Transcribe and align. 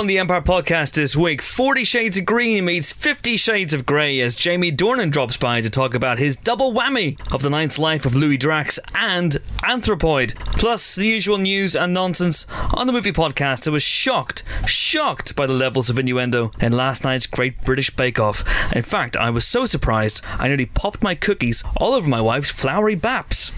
On 0.00 0.06
the 0.06 0.18
Empire 0.18 0.40
podcast 0.40 0.94
this 0.94 1.14
week, 1.14 1.42
40 1.42 1.84
Shades 1.84 2.16
of 2.16 2.24
Green 2.24 2.64
meets 2.64 2.90
50 2.90 3.36
Shades 3.36 3.74
of 3.74 3.84
Grey 3.84 4.18
as 4.20 4.34
Jamie 4.34 4.72
Dornan 4.72 5.10
drops 5.10 5.36
by 5.36 5.60
to 5.60 5.68
talk 5.68 5.94
about 5.94 6.18
his 6.18 6.36
double 6.36 6.72
whammy 6.72 7.20
of 7.30 7.42
the 7.42 7.50
ninth 7.50 7.78
life 7.78 8.06
of 8.06 8.16
Louis 8.16 8.38
Drax 8.38 8.78
and 8.94 9.32
Anthropoid. 9.62 10.34
Plus, 10.56 10.94
the 10.94 11.04
usual 11.04 11.36
news 11.36 11.76
and 11.76 11.92
nonsense 11.92 12.46
on 12.72 12.86
the 12.86 12.94
movie 12.94 13.12
podcast. 13.12 13.68
I 13.68 13.72
was 13.72 13.82
shocked, 13.82 14.42
shocked 14.66 15.36
by 15.36 15.46
the 15.46 15.52
levels 15.52 15.90
of 15.90 15.98
innuendo 15.98 16.50
in 16.62 16.72
last 16.72 17.04
night's 17.04 17.26
Great 17.26 17.62
British 17.62 17.90
Bake 17.90 18.18
Off. 18.18 18.42
In 18.74 18.80
fact, 18.80 19.18
I 19.18 19.28
was 19.28 19.46
so 19.46 19.66
surprised 19.66 20.22
I 20.38 20.48
nearly 20.48 20.64
popped 20.64 21.02
my 21.02 21.14
cookies 21.14 21.62
all 21.76 21.92
over 21.92 22.08
my 22.08 22.22
wife's 22.22 22.50
floury 22.50 22.94
baps. 22.94 23.52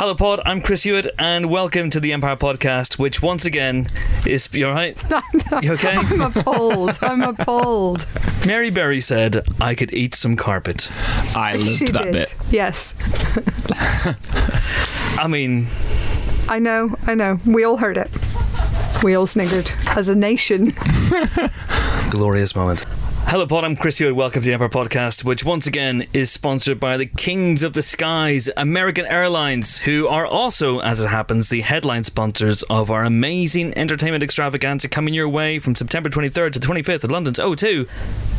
Hello, 0.00 0.14
Pod. 0.14 0.40
I'm 0.46 0.62
Chris 0.62 0.84
Hewitt, 0.84 1.08
and 1.18 1.50
welcome 1.50 1.90
to 1.90 2.00
the 2.00 2.14
Empire 2.14 2.34
Podcast, 2.34 2.98
which 2.98 3.20
once 3.20 3.44
again 3.44 3.86
is. 4.24 4.48
You 4.50 4.68
all 4.68 4.72
right? 4.72 4.96
You 5.62 5.74
okay? 5.74 5.92
I'm 5.94 6.22
appalled. 6.22 6.98
I'm 7.02 7.20
appalled. 7.20 8.06
Mary 8.46 8.70
Berry 8.70 9.00
said 9.00 9.46
I 9.60 9.74
could 9.74 9.92
eat 9.92 10.14
some 10.14 10.36
carpet. 10.36 10.90
I 11.36 11.52
loved 11.56 11.66
she 11.66 11.84
that 11.88 12.04
did. 12.04 12.12
bit. 12.14 12.34
Yes. 12.50 12.96
I 15.18 15.26
mean, 15.26 15.66
I 16.48 16.60
know. 16.60 16.96
I 17.06 17.14
know. 17.14 17.38
We 17.44 17.64
all 17.64 17.76
heard 17.76 17.98
it. 17.98 18.10
We 19.02 19.14
all 19.14 19.26
sniggered 19.26 19.70
as 19.98 20.08
a 20.08 20.14
nation. 20.14 20.72
glorious 22.10 22.56
moment. 22.56 22.86
Hello, 23.30 23.46
Pod. 23.46 23.62
I'm 23.62 23.76
Chris 23.76 23.98
Hewitt. 23.98 24.16
Welcome 24.16 24.42
to 24.42 24.48
the 24.48 24.54
Empire 24.54 24.68
Podcast, 24.68 25.22
which 25.22 25.44
once 25.44 25.68
again 25.68 26.04
is 26.12 26.32
sponsored 26.32 26.80
by 26.80 26.96
the 26.96 27.06
Kings 27.06 27.62
of 27.62 27.74
the 27.74 27.80
Skies, 27.80 28.50
American 28.56 29.06
Airlines, 29.06 29.78
who 29.78 30.08
are 30.08 30.26
also, 30.26 30.80
as 30.80 31.00
it 31.00 31.06
happens, 31.06 31.48
the 31.48 31.60
headline 31.60 32.02
sponsors 32.02 32.64
of 32.64 32.90
our 32.90 33.04
amazing 33.04 33.72
entertainment 33.78 34.24
extravaganza 34.24 34.88
coming 34.88 35.14
your 35.14 35.28
way 35.28 35.60
from 35.60 35.76
September 35.76 36.08
23rd 36.08 36.54
to 36.54 36.58
25th 36.58 37.04
at 37.04 37.10
London's 37.12 37.38
O2. 37.38 37.88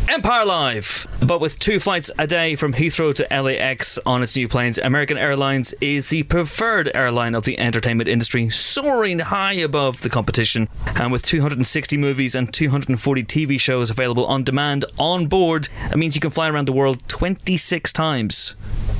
Empire 0.09 0.45
Live! 0.45 1.07
But 1.25 1.39
with 1.39 1.57
two 1.59 1.79
flights 1.79 2.11
a 2.17 2.27
day 2.27 2.55
from 2.55 2.73
Heathrow 2.73 3.13
to 3.13 3.41
LAX 3.41 3.97
on 4.05 4.21
its 4.21 4.35
new 4.35 4.49
planes, 4.49 4.77
American 4.77 5.17
Airlines 5.17 5.73
is 5.79 6.09
the 6.09 6.23
preferred 6.23 6.91
airline 6.93 7.33
of 7.33 7.45
the 7.45 7.57
entertainment 7.57 8.09
industry, 8.09 8.49
soaring 8.49 9.19
high 9.19 9.53
above 9.53 10.01
the 10.01 10.09
competition. 10.09 10.67
And 10.99 11.13
with 11.13 11.25
260 11.25 11.95
movies 11.95 12.35
and 12.35 12.51
240 12.51 13.23
TV 13.23 13.57
shows 13.57 13.89
available 13.89 14.25
on 14.25 14.43
demand 14.43 14.80
on 14.99 15.27
board, 15.27 15.69
that 15.89 15.97
means 15.97 16.15
you 16.15 16.21
can 16.21 16.31
fly 16.31 16.49
around 16.49 16.67
the 16.67 16.73
world 16.73 17.07
26 17.07 17.91
times. 17.93 18.55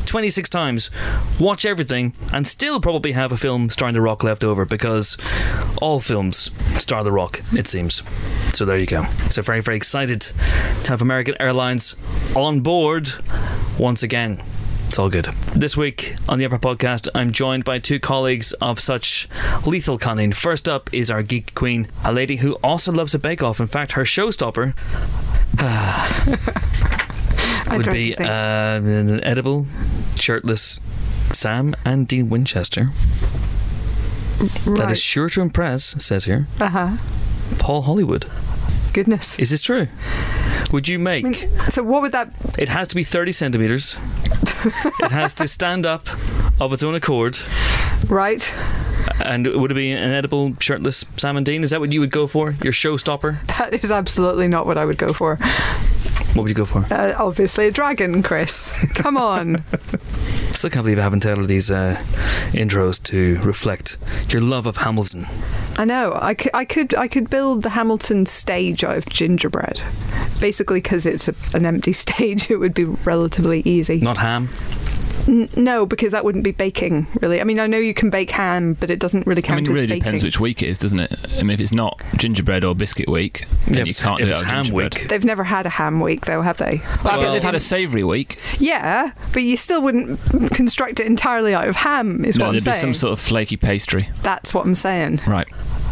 26 0.05 0.49
times, 0.49 0.91
watch 1.39 1.65
everything, 1.65 2.13
and 2.33 2.45
still 2.45 2.81
probably 2.81 3.13
have 3.13 3.31
a 3.31 3.37
film 3.37 3.69
starring 3.69 3.93
The 3.93 4.01
Rock 4.01 4.23
left 4.23 4.43
over 4.43 4.65
because 4.65 5.17
all 5.81 5.99
films 5.99 6.51
star 6.81 7.03
The 7.03 7.11
Rock, 7.11 7.39
it 7.53 7.67
seems. 7.67 8.03
So 8.53 8.65
there 8.65 8.77
you 8.77 8.85
go. 8.85 9.03
So 9.29 9.41
very, 9.41 9.61
very 9.61 9.77
excited 9.77 10.21
to 10.21 10.89
have 10.89 11.01
American 11.01 11.35
Airlines 11.39 11.95
on 12.35 12.59
board 12.59 13.09
once 13.79 14.03
again. 14.03 14.41
It's 14.91 14.99
all 14.99 15.09
good. 15.09 15.27
This 15.55 15.77
week 15.77 16.17
on 16.27 16.37
the 16.37 16.45
Upper 16.45 16.59
Podcast, 16.59 17.07
I'm 17.15 17.31
joined 17.31 17.63
by 17.63 17.79
two 17.79 17.97
colleagues 17.97 18.51
of 18.53 18.77
such 18.77 19.29
lethal 19.65 19.97
cunning. 19.97 20.33
First 20.33 20.67
up 20.67 20.93
is 20.93 21.09
our 21.09 21.23
geek 21.23 21.55
queen, 21.55 21.87
a 22.03 22.11
lady 22.11 22.35
who 22.35 22.55
also 22.55 22.91
loves 22.91 23.15
a 23.15 23.19
bake 23.19 23.41
off. 23.41 23.61
In 23.61 23.67
fact, 23.67 23.93
her 23.93 24.03
showstopper 24.03 24.75
would 27.71 27.91
be 27.91 28.17
uh, 28.17 28.23
an 28.23 29.23
edible, 29.23 29.65
shirtless 30.15 30.79
Sam 31.33 31.75
and 31.85 32.07
Dean 32.07 32.29
Winchester. 32.29 32.89
That 34.65 34.79
right. 34.79 34.91
is 34.91 35.01
sure 35.01 35.29
to 35.29 35.41
impress, 35.41 36.03
says 36.03 36.25
here, 36.25 36.47
uh 36.59 36.69
huh. 36.69 36.97
Paul 37.59 37.83
Hollywood. 37.83 38.29
Goodness. 38.93 39.39
Is 39.39 39.51
this 39.51 39.61
true? 39.61 39.87
Would 40.71 40.87
you 40.87 40.99
make 40.99 41.25
I 41.25 41.29
mean, 41.29 41.69
so 41.69 41.83
what 41.83 42.01
would 42.01 42.11
that? 42.11 42.33
It 42.57 42.69
has 42.69 42.87
to 42.89 42.95
be 42.95 43.03
30 43.03 43.31
centimetres. 43.31 43.97
it 44.99 45.11
has 45.11 45.33
to 45.35 45.47
stand 45.47 45.85
up 45.85 46.07
of 46.59 46.73
its 46.73 46.83
own 46.83 46.95
accord. 46.95 47.39
Right. 48.07 48.53
And 49.23 49.47
would 49.47 49.71
it 49.71 49.75
be 49.75 49.91
an 49.91 50.11
edible, 50.11 50.55
shirtless 50.59 51.05
Sam 51.17 51.37
and 51.37 51.45
Dean? 51.45 51.63
Is 51.63 51.69
that 51.69 51.79
what 51.79 51.91
you 51.91 51.99
would 51.99 52.11
go 52.11 52.27
for? 52.27 52.51
Your 52.63 52.73
showstopper? 52.73 53.45
That 53.57 53.73
is 53.73 53.91
absolutely 53.91 54.47
not 54.47 54.65
what 54.65 54.77
I 54.77 54.85
would 54.85 54.97
go 54.97 55.13
for. 55.13 55.37
What 56.33 56.43
would 56.43 56.49
you 56.49 56.55
go 56.55 56.65
for? 56.65 56.85
Uh, 56.93 57.13
obviously, 57.17 57.67
a 57.67 57.71
dragon, 57.71 58.23
Chris. 58.23 58.71
Come 58.95 59.17
on. 59.17 59.63
Still 60.53 60.69
can't 60.69 60.85
believe 60.85 60.97
I 60.97 61.01
haven't 61.01 61.21
tailored 61.21 61.47
these 61.47 61.69
uh, 61.69 61.97
intros 62.51 63.03
to 63.03 63.37
reflect 63.41 63.97
your 64.29 64.41
love 64.41 64.65
of 64.65 64.77
Hamilton. 64.77 65.25
I 65.77 65.83
know. 65.83 66.17
I 66.21 66.33
could, 66.33 66.51
I 66.53 66.63
could, 66.63 66.95
I 66.95 67.07
could 67.09 67.29
build 67.29 67.63
the 67.63 67.69
Hamilton 67.71 68.25
stage 68.25 68.83
out 68.83 68.95
of 68.97 69.09
gingerbread. 69.09 69.81
Basically, 70.39 70.79
because 70.79 71.05
it's 71.05 71.27
a, 71.27 71.35
an 71.53 71.65
empty 71.65 71.93
stage, 71.93 72.49
it 72.49 72.57
would 72.57 72.73
be 72.73 72.85
relatively 72.85 73.61
easy. 73.65 73.99
Not 73.99 74.17
ham. 74.17 74.47
N- 75.27 75.49
no, 75.55 75.85
because 75.85 76.11
that 76.11 76.23
wouldn't 76.25 76.43
be 76.43 76.51
baking, 76.51 77.07
really. 77.21 77.41
I 77.41 77.43
mean, 77.43 77.59
I 77.59 77.67
know 77.67 77.77
you 77.77 77.93
can 77.93 78.09
bake 78.09 78.31
ham, 78.31 78.73
but 78.79 78.89
it 78.89 78.99
doesn't 78.99 79.25
really 79.27 79.41
count. 79.41 79.57
I 79.57 79.61
mean, 79.61 79.65
it 79.65 79.69
as 79.69 79.75
really 79.75 79.87
baking. 79.87 79.99
depends 79.99 80.23
which 80.23 80.39
week 80.39 80.63
it 80.63 80.69
is, 80.69 80.77
doesn't 80.77 80.99
it? 80.99 81.13
I 81.37 81.43
mean, 81.43 81.51
if 81.51 81.59
it's 81.59 81.73
not 81.73 82.01
gingerbread 82.17 82.63
or 82.65 82.75
biscuit 82.75 83.07
week, 83.09 83.45
then 83.65 83.73
Yeah, 83.73 83.79
you 83.85 83.89
it's- 83.91 84.01
can't 84.01 84.19
if 84.19 84.25
do 84.27 84.31
it 84.31 84.33
it's 84.33 84.41
ham 84.41 84.69
week. 84.69 85.07
They've 85.09 85.23
never 85.25 85.43
had 85.43 85.65
a 85.65 85.69
ham 85.69 85.99
week, 85.99 86.25
though, 86.25 86.41
have 86.41 86.57
they? 86.57 86.81
Well, 87.03 87.31
they've 87.33 87.43
had 87.43 87.55
a 87.55 87.59
savoury 87.59 88.03
week. 88.03 88.39
Yeah, 88.59 89.11
but 89.33 89.43
you 89.43 89.57
still 89.57 89.81
wouldn't 89.81 90.19
construct 90.51 90.99
it 90.99 91.05
entirely 91.07 91.53
out 91.53 91.67
of 91.67 91.75
ham, 91.75 92.25
is 92.25 92.37
no, 92.37 92.45
what 92.45 92.55
I'm 92.55 92.61
saying. 92.61 92.63
there'd 92.63 92.75
be 92.75 92.79
some 92.79 92.93
sort 92.93 93.13
of 93.13 93.19
flaky 93.19 93.57
pastry. 93.57 94.09
That's 94.21 94.53
what 94.53 94.65
I'm 94.65 94.75
saying. 94.75 95.21
Right. 95.27 95.47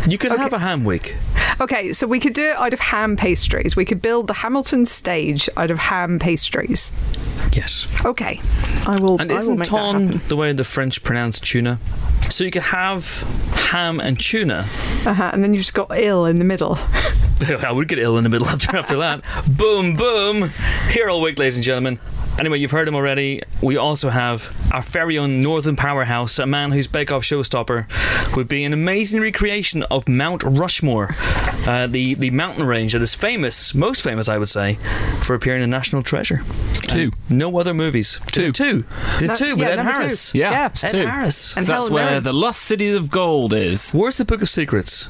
You 0.08 0.18
could 0.18 0.32
Okay. 0.32 0.42
have 0.42 0.54
a 0.54 0.60
ham 0.60 0.86
week. 0.86 1.16
Okay, 1.60 1.92
so 1.92 2.08
we 2.08 2.20
could 2.22 2.34
do 2.34 2.50
it 2.52 2.56
out 2.56 2.74
of 2.74 2.80
ham 2.80 3.18
pastries. 3.18 3.76
We 3.76 3.84
could 3.84 4.02
build 4.02 4.28
the 4.28 4.34
Hamilton 4.34 4.86
stage 4.86 5.50
out 5.58 5.72
of 5.72 5.78
ham 5.78 6.20
pastries. 6.20 6.90
Yes. 7.52 7.86
Okay, 8.06 8.40
I 8.88 8.98
will. 9.00 9.19
And 9.20 9.32
I 9.32 9.36
isn't 9.36 9.66
ton 9.66 10.22
the 10.30 10.38
way 10.38 10.54
the 10.54 10.64
French 10.64 11.04
pronounce 11.04 11.42
tuna? 11.42 11.78
So 12.30 12.46
you 12.46 12.52
could 12.52 12.64
have 12.64 13.22
ham 13.70 14.00
and 14.00 14.18
tuna. 14.18 14.70
Uh-huh, 15.06 15.30
and 15.34 15.44
then 15.44 15.54
you 15.54 15.60
just 15.60 15.74
got 15.74 15.92
ill 15.94 16.26
in 16.26 16.40
the 16.40 16.46
middle. 16.46 16.78
I 17.66 17.72
would 17.72 17.90
get 17.90 18.00
ill 18.00 18.18
in 18.18 18.24
the 18.24 18.30
middle 18.30 18.48
after 18.48 18.78
after 18.78 18.98
that. 18.98 19.22
boom, 19.58 19.96
boom. 19.96 20.52
Here 20.90 21.10
all 21.10 21.22
week, 21.22 21.38
ladies 21.38 21.58
and 21.58 21.64
gentlemen. 21.66 22.00
Anyway, 22.40 22.58
you've 22.58 22.72
heard 22.72 22.88
him 22.88 22.96
already. 22.96 23.42
We 23.62 23.76
also 23.76 24.10
have 24.10 24.56
our 24.72 24.82
very 24.82 25.18
own 25.18 25.42
Northern 25.42 25.76
Powerhouse, 25.76 26.40
a 26.40 26.46
man 26.46 26.72
whose 26.72 26.88
Bake 26.88 27.12
Off 27.12 27.24
showstopper 27.24 27.86
would 28.38 28.48
be 28.48 28.64
an 28.64 28.72
amazing 28.72 29.20
recreation 29.20 29.84
of 29.84 30.08
Mount 30.08 30.44
Rushmore, 30.44 31.16
uh, 31.68 31.88
the 31.88 32.14
the 32.14 32.32
mountain 32.32 32.66
range 32.66 32.94
that 32.94 33.02
is 33.02 33.14
famous, 33.14 33.76
most 33.76 34.02
famous, 34.04 34.30
I 34.30 34.38
would 34.38 34.48
say, 34.48 34.76
for 35.22 35.36
appearing 35.36 35.62
in 35.64 35.70
National 35.70 36.02
Treasure. 36.02 36.40
Two. 36.88 37.12
And 37.28 37.38
no 37.40 37.58
other 37.60 37.74
movies. 37.74 38.20
Is 38.28 38.32
Two. 38.34 38.42
it 38.42 38.56
two? 38.56 38.86
Is 39.20 39.28
No- 39.28 39.34
it 39.34 39.38
two 39.38 39.56
with 39.56 39.60
yeah, 39.68 39.70
Ed 39.72 39.76
number 39.76 39.92
two. 39.92 39.98
Harris? 40.00 40.34
Yeah, 40.34 40.52
Yeah. 40.52 40.66
it's 40.68 40.84
Ed 40.86 40.92
two. 40.92 41.06
Harris. 41.06 41.56
And 41.58 41.66
So 41.66 41.74
that's 41.74 41.90
where 41.90 42.06
Mirren. 42.06 42.24
the 42.24 42.34
lost 42.34 42.62
cities 42.62 42.96
of 42.96 43.12
gold 43.12 43.54
is. 43.54 43.92
Where's 43.92 44.18
the 44.18 44.26
Book 44.26 44.42
of 44.42 44.50
Secrets? 44.50 45.06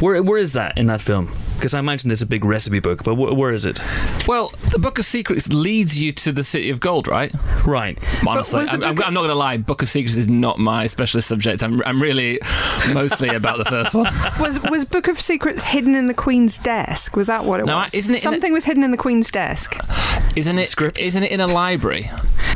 Where 0.00 0.22
where 0.22 0.38
is 0.38 0.52
that 0.54 0.78
in 0.78 0.86
that 0.86 1.02
film? 1.02 1.30
Because 1.60 1.74
I 1.74 1.78
imagine 1.78 2.08
there's 2.08 2.22
a 2.22 2.26
big 2.26 2.46
recipe 2.46 2.80
book, 2.80 3.04
but 3.04 3.16
wh- 3.16 3.36
where 3.36 3.52
is 3.52 3.66
it? 3.66 3.80
Well, 4.26 4.50
the 4.72 4.78
Book 4.78 4.98
of 4.98 5.04
Secrets 5.04 5.52
leads 5.52 6.00
you 6.00 6.10
to 6.12 6.32
the 6.32 6.42
City 6.42 6.70
of 6.70 6.80
Gold, 6.80 7.06
right? 7.06 7.30
Right. 7.66 7.98
Honestly, 8.26 8.60
I'm, 8.66 8.82
I'm, 8.82 8.98
of- 8.98 9.04
I'm 9.04 9.12
not 9.12 9.20
going 9.20 9.28
to 9.28 9.34
lie. 9.34 9.58
Book 9.58 9.82
of 9.82 9.88
Secrets 9.90 10.16
is 10.16 10.26
not 10.26 10.58
my 10.58 10.86
specialist 10.86 11.28
subject. 11.28 11.62
I'm, 11.62 11.82
I'm 11.84 12.00
really 12.00 12.40
mostly 12.94 13.28
about 13.28 13.58
the 13.58 13.66
first 13.66 13.94
one. 13.94 14.04
was 14.40 14.58
was 14.70 14.86
Book 14.86 15.06
of 15.08 15.20
Secrets 15.20 15.62
hidden 15.62 15.94
in 15.94 16.06
the 16.06 16.14
Queen's 16.14 16.58
desk? 16.58 17.14
Was 17.14 17.26
that 17.26 17.44
what 17.44 17.60
it 17.60 17.66
No, 17.66 17.76
was? 17.76 17.92
isn't 17.94 18.14
it 18.14 18.24
in 18.24 18.28
a- 18.28 18.32
Something 18.32 18.52
was 18.54 18.64
hidden 18.64 18.82
in 18.82 18.90
the 18.90 18.96
Queen's 18.96 19.30
desk. 19.30 19.76
Isn't 20.36 20.58
it? 20.58 20.68
Script. 20.70 20.98
Isn't 20.98 21.24
it 21.24 21.30
in 21.30 21.40
a 21.40 21.46
library? 21.46 22.02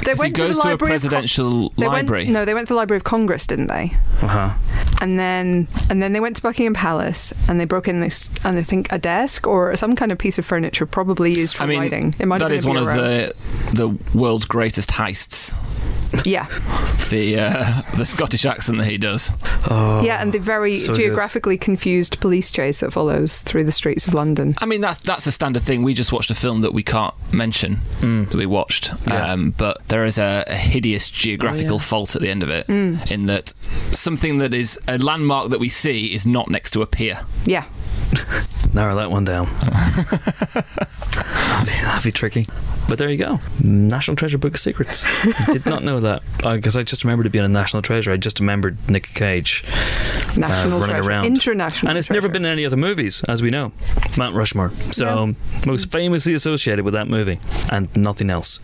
They 0.00 0.12
'Cause 0.12 0.20
he 0.20 0.24
went 0.24 0.36
to 0.36 0.42
goes 0.42 0.56
the 0.56 0.62
to, 0.62 0.68
a 0.68 0.70
Library 0.70 0.78
Con- 0.78 0.88
presidential 0.88 1.68
They 1.76 1.86
library. 1.86 2.22
Went, 2.24 2.32
no, 2.32 2.44
they 2.46 2.54
went 2.54 2.68
to 2.68 2.72
the 2.72 2.76
Library 2.76 2.96
of 2.98 3.04
Congress, 3.04 3.46
didn't 3.46 3.66
they? 3.66 3.92
Uh 4.22 4.26
huh. 4.28 4.50
And 5.00 5.18
then 5.18 5.68
and 5.90 6.02
then 6.02 6.12
they 6.14 6.20
went 6.20 6.36
to 6.36 6.42
Buckingham 6.42 6.72
Palace 6.74 7.32
and 7.48 7.58
they 7.60 7.64
broke 7.64 7.88
in 7.88 8.00
this 8.00 8.30
and 8.44 8.58
I 8.58 8.62
think 8.62 8.92
a 8.94 8.98
desk 8.98 9.46
or 9.46 9.76
some 9.76 9.96
kind 9.96 10.12
of 10.12 10.18
piece 10.18 10.38
of 10.38 10.46
furniture 10.46 10.86
probably 10.86 11.32
used 11.32 11.56
for 11.56 11.64
I 11.64 11.66
mean, 11.66 11.80
writing. 11.80 12.14
It 12.18 12.26
might 12.26 12.40
have 12.40 12.50
been 12.50 12.68
one 12.68 12.76
of 12.78 12.84
the 12.86 13.32
the 13.74 13.88
world's 14.18 14.44
greatest 14.46 14.90
heists. 14.90 15.52
yeah 16.24 16.46
The 17.10 17.36
uh, 17.40 17.82
the 17.96 18.04
Scottish 18.04 18.44
accent 18.46 18.78
that 18.78 18.86
he 18.86 18.98
does. 18.98 19.32
Oh, 19.68 20.00
yeah 20.04 20.22
and 20.22 20.32
the 20.32 20.38
very 20.38 20.76
so 20.76 20.92
good. 20.92 21.00
geographically 21.02 21.58
confused 21.58 22.20
police 22.20 22.50
chase 22.52 22.78
that 22.80 22.92
follows 22.92 23.42
through 23.42 23.64
the 23.64 23.72
streets 23.72 24.06
of 24.06 24.14
London. 24.14 24.54
I 24.58 24.66
mean, 24.66 24.80
that's 24.80 24.98
that's 24.98 25.26
a 25.26 25.32
standard 25.32 25.62
thing. 25.64 25.82
We 25.82 25.92
just 25.92 26.12
watched 26.12 26.30
a 26.30 26.34
film 26.36 26.60
that 26.60 26.72
we 26.72 26.84
can't 26.84 27.14
mention 27.32 27.78
that 28.00 28.34
we 28.34 28.46
watched, 28.46 28.92
Yeah. 29.08 29.32
um, 29.32 29.50
but 29.58 29.76
there 29.88 30.04
is 30.04 30.18
a, 30.18 30.44
a 30.46 30.54
hideous 30.56 31.10
geographical 31.10 31.74
Oh, 31.74 31.82
yeah. 31.82 31.90
fault 31.90 32.14
at 32.16 32.22
the 32.22 32.30
end 32.30 32.42
of 32.44 32.48
it, 32.50 32.68
in 32.68 33.26
that 33.26 33.52
something 33.92 34.38
that 34.38 34.54
is 34.54 34.78
a 34.86 34.98
landmark 34.98 35.50
that 35.50 35.58
we 35.58 35.68
see 35.68 36.14
is 36.14 36.24
not 36.26 36.48
next 36.48 36.70
to 36.72 36.82
a 36.82 36.86
pier. 36.86 37.20
Yeah. 37.44 37.64
Narrow 38.74 38.96
that 38.96 39.10
one 39.10 39.24
down. 39.24 39.46
That'd 41.14 42.04
be 42.04 42.12
tricky. 42.12 42.46
But 42.88 42.98
there 42.98 43.08
you 43.08 43.16
go. 43.16 43.40
National 43.62 44.14
Treasure 44.16 44.36
Book 44.36 44.54
of 44.54 44.60
Secrets. 44.60 45.04
I 45.06 45.46
did 45.52 45.64
not 45.64 45.82
know 45.84 46.00
that. 46.00 46.22
Because 46.38 46.76
I 46.76 46.82
just 46.82 47.02
remembered 47.04 47.26
it 47.26 47.30
being 47.30 47.44
a 47.44 47.48
National 47.48 47.80
Treasure. 47.82 48.12
I 48.12 48.16
just 48.18 48.40
remembered 48.40 48.76
Nick 48.90 49.04
Cage 49.14 49.64
National 50.36 50.78
uh, 50.78 50.80
running 50.80 50.96
treasure. 50.96 51.08
around. 51.08 51.24
International 51.26 51.88
And 51.88 51.96
it's 51.98 52.08
treasure. 52.08 52.20
never 52.20 52.32
been 52.32 52.44
in 52.44 52.52
any 52.52 52.66
other 52.66 52.76
movies, 52.76 53.22
as 53.28 53.40
we 53.42 53.50
know. 53.50 53.72
Mount 54.18 54.34
Rushmore. 54.36 54.70
So, 54.90 55.34
most 55.66 55.90
famously 55.90 56.34
associated 56.34 56.84
with 56.84 56.94
that 56.94 57.08
movie 57.08 57.38
and 57.70 57.94
nothing 57.96 58.28
else. 58.28 58.60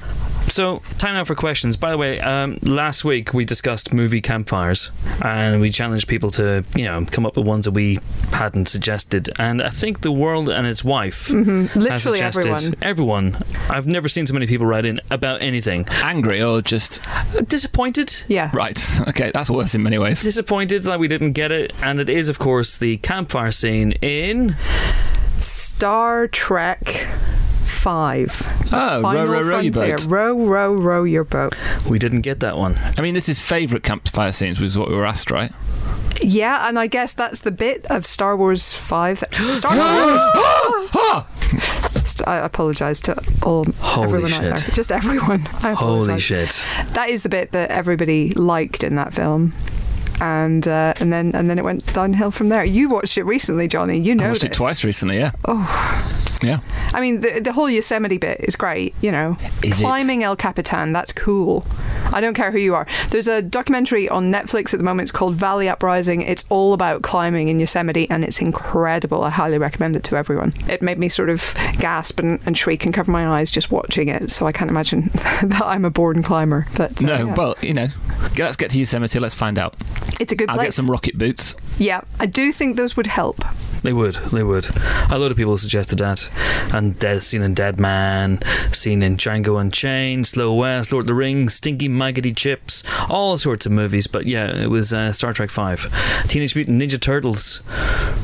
So, 0.49 0.83
time 0.99 1.15
now 1.15 1.25
for 1.25 1.35
questions. 1.35 1.77
By 1.77 1.91
the 1.91 1.97
way, 1.99 2.21
um, 2.21 2.59
last 2.63 3.05
week 3.05 3.33
we 3.33 3.45
discussed 3.45 3.95
movie 3.95 4.21
campfires 4.21 4.91
and 5.23 5.61
we 5.61 5.71
challenged 5.71 6.09
people 6.09 6.31
to, 6.33 6.65
you 6.75 6.85
know, 6.85 7.07
come 7.11 7.25
up 7.25 7.37
with 7.37 7.47
ones 7.47 7.65
that 7.65 7.71
we 7.71 7.99
hadn't 8.33 8.67
suggested. 8.69 9.31
And 9.39 9.63
I 9.63 9.71
think 9.71 10.00
The 10.03 10.13
World 10.13 10.49
and 10.49 10.67
Its 10.67 10.83
Wife 10.85 11.29
has 11.29 11.35
Mm-hmm. 11.35 11.79
Literally 11.79 11.99
suggested 11.99 12.47
everyone. 12.47 12.75
everyone. 12.83 13.39
I've 13.69 13.87
never 13.87 14.09
seen 14.09 14.27
so 14.27 14.33
many 14.35 14.47
people 14.47 14.67
write 14.67 14.85
in 14.87 15.01
about 15.11 15.43
anything. 15.43 15.87
Angry 16.03 16.43
or 16.43 16.63
just 16.63 17.03
Disappointed. 17.47 18.25
Yeah. 18.29 18.51
right? 18.53 18.79
Okay, 19.11 19.31
that's 19.35 19.51
worse 19.51 19.75
in 19.75 19.83
many 19.83 19.99
ways. 19.99 20.23
Disappointed 20.23 20.83
that 20.85 20.99
we 21.01 21.09
didn't 21.09 21.33
get 21.33 21.51
it, 21.51 21.73
and 21.83 22.01
it 22.01 22.09
is, 22.09 22.29
of 22.29 22.39
course, 22.39 22.77
the 22.77 22.97
campfire 22.99 23.51
scene 23.51 23.93
in 24.03 24.57
Star 25.39 26.29
Trek 26.29 26.87
Five. 27.65 28.47
Oh, 28.73 28.97
row, 28.97 29.03
Final 29.03 29.27
row, 29.27 29.43
row 29.43 29.59
your 29.61 29.73
boat. 29.73 30.05
Row, 30.07 30.47
row, 30.47 30.75
row 30.75 31.05
your 31.05 31.25
boat. 31.25 31.55
We 31.89 31.99
didn't 31.99 32.21
get 32.21 32.41
that 32.41 32.57
one. 32.57 32.75
I 32.97 33.01
mean, 33.01 33.15
this 33.15 33.29
is 33.29 33.41
favourite 33.41 33.83
campfire 33.83 34.33
scenes, 34.33 34.61
was 34.61 34.77
what 34.79 34.89
we 34.91 34.95
were 34.95 35.07
asked, 35.07 35.31
right? 35.31 35.51
Yeah, 36.23 36.69
and 36.69 36.79
I 36.79 36.87
guess 36.87 37.13
that's 37.15 37.41
the 37.41 37.51
bit 37.51 37.87
of 37.87 38.05
Star 38.07 38.37
Wars 38.37 38.73
Five. 38.73 39.21
That, 39.21 39.35
Star 39.59 39.77
Wars. 39.77 41.27
I 42.27 42.37
apologise 42.37 43.01
to 43.03 43.17
all 43.43 43.65
Holy 43.79 44.07
everyone 44.07 44.33
out 44.33 44.43
shit. 44.43 44.67
there. 44.67 44.75
Just 44.75 44.93
everyone. 44.93 45.47
I 45.63 45.73
Holy 45.73 46.19
shit. 46.19 46.67
That 46.89 47.09
is 47.11 47.23
the 47.23 47.29
bit 47.29 47.53
that 47.53 47.71
everybody 47.71 48.31
liked 48.33 48.85
in 48.85 48.97
that 48.97 49.13
film. 49.15 49.53
And 50.21 50.67
uh, 50.69 50.95
and 51.01 51.13
then 51.13 51.35
and 51.35 51.49
then 51.49 51.59
it 51.59 51.65
went 51.65 51.93
downhill 51.95 52.31
from 52.31 52.51
there. 52.51 52.65
You 52.65 52.89
watched 52.91 53.17
it 53.17 53.25
recently, 53.25 53.69
Johnny. 53.69 53.99
You 53.99 54.15
know 54.15 54.27
I 54.27 54.29
watched 54.29 54.45
it 54.45 54.53
twice 54.53 54.85
recently, 54.85 55.19
yeah. 55.19 55.33
Oh. 55.47 56.27
Yeah. 56.43 56.61
I 56.93 57.01
mean, 57.01 57.21
the, 57.21 57.41
the 57.41 57.53
whole 57.53 57.69
Yosemite 57.71 58.19
bit 58.19 58.41
is 58.41 58.57
great, 58.57 58.95
you 59.01 59.11
know. 59.13 59.37
Is 59.63 59.81
it? 59.81 59.83
Climbing 59.83 60.23
El 60.25 60.37
Capitan, 60.37 60.93
that's 60.93 61.13
cool. 61.13 61.67
I 62.13 62.21
don't 62.21 62.35
care 62.35 62.51
who 62.51 62.59
you 62.59 62.75
are. 62.75 62.87
There's 63.11 63.29
a 63.29 63.43
documentary 63.43 64.09
on 64.09 64.33
Netflix 64.33 64.73
at 64.75 64.79
the 64.79 64.85
moment. 64.85 65.03
It's 65.05 65.13
called 65.13 65.35
Valley 65.35 65.69
Uprising. 65.69 66.23
It's 66.23 66.45
all 66.49 66.73
about 66.73 67.03
climbing 67.03 67.49
in 67.49 67.59
Yosemite, 67.61 68.09
and 68.11 68.25
it's 68.25 68.41
incredible. 68.41 69.23
I 69.23 69.31
highly 69.31 69.59
recommend 69.59 69.97
it 69.97 70.05
to 70.05 70.17
everyone. 70.17 70.55
It 70.69 70.83
made 70.83 70.99
me 70.99 71.09
sort 71.09 71.31
of 71.31 71.55
gasp 71.79 72.19
and, 72.21 72.41
and 72.47 72.57
shriek 72.57 72.85
and 72.85 72.95
cover 72.95 73.11
my 73.11 73.29
eyes 73.29 73.51
just 73.51 73.71
watching 73.71 74.09
it, 74.09 74.31
so 74.31 74.47
I 74.47 74.53
can't 74.53 74.71
imagine 74.71 75.11
that 75.43 75.63
I'm 75.65 75.85
a 75.85 75.91
born 75.91 76.23
climber. 76.23 76.67
But 76.77 77.03
uh, 77.03 77.07
No, 77.07 77.27
yeah. 77.27 77.35
well, 77.35 77.55
you 77.61 77.75
know, 77.75 77.89
let's 78.39 78.57
get 78.57 78.71
to 78.71 78.79
Yosemite, 78.79 79.19
let's 79.19 79.35
find 79.35 79.59
out. 79.59 79.75
it's 80.21 80.33
a 80.33 80.37
good 80.37 80.49
I'll 80.49 80.57
place. 80.57 80.67
get 80.69 80.75
some 80.75 80.91
rocket 80.91 81.19
boots. 81.19 81.55
yeah, 81.79 82.01
I 82.19 82.27
do 82.27 82.53
think 82.53 82.77
those 82.77 82.97
would 82.97 83.07
help. 83.07 83.45
They 83.83 83.93
would, 83.95 84.15
they 84.17 84.43
would. 84.43 84.67
A 85.11 85.19
lot 85.19 85.31
of 85.31 85.37
people 85.37 85.57
suggested 85.57 85.99
that. 86.01 86.30
And 86.73 86.99
dead, 86.99 87.23
seen 87.23 87.43
in 87.43 87.55
Dead 87.55 87.81
Man, 87.81 88.41
seen 88.73 89.03
in 89.03 89.17
Django 89.17 89.61
Unchained, 89.61 90.27
Slow 90.27 90.55
West, 90.55 90.93
Lord 90.93 91.05
of 91.05 91.07
the 91.09 91.15
Rings, 91.15 91.55
Stinky 91.55 91.89
Maggoty 91.89 92.33
Chips, 92.33 92.83
all 93.09 93.37
sorts 93.37 93.67
of 93.67 93.73
movies. 93.73 94.07
But 94.07 94.27
yeah, 94.27 94.55
it 94.57 94.69
was 94.69 94.93
uh, 94.93 95.13
Star 95.13 95.33
Trek 95.33 95.51
5. 95.51 96.27
Teenage 96.29 96.55
Mutant 96.55 96.81
Ninja 96.81 97.01
Turtles. 97.01 97.63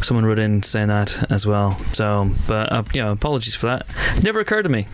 Someone 0.03 0.27
wrote 0.27 0.39
in 0.39 0.63
saying 0.63 0.89
that 0.89 1.31
as 1.31 1.47
well. 1.47 1.79
So, 1.93 2.31
but, 2.47 2.73
uh, 2.73 2.85
yeah, 2.93 3.11
apologies 3.11 3.57
for 3.57 3.67
that. 3.67 3.87
Never 4.23 4.41
occurred 4.41 4.63
to 4.63 4.69
me. 4.69 4.87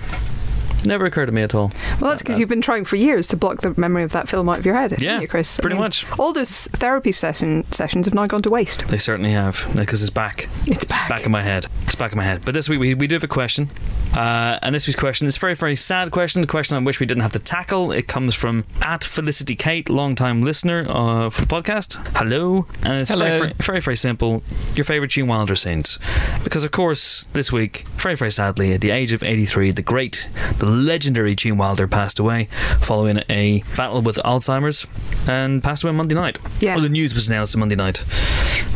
Never 0.84 1.04
occurred 1.06 1.26
to 1.26 1.32
me 1.32 1.42
at 1.42 1.54
all. 1.54 1.70
Well, 2.00 2.10
that's 2.10 2.22
because 2.22 2.38
you've 2.38 2.48
been 2.48 2.60
trying 2.60 2.84
for 2.84 2.96
years 2.96 3.26
to 3.28 3.36
block 3.36 3.60
the 3.60 3.74
memory 3.78 4.02
of 4.02 4.12
that 4.12 4.28
film 4.28 4.48
out 4.48 4.58
of 4.58 4.66
your 4.66 4.74
head, 4.74 5.00
Yeah, 5.00 5.20
you, 5.20 5.28
Chris? 5.28 5.58
pretty 5.60 5.76
much. 5.76 6.06
All 6.18 6.32
those 6.32 6.66
therapy 6.68 7.12
session 7.12 7.64
sessions 7.72 8.06
have 8.06 8.14
now 8.14 8.26
gone 8.26 8.42
to 8.42 8.50
waste. 8.50 8.88
They 8.88 8.98
certainly 8.98 9.32
have, 9.32 9.66
because 9.76 10.02
it's 10.02 10.10
back. 10.10 10.48
It's 10.66 10.84
back. 10.84 11.08
back 11.08 11.24
in 11.26 11.32
my 11.32 11.42
head. 11.42 11.66
It's 11.86 11.94
back 11.94 12.12
in 12.12 12.18
my 12.18 12.24
head. 12.24 12.42
But 12.44 12.54
this 12.54 12.68
week 12.68 12.80
we, 12.80 12.94
we 12.94 13.06
do 13.06 13.14
have 13.14 13.24
a 13.24 13.28
question. 13.28 13.70
Uh, 14.16 14.58
and 14.62 14.74
this 14.74 14.86
week's 14.86 14.98
question 15.00 15.26
is 15.26 15.36
a 15.36 15.40
very, 15.40 15.54
very 15.54 15.76
sad 15.76 16.10
question. 16.10 16.42
The 16.42 16.48
question 16.48 16.76
I 16.76 16.80
wish 16.80 17.00
we 17.00 17.06
didn't 17.06 17.22
have 17.22 17.32
to 17.32 17.38
tackle. 17.38 17.92
It 17.92 18.08
comes 18.08 18.34
from 18.34 18.64
at 18.82 19.04
Felicity 19.04 19.54
Kate, 19.54 19.88
long 19.88 20.14
time 20.14 20.42
listener 20.42 20.84
uh, 20.88 21.30
for 21.30 21.40
the 21.42 21.46
podcast. 21.46 21.94
Hello. 22.16 22.66
And 22.84 23.00
it's 23.00 23.14
Very, 23.14 23.38
very, 23.38 23.52
very, 23.54 23.80
very 23.80 23.96
simple. 23.96 24.42
Your 24.74 24.84
favourite 24.84 25.10
Gene 25.10 25.28
Wilder 25.28 25.56
scenes. 25.56 25.98
Because, 26.44 26.64
of 26.64 26.72
course, 26.72 27.24
this 27.32 27.50
week, 27.52 27.86
very, 27.96 28.14
very 28.16 28.30
sadly, 28.30 28.74
at 28.74 28.80
the 28.82 28.90
age 28.90 29.12
of 29.12 29.22
83, 29.22 29.70
the 29.70 29.82
great, 29.82 30.28
the 30.58 30.66
legendary 30.72 31.34
Gene 31.34 31.56
Wilder 31.58 31.86
passed 31.86 32.18
away 32.18 32.46
following 32.80 33.22
a 33.28 33.62
battle 33.76 34.02
with 34.02 34.16
Alzheimer's 34.24 34.86
and 35.28 35.62
passed 35.62 35.84
away 35.84 35.92
Monday 35.92 36.14
night. 36.14 36.38
Yeah. 36.60 36.76
Or 36.76 36.80
the 36.80 36.88
news 36.88 37.14
was 37.14 37.28
announced 37.28 37.54
on 37.54 37.60
Monday 37.60 37.76
night. 37.76 38.02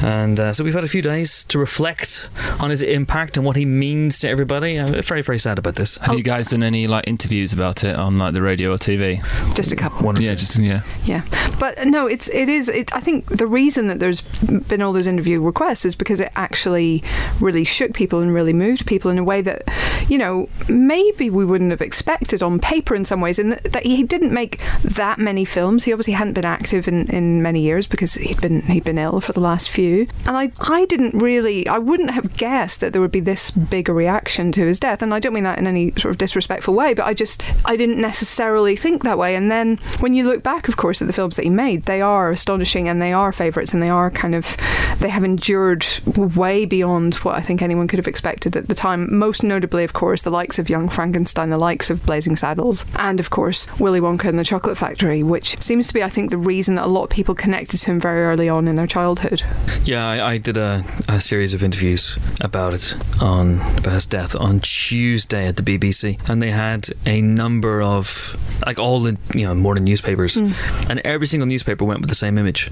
And 0.02 0.38
uh, 0.38 0.52
so 0.52 0.62
we've 0.62 0.74
had 0.74 0.84
a 0.84 0.88
few 0.88 1.00
days 1.02 1.42
to 1.44 1.58
reflect 1.58 2.28
on 2.60 2.68
his 2.70 2.82
impact 2.82 3.36
and 3.36 3.46
what 3.46 3.56
he 3.56 3.64
means 3.64 4.18
to 4.20 4.28
everybody. 4.28 4.76
I'm 4.78 5.00
very, 5.02 5.22
very 5.22 5.38
sad 5.38 5.58
about 5.58 5.76
this. 5.76 5.96
Have 5.98 6.16
you 6.16 6.22
guys 6.22 6.48
done 6.48 6.62
any 6.62 6.86
like 6.86 7.06
interviews 7.06 7.52
about 7.52 7.82
it 7.82 7.96
on 7.96 8.18
like 8.18 8.34
the 8.34 8.42
radio 8.42 8.72
or 8.72 8.76
TV? 8.76 9.22
Just 9.54 9.72
a 9.72 9.76
couple. 9.76 10.04
One 10.06 10.16
or 10.18 10.20
Yeah, 10.20 10.30
two. 10.30 10.36
just 10.36 10.58
yeah. 10.58 10.82
Yeah, 11.04 11.22
but 11.58 11.86
no, 11.86 12.06
it's 12.06 12.28
it 12.28 12.48
is. 12.48 12.68
It, 12.68 12.94
I 12.94 13.00
think 13.00 13.26
the 13.26 13.46
reason 13.46 13.86
that 13.88 13.98
there's 13.98 14.20
been 14.20 14.82
all 14.82 14.92
those 14.92 15.06
interview 15.06 15.40
requests 15.40 15.84
is 15.86 15.94
because 15.96 16.20
it 16.20 16.30
actually 16.36 17.02
really 17.40 17.64
shook 17.64 17.94
people 17.94 18.20
and 18.20 18.34
really 18.34 18.52
moved 18.52 18.86
people 18.86 19.10
in 19.10 19.18
a 19.18 19.24
way 19.24 19.40
that 19.42 19.62
you 20.08 20.18
know 20.18 20.48
maybe 20.68 21.30
we 21.30 21.44
wouldn't 21.44 21.70
have 21.70 21.80
expected 21.86 22.42
on 22.42 22.58
paper 22.58 22.94
in 22.94 23.04
some 23.04 23.20
ways. 23.20 23.36
That, 23.36 23.72
that 23.72 23.84
he 23.84 24.02
didn't 24.02 24.32
make 24.32 24.60
that 24.82 25.18
many 25.18 25.44
films. 25.44 25.84
He 25.84 25.92
obviously 25.92 26.14
hadn't 26.14 26.34
been 26.34 26.44
active 26.44 26.88
in, 26.88 27.08
in 27.10 27.42
many 27.42 27.60
years 27.62 27.86
because 27.86 28.14
he'd 28.14 28.40
been 28.40 28.62
he'd 28.62 28.84
been 28.84 28.98
ill 28.98 29.20
for 29.20 29.32
the 29.32 29.40
last 29.40 29.70
few. 29.70 30.06
And 30.26 30.36
I 30.36 30.52
I 30.60 30.84
didn't 30.86 31.14
really 31.14 31.66
I 31.68 31.78
wouldn't 31.78 32.10
have 32.10 32.36
guessed 32.36 32.80
that 32.80 32.92
there 32.92 33.00
would 33.00 33.12
be 33.12 33.20
this 33.20 33.50
big 33.50 33.88
a 33.88 33.92
reaction 33.92 34.52
to 34.52 34.66
his 34.66 34.80
death. 34.80 35.02
And 35.02 35.14
I 35.14 35.20
don't 35.20 35.32
mean 35.32 35.44
that 35.44 35.58
in 35.58 35.66
any 35.66 35.92
sort 35.92 36.10
of 36.10 36.18
disrespectful 36.18 36.74
way, 36.74 36.94
but 36.94 37.06
I 37.06 37.14
just 37.14 37.42
I 37.64 37.76
didn't 37.76 38.00
necessarily 38.00 38.76
think 38.76 39.02
that 39.04 39.18
way. 39.18 39.36
And 39.36 39.50
then 39.50 39.76
when 40.00 40.14
you 40.14 40.24
look 40.24 40.42
back, 40.42 40.68
of 40.68 40.76
course, 40.76 41.00
at 41.00 41.06
the 41.06 41.12
films 41.12 41.36
that 41.36 41.44
he 41.44 41.50
made, 41.50 41.84
they 41.84 42.00
are 42.00 42.30
astonishing 42.30 42.88
and 42.88 43.00
they 43.00 43.12
are 43.12 43.32
favourites 43.32 43.72
and 43.72 43.82
they 43.82 43.90
are 43.90 44.10
kind 44.10 44.34
of 44.34 44.56
they 44.98 45.08
have 45.08 45.24
endured 45.24 45.84
way 46.16 46.64
beyond 46.64 47.16
what 47.16 47.34
I 47.34 47.40
think 47.40 47.62
anyone 47.62 47.88
could 47.88 47.98
have 47.98 48.08
expected 48.08 48.56
at 48.56 48.68
the 48.68 48.74
time. 48.74 49.16
Most 49.16 49.42
notably, 49.42 49.84
of 49.84 49.92
course, 49.92 50.22
the 50.22 50.30
likes 50.30 50.58
of 50.58 50.70
Young 50.70 50.88
Frankenstein, 50.88 51.50
the 51.50 51.58
likes 51.58 51.75
of 51.90 52.04
Blazing 52.04 52.36
Saddles, 52.36 52.84
and 52.98 53.20
of 53.20 53.30
course 53.30 53.66
Willy 53.78 54.00
Wonka 54.00 54.24
and 54.24 54.38
the 54.38 54.44
Chocolate 54.44 54.76
Factory, 54.76 55.22
which 55.22 55.60
seems 55.60 55.88
to 55.88 55.94
be, 55.94 56.02
I 56.02 56.08
think, 56.08 56.30
the 56.30 56.38
reason 56.38 56.76
that 56.76 56.86
a 56.86 56.88
lot 56.88 57.04
of 57.04 57.10
people 57.10 57.34
connected 57.34 57.78
to 57.78 57.86
him 57.86 58.00
very 58.00 58.24
early 58.24 58.48
on 58.48 58.68
in 58.68 58.76
their 58.76 58.86
childhood. 58.86 59.42
Yeah, 59.84 60.06
I, 60.06 60.32
I 60.32 60.38
did 60.38 60.56
a, 60.56 60.82
a 61.08 61.20
series 61.20 61.54
of 61.54 61.62
interviews 61.62 62.18
about 62.40 62.74
it 62.74 62.94
on 63.20 63.60
about 63.76 63.92
his 63.92 64.06
death 64.06 64.34
on 64.36 64.60
Tuesday 64.60 65.46
at 65.46 65.56
the 65.56 65.62
BBC, 65.62 66.18
and 66.28 66.42
they 66.42 66.50
had 66.50 66.88
a 67.04 67.20
number 67.20 67.82
of 67.82 68.36
like 68.66 68.78
all 68.78 69.00
the 69.00 69.16
you 69.34 69.46
know 69.46 69.54
morning 69.54 69.84
newspapers, 69.84 70.36
hmm. 70.36 70.52
and 70.90 71.00
every 71.00 71.26
single 71.26 71.46
newspaper 71.46 71.84
went 71.84 72.00
with 72.00 72.08
the 72.08 72.16
same 72.16 72.38
image. 72.38 72.70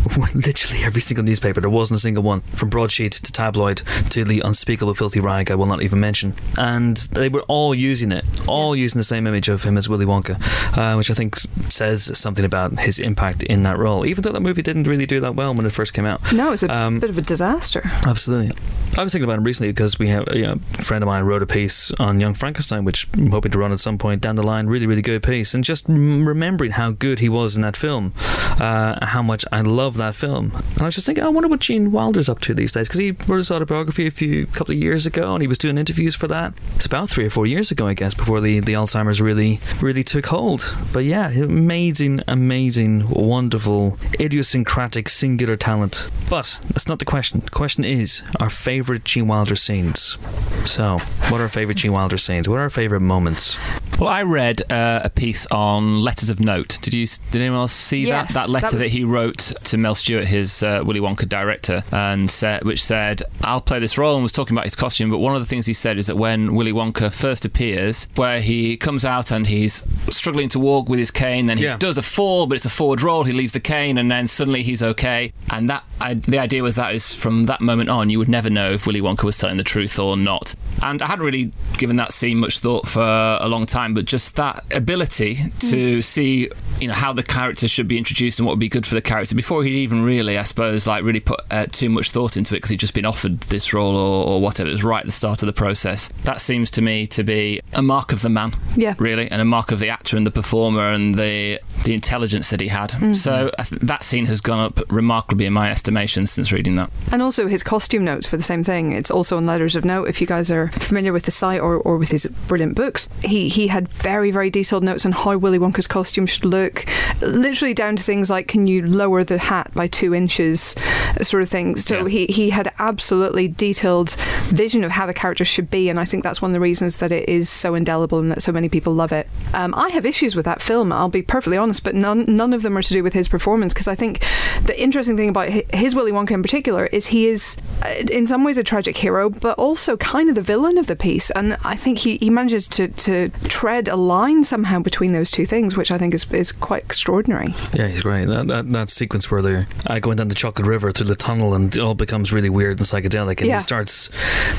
Literally 0.34 0.84
every 0.84 1.00
single 1.00 1.24
newspaper, 1.24 1.60
there 1.60 1.70
wasn't 1.70 1.98
a 1.98 2.00
single 2.00 2.22
one, 2.22 2.40
from 2.40 2.68
broadsheet 2.70 3.12
to 3.12 3.32
tabloid 3.32 3.78
to 4.10 4.24
the 4.24 4.40
unspeakable 4.40 4.94
filthy 4.94 5.20
rag 5.20 5.50
I 5.50 5.54
will 5.54 5.66
not 5.66 5.82
even 5.82 6.00
mention. 6.00 6.34
And 6.58 6.96
they 6.96 7.28
were 7.28 7.42
all 7.42 7.74
using 7.74 8.12
it, 8.12 8.24
all 8.46 8.74
using 8.74 8.98
the 8.98 9.04
same 9.04 9.26
image 9.26 9.48
of 9.48 9.62
him 9.62 9.76
as 9.76 9.88
Willy 9.88 10.06
Wonka, 10.06 10.36
uh, 10.78 10.94
which 10.96 11.10
I 11.10 11.14
think 11.14 11.36
says 11.70 12.16
something 12.18 12.44
about 12.44 12.78
his 12.80 12.98
impact 12.98 13.42
in 13.42 13.62
that 13.64 13.78
role. 13.78 14.06
Even 14.06 14.22
though 14.22 14.32
that 14.32 14.40
movie 14.40 14.62
didn't 14.62 14.84
really 14.84 15.06
do 15.06 15.20
that 15.20 15.34
well 15.34 15.54
when 15.54 15.66
it 15.66 15.72
first 15.72 15.94
came 15.94 16.06
out. 16.06 16.32
No, 16.32 16.48
it 16.48 16.50
was 16.52 16.62
a 16.62 16.74
Um, 16.74 16.98
bit 17.00 17.10
of 17.10 17.18
a 17.18 17.22
disaster. 17.22 17.82
Absolutely. 18.06 18.56
I 18.98 19.02
was 19.04 19.12
thinking 19.12 19.24
about 19.24 19.38
him 19.38 19.44
recently 19.44 19.70
because 19.72 19.98
we 19.98 20.08
have 20.08 20.24
you 20.34 20.42
know, 20.42 20.52
a 20.78 20.82
friend 20.82 21.02
of 21.04 21.06
mine 21.06 21.24
wrote 21.24 21.42
a 21.42 21.46
piece 21.46 21.92
on 22.00 22.18
Young 22.20 22.34
Frankenstein, 22.34 22.84
which 22.84 23.06
I'm 23.14 23.30
hoping 23.30 23.52
to 23.52 23.58
run 23.58 23.70
at 23.72 23.78
some 23.80 23.98
point 23.98 24.20
down 24.20 24.34
the 24.36 24.42
line. 24.42 24.66
Really, 24.66 24.86
really 24.86 25.02
good 25.02 25.22
piece, 25.22 25.54
and 25.54 25.62
just 25.62 25.88
m- 25.88 26.26
remembering 26.26 26.72
how 26.72 26.90
good 26.90 27.20
he 27.20 27.28
was 27.28 27.54
in 27.56 27.62
that 27.62 27.76
film, 27.76 28.12
uh, 28.60 29.04
how 29.06 29.22
much 29.22 29.44
I 29.52 29.60
love 29.60 29.89
that 29.96 30.14
film, 30.14 30.52
and 30.54 30.82
I 30.82 30.84
was 30.86 30.94
just 30.94 31.06
thinking, 31.06 31.24
I 31.24 31.28
wonder 31.28 31.48
what 31.48 31.60
Gene 31.60 31.92
Wilder's 31.92 32.28
up 32.28 32.40
to 32.40 32.54
these 32.54 32.72
days 32.72 32.88
because 32.88 33.00
he 33.00 33.12
wrote 33.26 33.38
his 33.38 33.50
autobiography 33.50 34.06
a 34.06 34.10
few 34.10 34.46
couple 34.46 34.72
of 34.72 34.78
years 34.78 35.06
ago, 35.06 35.34
and 35.34 35.42
he 35.42 35.48
was 35.48 35.58
doing 35.58 35.78
interviews 35.78 36.14
for 36.14 36.28
that. 36.28 36.54
It's 36.76 36.86
about 36.86 37.10
three 37.10 37.24
or 37.24 37.30
four 37.30 37.46
years 37.46 37.70
ago, 37.70 37.86
I 37.86 37.94
guess, 37.94 38.14
before 38.14 38.40
the 38.40 38.60
the 38.60 38.72
Alzheimer's 38.72 39.20
really 39.20 39.60
really 39.80 40.02
took 40.04 40.26
hold. 40.26 40.74
But 40.92 41.04
yeah, 41.04 41.30
amazing, 41.30 42.20
amazing, 42.28 43.08
wonderful, 43.08 43.98
idiosyncratic, 44.18 45.08
singular 45.08 45.56
talent. 45.56 46.08
But 46.28 46.60
that's 46.68 46.88
not 46.88 46.98
the 46.98 47.04
question. 47.04 47.40
The 47.40 47.50
question 47.50 47.84
is 47.84 48.22
our 48.38 48.50
favourite 48.50 49.04
Gene 49.04 49.28
Wilder 49.28 49.56
scenes. 49.56 50.18
So, 50.64 50.98
what 51.28 51.40
are 51.40 51.44
our 51.44 51.48
favourite 51.48 51.78
Gene 51.78 51.92
Wilder 51.92 52.18
scenes? 52.18 52.48
What 52.48 52.56
are 52.56 52.62
our 52.62 52.70
favourite 52.70 53.02
moments? 53.02 53.56
Well, 53.98 54.08
I 54.08 54.22
read 54.22 54.62
uh, 54.70 55.00
a 55.04 55.10
piece 55.10 55.46
on 55.46 56.00
letters 56.00 56.30
of 56.30 56.40
note. 56.40 56.78
Did 56.82 56.94
you? 56.94 57.06
Did 57.30 57.42
anyone 57.42 57.60
else 57.60 57.72
see 57.72 58.06
Yes, 58.06 58.34
that 58.34 58.46
that 58.46 58.52
letter 58.52 58.70
that 58.70 58.76
that, 58.78 58.90
he 58.90 59.04
wrote 59.04 59.38
to 59.38 59.76
Mel 59.80 59.94
Stuart, 59.94 60.26
his 60.26 60.62
uh, 60.62 60.82
Willy 60.84 61.00
Wonka 61.00 61.28
director, 61.28 61.82
and 61.92 62.30
said, 62.30 62.64
which 62.64 62.82
said, 62.84 63.22
"I'll 63.42 63.60
play 63.60 63.78
this 63.78 63.96
role," 63.98 64.14
and 64.14 64.22
was 64.22 64.32
talking 64.32 64.54
about 64.56 64.64
his 64.64 64.76
costume. 64.76 65.10
But 65.10 65.18
one 65.18 65.34
of 65.34 65.40
the 65.40 65.46
things 65.46 65.66
he 65.66 65.72
said 65.72 65.98
is 65.98 66.06
that 66.06 66.16
when 66.16 66.54
Willy 66.54 66.72
Wonka 66.72 67.12
first 67.12 67.44
appears, 67.44 68.08
where 68.16 68.40
he 68.40 68.76
comes 68.76 69.04
out 69.04 69.30
and 69.30 69.46
he's 69.46 69.82
struggling 70.14 70.48
to 70.50 70.58
walk 70.58 70.88
with 70.88 70.98
his 70.98 71.10
cane, 71.10 71.46
then 71.46 71.58
he 71.58 71.64
Yeah. 71.64 71.76
does 71.76 71.98
a 71.98 72.02
fall, 72.02 72.46
but 72.46 72.54
it's 72.56 72.64
a 72.66 72.70
forward 72.70 73.02
roll. 73.02 73.24
He 73.24 73.32
leaves 73.32 73.52
the 73.52 73.60
cane, 73.60 73.98
and 73.98 74.10
then 74.10 74.26
suddenly 74.26 74.62
he's 74.62 74.82
okay. 74.82 75.32
And 75.50 75.68
that 75.70 75.84
I, 76.00 76.14
the 76.14 76.38
idea 76.38 76.62
was 76.62 76.76
that 76.76 76.94
is 76.94 77.14
from 77.14 77.46
that 77.46 77.60
moment 77.60 77.90
on, 77.90 78.10
you 78.10 78.18
would 78.18 78.28
never 78.28 78.48
know 78.50 78.72
if 78.72 78.86
Willy 78.86 79.00
Wonka 79.00 79.24
was 79.24 79.36
telling 79.38 79.56
the 79.58 79.64
truth 79.64 79.98
or 79.98 80.16
not. 80.16 80.54
And 80.82 81.02
I 81.02 81.06
hadn't 81.06 81.24
really 81.24 81.52
given 81.78 81.96
that 81.96 82.12
scene 82.12 82.38
much 82.38 82.60
thought 82.60 82.86
for 82.88 83.02
a 83.02 83.46
long 83.48 83.66
time, 83.66 83.92
but 83.94 84.04
just 84.06 84.36
that 84.36 84.64
ability 84.72 85.38
to 85.70 86.00
see, 86.02 86.48
you 86.80 86.88
know, 86.88 86.94
how 86.94 87.12
the 87.12 87.22
character 87.22 87.68
should 87.68 87.86
be 87.88 87.98
introduced 87.98 88.38
and 88.38 88.46
what 88.46 88.52
would 88.52 88.60
be 88.60 88.68
good 88.68 88.86
for 88.86 88.94
the 88.94 89.02
character 89.02 89.34
before 89.34 89.62
he 89.64 89.69
even 89.70 90.02
really, 90.02 90.36
I 90.38 90.42
suppose, 90.42 90.86
like 90.86 91.04
really 91.04 91.20
put 91.20 91.40
uh, 91.50 91.66
too 91.66 91.88
much 91.88 92.10
thought 92.10 92.36
into 92.36 92.54
it 92.54 92.58
because 92.58 92.70
he'd 92.70 92.80
just 92.80 92.94
been 92.94 93.04
offered 93.06 93.40
this 93.42 93.72
role 93.72 93.96
or, 93.96 94.26
or 94.26 94.40
whatever. 94.40 94.68
It 94.68 94.72
was 94.72 94.84
right 94.84 95.00
at 95.00 95.06
the 95.06 95.12
start 95.12 95.42
of 95.42 95.46
the 95.46 95.52
process. 95.52 96.08
That 96.24 96.40
seems 96.40 96.70
to 96.72 96.82
me 96.82 97.06
to 97.08 97.22
be 97.22 97.60
a 97.72 97.82
mark 97.82 98.12
of 98.12 98.22
the 98.22 98.28
man 98.28 98.54
Yeah. 98.76 98.94
really, 98.98 99.30
and 99.30 99.40
a 99.40 99.44
mark 99.44 99.72
of 99.72 99.78
the 99.78 99.88
actor 99.88 100.16
and 100.16 100.26
the 100.26 100.30
performer 100.30 100.90
and 100.90 101.14
the 101.14 101.60
the 101.84 101.94
intelligence 101.94 102.50
that 102.50 102.60
he 102.60 102.68
had. 102.68 102.90
So 103.16 103.50
I 103.58 103.62
th- 103.62 103.80
that 103.80 104.04
scene 104.04 104.26
has 104.26 104.40
gone 104.42 104.60
up 104.60 104.80
remarkably 104.92 105.46
in 105.46 105.52
my 105.54 105.70
estimation 105.70 106.26
since 106.26 106.52
reading 106.52 106.76
that. 106.76 106.90
And 107.10 107.22
also 107.22 107.46
his 107.48 107.62
costume 107.62 108.04
notes 108.04 108.26
for 108.26 108.36
the 108.36 108.42
same 108.42 108.62
thing. 108.62 108.92
It's 108.92 109.10
also 109.10 109.38
on 109.38 109.46
Letters 109.46 109.76
of 109.76 109.84
Note. 109.84 110.08
If 110.08 110.20
you 110.20 110.26
guys 110.26 110.50
are 110.50 110.68
familiar 110.68 111.12
with 111.12 111.24
the 111.24 111.30
site 111.30 111.60
or, 111.60 111.76
or 111.76 111.96
with 111.96 112.10
his 112.10 112.26
brilliant 112.48 112.74
books, 112.74 113.08
he 113.22 113.48
he 113.48 113.68
had 113.68 113.88
very 113.88 114.30
very 114.30 114.50
detailed 114.50 114.84
notes 114.84 115.06
on 115.06 115.12
how 115.12 115.36
Willy 115.38 115.58
Wonka's 115.58 115.86
costume 115.86 116.26
should 116.26 116.44
look, 116.44 116.84
literally 117.22 117.74
down 117.74 117.96
to 117.96 118.02
things 118.02 118.28
like 118.30 118.46
can 118.48 118.66
you 118.66 118.84
lower 118.86 119.24
the 119.24 119.38
hat 119.38 119.59
by 119.74 119.86
two 119.88 120.14
inches, 120.14 120.74
sort 121.22 121.42
of 121.42 121.48
thing. 121.48 121.76
So 121.76 122.02
Yeah. 122.02 122.08
he 122.08 122.26
he 122.26 122.50
had 122.50 122.72
absolutely 122.78 123.48
detailed 123.48 124.10
vision 124.48 124.84
of 124.84 124.90
how 124.92 125.06
the 125.06 125.14
character 125.14 125.44
should 125.44 125.70
be, 125.70 125.88
and 125.88 125.98
I 126.00 126.04
think 126.04 126.22
that's 126.24 126.40
one 126.42 126.50
of 126.50 126.54
the 126.54 126.60
reasons 126.60 126.96
that 126.98 127.12
it 127.12 127.28
is 127.28 127.48
so 127.48 127.74
indelible 127.74 128.18
and 128.18 128.30
that 128.30 128.42
so 128.42 128.52
many 128.52 128.68
people 128.68 128.94
love 128.94 129.12
it. 129.12 129.28
Um, 129.54 129.74
I 129.76 129.88
have 129.90 130.06
issues 130.06 130.34
with 130.36 130.44
that 130.44 130.60
film. 130.60 130.92
I'll 130.92 131.08
be 131.08 131.22
perfectly 131.22 131.56
honest, 131.56 131.84
but 131.84 131.94
none 131.94 132.24
none 132.28 132.52
of 132.52 132.62
them 132.62 132.76
are 132.76 132.82
to 132.82 132.92
do 132.92 133.02
with 133.02 133.12
his 133.12 133.28
performance 133.28 133.72
because 133.72 133.88
I 133.88 133.94
think 133.94 134.20
the 134.64 134.80
interesting 134.80 135.16
thing 135.16 135.28
about 135.28 135.48
his 135.48 135.94
Willy 135.94 136.12
Wonka 136.12 136.32
in 136.32 136.42
particular 136.42 136.86
is 136.86 137.06
he 137.06 137.26
is 137.26 137.56
uh, 137.82 137.94
in 138.10 138.26
some 138.26 138.44
ways 138.44 138.58
a 138.58 138.64
tragic 138.64 138.96
hero, 138.96 139.30
but 139.30 139.58
also 139.58 139.96
kind 139.96 140.28
of 140.28 140.34
the 140.34 140.42
villain 140.42 140.78
of 140.78 140.86
the 140.86 140.96
piece, 140.96 141.30
and 141.30 141.56
I 141.64 141.76
think 141.76 141.98
he, 141.98 142.16
he 142.18 142.30
manages 142.30 142.68
to, 142.68 142.88
to 142.88 143.28
tread 143.48 143.88
a 143.88 143.96
line 143.96 144.44
somehow 144.44 144.80
between 144.80 145.12
those 145.12 145.30
two 145.30 145.46
things, 145.46 145.76
which 145.76 145.90
I 145.90 145.98
think 145.98 146.14
is, 146.14 146.30
is 146.32 146.52
quite 146.52 146.84
extraordinary. 146.84 147.54
Yeah, 147.74 147.88
he's 147.88 148.02
great. 148.02 148.26
That, 148.26 148.48
that, 148.48 148.70
that 148.70 148.90
sequence 148.90 149.30
where 149.30 149.42
they're 149.50 149.66
uh, 149.86 149.98
going 149.98 150.16
down 150.16 150.28
the 150.28 150.34
Chocolate 150.34 150.66
River 150.66 150.92
through 150.92 151.06
the 151.06 151.16
tunnel 151.16 151.54
and 151.54 151.74
it 151.76 151.80
all 151.80 151.94
becomes 151.94 152.32
really 152.32 152.50
weird 152.50 152.78
and 152.78 152.86
psychedelic, 152.86 153.38
and 153.40 153.48
Yeah. 153.48 153.56
he 153.56 153.60
starts 153.60 154.08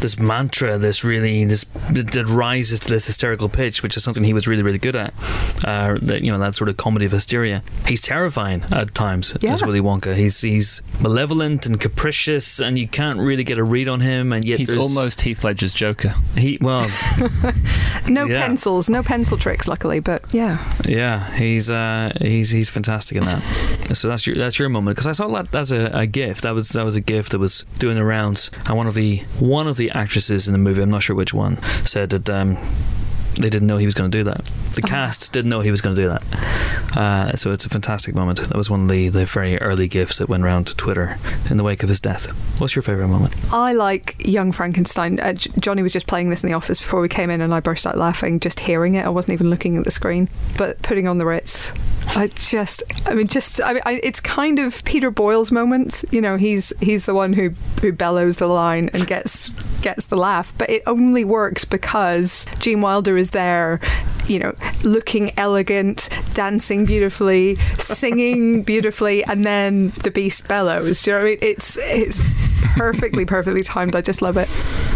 this 0.01 0.17
mantra, 0.19 0.77
this 0.77 1.03
really 1.03 1.45
this 1.45 1.63
that 1.91 2.11
that 2.11 2.25
rises 2.27 2.79
to 2.81 2.89
this 2.89 3.07
hysterical 3.07 3.49
pitch, 3.49 3.83
which 3.83 3.95
is 3.97 4.03
something 4.03 4.23
he 4.23 4.33
was 4.33 4.47
really 4.47 4.63
really 4.63 4.77
good 4.79 4.95
at. 4.95 5.13
Uh, 5.65 5.97
that 6.01 6.21
you 6.23 6.31
know 6.31 6.39
that 6.39 6.55
sort 6.55 6.69
of 6.69 6.77
comedy 6.77 7.05
of 7.05 7.11
hysteria. 7.11 7.63
He's 7.87 8.01
terrifying 8.01 8.63
at 8.71 8.93
times 8.95 9.35
Yeah. 9.41 9.53
as 9.53 9.63
Willy 9.63 9.81
Wonka. 9.81 10.15
He's 10.15 10.41
he's 10.41 10.81
malevolent 11.01 11.65
and 11.65 11.79
capricious, 11.79 12.59
and 12.59 12.77
you 12.77 12.87
can't 12.87 13.19
really 13.19 13.43
get 13.43 13.57
a 13.57 13.63
read 13.63 13.87
on 13.87 13.99
him. 14.01 14.33
And 14.33 14.43
yet 14.45 14.59
He's 14.59 14.73
almost 14.73 15.21
Heath 15.21 15.43
Ledger's 15.43 15.73
Joker. 15.73 16.13
he 16.37 16.57
well 16.61 16.87
No 18.07 18.25
Yeah. 18.25 18.41
pencils, 18.45 18.89
no 18.89 19.03
pencil 19.03 19.37
tricks, 19.37 19.67
luckily, 19.67 19.99
but 19.99 20.23
yeah. 20.33 20.57
Yeah, 20.87 21.31
he's 21.35 21.69
uh, 21.71 22.11
he's 22.21 22.49
he's 22.49 22.69
fantastic 22.69 23.17
in 23.17 23.25
that. 23.25 23.41
So 23.93 24.07
that's 24.07 24.25
your 24.25 24.35
that's 24.37 24.57
your 24.59 24.69
moment 24.69 24.80
because 24.85 25.07
I 25.07 25.11
saw 25.11 25.27
that 25.29 25.53
as 25.55 25.71
a, 25.71 25.89
a 25.93 26.05
gift. 26.05 26.43
That 26.43 26.51
was 26.51 26.69
that 26.69 26.85
was 26.85 26.95
a 26.95 27.01
gift 27.01 27.31
that 27.31 27.39
was 27.39 27.61
doing 27.79 27.95
the 27.95 28.03
rounds, 28.03 28.51
and 28.67 28.77
one 28.77 28.87
of 28.87 28.95
the 28.95 29.17
one 29.39 29.67
of 29.67 29.77
the 29.77 29.91
actresses 29.91 30.47
in 30.47 30.53
the 30.53 30.59
movie, 30.59 30.81
I'm 30.81 30.89
not 30.89 31.03
sure 31.03 31.15
which 31.15 31.33
one, 31.33 31.57
said 31.85 32.09
that. 32.11 32.29
Um, 32.29 32.57
they 33.35 33.49
didn't 33.49 33.67
know 33.67 33.77
he 33.77 33.85
was 33.85 33.93
going 33.93 34.11
to 34.11 34.17
do 34.17 34.23
that. 34.25 34.45
The 34.75 34.81
cast 34.81 35.33
didn't 35.33 35.49
know 35.49 35.61
he 35.61 35.71
was 35.71 35.81
going 35.81 35.95
to 35.95 36.01
do 36.01 36.07
that. 36.09 36.97
Uh, 36.97 37.35
so 37.35 37.51
it's 37.51 37.65
a 37.65 37.69
fantastic 37.69 38.15
moment. 38.15 38.39
That 38.39 38.55
was 38.55 38.69
one 38.69 38.81
of 38.81 38.89
the, 38.89 39.09
the 39.09 39.25
very 39.25 39.57
early 39.59 39.87
gifts 39.87 40.17
that 40.17 40.29
went 40.29 40.43
around 40.43 40.67
to 40.67 40.75
Twitter 40.75 41.17
in 41.49 41.57
the 41.57 41.63
wake 41.63 41.83
of 41.83 41.89
his 41.89 41.99
death. 41.99 42.29
What's 42.59 42.75
your 42.75 42.83
favourite 42.83 43.07
moment? 43.07 43.33
I 43.53 43.73
like 43.73 44.25
Young 44.25 44.51
Frankenstein. 44.51 45.19
Uh, 45.19 45.33
J- 45.33 45.51
Johnny 45.59 45.83
was 45.83 45.93
just 45.93 46.07
playing 46.07 46.29
this 46.29 46.43
in 46.43 46.49
the 46.49 46.55
office 46.55 46.79
before 46.79 47.01
we 47.01 47.09
came 47.09 47.29
in, 47.29 47.41
and 47.41 47.53
I 47.53 47.59
burst 47.59 47.87
out 47.87 47.97
laughing 47.97 48.39
just 48.39 48.59
hearing 48.61 48.95
it. 48.95 49.05
I 49.05 49.09
wasn't 49.09 49.33
even 49.33 49.49
looking 49.49 49.77
at 49.77 49.83
the 49.83 49.91
screen, 49.91 50.29
but 50.57 50.81
putting 50.81 51.07
on 51.07 51.17
the 51.17 51.25
Ritz. 51.25 51.71
I 52.13 52.27
just, 52.27 52.83
I 53.05 53.13
mean, 53.13 53.27
just, 53.27 53.61
I 53.61 53.73
mean, 53.73 53.83
I, 53.85 54.01
it's 54.03 54.19
kind 54.19 54.59
of 54.59 54.83
Peter 54.83 55.11
Boyle's 55.11 55.51
moment. 55.51 56.03
You 56.11 56.19
know, 56.19 56.35
he's 56.35 56.73
he's 56.81 57.05
the 57.05 57.13
one 57.13 57.31
who 57.31 57.51
who 57.81 57.93
bellows 57.93 58.37
the 58.37 58.47
line 58.47 58.89
and 58.93 59.07
gets 59.07 59.49
gets 59.81 60.05
the 60.05 60.17
laugh, 60.17 60.53
but 60.57 60.69
it 60.69 60.83
only 60.87 61.23
works 61.23 61.63
because 61.63 62.45
Gene 62.59 62.81
Wilder 62.81 63.17
is 63.21 63.29
there. 63.29 63.79
You 64.27 64.37
know, 64.39 64.53
looking 64.83 65.31
elegant, 65.37 66.07
dancing 66.35 66.85
beautifully, 66.85 67.55
singing 67.79 68.61
beautifully, 68.71 69.23
and 69.25 69.43
then 69.43 69.89
the 70.03 70.11
beast 70.11 70.47
bellows. 70.47 71.01
Do 71.01 71.11
you 71.11 71.15
know 71.17 71.23
what 71.23 71.27
I 71.27 71.31
mean? 71.31 71.39
It's 71.41 71.77
it's 71.81 72.19
perfectly, 72.75 73.25
perfectly 73.25 73.63
timed. 73.63 73.95
I 73.95 74.01
just 74.01 74.21
love 74.21 74.37
it. 74.37 74.47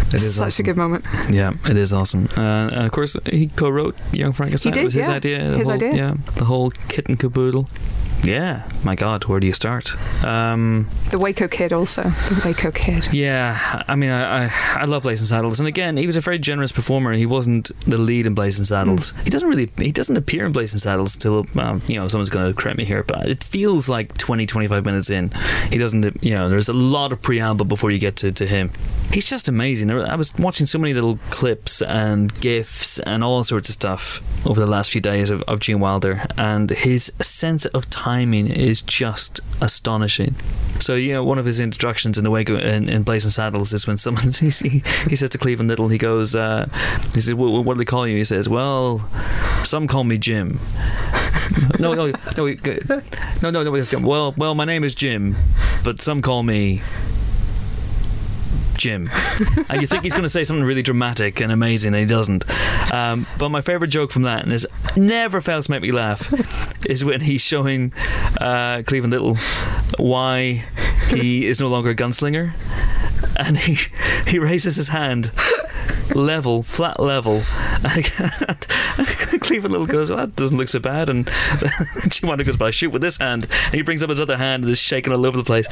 It 0.08 0.14
It's 0.14 0.24
such 0.36 0.46
awesome. 0.46 0.64
a 0.64 0.66
good 0.66 0.76
moment. 0.76 1.04
Yeah, 1.28 1.52
it 1.68 1.76
is 1.76 1.92
awesome. 1.92 2.28
Uh, 2.36 2.40
and 2.72 2.86
of 2.86 2.92
course, 2.92 3.16
he 3.30 3.48
co-wrote 3.48 3.96
Young 4.12 4.32
Frankenstein. 4.32 4.72
He 4.72 4.74
did, 4.74 4.80
it 4.82 4.84
was 4.84 4.94
his 4.94 5.08
yeah. 5.08 5.14
idea. 5.14 5.38
His 5.56 5.66
whole- 5.68 5.76
idea. 5.76 5.94
Yeah, 5.94 6.14
the 6.36 6.44
whole 6.44 6.70
kit 6.88 7.08
and 7.08 7.18
caboodle. 7.18 7.68
Yeah, 8.24 8.68
my 8.82 8.96
God, 8.96 9.24
where 9.26 9.38
do 9.38 9.46
you 9.46 9.52
start? 9.52 9.94
Um, 10.24 10.88
The 11.10 11.18
Waco 11.18 11.46
Kid 11.46 11.72
also. 11.72 12.02
The 12.02 12.42
Waco 12.44 12.72
Kid. 12.72 13.12
yeah, 13.12 13.84
I 13.86 13.94
mean, 13.94 14.10
I, 14.10 14.46
I 14.46 14.50
I 14.80 14.84
love 14.84 15.04
Blazing 15.04 15.26
Saddles, 15.26 15.60
and 15.60 15.66
again, 15.68 15.96
he 15.96 16.06
was 16.06 16.16
a 16.16 16.20
very 16.20 16.38
generous 16.40 16.72
performer. 16.72 17.12
He 17.12 17.26
wasn't 17.26 17.70
the 17.88 17.98
lead 17.98 18.26
in 18.26 18.34
Blazing 18.34 18.64
Saddles. 18.64 19.12
He 19.22 19.30
doesn't 19.30 19.48
really 19.48 19.70
he 19.78 19.92
doesn't 19.92 20.16
appear 20.16 20.44
in 20.46 20.52
Blazing 20.52 20.80
Saddles 20.80 21.14
until 21.14 21.46
um, 21.60 21.80
you 21.86 22.00
know 22.00 22.08
someone's 22.08 22.30
going 22.30 22.52
to 22.52 22.60
correct 22.60 22.78
me 22.78 22.84
here, 22.84 23.04
but 23.04 23.28
it 23.28 23.44
feels 23.44 23.88
like 23.88 24.16
20, 24.18 24.44
25 24.46 24.84
minutes 24.84 25.08
in. 25.10 25.30
He 25.70 25.78
doesn't, 25.78 26.22
you 26.24 26.34
know, 26.34 26.48
there's 26.48 26.68
a 26.68 26.72
lot 26.72 27.12
of 27.12 27.22
preamble 27.22 27.66
before 27.66 27.90
you 27.92 27.98
get 28.00 28.16
to, 28.16 28.32
to 28.32 28.46
him. 28.46 28.70
He's 29.12 29.28
just 29.28 29.48
amazing. 29.48 29.90
I 29.90 30.14
was 30.16 30.34
watching 30.36 30.66
so 30.66 30.78
many 30.78 30.92
little 30.92 31.18
clips 31.30 31.80
and 31.80 32.38
gifs 32.40 32.98
and 33.00 33.24
all 33.24 33.42
sorts 33.44 33.68
of 33.68 33.72
stuff 33.72 34.22
over 34.46 34.60
the 34.60 34.66
last 34.66 34.90
few 34.90 35.00
days 35.00 35.30
of, 35.30 35.42
of 35.42 35.60
Gene 35.60 35.80
Wilder, 35.80 36.26
and 36.36 36.70
his 36.70 37.12
sense 37.20 37.66
of 37.66 37.88
timing 37.88 38.48
is 38.48 38.82
just 38.82 39.40
astonishing. 39.60 40.34
So 40.80 40.94
you 40.94 41.14
know, 41.14 41.24
one 41.24 41.38
of 41.38 41.46
his 41.46 41.60
introductions 41.60 42.18
in 42.18 42.24
the 42.24 42.30
wake 42.30 42.48
of, 42.48 42.60
in, 42.60 42.88
in 42.88 43.02
Blazing 43.04 43.30
Saddles 43.30 43.72
is 43.72 43.86
when 43.86 43.96
someone 43.96 44.32
he, 44.32 44.50
he, 44.50 45.16
says 45.16 45.30
to 45.30 45.38
Cleavon 45.38 45.68
Little, 45.68 45.88
he 45.88 45.98
goes, 45.98 46.34
uh, 46.34 46.68
he 47.14 47.20
says, 47.20 47.34
"What, 47.34 47.64
what 47.64 47.74
do 47.74 47.78
they 47.78 47.84
call 47.84 48.06
you?" 48.06 48.16
He 48.16 48.24
says, 48.24 48.48
"Well, 48.48 49.08
some 49.64 49.86
call 49.86 50.04
me 50.04 50.18
Jim." 50.18 50.60
no, 51.78 51.94
no, 51.94 52.12
no, 52.36 52.46
he- 52.46 52.58
no, 53.42 53.50
no, 53.50 53.62
no. 53.62 54.00
Well, 54.00 54.34
well, 54.36 54.54
my 54.54 54.64
name 54.64 54.84
is 54.84 54.94
Jim, 54.94 55.36
but 55.84 56.00
some 56.00 56.20
call 56.20 56.42
me 56.42 56.82
Jim. 58.76 59.08
and 59.68 59.80
you 59.80 59.86
think 59.86 60.04
he's 60.04 60.12
going 60.12 60.24
to 60.24 60.28
say 60.28 60.44
something 60.44 60.64
really 60.64 60.82
dramatic 60.82 61.40
and 61.40 61.52
amazing, 61.52 61.94
and 61.94 62.00
he 62.00 62.06
doesn't. 62.06 62.44
Um, 62.92 63.26
but 63.38 63.50
my 63.50 63.60
favourite 63.60 63.90
joke 63.90 64.10
from 64.10 64.22
that, 64.22 64.42
and 64.42 64.52
this 64.52 64.66
never 64.96 65.40
fails 65.40 65.66
to 65.66 65.72
make 65.72 65.82
me 65.82 65.92
laugh, 65.92 66.32
is 66.86 67.04
when 67.04 67.20
he's 67.20 67.42
showing 67.42 67.92
uh, 68.40 68.82
Cleavon 68.84 69.10
Little 69.10 69.36
why 69.98 70.64
he 71.08 71.46
is 71.46 71.60
no 71.60 71.68
longer 71.68 71.90
a 71.90 71.94
gunslinger, 71.94 72.52
and 73.36 73.56
he 73.58 73.78
he 74.30 74.38
raises 74.38 74.76
his 74.76 74.88
hand. 74.88 75.30
Level, 76.14 76.62
flat 76.62 77.00
level. 77.00 77.42
And 77.82 78.66
Cleavon 79.40 79.70
Little 79.70 79.86
goes, 79.86 80.10
well, 80.10 80.18
that 80.18 80.36
doesn't 80.36 80.56
look 80.56 80.68
so 80.68 80.78
bad. 80.78 81.08
And 81.08 81.26
Chiwanda 81.26 82.44
goes, 82.44 82.56
but 82.56 82.66
I 82.66 82.70
shoot 82.70 82.90
with 82.90 83.02
this 83.02 83.18
hand. 83.18 83.46
And 83.66 83.74
he 83.74 83.82
brings 83.82 84.02
up 84.02 84.10
his 84.10 84.20
other 84.20 84.36
hand 84.36 84.64
and 84.64 84.70
is 84.70 84.78
shaking 84.78 85.12
all 85.12 85.26
over 85.26 85.36
the 85.36 85.44
place. 85.44 85.68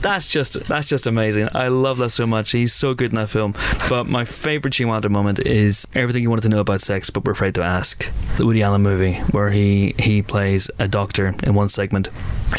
That's 0.00 0.28
just 0.28 0.64
that's 0.64 0.88
just 0.88 1.06
amazing. 1.06 1.48
I 1.54 1.68
love 1.68 1.98
that 1.98 2.10
so 2.10 2.26
much. 2.26 2.50
He's 2.52 2.74
so 2.74 2.94
good 2.94 3.10
in 3.10 3.16
that 3.16 3.30
film. 3.30 3.54
But 3.88 4.06
my 4.06 4.24
favourite 4.24 4.72
Gene 4.72 4.88
Wilder 4.88 5.08
moment 5.08 5.40
is 5.40 5.86
everything 5.94 6.22
you 6.22 6.30
wanted 6.30 6.42
to 6.42 6.48
know 6.50 6.60
about 6.60 6.80
sex, 6.80 7.10
but 7.10 7.24
we're 7.24 7.32
afraid 7.32 7.54
to 7.54 7.62
ask. 7.62 8.10
The 8.36 8.44
Woody 8.46 8.62
Allen 8.62 8.82
movie, 8.82 9.14
where 9.32 9.50
he, 9.50 9.94
he 9.98 10.22
plays 10.22 10.70
a 10.78 10.88
doctor 10.88 11.34
in 11.42 11.54
one 11.54 11.68
segment 11.68 12.08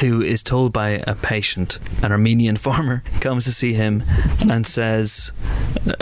who 0.01 0.21
is 0.21 0.43
told 0.43 0.73
by 0.73 1.01
a 1.07 1.15
patient, 1.15 1.79
an 2.03 2.11
Armenian 2.11 2.55
farmer, 2.57 3.03
comes 3.21 3.45
to 3.45 3.51
see 3.51 3.73
him 3.73 4.03
and 4.49 4.65
says, 4.65 5.31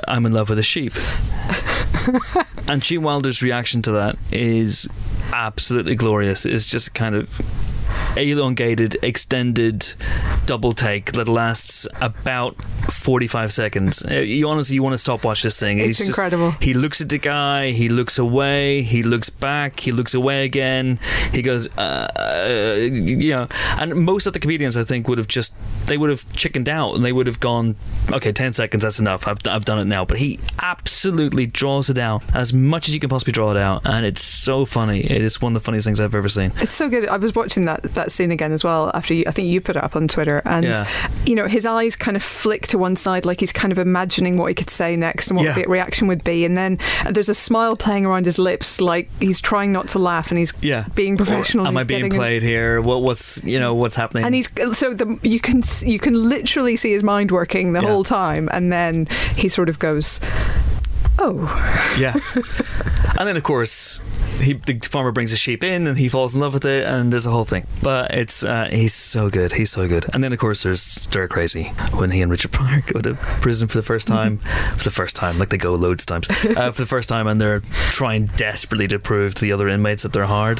I'm 0.07 0.25
in 0.25 0.31
love 0.31 0.49
with 0.49 0.59
a 0.59 0.63
sheep. 0.63 0.93
And 2.67 2.81
Gene 2.81 3.01
Wilder's 3.01 3.41
reaction 3.41 3.81
to 3.83 3.91
that 3.93 4.17
is 4.31 4.87
absolutely 5.33 5.95
glorious. 5.95 6.45
It's 6.45 6.65
just 6.65 6.93
kind 6.93 7.15
of 7.15 7.29
elongated, 8.17 8.97
extended 9.03 9.93
double 10.45 10.71
take 10.73 11.11
that 11.13 11.27
lasts 11.27 11.87
about 12.01 12.55
45 12.91 13.51
seconds. 13.53 14.03
Uh, 14.05 14.15
You 14.19 14.47
honestly, 14.49 14.75
you 14.75 14.83
want 14.83 14.93
to 14.93 14.97
stop 14.97 15.23
watch 15.25 15.43
this 15.43 15.59
thing. 15.59 15.79
It's 15.79 15.87
He's 15.87 15.97
just- 15.97 16.09
incredible. 16.09 16.51
he 16.61 16.73
looks 16.73 17.01
at 17.01 17.09
the 17.09 17.17
guy, 17.17 17.71
he 17.71 17.89
looks 17.89 18.17
away, 18.17 18.81
he 18.81 19.03
looks 19.03 19.29
back, 19.29 19.79
he 19.79 19.91
looks 19.91 20.13
away 20.13 20.45
again. 20.45 20.99
He 21.33 21.41
goes, 21.41 21.67
uh, 21.77 21.81
uh, 21.81 22.75
you 22.79 23.35
know, 23.35 23.47
and 23.77 23.93
most 23.95 24.25
of 24.27 24.33
the 24.33 24.39
comedians, 24.39 24.77
I 24.77 24.83
think, 24.83 25.07
would 25.07 25.17
have 25.17 25.27
just 25.27 25.55
they 25.87 25.97
would 25.97 26.09
have 26.09 26.29
chickened 26.33 26.67
out 26.67 26.95
and 26.95 27.05
they 27.05 27.13
would 27.13 27.27
have 27.27 27.39
gone, 27.39 27.75
okay, 28.11 28.31
10 28.33 28.53
seconds, 28.53 28.83
that's 28.83 28.99
enough. 28.99 29.25
I've, 29.27 29.37
I've 29.47 29.63
done 29.65 29.79
it 29.79 29.85
now. 29.85 30.03
But 30.03 30.17
he 30.17 30.37
absolutely 30.61 31.45
draws 31.45 31.89
it 31.89 31.97
out 31.97 32.23
as 32.35 32.51
much 32.53 32.87
as 32.87 32.93
you 32.93 32.99
can 32.99 33.09
possibly 33.09 33.31
draw 33.31 33.51
it 33.51 33.57
out, 33.57 33.81
and 33.85 34.05
it's 34.05 34.21
so 34.21 34.65
funny. 34.65 34.99
It 35.01 35.21
is 35.21 35.41
one 35.41 35.55
of 35.55 35.61
the 35.61 35.65
funniest 35.65 35.85
things 35.85 35.99
I've 36.01 36.15
ever 36.15 36.27
seen. 36.29 36.51
It's 36.59 36.73
so 36.73 36.89
good. 36.89 37.07
I 37.07 37.17
was 37.17 37.33
watching 37.35 37.65
that 37.65 37.83
that 37.83 38.06
scene 38.09 38.31
again 38.31 38.51
as 38.51 38.63
well 38.63 38.91
after 38.93 39.13
you, 39.13 39.23
I 39.27 39.31
think 39.31 39.47
you 39.49 39.61
put 39.61 39.75
it 39.75 39.83
up 39.83 39.95
on 39.95 40.07
Twitter, 40.07 40.41
and 40.45 40.65
Yeah. 40.65 40.87
you 41.25 41.35
know 41.35 41.47
his 41.47 41.65
eyes 41.65 41.95
kind 41.95 42.15
of 42.17 42.23
flick 42.23 42.67
to 42.67 42.77
one 42.77 42.95
side, 42.95 43.25
like 43.25 43.39
he's 43.39 43.51
kind 43.51 43.71
of 43.71 43.77
imagining 43.79 44.37
what 44.37 44.47
he 44.47 44.53
could 44.53 44.69
say 44.69 44.95
next 44.95 45.29
and 45.29 45.37
what 45.37 45.45
Yeah. 45.45 45.53
the 45.53 45.65
reaction 45.67 46.07
would 46.07 46.23
be, 46.23 46.45
and 46.45 46.57
then 46.57 46.79
there's 47.09 47.29
a 47.29 47.33
smile 47.33 47.75
playing 47.75 48.05
around 48.05 48.25
his 48.25 48.37
lips, 48.39 48.79
like 48.81 49.09
he's 49.19 49.39
trying 49.41 49.71
not 49.71 49.87
to 49.89 49.99
laugh, 49.99 50.29
and 50.31 50.37
he's 50.37 50.53
Yeah. 50.61 50.85
being 50.95 51.17
professional. 51.17 51.65
Or 51.65 51.69
am 51.69 51.77
I 51.77 51.83
being 51.83 51.99
getting 52.01 52.11
in- 52.13 52.17
played 52.17 52.41
here? 52.41 52.81
What, 52.81 53.01
what's 53.03 53.43
you 53.43 53.59
know 53.59 53.73
what's 53.75 53.95
happening? 53.95 54.23
And 54.25 54.33
he's 54.35 54.49
so 54.73 54.93
the 54.93 55.17
you 55.23 55.39
can 55.39 55.61
you 55.85 55.99
can 55.99 56.13
literally 56.29 56.75
see 56.75 56.91
his 56.91 57.03
mind 57.03 57.31
working 57.31 57.73
the 57.73 57.81
Yeah. 57.81 57.87
whole 57.87 58.03
time, 58.03 58.49
and 58.51 58.71
then 58.71 59.07
he 59.35 59.49
sort 59.49 59.69
of 59.69 59.79
goes, 59.79 60.19
"Oh, 61.19 61.35
Yeah. 61.99 62.13
and 63.17 63.27
then 63.27 63.35
of 63.37 63.43
course 63.43 63.99
he 64.39 64.53
the 64.53 64.79
farmer 64.79 65.11
brings 65.11 65.33
a 65.33 65.37
sheep 65.37 65.63
in 65.63 65.87
and 65.87 65.97
he 65.97 66.09
falls 66.09 66.35
in 66.35 66.41
love 66.41 66.53
with 66.53 66.65
it 66.65 66.85
and 66.85 67.11
there's 67.11 67.25
a 67.25 67.31
whole 67.31 67.43
thing. 67.43 67.65
But 67.81 68.13
it's 68.13 68.43
uh, 68.43 68.69
he's 68.71 68.93
so 68.93 69.29
good. 69.29 69.53
He's 69.53 69.71
so 69.71 69.87
good. 69.87 70.05
And 70.13 70.23
then 70.23 70.33
of 70.33 70.39
course 70.39 70.63
there's 70.63 70.81
Stir 70.81 71.27
Crazy 71.27 71.65
when 71.95 72.11
he 72.11 72.21
and 72.21 72.31
Richard 72.31 72.51
Pryor 72.51 72.81
go 72.87 72.99
to 73.01 73.15
prison 73.41 73.67
for 73.67 73.77
the 73.77 73.83
first 73.83 74.07
time. 74.07 74.37
For 74.37 74.83
the 74.83 74.91
first 74.91 75.15
time, 75.15 75.37
like 75.37 75.49
they 75.49 75.57
go 75.57 75.73
loads 75.75 76.03
of 76.03 76.07
times. 76.07 76.29
Uh, 76.57 76.71
for 76.71 76.81
the 76.81 76.87
first 76.87 77.09
time 77.09 77.27
and 77.27 77.39
they're 77.39 77.61
trying 77.89 78.25
desperately 78.37 78.87
to 78.87 78.99
prove 78.99 79.35
to 79.35 79.41
the 79.41 79.51
other 79.51 79.67
inmates 79.67 80.03
that 80.03 80.13
they're 80.13 80.25
hard. 80.25 80.59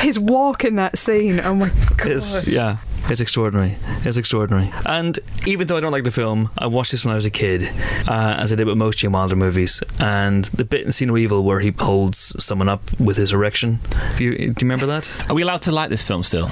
his 0.00 0.18
walk 0.18 0.64
in 0.64 0.76
that 0.76 0.98
scene! 0.98 1.40
Oh 1.40 1.54
my 1.54 1.70
god!" 1.96 2.08
It's 2.08 2.48
yeah. 2.48 2.78
It's 3.10 3.20
extraordinary. 3.20 3.76
It's 4.04 4.16
extraordinary. 4.16 4.70
And 4.84 5.18
even 5.46 5.66
though 5.66 5.76
I 5.76 5.80
don't 5.80 5.92
like 5.92 6.04
the 6.04 6.10
film, 6.10 6.50
I 6.58 6.66
watched 6.66 6.90
this 6.92 7.04
when 7.04 7.12
I 7.12 7.14
was 7.14 7.24
a 7.24 7.30
kid, 7.30 7.62
uh, 8.08 8.36
as 8.38 8.52
I 8.52 8.56
did 8.56 8.66
with 8.66 8.76
most 8.76 8.98
Gene 8.98 9.12
Wilder 9.12 9.36
movies. 9.36 9.82
And 9.98 10.44
the 10.46 10.64
bit 10.64 10.84
in 10.84 10.92
See 10.92 11.06
No 11.06 11.16
Evil 11.16 11.42
where 11.44 11.60
he 11.60 11.70
holds 11.70 12.36
someone 12.42 12.68
up 12.68 12.82
with 13.00 13.16
his 13.16 13.32
erection. 13.32 13.78
Do 14.16 14.24
you, 14.24 14.32
do 14.36 14.44
you 14.44 14.54
remember 14.60 14.86
that? 14.86 15.30
Are 15.30 15.34
we 15.34 15.42
allowed 15.42 15.62
to 15.62 15.72
like 15.72 15.88
this 15.90 16.02
film 16.02 16.22
still? 16.22 16.48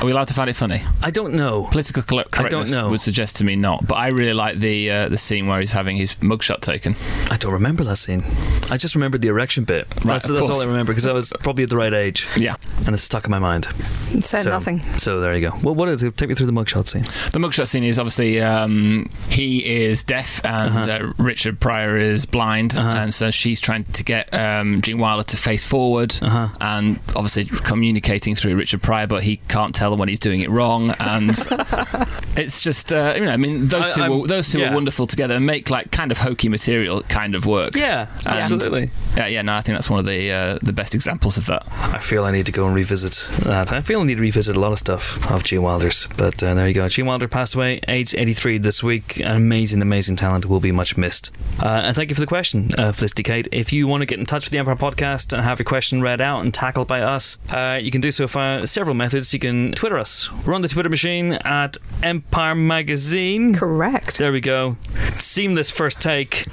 Are 0.00 0.04
we 0.04 0.12
allowed 0.12 0.28
to 0.28 0.34
find 0.34 0.48
it 0.48 0.56
funny? 0.56 0.82
I 1.02 1.10
don't 1.10 1.34
know. 1.34 1.64
Political 1.70 2.02
cor- 2.04 2.18
I 2.20 2.22
don't 2.22 2.30
correctness 2.30 2.70
know. 2.70 2.90
would 2.90 3.00
suggest 3.00 3.36
to 3.36 3.44
me 3.44 3.56
not, 3.56 3.86
but 3.86 3.96
I 3.96 4.08
really 4.08 4.34
like 4.34 4.58
the 4.58 4.90
uh, 4.90 5.08
the 5.08 5.16
scene 5.16 5.46
where 5.46 5.60
he's 5.60 5.72
having 5.72 5.96
his 5.96 6.14
mugshot 6.16 6.60
taken. 6.60 6.94
I 7.30 7.36
don't 7.36 7.52
remember 7.52 7.84
that 7.84 7.96
scene. 7.96 8.22
I 8.70 8.76
just 8.76 8.94
remembered 8.94 9.22
the 9.22 9.28
erection 9.28 9.64
bit. 9.64 9.88
that's 10.04 10.28
of 10.28 10.36
that's 10.36 10.50
all. 10.50 10.60
I 10.60 10.66
remember 10.66 10.92
because 10.92 11.06
I 11.06 11.12
was 11.12 11.32
probably 11.40 11.64
at 11.64 11.70
the 11.70 11.76
right 11.76 11.92
age. 11.92 12.26
Yeah, 12.36 12.56
And 12.86 12.94
it's 12.94 13.02
stuck 13.02 13.24
in 13.24 13.30
my 13.30 13.38
mind. 13.38 13.66
It 14.10 14.24
said 14.24 14.42
so, 14.42 14.50
nothing. 14.50 14.80
So 14.98 15.20
there 15.20 15.34
you 15.36 15.48
go. 15.48 15.56
Well, 15.62 15.74
what 15.74 15.87
is 15.88 16.02
it? 16.02 16.16
Take 16.16 16.28
me 16.28 16.34
through 16.34 16.46
the 16.46 16.52
mugshot 16.52 16.88
scene. 16.88 17.02
the 17.32 17.38
mugshot 17.38 17.68
scene 17.68 17.84
is 17.84 17.98
obviously 17.98 18.40
um, 18.40 19.08
he 19.28 19.64
is 19.84 20.02
deaf 20.02 20.44
and 20.44 20.88
uh 20.88 21.12
Richard 21.18 21.60
Pryor 21.60 21.96
is 21.96 22.26
blind, 22.26 22.74
and 22.76 23.12
so 23.12 23.30
she's 23.30 23.60
trying 23.60 23.84
to 23.84 24.04
get 24.04 24.32
um, 24.34 24.80
Gene 24.82 24.98
Wilder 24.98 25.22
to 25.24 25.36
face 25.36 25.64
forward, 25.64 26.14
Uh-huh. 26.22 26.48
and 26.60 26.98
obviously 27.16 27.44
communicating 27.46 28.34
through 28.34 28.54
Richard 28.54 28.82
Pryor, 28.82 29.06
but 29.06 29.22
he 29.22 29.36
can't 29.48 29.74
tell 29.74 29.96
when 29.96 30.08
he's 30.08 30.20
doing 30.20 30.40
it 30.40 30.50
wrong, 30.50 30.94
and 31.00 31.30
it's 32.36 32.60
just 32.62 32.92
uh, 32.92 33.14
you 33.16 33.24
know, 33.24 33.30
I 33.30 33.36
mean, 33.36 33.66
those 33.68 33.86
I- 33.88 33.92
2 33.92 34.00
I'm- 34.02 34.20
were, 34.20 34.26
those 34.26 34.50
two 34.50 34.58
yeah. 34.60 34.70
are 34.70 34.74
wonderful 34.74 35.06
together 35.06 35.34
and 35.34 35.46
make 35.46 35.70
like 35.70 35.90
kind 35.90 36.10
of 36.12 36.18
hokey 36.18 36.48
material 36.48 37.02
kind 37.02 37.34
of 37.34 37.46
work. 37.46 37.74
Yeah, 37.74 38.08
And- 38.26 38.26
absolutely. 38.38 38.90
Yeah, 39.16 39.26
yeah, 39.26 39.42
no, 39.42 39.54
I 39.54 39.60
think 39.62 39.76
that's 39.76 39.90
one 39.90 39.98
of 40.00 40.06
the 40.06 40.30
uh, 40.30 40.58
the 40.62 40.72
best 40.72 40.94
examples 40.94 41.38
of 41.38 41.46
that. 41.46 41.66
I 41.72 41.98
feel 41.98 42.24
I 42.24 42.30
need 42.32 42.46
to 42.46 42.52
go 42.52 42.66
and 42.66 42.74
revisit 42.74 43.26
that. 43.44 43.72
I 43.72 43.80
feel 43.80 44.00
I 44.00 44.04
need 44.04 44.16
to 44.16 44.20
revisit 44.22 44.56
a 44.56 44.60
lot 44.60 44.72
of 44.72 44.78
stuff 44.78 45.30
of 45.30 45.42
Gene 45.44 45.62
But 45.78 46.42
uh, 46.42 46.54
there 46.54 46.66
you 46.66 46.74
go. 46.74 46.88
Gene 46.88 47.06
Wilder 47.06 47.28
passed 47.28 47.54
away, 47.54 47.80
aged 47.86 48.16
83 48.16 48.58
this 48.58 48.82
week. 48.82 49.20
An 49.20 49.36
amazing, 49.36 49.80
amazing 49.80 50.16
talent 50.16 50.46
will 50.46 50.58
be 50.58 50.72
much 50.72 50.96
missed. 50.96 51.30
Uh, 51.62 51.82
and 51.84 51.94
thank 51.94 52.10
you 52.10 52.16
for 52.16 52.20
the 52.20 52.26
question, 52.26 52.70
uh, 52.76 52.90
Felicity 52.90 53.22
Kate. 53.22 53.46
If 53.52 53.72
you 53.72 53.86
want 53.86 54.02
to 54.02 54.06
get 54.06 54.18
in 54.18 54.26
touch 54.26 54.44
with 54.44 54.52
the 54.52 54.58
Empire 54.58 54.74
Podcast 54.74 55.32
and 55.32 55.42
have 55.42 55.60
your 55.60 55.64
question 55.64 56.02
read 56.02 56.20
out 56.20 56.40
and 56.40 56.52
tackled 56.52 56.88
by 56.88 57.02
us, 57.02 57.38
uh, 57.50 57.78
you 57.80 57.92
can 57.92 58.00
do 58.00 58.10
so 58.10 58.26
via 58.26 58.66
several 58.66 58.96
methods. 58.96 59.32
You 59.32 59.38
can 59.38 59.70
Twitter 59.72 59.98
us. 59.98 60.32
We're 60.44 60.54
on 60.54 60.62
the 60.62 60.68
Twitter 60.68 60.88
machine 60.88 61.34
at 61.34 61.76
Empire 62.02 62.56
Magazine. 62.56 63.54
Correct. 63.54 64.18
There 64.18 64.32
we 64.32 64.40
go. 64.40 64.76
Seamless 65.10 65.70
first 65.70 66.00
take. 66.00 66.44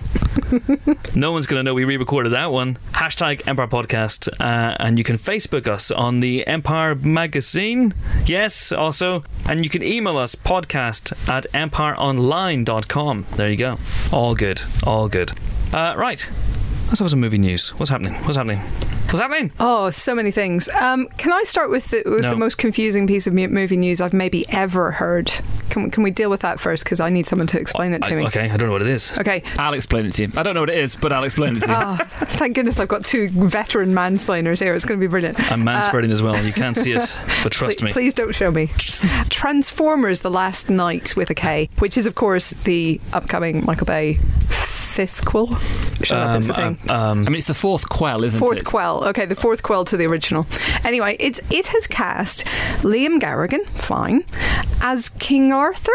no 1.16 1.32
one's 1.32 1.48
going 1.48 1.60
to 1.60 1.64
know 1.64 1.74
we 1.74 1.84
re 1.84 1.98
recorded 1.98 2.30
that 2.34 2.52
one. 2.52 2.76
Hashtag 2.92 3.48
Empire 3.48 3.68
Podcast. 3.68 4.28
Uh, 4.40 4.76
and 4.80 4.98
you 4.98 5.04
can 5.04 5.18
Facebook 5.18 5.68
us 5.68 5.90
on 5.92 6.20
the 6.20 6.46
Empire 6.46 6.94
Magazine. 6.96 7.94
Yes, 8.26 8.72
also. 8.72 9.15
And 9.48 9.64
you 9.64 9.70
can 9.70 9.84
email 9.84 10.18
us 10.18 10.36
podcast 10.36 11.12
at 11.30 11.46
empireonline.com. 11.54 13.26
There 13.36 13.50
you 13.50 13.58
go. 13.58 13.78
All 14.12 14.36
good. 14.36 14.62
All 14.86 15.08
good. 15.08 15.32
Uh, 15.74 15.94
right. 15.98 16.30
Let's 16.88 17.00
have 17.00 17.10
some 17.10 17.20
movie 17.20 17.38
news. 17.40 17.70
What's 17.80 17.90
happening? 17.90 18.14
What's 18.24 18.38
happening? 18.38 18.60
What's 18.60 19.20
happening? 19.20 19.52
Oh, 19.60 19.90
so 19.90 20.16
many 20.16 20.32
things. 20.32 20.70
Um, 20.70 21.08
can 21.18 21.32
I 21.32 21.44
start 21.44 21.70
with 21.70 21.90
the, 21.90 22.04
with 22.06 22.22
No. 22.22 22.30
the 22.32 22.36
most 22.38 22.58
confusing 22.58 23.06
piece 23.08 23.28
of 23.28 23.34
mu- 23.34 23.48
movie 23.48 23.76
news 23.78 24.02
I've 24.02 24.14
maybe 24.14 24.46
ever 24.50 24.92
heard? 24.92 25.32
Can, 25.70 25.84
we- 25.84 25.90
can 25.90 26.04
we 26.04 26.12
deal 26.12 26.30
with 26.30 26.42
that 26.42 26.60
first? 26.60 26.84
Because 26.84 27.00
I 27.00 27.10
need 27.10 27.26
someone 27.26 27.48
to 27.48 27.60
explain 27.60 27.92
it 27.94 28.04
to 28.04 28.12
I- 28.12 28.16
me. 28.16 28.26
okay, 28.28 28.50
I 28.50 28.58
don't 28.58 28.68
know 28.68 28.74
what 28.74 28.82
it 28.82 28.88
is. 28.88 29.18
Okay. 29.20 29.44
I'll 29.58 29.74
explain 29.74 30.06
it 30.06 30.14
to 30.14 30.24
you. 30.26 30.32
I 30.38 30.44
don't 30.44 30.54
know 30.54 30.62
what 30.62 30.70
it 30.70 30.78
is, 30.78 30.96
but 30.96 31.12
I'll 31.12 31.24
explain 31.24 31.56
it 31.58 31.62
to 31.62 31.68
you. 31.72 31.76
Oh, 31.78 31.98
thank 32.06 32.56
goodness 32.56 32.80
I've 32.80 32.88
got 32.88 33.04
two 33.04 33.30
veteran 33.30 33.92
mansplainers 33.92 34.60
here. 34.62 34.74
It's 34.76 34.86
going 34.86 35.00
to 35.00 35.04
be 35.06 35.10
brilliant. 35.10 35.40
I'm 35.52 35.64
manspreading 35.64 36.12
as 36.12 36.22
well. 36.24 36.42
You 36.44 36.54
can't 36.54 36.78
see 36.78 36.94
it, 36.94 37.04
but 37.44 37.52
trust 37.52 37.80
Please, 37.80 37.84
me. 37.86 37.92
please 37.94 38.14
don't 38.14 38.34
show 38.34 38.52
me. 38.52 38.68
Transformers: 39.30 40.22
The 40.22 40.32
Last 40.32 40.70
Knight 40.70 41.16
with 41.16 41.30
a 41.30 41.36
K, 41.36 41.70
which 41.80 41.98
is 41.98 42.06
of 42.06 42.16
course 42.16 42.52
the 42.52 43.02
upcoming 43.12 43.66
Michael 43.66 43.86
Bay 43.88 44.20
fifthquel. 44.96 45.60
Shut 46.06 46.18
up, 46.18 46.38
it's 46.38 46.48
a 46.50 46.54
thing. 46.54 46.78
uh, 46.90 46.94
um, 46.94 47.20
I 47.26 47.30
mean, 47.30 47.36
it's 47.36 47.48
the 47.48 47.54
fourth 47.54 47.90
quell, 47.90 48.24
isn't 48.24 48.40
Fourth 48.40 48.60
it? 48.60 48.66
quell. 48.66 49.04
Okay, 49.06 49.26
the 49.26 49.36
fourth 49.36 49.62
quell 49.64 49.86
to 49.86 49.98
the 49.98 50.06
original. 50.06 50.46
Anyway, 50.84 51.18
it's 51.20 51.40
it 51.52 51.68
has 51.68 51.88
cast 51.88 52.46
Liam 52.84 53.20
Garrigan, 53.20 53.64
fine, 53.76 54.24
as 54.82 55.10
King 55.10 55.52
Arthur. 55.52 55.92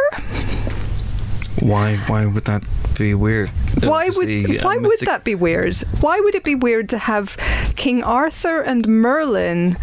why? 1.60 1.96
Why 2.06 2.26
would 2.26 2.44
that 2.44 2.62
be 2.98 3.14
weird? 3.14 3.48
Why 3.82 4.06
would 4.06 4.16
Obviously, 4.28 4.58
uh, 4.58 4.64
why 4.64 4.76
would 4.76 5.00
that 5.00 5.24
be 5.24 5.34
weird? 5.34 5.76
Why 6.00 6.20
would 6.20 6.34
it 6.34 6.44
be 6.44 6.54
weird 6.54 6.88
to 6.90 6.98
have 6.98 7.36
King 7.76 8.02
Arthur 8.02 8.60
and 8.60 8.86
Merlin 8.88 9.76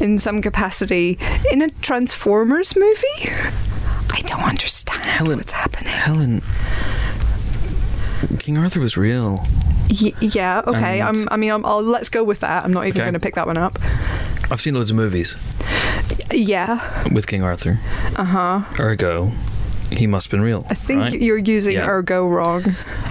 in 0.00 0.18
some 0.18 0.40
capacity 0.42 1.18
in 1.52 1.62
a 1.62 1.70
Transformers 1.82 2.76
movie? 2.76 3.30
I 4.12 4.20
don't 4.26 4.42
understand 4.42 5.02
Helen- 5.04 5.36
what's 5.38 5.52
happening. 5.52 5.92
Helen. 5.92 6.42
King 8.38 8.58
Arthur 8.58 8.80
was 8.80 8.96
real. 8.96 9.46
Y- 10.02 10.12
yeah, 10.20 10.62
okay. 10.66 11.00
And- 11.00 11.18
I'm, 11.18 11.28
I 11.30 11.36
mean, 11.36 11.50
I'm, 11.50 11.64
I'll, 11.66 11.82
let's 11.82 12.08
go 12.08 12.22
with 12.24 12.40
that. 12.40 12.64
I'm 12.64 12.72
not 12.72 12.86
even 12.86 13.00
Okay. 13.00 13.04
going 13.06 13.14
to 13.14 13.20
pick 13.20 13.34
that 13.34 13.46
one 13.46 13.56
up. 13.56 13.78
I've 14.50 14.60
seen 14.60 14.74
loads 14.74 14.90
of 14.90 14.96
movies 14.96 15.36
Yeah, 16.32 17.08
with 17.12 17.26
King 17.26 17.42
Arthur. 17.42 17.78
uh 18.16 18.24
huh. 18.24 18.62
Ergo, 18.80 19.30
he 19.90 20.06
must 20.06 20.26
have 20.26 20.30
been 20.32 20.42
real. 20.42 20.66
I 20.70 20.74
think 20.74 21.00
right? 21.00 21.20
you're 21.20 21.38
using 21.38 21.74
Yeah. 21.74 21.86
ergo 21.88 22.26
wrong. 22.26 22.64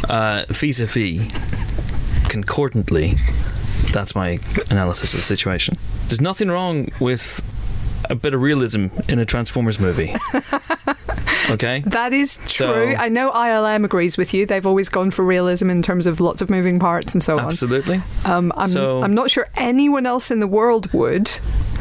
uh, 0.10 0.46
vis-a-vis, 0.50 1.22
concordantly, 2.30 3.16
that's 3.92 4.16
my 4.16 4.40
analysis 4.70 5.14
of 5.14 5.20
the 5.20 5.24
situation. 5.26 5.76
There's 6.08 6.22
nothing 6.22 6.50
wrong 6.50 6.90
with 7.00 7.42
a 8.10 8.16
bit 8.16 8.34
of 8.34 8.42
realism 8.42 8.88
in 9.08 9.20
a 9.20 9.26
Transformers 9.26 9.80
movie. 9.80 10.14
okay? 11.52 11.80
That 11.86 12.14
is 12.14 12.32
So- 12.32 12.74
true. 12.74 12.96
I 12.96 13.10
know 13.10 13.32
ILM 13.32 13.84
agrees 13.86 14.18
with 14.18 14.34
you. 14.34 14.46
They've 14.46 14.66
always 14.66 14.90
gone 14.90 15.12
for 15.12 15.24
realism 15.26 15.70
in 15.70 15.82
terms 15.82 16.08
of 16.08 16.20
lots 16.20 16.42
of 16.42 16.50
moving 16.50 16.80
parts 16.80 17.14
and 17.14 17.22
so 17.24 17.38
on. 17.40 17.46
Absolutely. 17.46 18.02
Um, 18.26 18.52
I'm, 18.56 18.68
So- 18.70 19.02
I'm 19.04 19.14
not 19.14 19.32
sure 19.32 19.48
anyone 19.56 20.06
else 20.06 20.32
in 20.32 20.40
the 20.40 20.48
world 20.48 20.92
would. 20.94 21.30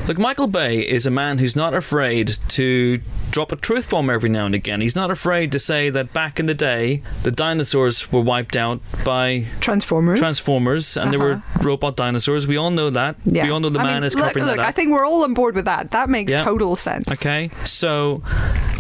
Look, 0.07 0.19
Michael 0.19 0.47
Bay 0.47 0.81
is 0.81 1.07
a 1.07 1.11
man 1.11 1.39
who's 1.39 1.55
not 1.55 1.75
afraid 1.75 2.29
to 2.49 2.99
drop 3.31 3.53
a 3.53 3.57
truth 3.57 3.91
bomb 3.91 4.11
every 4.11 4.29
now 4.29 4.47
and 4.47 4.55
again. 4.55 4.81
He's 4.81 4.97
not 4.97 5.11
afraid 5.11 5.53
to 5.53 5.59
say 5.59 5.91
that 5.91 6.13
back 6.13 6.41
in 6.41 6.47
the 6.47 6.55
day, 6.55 7.03
the 7.23 7.31
dinosaurs 7.31 8.11
were 8.13 8.21
wiped 8.23 8.57
out 8.57 8.81
by 9.05 9.45
Transformers. 9.61 10.19
Transformers 10.19 10.97
and 10.97 11.13
there 11.13 11.21
were 11.21 11.33
Uh-huh. 11.33 11.63
robot 11.63 11.97
dinosaurs. 11.97 12.47
We 12.47 12.57
all 12.57 12.71
know 12.71 12.91
that. 12.91 13.17
yeah. 13.25 13.45
We 13.45 13.51
all 13.51 13.61
know 13.61 13.69
the 13.71 13.81
I 13.81 13.85
man 13.85 13.95
mean, 13.97 14.05
is 14.05 14.15
look, 14.15 14.25
covering 14.27 14.47
look, 14.47 14.57
that 14.57 14.65
I 14.65 14.69
up. 14.71 14.75
think 14.75 14.91
we're 14.93 15.07
all 15.07 15.25
on 15.25 15.35
board 15.35 15.55
with 15.55 15.65
that. 15.67 15.91
That 15.91 16.09
makes 16.09 16.33
Yeah. 16.33 16.45
total 16.45 16.77
sense. 16.77 17.11
Okay, 17.13 17.51
so 17.65 18.23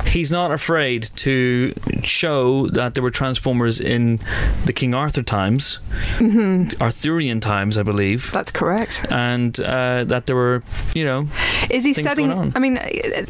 he's 0.06 0.30
not 0.30 0.50
afraid 0.50 1.02
to 1.16 1.74
show 2.02 2.66
that 2.68 2.94
there 2.94 3.02
were 3.02 3.10
Transformers 3.10 3.78
in 3.80 4.18
the 4.64 4.72
King 4.72 4.94
Arthur 4.94 5.22
times, 5.22 5.78
Mm-hmm. 6.18 6.82
Arthurian 6.82 7.40
times, 7.40 7.76
I 7.76 7.82
believe, 7.82 8.30
That's 8.32 8.50
correct. 8.50 9.04
and 9.10 9.58
uh, 9.60 10.04
that 10.04 10.26
there 10.26 10.36
were, 10.36 10.62
you 10.94 11.04
know, 11.04 11.26
Is 11.70 11.84
he 11.84 11.92
setting? 11.92 12.30
I 12.32 12.58
mean, 12.58 12.78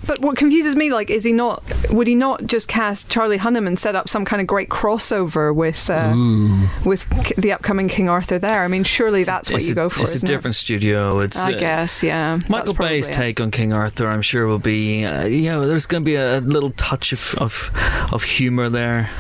but 0.07 0.21
what 0.21 0.37
confuses 0.37 0.77
me, 0.77 0.91
like, 0.93 1.08
is 1.11 1.25
he 1.25 1.33
not? 1.33 1.63
Would 1.91 2.07
he 2.07 2.15
not 2.15 2.45
just 2.47 2.69
cast 2.69 3.11
Charlie 3.11 3.39
Hunnam 3.39 3.67
and 3.67 3.79
set 3.79 3.95
up 3.97 4.09
some 4.09 4.25
kind 4.25 4.41
of 4.41 4.47
great 4.47 4.69
crossover 4.69 5.55
with 5.55 5.89
uh, 5.91 6.15
with 6.89 7.09
k- 7.25 7.35
the 7.39 7.53
upcoming 7.53 7.89
King 7.89 8.09
Arthur? 8.09 8.39
There, 8.39 8.63
I 8.65 8.69
mean, 8.69 8.85
surely 8.85 9.25
that's 9.25 9.51
what 9.51 9.57
it's 9.61 9.67
you 9.69 9.73
a, 9.73 9.75
go 9.77 9.89
for. 9.89 10.03
It's 10.03 10.15
a 10.23 10.27
different 10.27 10.55
studio. 10.57 11.21
It's 11.21 11.37
I 11.39 11.53
uh, 11.55 11.59
guess, 11.59 12.03
yeah. 12.03 12.39
Michael 12.49 12.75
Bay's 12.75 13.09
it. 13.09 13.13
take 13.13 13.41
on 13.41 13.51
King 13.51 13.73
Arthur, 13.73 14.07
I'm 14.07 14.23
sure, 14.23 14.47
will 14.47 14.59
be, 14.59 15.05
uh, 15.05 15.25
you 15.27 15.51
know, 15.51 15.67
there's 15.67 15.87
going 15.87 16.03
to 16.03 16.05
be 16.05 16.15
a 16.17 16.41
little 16.41 16.71
touch 16.73 17.13
of, 17.13 17.35
of 17.39 17.71
of 18.13 18.23
humor 18.23 18.69
there. 18.69 19.11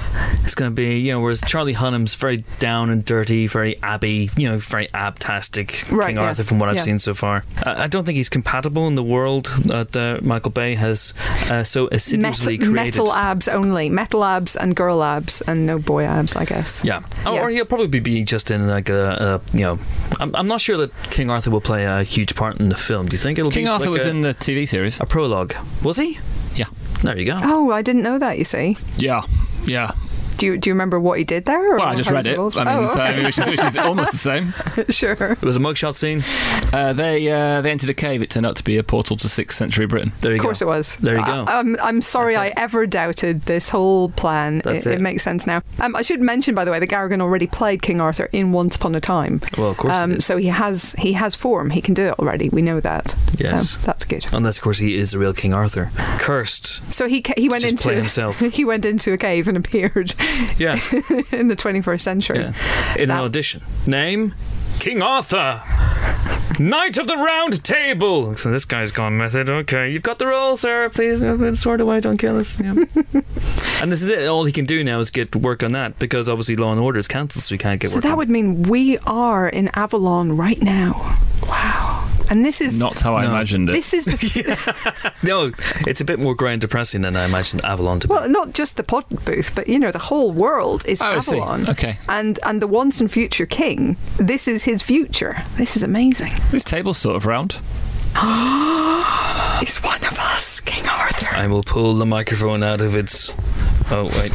It's 0.44 0.55
going 0.55 0.70
to 0.70 0.74
be, 0.74 0.98
you 0.98 1.12
know, 1.12 1.20
whereas 1.20 1.40
Charlie 1.42 1.74
Hunnam's 1.74 2.14
very 2.14 2.38
down 2.59 2.90
and 2.90 3.05
dirty, 3.05 3.46
very 3.46 3.81
Abbey, 3.83 4.31
you 4.37 4.48
know, 4.48 4.59
very 4.59 4.87
abtastic 4.88 5.90
Right, 5.92 6.09
King 6.09 6.16
yeah. 6.16 6.22
Arthur 6.22 6.44
from 6.44 6.59
what 6.59 6.68
I've 6.68 6.77
Yeah. 6.77 6.83
seen 6.83 6.98
so 6.98 7.14
far. 7.14 7.44
I, 7.62 7.85
I 7.85 7.87
don't 7.87 8.05
think 8.05 8.16
he's 8.16 8.29
compatible 8.29 8.87
in 8.88 8.94
the 8.94 9.03
world 9.03 9.46
that 9.66 9.96
uh, 9.96 10.18
Michael 10.24 10.51
Bay 10.51 10.74
has 10.74 11.14
uh, 11.51 11.64
so 11.79 11.88
assiduously 11.93 12.59
Metal, 12.59 12.73
created. 12.75 12.99
metal 12.99 13.12
abs 13.12 13.49
only, 13.49 13.91
metal 13.91 14.25
abs 14.25 14.57
and 14.57 14.75
girl 14.75 15.03
abs, 15.03 15.41
and 15.43 15.67
no 15.67 15.79
boy 15.79 16.05
abs, 16.05 16.35
I 16.37 16.45
guess. 16.45 16.83
yeah. 16.85 17.03
Or- 17.27 17.35
Yeah. 17.35 17.43
or 17.43 17.51
he'll 17.51 17.64
probably 17.64 18.01
be 18.01 18.25
just 18.25 18.51
in 18.51 18.67
like 18.67 18.88
a, 18.88 19.41
a 19.53 19.57
you 19.57 19.62
know, 19.64 19.79
I'm, 20.21 20.35
I'm 20.35 20.49
not 20.49 20.61
sure 20.61 20.77
that 20.79 20.91
King 21.11 21.31
Arthur 21.31 21.51
will 21.51 21.61
play 21.61 21.85
a 21.85 22.03
huge 22.03 22.35
part 22.35 22.61
in 22.61 22.69
the 22.69 22.75
film. 22.77 23.07
Do 23.07 23.14
you 23.14 23.19
think 23.21 23.38
it'll 23.38 23.51
be. 23.51 23.55
King 23.55 23.69
Arthur 23.69 23.87
like 23.87 23.93
was 23.95 24.07
a, 24.07 24.11
in 24.11 24.21
the 24.23 24.35
TV 24.35 24.67
series. 24.67 25.01
a 25.01 25.07
prologue? 25.07 25.55
Was 25.83 25.97
he? 25.99 26.19
Yeah. 26.55 26.67
There 27.03 27.17
you 27.17 27.27
go. 27.31 27.38
Oh, 27.43 27.71
I 27.71 27.83
didn't 27.83 28.03
know 28.03 28.19
that. 28.19 28.38
You 28.38 28.45
see, 28.45 28.77
Yeah, 28.97 29.23
yeah. 29.64 29.91
Do 30.38 30.46
you 30.46 30.57
do 30.59 30.70
you 30.70 30.74
remember 30.74 30.98
what 30.98 31.18
he 31.18 31.24
did 31.24 31.44
there? 31.44 31.74
or 31.74 31.79
Well, 31.79 31.87
I 31.88 31.94
just 31.96 32.11
read 32.11 32.27
it. 32.27 32.31
involved? 32.31 32.57
I 32.57 32.64
mean, 32.64 32.85
oh, 32.85 32.87
so, 32.87 33.03
okay. 33.03 33.24
which, 33.24 33.38
is, 33.38 33.48
which 33.48 33.62
is 33.64 33.77
almost 33.77 34.12
the 34.12 34.18
same. 34.18 34.55
sure. 34.88 35.33
It 35.33 35.42
was 35.42 35.57
a 35.57 35.61
mugshot 35.61 35.94
scene. 35.94 36.24
Uh, 36.72 36.92
they 36.92 37.31
uh, 37.31 37.61
they 37.61 37.70
entered 37.70 37.90
a 37.90 37.94
cave. 37.94 38.22
It 38.22 38.31
turned 38.31 38.46
out 38.46 38.57
to 38.57 38.64
be 38.64 38.77
a 38.79 38.83
portal 38.83 39.16
to 39.16 39.29
sixth 39.29 39.59
century 39.59 39.87
Britain. 39.87 40.12
There 40.20 40.33
you 40.33 40.38
Of 40.38 40.42
course 40.42 40.61
go. 40.61 40.66
it 40.66 40.68
was. 40.68 40.96
There 40.96 41.16
you 41.18 41.24
go. 41.24 41.44
I, 41.46 41.61
am 41.61 41.77
I'm 41.83 42.01
sorry 42.01 42.35
That's 42.35 42.57
I 42.59 42.62
ever 42.62 42.87
doubted 42.87 43.42
this 43.42 43.68
whole 43.68 44.11
plan. 44.11 44.61
That's 44.64 44.87
it, 44.87 44.94
it. 44.94 45.01
makes 45.01 45.22
sense 45.22 45.46
now. 45.46 45.62
Um, 45.81 45.94
I 45.96 46.03
should 46.03 46.20
mention, 46.22 46.55
by 46.55 46.64
the 46.64 46.70
way, 46.70 46.79
that 46.79 46.87
Garrigan 46.88 47.20
already 47.20 47.46
played 47.46 47.83
King 47.83 48.01
Arthur 48.01 48.29
in 48.33 48.53
Once 48.53 48.77
Upon 48.77 48.94
a 48.94 49.01
Time. 49.01 49.40
Well, 49.57 49.70
of 49.70 49.77
course. 49.77 49.94
it 49.94 50.03
Um, 50.03 50.12
is. 50.16 50.24
so 50.27 50.37
he 50.37 50.46
has 50.46 50.92
he 50.98 51.12
has 51.14 51.35
form. 51.35 51.70
He 51.70 51.81
can 51.83 51.94
do 51.94 52.07
it 52.07 52.18
already. 52.18 52.48
We 52.48 52.62
know 52.62 52.81
that. 52.81 53.14
Yes. 53.38 53.70
So 53.70 53.79
that's 53.81 54.05
good. 54.05 54.27
Unless, 54.33 54.59
of 54.59 54.62
course, 54.62 54.79
he 54.79 54.96
is 54.96 55.11
the 55.12 55.18
real 55.18 55.33
King 55.33 55.53
Arthur. 55.53 55.90
Cursed. 56.18 56.92
So 56.92 57.09
he 57.09 57.22
ca- 57.22 57.35
he 57.37 57.48
went 57.48 57.62
just 57.62 57.72
into 57.72 57.83
play 57.83 57.96
himself. 57.96 58.40
he 58.53 58.64
went 58.64 58.85
into 58.85 59.12
a 59.12 59.16
cave 59.18 59.48
and 59.48 59.57
appeared 59.57 60.14
Yeah. 60.59 60.75
in 61.33 61.49
the 61.49 61.57
21st 61.57 62.01
century. 62.01 62.38
yeah. 62.41 62.53
In 62.97 63.03
an 63.03 63.09
That- 63.09 63.21
audition. 63.21 63.62
Name? 63.87 64.35
King 64.79 65.03
Arthur. 65.03 65.62
Knight 66.61 66.99
of 66.99 67.07
the 67.07 67.17
Round 67.17 67.62
Table. 67.64 68.35
So 68.37 68.51
this 68.51 68.64
guy's 68.64 68.91
gone 68.93 69.17
method. 69.17 69.49
Okay, 69.51 69.93
you've 69.93 70.03
got 70.03 70.19
the 70.19 70.27
role, 70.27 70.57
sir. 70.57 70.88
Please, 70.88 71.23
uh, 71.23 71.55
sword 71.55 71.81
away. 71.81 72.01
Don't 72.01 72.17
kill 72.17 72.37
us. 72.38 72.59
Yeah. 72.61 72.73
and 73.83 73.93
this 73.93 74.03
is 74.03 74.09
it. 74.09 74.27
All 74.27 74.45
he 74.45 74.53
can 74.53 74.64
do 74.64 74.83
now 74.83 74.99
is 75.01 75.11
get 75.11 75.35
work 75.37 75.62
on 75.62 75.73
that 75.73 75.99
because 75.99 76.29
obviously 76.29 76.57
Law 76.57 76.73
and 76.73 76.81
Order 76.81 76.99
is 76.99 77.07
cancelled, 77.09 77.45
so 77.45 77.55
he 77.55 77.59
can't 77.59 77.81
get 77.81 77.91
So 77.91 77.97
work. 77.97 78.03
So 78.05 78.09
that 78.09 78.17
would 78.17 78.29
mean 78.31 78.62
we 78.64 78.99
are 78.99 79.49
in 79.49 79.69
Avalon 79.75 80.37
right 80.37 80.61
now. 80.61 80.93
Wow. 81.47 81.88
And 82.31 82.45
this 82.45 82.61
is 82.61 82.79
Not 82.79 83.01
how 83.01 83.14
I 83.14 83.25
imagined 83.25 83.71
it. 83.71 83.73
this 83.73 83.95
is 83.95 84.05
the, 84.05 85.12
No, 85.23 85.53
it's 85.87 86.01
a 86.01 86.05
bit 86.05 86.19
more 86.19 86.35
grey 86.35 86.53
and 86.53 86.61
depressing 86.61 87.01
than 87.03 87.17
I 87.17 87.25
imagined 87.25 87.64
Avalon 87.64 88.01
to 88.01 88.09
be. 88.09 88.12
well, 88.12 88.29
not 88.29 88.53
just 88.53 88.77
the 88.77 88.83
pod 88.83 89.05
booth, 89.25 89.55
but 89.55 89.67
you 89.69 89.79
know 89.79 89.91
the 89.91 89.99
whole 89.99 90.31
world 90.33 90.85
is 90.87 91.01
Oh, 91.01 91.07
Avalon. 91.07 91.69
Okay. 91.69 91.99
And 92.09 92.38
and 92.45 92.61
the 92.61 92.67
once 92.67 93.01
and 93.01 93.11
future 93.11 93.47
king, 93.47 93.97
this 94.19 94.47
is 94.47 94.64
his 94.64 94.83
future. 94.83 95.43
This 95.57 95.77
is 95.77 95.83
amazing. 95.83 96.33
This 96.51 96.64
table's 96.64 96.99
sort 96.99 97.17
of 97.17 97.25
round. 97.27 97.61
He's 99.61 99.77
one 99.83 100.05
of 100.05 100.19
us, 100.19 100.61
King 100.61 100.87
Arthur. 100.88 101.29
I 101.37 101.47
will 101.49 101.62
pull 101.62 101.95
the 101.95 102.07
microphone 102.07 102.62
out 102.62 102.81
of 102.81 102.95
its. 102.95 103.31
Oh 103.91 104.05
wait. 104.19 104.33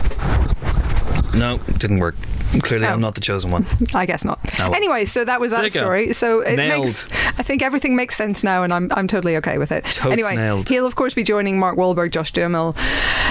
No, 1.34 1.58
didn't 1.78 2.00
work. 2.00 2.16
Clearly, 2.62 2.86
Oh. 2.88 2.92
I'm 2.94 3.02
not 3.02 3.16
the 3.16 3.22
chosen 3.22 3.52
one. 3.52 3.66
I 3.96 4.06
guess 4.06 4.24
not. 4.24 4.40
Oh, 4.60 4.70
well. 4.70 4.76
Anyway, 4.76 5.06
so 5.06 5.26
that 5.26 5.40
was 5.42 5.52
So 5.52 5.58
that 5.58 5.64
you 5.64 5.70
story. 5.72 6.14
So 6.14 6.42
it 6.42 6.56
Nailed. 6.58 6.86
makes 6.86 7.08
I 7.40 7.44
think 7.44 7.62
everything 7.64 7.96
makes 7.96 8.16
sense 8.16 8.44
now, 8.44 8.64
and 8.64 8.74
I'm 8.74 8.90
I'm 8.94 9.08
totally 9.08 9.36
okay 9.38 9.58
with 9.58 9.72
it. 9.72 9.84
Totes 9.86 10.06
anyway, 10.14 10.36
nailed. 10.36 10.70
he'll 10.70 10.86
of 10.86 10.96
course 10.96 11.14
be 11.14 11.24
joining 11.24 11.58
Mark 11.60 11.78
Wahlberg, 11.78 12.12
Josh 12.12 12.32
Duhamel, 12.32 12.74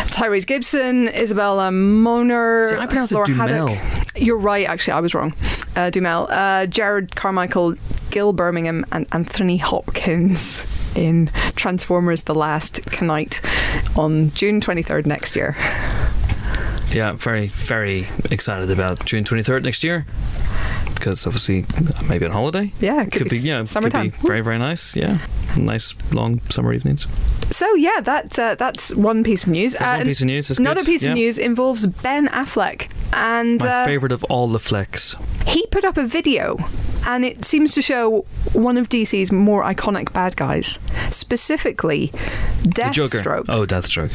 Tyrese 0.08 0.46
Gibson, 0.46 1.08
Isabella 1.08 1.70
Moner, 1.70 2.64
See, 2.64 2.76
I 2.76 2.86
pronounce 2.86 3.12
it 3.12 3.16
Laura 3.16 3.28
Dumel. 3.28 3.68
Haddock. 3.76 4.12
You're 4.16 4.38
right. 4.38 4.66
Actually, 4.68 4.94
I 4.94 5.00
was 5.00 5.14
wrong. 5.14 5.32
Uh, 5.74 5.90
Dumel, 5.90 6.26
uh, 6.30 6.66
Jerrod 6.66 7.14
Carmichael, 7.14 7.74
Gil 8.10 8.32
Birmingham, 8.32 8.84
and 8.92 9.06
Anthony 9.12 9.56
Hopkins 9.56 10.62
in 10.94 11.30
Transformers: 11.54 12.24
The 12.24 12.34
Last 12.34 12.80
Knight 13.00 13.40
on 13.96 14.30
June 14.32 14.60
23rd 14.60 15.06
next 15.06 15.34
year. 15.36 15.56
Yeah, 16.94 17.12
very, 17.12 17.46
very 17.48 18.06
excited 18.30 18.70
about 18.70 19.04
June 19.06 19.24
23rd 19.24 19.64
next 19.64 19.82
year. 19.82 20.04
Because 20.94 21.26
obviously, 21.26 21.64
maybe 22.08 22.24
on 22.26 22.30
holiday. 22.32 22.70
Yeah, 22.80 23.02
it 23.02 23.10
Could 23.12 23.28
be, 23.30 23.38
yeah, 23.38 23.64
summertime. 23.64 24.10
could 24.12 24.20
be 24.22 24.26
very, 24.26 24.40
very 24.42 24.58
nice. 24.58 24.94
Yeah, 24.94 25.18
nice 25.56 25.94
long 26.12 26.40
summer 26.50 26.72
evenings. 26.72 27.06
So 27.50 27.74
yeah, 27.74 28.00
that 28.02 28.38
uh, 28.38 28.54
that's 28.54 28.94
one 28.94 29.24
piece 29.24 29.42
of 29.42 29.48
news. 29.50 29.72
That's 29.72 29.84
one 29.84 30.00
Uh, 30.02 30.04
piece 30.04 30.20
of 30.20 30.26
news. 30.26 30.58
Another 30.58 30.80
good. 30.82 30.86
piece 30.86 31.02
Yeah. 31.02 31.10
of 31.10 31.16
news 31.16 31.38
involves 31.38 31.86
Ben 31.86 32.28
Affleck, 32.28 32.88
and 33.12 33.60
My 33.62 33.68
uh, 33.82 33.84
favorite 33.84 34.12
of 34.12 34.22
all 34.24 34.46
the 34.48 34.60
flicks. 34.60 35.16
he 35.46 35.66
put 35.68 35.84
up 35.84 35.96
a 35.96 36.04
video, 36.04 36.56
and 37.06 37.24
it 37.24 37.44
seems 37.44 37.72
to 37.74 37.82
show 37.82 38.24
one 38.52 38.76
of 38.76 38.88
DC's 38.88 39.32
more 39.32 39.64
iconic 39.64 40.12
bad 40.12 40.36
guys, 40.36 40.78
specifically 41.10 42.12
Deathstroke. 42.62 43.46
Oh, 43.48 43.66
Deathstroke. 43.66 44.12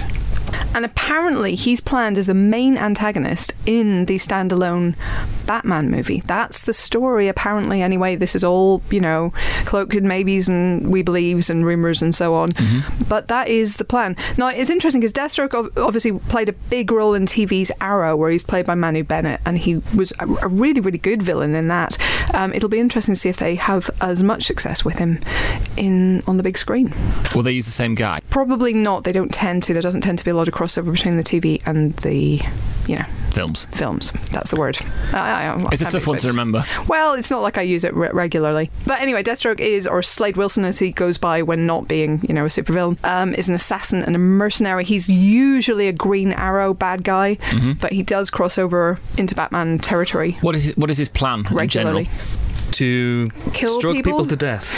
And 0.74 0.86
apparently, 0.86 1.56
he's 1.56 1.82
planned 1.82 2.18
as 2.18 2.28
the 2.28 2.34
main 2.34 2.67
antagonist 2.76 3.54
in 3.68 4.06
the 4.06 4.16
standalone 4.16 4.96
Batman 5.46 5.92
movie. 5.92 6.22
That's 6.22 6.64
the 6.64 6.74
story, 6.74 7.28
apparently, 7.28 7.82
anyway. 7.82 8.16
This 8.16 8.36
is 8.36 8.44
all, 8.44 8.82
you 8.90 9.00
know, 9.00 9.32
cloaked 9.66 9.94
in 9.94 10.08
maybes 10.08 10.50
and 10.50 10.92
we 10.92 11.04
believes 11.04 11.50
and 11.50 11.64
rumours 11.64 12.02
and 12.02 12.16
so 12.16 12.34
on. 12.34 12.50
But 13.08 13.28
that 13.28 13.48
is 13.48 13.78
the 13.78 13.86
plan. 13.86 14.16
Now, 14.38 14.48
it's 14.48 14.70
interesting 14.70 15.02
because 15.02 15.14
Deathstroke 15.14 15.78
obviously 15.78 16.14
played 16.14 16.50
a 16.50 16.54
big 16.54 16.92
role 16.92 17.14
in 17.14 17.26
TV's 17.26 17.72
Arrow, 17.80 18.16
where 18.16 18.32
he's 18.32 18.44
played 18.44 18.66
by 18.66 18.76
Manu 18.76 19.04
Bennett, 19.04 19.40
and 19.46 19.58
he 19.58 19.82
was 19.96 20.12
a, 20.20 20.26
a 20.42 20.48
really, 20.48 20.82
really 20.82 20.98
good 20.98 21.22
villain 21.22 21.54
in 21.56 21.68
that. 21.68 21.98
Um, 22.34 22.54
it'll 22.54 22.70
be 22.70 22.80
interesting 22.80 23.14
to 23.14 23.20
see 23.20 23.30
if 23.30 23.38
they 23.38 23.56
have 23.56 23.90
as 24.02 24.24
much 24.24 24.44
success 24.44 24.84
with 24.84 24.98
him 24.98 25.20
in 25.78 26.24
on 26.28 26.38
the 26.38 26.44
big 26.44 26.58
screen. 26.58 26.94
Will 27.36 27.44
they 27.44 27.52
use 27.52 27.66
the 27.66 27.72
same 27.72 27.96
guy? 27.96 28.20
Probably 28.30 28.74
not. 28.74 29.04
They 29.04 29.12
don't 29.12 29.34
tend 29.34 29.64
to. 29.64 29.74
There 29.74 29.82
doesn't 29.82 30.02
tend 30.02 30.18
to 30.18 30.26
be 30.26 30.32
a 30.32 30.36
lot 30.36 30.48
of 30.48 30.54
crossover 30.54 30.92
between 30.92 31.18
the 31.18 31.24
TV 31.24 31.62
and 31.66 31.94
the, 31.98 32.42
you 32.88 32.96
know, 32.98 33.06
Films. 33.32 33.66
films. 33.66 34.12
That's 34.32 34.50
the 34.50 34.56
word. 34.56 34.78
I, 35.14 35.48
I, 35.50 35.70
It's 35.72 35.82
a 35.84 35.86
tough 35.86 36.08
one 36.08 36.18
to 36.20 36.28
remember. 36.30 36.64
Well, 36.88 37.14
it's 37.14 37.30
not 37.30 37.42
like 37.44 37.58
I 37.60 37.62
use 37.62 37.84
it 37.84 37.94
re- 37.94 38.10
regularly. 38.12 38.72
But 38.88 39.00
anyway, 39.00 39.22
Deathstroke 39.22 39.60
is, 39.60 39.86
or 39.86 40.02
Slade 40.02 40.38
Wilson 40.38 40.64
as 40.66 40.80
he 40.80 40.92
goes 40.92 41.18
by 41.20 41.44
when 41.44 41.68
not 41.68 41.88
being, 41.88 42.22
you 42.28 42.34
know, 42.34 42.46
a 42.46 42.48
supervillain, 42.50 42.98
um, 43.04 43.36
is 43.36 43.48
an 43.50 43.54
assassin 43.56 44.02
and 44.02 44.16
a 44.16 44.20
mercenary. 44.20 44.86
He's 44.86 45.08
usually 45.08 45.88
a 45.88 45.94
Green 45.94 46.32
Arrow 46.34 46.74
bad 46.74 47.04
guy, 47.04 47.36
Mm-hmm. 47.36 47.74
but 47.74 47.92
he 47.94 48.02
does 48.04 48.30
cross 48.32 48.58
over 48.58 48.98
into 49.18 49.36
Batman 49.36 49.78
territory 49.80 50.38
What 50.42 50.56
is 50.56 50.64
his, 50.64 50.78
what 50.78 50.90
is 50.90 50.98
his 50.98 51.10
plan 51.10 51.40
in 51.40 51.44
general? 51.46 51.58
regularly. 51.58 52.10
To 52.74 53.30
Kill 53.54 53.80
stroke 53.80 53.96
people? 53.96 54.12
people? 54.12 54.26
to 54.26 54.36
death. 54.36 54.78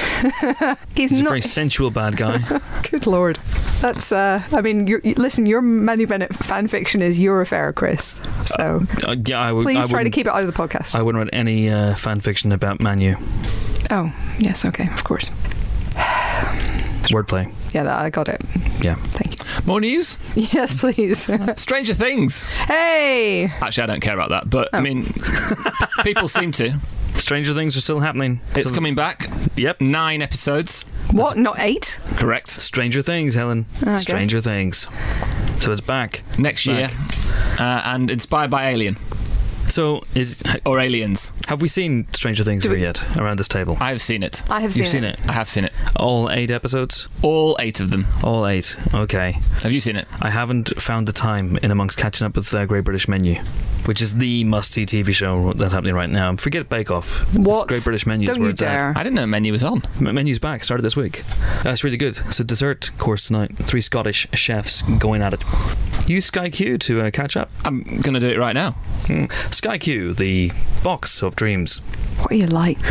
He's, 0.96 1.10
He's 1.10 1.20
a 1.20 1.24
very 1.24 1.42
sensual 1.42 1.92
bad 1.92 2.16
guy. 2.16 2.38
Good 2.92 3.06
lord. 3.08 3.38
That's. 3.82 4.12
Uh, 4.12 4.42
I 4.54 4.62
mean, 4.62 4.88
you're, 4.88 5.02
listen. 5.18 5.46
Your 5.46 5.62
Manu 5.62 6.08
Bennett 6.08 6.34
fan 6.34 6.68
fiction 6.68 7.02
is 7.02 7.20
your 7.20 7.42
affair, 7.42 7.74
Chris. 7.74 8.22
So 8.46 8.84
Uh, 9.06 9.16
yeah, 9.26 9.40
I 9.42 9.52
would. 9.52 9.64
please 9.64 9.78
I 9.78 9.88
try 9.88 10.04
to 10.04 10.10
keep 10.10 10.28
it 10.28 10.30
out 10.32 10.42
of 10.42 10.48
the 10.48 10.54
podcast. 10.54 10.96
I 10.96 11.02
wouldn't 11.02 11.22
write 11.24 11.34
any 11.34 11.70
uh, 11.70 11.96
fan 11.96 12.20
fiction 12.22 12.52
about 12.54 12.80
Manu. 12.80 13.16
oh, 13.92 14.14
yes. 14.40 14.64
Okay. 14.66 14.88
Of 14.94 15.04
course. 15.04 15.30
Wordplay. 17.10 17.52
Yeah, 17.74 17.84
that, 17.84 17.98
I 18.00 18.10
got 18.10 18.30
it. 18.30 18.42
Yeah. 18.82 18.96
Thank 18.96 19.34
you. 19.40 19.66
More 19.66 19.82
news? 19.82 20.18
Yes, 20.36 20.80
please. 20.80 21.30
Stranger 21.60 21.94
Things. 21.94 22.46
hey. 22.46 23.46
Actually, 23.62 23.84
I 23.84 23.88
don't 23.88 24.00
care 24.02 24.14
about 24.14 24.30
that, 24.30 24.50
but 24.50 24.70
I 24.74 24.78
Oh. 24.78 24.82
mean, 24.82 25.06
people 26.04 26.28
seem 26.28 26.52
to. 26.54 26.80
Stranger 27.20 27.54
things 27.54 27.76
are 27.78 27.82
still 27.82 28.00
happening. 28.00 28.42
It's 28.56 28.70
So- 28.70 28.76
coming 28.76 28.96
back. 28.96 29.28
Yep. 29.56 29.82
Nine 29.82 30.22
episodes. 30.22 30.86
What? 31.12 31.38
Not 31.38 31.58
eight? 31.60 32.00
Correct. 32.16 32.48
Stranger 32.50 33.02
Things, 33.02 33.36
Helen. 33.36 33.66
I 33.82 33.86
guess. 33.86 34.02
Stranger 34.04 34.42
Things. 34.42 34.88
So 35.60 35.72
it's 35.72 35.82
back. 35.82 36.24
Next 36.38 36.66
year. 36.66 36.88
Back. 36.88 37.60
Uh, 37.60 37.82
and 37.86 38.10
inspired 38.10 38.50
by 38.50 38.70
Alien. 38.70 38.96
So, 39.70 40.02
is 40.16 40.42
or 40.66 40.80
aliens. 40.80 41.32
have 41.48 41.62
we 41.62 41.68
seen 41.68 42.08
Stranger 42.14 42.44
Things 42.44 42.68
we- 42.68 42.82
yet 42.82 43.02
around 43.18 43.38
this 43.40 43.48
table? 43.48 43.78
I 43.80 43.90
have 43.92 44.02
seen 44.02 44.24
it. 44.24 44.44
I 44.50 44.62
have 44.62 44.74
seen 44.74 44.84
You've 44.84 44.92
seen 44.92 45.04
it. 45.04 45.20
I 45.28 45.34
have 45.34 45.48
seen 45.48 45.64
it. 45.66 45.74
All 45.96 46.30
eight 46.32 46.52
episodes? 46.52 47.08
All 47.22 47.56
eight 47.60 47.80
of 47.80 47.92
them. 47.92 48.06
All 48.24 48.48
eight. 48.48 48.76
Okay. 48.94 49.34
Have 49.62 49.72
you 49.72 49.80
seen 49.80 49.96
it? 49.96 50.06
I 50.22 50.30
haven't 50.32 50.70
found 50.82 51.08
the 51.08 51.12
time 51.14 51.58
in 51.62 51.72
amongst 51.72 51.98
catching 51.98 52.26
up 52.26 52.36
with 52.36 52.54
uh, 52.54 52.66
Great 52.66 52.84
British 52.84 53.08
Menu, 53.08 53.36
which 53.86 54.02
is 54.02 54.16
the 54.16 54.44
must-see 54.44 54.86
TV 54.86 55.14
show 55.14 55.54
that's 55.54 55.74
happening 55.74 55.94
right 55.94 56.10
now. 56.10 56.36
Forget 56.36 56.68
Bake 56.70 56.90
Off. 56.92 57.22
It's 57.30 57.38
What? 57.38 57.68
Great 57.68 57.84
British 57.84 58.06
Menu 58.08 58.26
Don't 58.28 58.40
where 58.40 58.48
you 58.48 58.52
it's 58.54 58.62
at. 58.62 58.78
dare. 58.78 58.94
I 58.98 59.04
didn't 59.04 59.16
know 59.16 59.28
Menu 59.28 59.52
was 59.52 59.64
on. 59.64 59.84
M- 60.00 60.16
Menu's 60.16 60.40
back. 60.40 60.64
Started 60.64 60.84
this 60.84 60.96
week. 60.98 61.24
That's 61.64 61.84
really 61.84 61.98
good. 61.98 62.20
It's 62.28 62.40
a 62.40 62.44
dessert 62.44 62.90
course 62.98 63.28
tonight. 63.28 63.56
Three 63.56 63.82
Scottish 63.82 64.28
chefs 64.34 64.82
going 64.98 65.22
at 65.22 65.34
it. 65.34 65.44
Use 66.08 66.26
Sky 66.26 66.50
Q 66.50 66.78
to 66.80 67.02
uh, 67.02 67.12
catch 67.12 67.38
up. 67.38 67.52
I'm 67.64 67.84
going 67.84 68.16
to 68.16 68.20
do 68.20 68.30
it 68.30 68.40
right 68.40 68.54
now. 68.54 68.72
Mm. 69.04 69.32
Sky 69.60 69.78
Q, 69.78 70.14
the 70.14 70.54
box 70.86 71.22
of 71.22 71.36
dreams. 71.36 71.80
What 72.20 72.32
are 72.32 72.36
you 72.36 72.48
like? 72.48 72.78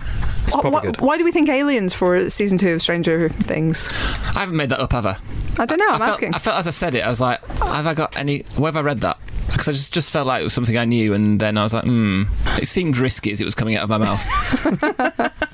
It's 0.00 0.54
probably 0.56 0.80
good. 0.92 1.00
why 1.00 1.16
do 1.18 1.24
we 1.24 1.32
think 1.32 1.48
aliens 1.48 1.92
for 1.94 2.28
season 2.28 2.58
two 2.58 2.74
of 2.74 2.82
Stranger 2.82 3.28
Things? 3.30 3.88
I 4.34 4.40
haven't 4.40 4.56
made 4.56 4.68
that 4.68 4.80
up, 4.80 4.92
have 4.92 5.06
I? 5.06 5.16
I 5.58 5.64
don't 5.66 5.78
know. 5.78 5.88
I'm 5.88 5.94
I 5.94 5.98
felt, 5.98 6.10
asking. 6.10 6.34
I 6.34 6.38
felt 6.38 6.58
as 6.58 6.66
I 6.66 6.70
said 6.70 6.94
it, 6.94 7.00
I 7.00 7.08
was 7.08 7.20
like, 7.22 7.42
have 7.60 7.86
I 7.86 7.94
got 7.94 8.16
any? 8.18 8.40
Where 8.56 8.68
have 8.68 8.76
I 8.76 8.80
read 8.80 9.00
that? 9.00 9.18
Because 9.50 9.68
I 9.68 9.72
just, 9.72 9.92
just 9.92 10.12
felt 10.12 10.26
like 10.26 10.40
it 10.40 10.44
was 10.44 10.52
something 10.52 10.76
I 10.76 10.84
knew, 10.84 11.14
and 11.14 11.40
then 11.40 11.56
I 11.58 11.62
was 11.62 11.74
like, 11.74 11.84
hmm. 11.84 12.24
It 12.60 12.68
seemed 12.68 12.98
risky 12.98 13.32
as 13.32 13.40
it 13.40 13.44
was 13.44 13.54
coming 13.54 13.76
out 13.76 13.84
of 13.84 13.88
my 13.90 13.98
mouth. 13.98 15.34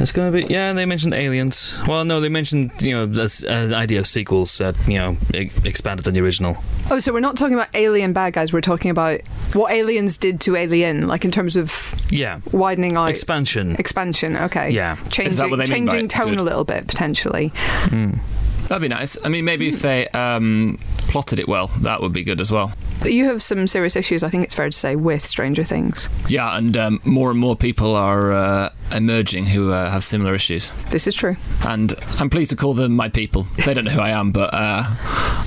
It's 0.00 0.12
going 0.12 0.32
to 0.32 0.38
be 0.46 0.50
yeah. 0.50 0.72
They 0.72 0.86
mentioned 0.86 1.12
aliens. 1.12 1.78
Well, 1.86 2.06
no, 2.06 2.20
they 2.22 2.30
mentioned 2.30 2.70
you 2.80 2.92
know 2.92 3.04
the 3.04 3.24
uh, 3.46 3.76
idea 3.76 3.98
of 3.98 4.06
sequels 4.06 4.56
that 4.56 4.78
you 4.88 4.94
know 4.94 5.18
e- 5.34 5.50
expanded 5.64 6.08
on 6.08 6.14
the 6.14 6.20
original. 6.22 6.56
oh, 6.90 7.00
so 7.00 7.12
we're 7.12 7.20
not 7.20 7.36
talking 7.36 7.52
about 7.54 7.68
alien 7.74 8.14
bad 8.14 8.32
guys. 8.32 8.50
We're 8.50 8.62
talking 8.62 8.90
about 8.90 9.20
what 9.52 9.70
aliens 9.72 10.16
did 10.16 10.40
to 10.42 10.56
Alien, 10.56 11.06
like 11.06 11.26
in 11.26 11.30
terms 11.30 11.54
of 11.54 11.94
Yeah, 12.08 12.40
widening 12.50 12.96
out 12.96 13.10
expansion. 13.10 13.76
expansion. 13.78 14.36
Okay. 14.38 14.70
Yeah. 14.70 14.96
Changing, 15.10 15.26
Is 15.26 15.36
that 15.36 15.50
what 15.50 15.56
they 15.56 15.66
mean 15.66 15.84
by 15.84 15.92
changing 15.92 16.06
it? 16.06 16.10
tone 16.10 16.30
Good. 16.30 16.38
a 16.38 16.42
little 16.44 16.64
bit 16.64 16.86
potentially. 16.86 17.52
That'd 17.90 18.80
be 18.80 18.88
nice. 18.88 19.18
I 19.22 19.28
mean, 19.28 19.44
maybe 19.44 19.68
if 19.68 19.82
they 19.82 20.08
um, 20.08 20.78
plotted 21.08 21.38
it 21.40 21.48
well, 21.48 21.66
that 21.80 22.00
would 22.00 22.14
be 22.14 22.22
good 22.24 22.40
as 22.40 22.50
well. 22.50 22.72
But 23.00 23.12
you 23.12 23.24
have 23.24 23.42
some 23.42 23.66
serious 23.66 23.96
issues, 23.96 24.22
I 24.22 24.28
think 24.28 24.44
it's 24.44 24.54
fair 24.54 24.68
to 24.68 24.76
say, 24.76 24.94
with 24.94 25.24
Stranger 25.24 25.64
Things. 25.64 26.08
Yeah, 26.28 26.56
and 26.56 26.76
um, 26.76 27.00
more 27.04 27.30
and 27.30 27.38
more 27.38 27.56
people 27.56 27.96
are 27.96 28.32
uh, 28.32 28.70
emerging 28.94 29.46
who 29.46 29.72
uh, 29.72 29.90
have 29.90 30.04
similar 30.04 30.34
issues. 30.34 30.70
This 30.90 31.06
is 31.06 31.14
true. 31.14 31.36
And 31.66 31.94
I'm 32.18 32.28
pleased 32.28 32.50
to 32.50 32.56
call 32.56 32.74
them 32.74 32.94
my 32.94 33.08
people. 33.08 33.46
They 33.64 33.74
don't 33.74 33.84
know 33.84 33.90
who 33.92 34.00
I 34.00 34.10
am, 34.10 34.32
but 34.32 34.50
uh, 34.52 34.82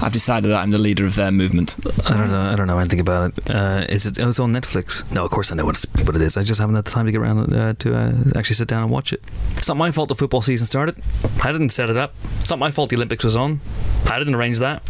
I've 0.02 0.14
decided 0.14 0.50
that 0.50 0.58
I'm 0.58 0.72
the 0.72 0.78
leader 0.78 1.06
of 1.06 1.16
their 1.16 1.32
movement. 1.32 1.76
I 2.10 2.18
don't 2.18 2.32
know. 2.32 2.42
I 2.42 2.56
don't 2.56 2.68
know 2.68 2.80
anything 2.80 3.00
about 3.00 3.38
it. 3.38 3.50
Uh, 3.50 3.86
is 3.88 4.06
it? 4.06 4.20
Oh, 4.20 4.30
it's 4.30 4.40
on 4.40 4.52
Netflix. 4.52 5.10
No, 5.14 5.24
of 5.24 5.32
course 5.32 5.52
I 5.52 5.56
know 5.56 5.66
what, 5.66 5.76
it's, 5.76 6.06
what 6.06 6.16
it 6.16 6.22
is. 6.22 6.38
I 6.38 6.44
just 6.44 6.60
haven't 6.60 6.76
had 6.76 6.86
the 6.86 6.92
time 6.92 7.06
to 7.06 7.12
get 7.12 7.22
around 7.22 7.54
uh, 7.54 7.74
to 7.80 7.96
uh, 7.96 8.14
actually 8.36 8.56
sit 8.56 8.68
down 8.68 8.84
and 8.84 8.92
watch 8.92 9.14
it. 9.14 9.24
It's 9.58 9.68
not 9.68 9.78
my 9.78 9.92
fault 9.92 10.10
the 10.10 10.16
football 10.16 10.42
season 10.42 10.66
started. 10.66 10.98
I 11.44 11.52
didn't 11.52 11.70
set 11.70 11.90
it 11.90 11.98
up. 11.98 12.14
It's 12.40 12.50
not 12.50 12.60
my 12.60 12.72
fault 12.72 12.90
the 12.90 12.96
Olympics 12.96 13.24
was 13.24 13.36
on. 13.36 13.62
I 14.08 14.18
didn't 14.20 14.36
arrange 14.36 14.60
that. 14.60 14.84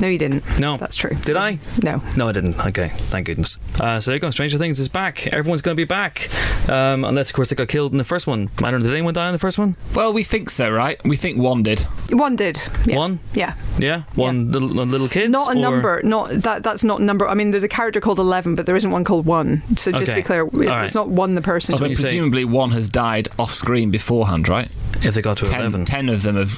No, 0.00 0.08
you 0.08 0.18
didn't. 0.18 0.58
No. 0.58 0.76
That's 0.76 0.96
true. 0.96 1.14
Did 1.24 1.36
I? 1.36 1.58
No. 1.82 2.02
No, 2.16 2.28
I 2.28 2.32
didn't. 2.32 2.58
Okay, 2.66 2.88
thank 2.88 3.26
goodness. 3.26 3.58
Uh, 3.78 4.00
so 4.00 4.10
there 4.10 4.16
you 4.16 4.20
go. 4.20 4.30
Stranger 4.30 4.58
Things 4.58 4.80
is 4.80 4.88
back. 4.88 5.26
Everyone's 5.32 5.62
going 5.62 5.76
to 5.76 5.80
be 5.80 5.84
back, 5.86 6.28
um, 6.68 7.04
unless 7.04 7.30
of 7.30 7.36
course 7.36 7.50
they 7.50 7.56
got 7.56 7.68
killed 7.68 7.92
in 7.92 7.98
the 7.98 8.04
first 8.04 8.26
one. 8.26 8.50
I 8.58 8.70
don't 8.70 8.80
know. 8.82 8.88
Did 8.88 8.92
anyone 8.94 9.14
die 9.14 9.26
in 9.28 9.32
the 9.32 9.38
first 9.38 9.58
one? 9.58 9.76
Well, 9.94 10.12
we 10.12 10.22
think 10.24 10.50
so, 10.50 10.70
right? 10.70 11.00
We 11.04 11.16
think 11.16 11.38
one 11.38 11.62
did. 11.62 11.80
One 12.10 12.36
did. 12.36 12.58
Yeah. 12.84 12.96
One? 12.96 13.18
Yeah. 13.32 13.54
Yeah, 13.78 14.02
one 14.16 14.50
little, 14.50 14.68
little 14.68 15.08
kids. 15.08 15.30
Not 15.30 15.54
a 15.54 15.58
or- 15.58 15.62
number. 15.62 16.00
Not 16.04 16.30
that. 16.42 16.62
That's 16.62 16.84
not 16.84 17.00
number. 17.00 17.28
I 17.28 17.34
mean, 17.34 17.50
there's 17.52 17.62
a 17.64 17.68
character 17.68 18.00
called 18.00 18.18
Eleven, 18.18 18.54
but 18.54 18.66
there 18.66 18.76
isn't 18.76 18.90
one 18.90 19.04
called 19.04 19.24
One. 19.26 19.62
So 19.76 19.90
just 19.92 20.06
to 20.06 20.12
Okay. 20.12 20.14
be 20.16 20.22
clear, 20.22 20.44
right. 20.44 20.84
it's 20.84 20.94
not 20.94 21.08
one 21.08 21.34
the 21.34 21.42
person. 21.42 21.72
when 21.74 21.80
But 21.82 21.90
you 21.90 21.96
say- 21.96 22.02
presumably 22.04 22.44
one 22.44 22.72
has 22.72 22.88
died 22.88 23.28
off 23.38 23.52
screen 23.52 23.90
beforehand, 23.90 24.48
right? 24.48 24.68
If 25.02 25.14
they 25.14 25.22
got 25.22 25.38
to 25.38 25.44
Ten, 25.46 25.60
eleven, 25.60 25.84
ten 25.84 26.08
of 26.08 26.22
them 26.22 26.36
have. 26.36 26.50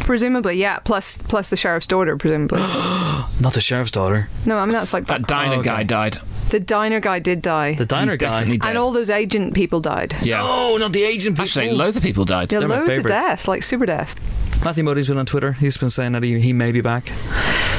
Presumably, 0.00 0.56
yeah. 0.56 0.78
Plus, 0.80 1.16
plus 1.18 1.48
the 1.48 1.56
sheriff's 1.56 1.86
daughter. 1.86 2.16
Presumably. 2.16 2.60
not 3.40 3.52
the 3.54 3.60
sheriff's 3.60 3.90
daughter. 3.90 4.28
no, 4.46 4.56
I 4.56 4.64
mean 4.64 4.72
that's 4.72 4.92
like 4.92 5.06
That 5.06 5.26
diner 5.26 5.56
oh, 5.56 5.60
okay. 5.60 5.68
guy 5.70 5.82
died. 5.82 6.18
the 6.50 6.60
diner 6.60 7.00
guy 7.00 7.18
did 7.18 7.42
die, 7.42 7.74
The 7.74 7.86
diner 7.86 8.12
He's 8.12 8.20
guy. 8.20 8.44
dead. 8.44 8.60
and 8.64 8.78
all 8.78 8.92
those 8.92 9.10
agent 9.10 9.54
people 9.54 9.80
died. 9.80 10.14
yeah. 10.22 10.42
Oh, 10.44 10.76
not 10.78 10.92
the 10.92 11.02
Asian 11.02 11.32
people. 11.32 11.44
Actually, 11.44 11.72
loads 11.72 11.96
of 11.96 12.02
people 12.02 12.24
died. 12.24 12.52
Yeah, 12.52 12.60
They're 12.60 12.68
my 12.68 12.76
loads 12.78 12.88
of 12.90 12.96
favourites. 12.96 13.24
death, 13.26 13.48
like 13.48 13.62
super 13.62 13.86
death. 13.86 14.14
Matthew 14.62 14.84
Modine's 14.84 15.08
been 15.08 15.18
on 15.18 15.26
Twitter. 15.26 15.52
He's 15.52 15.76
been 15.78 15.90
saying 15.90 16.12
that 16.12 16.22
he, 16.22 16.38
he 16.38 16.52
may 16.52 16.70
be 16.70 16.80
back. 16.82 17.10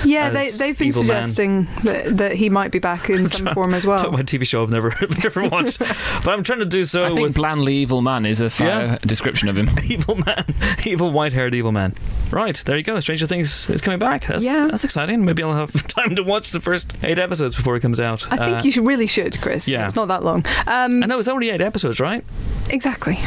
Yeah, 0.04 0.32
they, 0.32 0.50
they've 0.50 0.78
been 0.78 0.92
suggesting 0.92 1.66
that, 1.84 2.18
that 2.18 2.32
he 2.34 2.50
might 2.50 2.72
be 2.72 2.80
back 2.80 3.08
in 3.12 3.28
some 3.28 3.54
form 3.54 3.76
as 3.76 3.84
Talk 3.84 4.00
well. 4.02 4.08
about 4.16 4.20
a 4.22 4.24
TV 4.24 4.48
show 4.48 4.64
I've 4.64 4.72
never 4.72 4.92
never 5.24 5.48
watched, 5.48 5.78
but 5.80 6.28
I'm 6.30 6.42
trying 6.42 6.58
to 6.58 6.66
do 6.66 6.84
so 6.86 7.04
I 7.04 7.10
think 7.10 7.22
with 7.22 7.36
blandly 7.36 7.76
evil 7.76 8.02
man 8.02 8.26
is 8.26 8.42
a 8.42 8.50
fair 8.50 8.68
Yeah. 8.86 8.98
description 9.02 9.48
of 9.48 9.56
him. 9.58 9.70
evil 9.86 10.16
man, 10.16 10.44
evil 10.88 11.12
white-haired 11.12 11.54
evil 11.54 11.72
man. 11.72 11.94
Right 12.32 12.56
there 12.66 12.78
you 12.78 12.84
go. 12.84 13.00
Stranger 13.00 13.28
Things 13.28 13.70
is 13.70 13.80
coming 13.82 14.00
back. 14.00 14.26
That's, 14.26 14.44
Yeah. 14.44 14.66
that's 14.72 14.84
exciting. 14.84 15.24
Maybe 15.24 15.44
I'll 15.44 15.54
have 15.54 15.72
time 15.88 16.16
to 16.16 16.24
watch 16.24 16.50
the 16.50 16.62
first 16.62 16.98
eight 17.04 17.20
episodes 17.20 17.56
before 17.56 17.76
it 17.76 17.82
comes 17.82 18.00
out. 18.00 18.26
I 18.34 18.38
think 18.38 18.58
Uh, 18.58 18.62
you 18.64 18.72
should, 18.72 18.88
really 18.88 19.06
should, 19.08 19.40
Chris. 19.40 19.68
yeah. 19.68 19.86
It's 19.86 19.96
not 19.96 20.08
that 20.08 20.24
long. 20.24 20.44
Um, 20.66 21.04
I 21.04 21.06
know 21.06 21.20
it's 21.20 21.28
only 21.28 21.52
eight 21.52 21.62
episodes, 21.62 22.00
right? 22.00 22.24
exactly. 22.70 23.20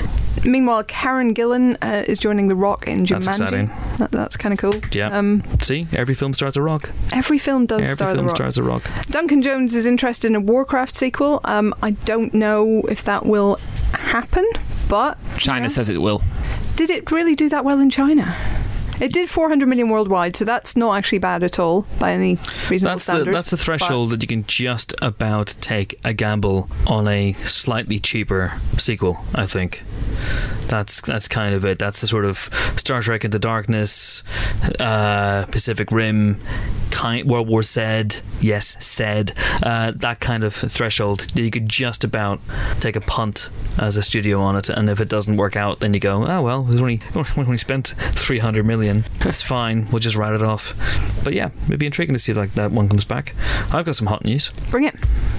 Meanwhile, 0.44 0.84
Karen 0.84 1.34
Gillan 1.34 1.76
uh, 1.82 2.02
is 2.06 2.18
joining 2.18 2.48
The 2.48 2.56
Rock 2.56 2.86
in 2.88 3.04
That's 3.04 3.26
Jumanji. 3.28 3.43
Exciting. 3.44 3.96
That, 3.98 4.10
that's 4.10 4.36
kind 4.36 4.52
of 4.52 4.58
cool. 4.58 4.74
Yeah. 4.92 5.16
Um, 5.16 5.42
See, 5.62 5.86
every 5.94 6.14
film 6.14 6.34
starts 6.34 6.56
a 6.56 6.62
rock. 6.62 6.90
every 7.12 7.38
film 7.38 7.66
does 7.66 7.80
Every 7.82 7.94
star 7.94 8.08
film 8.14 8.18
The 8.18 8.28
Rock. 8.28 8.36
starts 8.36 8.56
a 8.56 8.62
rock. 8.62 8.82
Duncan 9.10 9.42
Jones 9.42 9.74
is 9.74 9.86
interested 9.86 10.28
in 10.28 10.34
a 10.36 10.40
Warcraft 10.40 10.94
sequel. 10.96 11.40
Um, 11.44 11.74
I 11.82 11.92
don't 11.92 12.34
know 12.34 12.80
if 12.88 13.04
that 13.04 13.26
will 13.26 13.56
happen, 13.92 14.46
but 14.88 15.18
China 15.38 15.64
Yeah. 15.64 15.68
says 15.68 15.88
it 15.88 15.98
will. 16.00 16.22
did 16.76 16.90
it 16.90 17.10
really 17.10 17.34
do 17.34 17.48
that 17.50 17.64
well 17.64 17.78
in 17.80 17.90
China? 17.90 18.34
It 19.00 19.12
did 19.12 19.28
400 19.28 19.66
million 19.68 19.88
worldwide, 19.88 20.36
so 20.36 20.44
that's 20.44 20.76
not 20.76 20.96
actually 20.96 21.18
bad 21.18 21.42
at 21.42 21.58
all 21.58 21.86
by 21.98 22.12
any 22.12 22.36
reasonable 22.70 22.96
That's 22.96 23.06
the 23.06 23.24
that's 23.24 23.50
the 23.50 23.56
threshold 23.56 24.10
that 24.10 24.22
you 24.22 24.28
can 24.28 24.44
just 24.44 24.94
about 25.02 25.54
take 25.60 25.98
a 26.04 26.14
gamble 26.14 26.68
on 26.86 27.08
a 27.08 27.32
slightly 27.32 27.98
cheaper 27.98 28.52
sequel. 28.78 29.18
I 29.34 29.46
think 29.46 29.82
that's 30.68 31.00
that's 31.02 31.28
kind 31.28 31.54
of 31.54 31.64
it. 31.64 31.78
That's 31.78 32.00
the 32.00 32.06
sort 32.06 32.24
of 32.24 32.38
Star 32.76 33.02
Trek 33.02 33.24
Into 33.24 33.38
Darkness, 33.38 34.22
uh, 34.80 35.44
Pacific 35.46 35.90
Rim, 35.92 36.40
kind 36.90 37.28
World 37.28 37.48
War 37.48 37.62
Z. 37.62 38.20
Yes, 38.40 38.76
said 38.84 39.32
uh, 39.62 39.92
that 39.96 40.20
kind 40.20 40.44
of 40.44 40.54
threshold 40.54 41.20
that 41.20 41.42
you 41.42 41.50
could 41.50 41.68
just 41.68 42.04
about 42.04 42.40
take 42.80 42.96
a 42.96 43.00
punt 43.00 43.50
as 43.78 43.96
a 43.96 44.02
studio 44.02 44.40
on 44.40 44.56
it, 44.56 44.68
and 44.68 44.88
if 44.88 45.00
it 45.00 45.08
doesn't 45.08 45.36
work 45.36 45.56
out, 45.56 45.80
then 45.80 45.94
you 45.94 46.00
go, 46.00 46.26
oh 46.26 46.42
well, 46.42 46.62
we 46.62 46.78
only 46.78 47.00
only 47.36 47.58
spent 47.58 47.88
three 48.12 48.38
hundred 48.38 48.64
That's 49.20 49.42
fine. 49.42 49.88
We'll 49.90 49.98
just 50.00 50.16
write 50.16 50.34
it 50.34 50.42
off. 50.42 50.74
But 51.24 51.34
yeah, 51.34 51.50
it'd 51.66 51.78
be 51.80 51.86
intriguing 51.86 52.14
to 52.14 52.18
see 52.18 52.32
if 52.32 52.38
like 52.38 52.52
that 52.54 52.70
one 52.70 52.88
comes 52.88 53.04
back. 53.04 53.34
I've 53.72 53.84
got 53.84 53.96
some 53.96 54.06
hot 54.06 54.24
news. 54.24 54.50
Bring 54.70 54.84
it. 54.84 54.94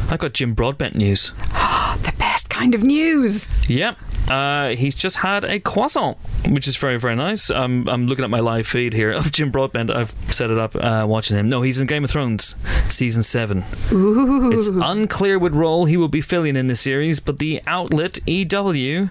I've 0.10 0.19
got 0.19 0.34
Jim 0.34 0.53
Broadbent 0.53 0.95
news. 0.95 1.31
The 1.95 2.13
best 2.19 2.49
kind 2.49 2.75
of 2.75 2.84
news. 2.84 3.49
Yeah. 3.69 3.95
Uh, 4.29 4.69
he's 4.69 4.95
just 4.95 5.17
had 5.17 5.45
a 5.45 5.59
croissant, 5.59 6.17
which 6.49 6.67
is 6.67 6.77
very, 6.77 6.97
very 6.97 7.15
nice. 7.15 7.49
Um, 7.49 7.88
I'm 7.88 8.07
looking 8.07 8.23
at 8.23 8.29
my 8.31 8.39
live 8.39 8.65
feed 8.65 8.93
here 8.93 9.11
of 9.11 9.31
Jim 9.31 9.51
Broadbent. 9.51 9.89
I've 9.89 10.15
set 10.31 10.49
it 10.49 10.57
up 10.57 10.75
uh, 10.75 11.05
watching 11.07 11.38
him. 11.38 11.49
No, 11.49 11.61
he's 11.61 11.79
in 11.79 11.88
Game 11.88 12.03
of 12.03 12.09
Thrones, 12.09 12.55
season 12.89 13.23
seven. 13.23 13.63
Ooh. 13.91 14.51
It's 14.51 14.67
unclear 14.67 15.38
what 15.38 15.53
role 15.53 15.85
he 15.85 15.97
will 15.97 16.07
be 16.07 16.21
filling 16.21 16.55
in 16.55 16.67
the 16.67 16.75
series, 16.75 17.19
but 17.19 17.38
the 17.38 17.61
outlet 17.67 18.19
EW, 18.27 19.09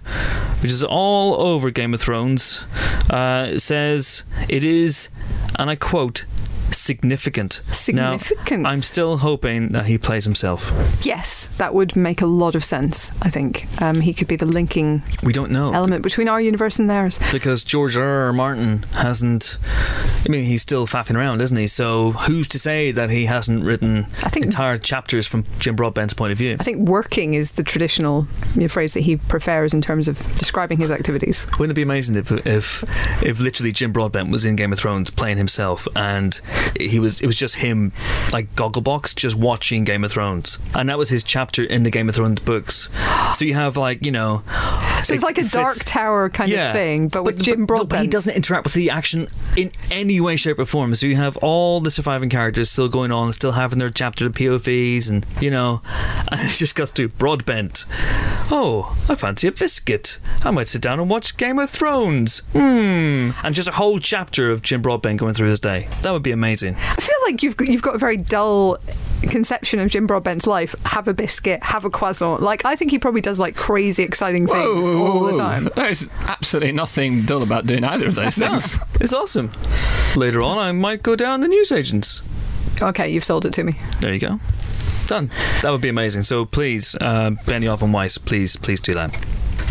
which 0.60 0.72
is 0.72 0.82
all 0.82 1.34
over 1.34 1.70
Game 1.70 1.94
of 1.94 2.00
Thrones, 2.00 2.64
uh, 3.10 3.58
says 3.58 4.24
it 4.48 4.64
is, 4.64 5.08
and 5.58 5.70
I 5.70 5.76
quote, 5.76 6.24
significant. 6.76 7.60
Significant. 7.72 8.62
Now, 8.62 8.70
I'm 8.70 8.78
still 8.78 9.18
hoping 9.18 9.68
that 9.70 9.86
he 9.86 9.98
plays 9.98 10.24
himself. 10.24 10.70
yes, 11.02 11.46
that 11.58 11.74
would 11.74 11.96
make 11.96 12.20
a 12.22 12.26
lot 12.26 12.54
of 12.54 12.64
sense. 12.64 13.10
I 13.22 13.30
think 13.30 13.66
um, 13.82 14.00
he 14.00 14.12
could 14.14 14.28
be 14.28 14.36
the 14.36 14.46
linking 14.46 15.02
We 15.22 15.32
don't 15.32 15.50
know. 15.50 15.72
element 15.72 16.02
between 16.02 16.28
our 16.28 16.40
universe 16.40 16.78
and 16.78 16.88
theirs. 16.88 17.18
because 17.32 17.64
George 17.64 17.96
R. 17.96 18.04
R. 18.26 18.32
Martin 18.32 18.82
hasn't. 18.94 19.58
I 20.26 20.28
mean, 20.28 20.44
he's 20.44 20.62
still 20.62 20.86
faffing 20.86 21.16
around, 21.16 21.42
isn't 21.42 21.56
he? 21.56 21.66
So 21.66 22.12
who's 22.12 22.48
to 22.48 22.58
say 22.58 22.90
that 22.92 23.10
he 23.10 23.26
hasn't 23.26 23.62
written 23.64 24.06
I 24.22 24.28
think- 24.30 24.44
entire 24.46 24.78
chapters 24.78 25.26
from 25.26 25.44
Jim 25.58 25.76
Broadbent's 25.76 26.14
point 26.14 26.32
of 26.32 26.38
view? 26.38 26.56
I 26.58 26.62
think 26.64 26.88
working 26.88 27.34
is 27.34 27.52
the 27.52 27.62
traditional 27.62 28.24
phrase 28.68 28.94
that 28.94 29.00
he 29.00 29.16
prefers 29.16 29.74
in 29.74 29.80
terms 29.82 30.08
of 30.08 30.18
describing 30.38 30.78
his 30.78 30.90
activities. 30.90 31.46
Wouldn't 31.58 31.72
it 31.72 31.74
be 31.74 31.82
amazing 31.82 32.16
if 32.16 32.30
if 32.46 32.82
if 33.22 33.40
literally 33.40 33.72
Jim 33.72 33.92
Broadbent 33.92 34.30
was 34.30 34.44
in 34.44 34.56
Game 34.56 34.72
of 34.72 34.78
Thrones 34.78 35.10
playing 35.10 35.36
himself 35.36 35.86
and 35.96 36.40
he 36.78 36.98
was 36.98 37.20
it 37.20 37.26
was 37.26 37.36
just 37.36 37.56
him 37.56 37.92
like 38.32 38.54
Gogglebox 38.54 39.14
just 39.16 39.36
watching 39.36 39.84
Game 39.84 40.04
of 40.04 40.12
Thrones 40.12 40.58
and 40.74 40.88
that 40.88 40.98
was 40.98 41.08
his 41.08 41.22
chapter 41.22 41.62
in 41.64 41.82
the 41.82 41.90
Game 41.90 42.08
of 42.08 42.14
Thrones 42.14 42.40
books. 42.40 42.88
So 43.34 43.44
you 43.44 43.54
have 43.54 43.76
like 43.76 44.04
you 44.04 44.10
know 44.12 44.42
So 45.04 45.14
it's 45.14 45.22
like 45.22 45.38
a 45.38 45.44
Dark 45.44 45.76
Tower 45.84 46.28
kind 46.30 46.50
Yeah. 46.50 46.68
of 46.70 46.74
thing, 46.74 47.08
but, 47.08 47.24
with 47.24 47.42
Jim 47.42 47.66
Broadbent. 47.66 47.68
but 47.68 47.74
Broadbent. 47.74 48.02
he 48.02 48.08
doesn't 48.08 48.34
interact 48.34 48.64
with 48.64 48.74
the 48.74 48.90
action 48.90 49.26
in 49.56 49.70
any 49.90 50.20
way, 50.20 50.36
shape, 50.36 50.58
or 50.58 50.64
form. 50.64 50.94
So 50.94 51.06
you 51.06 51.16
have 51.16 51.36
all 51.38 51.80
the 51.80 51.90
surviving 51.90 52.30
characters 52.30 52.70
still 52.70 52.88
going 52.88 53.12
on, 53.12 53.32
still 53.32 53.52
having 53.52 53.78
their 53.78 53.90
chapter 53.90 54.26
of 54.26 54.32
POVs, 54.32 55.10
and 55.10 55.26
you 55.40 55.50
know, 55.50 55.82
and 56.30 56.40
it 56.40 56.50
just 56.52 56.74
goes 56.74 56.90
to 56.92 57.08
Broadbent. 57.08 57.84
Oh, 58.50 58.96
I 59.08 59.14
fancy 59.14 59.46
a 59.48 59.52
biscuit. 59.52 60.18
I 60.44 60.50
might 60.50 60.68
sit 60.68 60.82
down 60.82 61.00
and 61.00 61.08
watch 61.10 61.36
Game 61.36 61.58
of 61.58 61.70
Thrones. 61.70 62.40
Hmm. 62.52 63.30
And 63.42 63.54
just 63.54 63.68
a 63.68 63.72
whole 63.72 63.98
chapter 63.98 64.50
of 64.50 64.62
Jim 64.62 64.80
Broadbent 64.82 65.18
going 65.20 65.34
through 65.34 65.48
his 65.48 65.60
day. 65.60 65.88
That 66.02 66.12
would 66.12 66.22
be 66.22 66.30
amazing. 66.30 66.53
I 66.62 66.94
feel 66.94 67.16
like 67.26 67.42
you've 67.42 67.56
got, 67.56 67.68
you've 67.68 67.82
got 67.82 67.94
a 67.94 67.98
very 67.98 68.16
dull 68.16 68.78
conception 69.22 69.80
of 69.80 69.90
Jim 69.90 70.06
Broadbent's 70.06 70.46
life. 70.46 70.74
Have 70.84 71.08
a 71.08 71.14
biscuit, 71.14 71.62
have 71.62 71.84
a 71.84 71.90
croissant. 71.90 72.42
Like 72.42 72.64
I 72.64 72.76
think 72.76 72.90
he 72.90 72.98
probably 72.98 73.20
does 73.20 73.38
like 73.40 73.56
crazy 73.56 74.02
exciting 74.02 74.46
things 74.46 74.58
Whoa, 74.58 74.82
whoa, 74.82 75.06
all 75.06 75.20
whoa, 75.20 75.32
the 75.32 75.38
time. 75.38 75.68
There's 75.74 76.08
absolutely 76.28 76.72
nothing 76.72 77.22
dull 77.22 77.42
about 77.42 77.66
doing 77.66 77.84
either 77.84 78.06
of 78.06 78.14
those 78.14 78.36
things. 78.36 78.78
It's 79.00 79.12
awesome. 79.12 79.50
Later 80.16 80.42
on, 80.42 80.58
I 80.58 80.72
might 80.72 81.02
go 81.02 81.16
down 81.16 81.40
the 81.40 81.48
newsagents. 81.48 82.22
Okay, 82.82 83.08
you've 83.10 83.24
sold 83.24 83.44
it 83.44 83.52
to 83.54 83.64
me. 83.64 83.74
There 84.00 84.12
you 84.12 84.20
go. 84.20 84.40
Done. 85.06 85.30
That 85.62 85.70
would 85.70 85.80
be 85.80 85.88
amazing. 85.88 86.22
So 86.22 86.44
please, 86.44 86.96
uh, 87.00 87.30
Benioff 87.44 87.82
and 87.82 87.92
Weiss, 87.92 88.18
please, 88.18 88.56
please 88.56 88.80
do 88.80 88.94
that. 88.94 89.14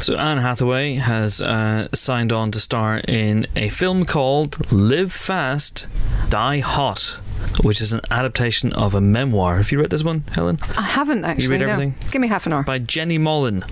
So 0.02 0.16
Anne 0.16 0.40
Hathaway 0.40 0.96
has 0.96 1.42
uh, 1.42 1.88
signed 1.94 2.34
on 2.34 2.52
to 2.52 2.60
star 2.60 3.02
in 3.08 3.48
a 3.56 3.70
film 3.70 4.06
called 4.06 4.72
Live 4.72 5.14
Fast, 5.14 5.88
Die 6.30 6.60
Hot, 6.60 7.20
which 7.64 7.82
is 7.82 7.94
an 7.94 8.02
adaptation 8.12 8.74
of 8.74 8.96
a 8.96 9.02
memoir. 9.02 9.58
Have 9.58 9.72
you 9.72 9.80
read 9.80 9.90
this 9.90 10.04
one, 10.04 10.22
Helen? 10.34 10.60
I 10.78 10.82
haven't 10.82 11.26
actually. 11.26 11.46
You 11.46 11.50
read 11.52 11.62
no. 11.62 11.68
everything? 11.68 11.96
Give 12.12 12.22
me 12.22 12.28
half 12.28 12.46
an 12.46 12.54
hour. 12.54 12.64
by 12.64 12.80
Jenny 12.80 13.18
Mollen. 13.18 13.64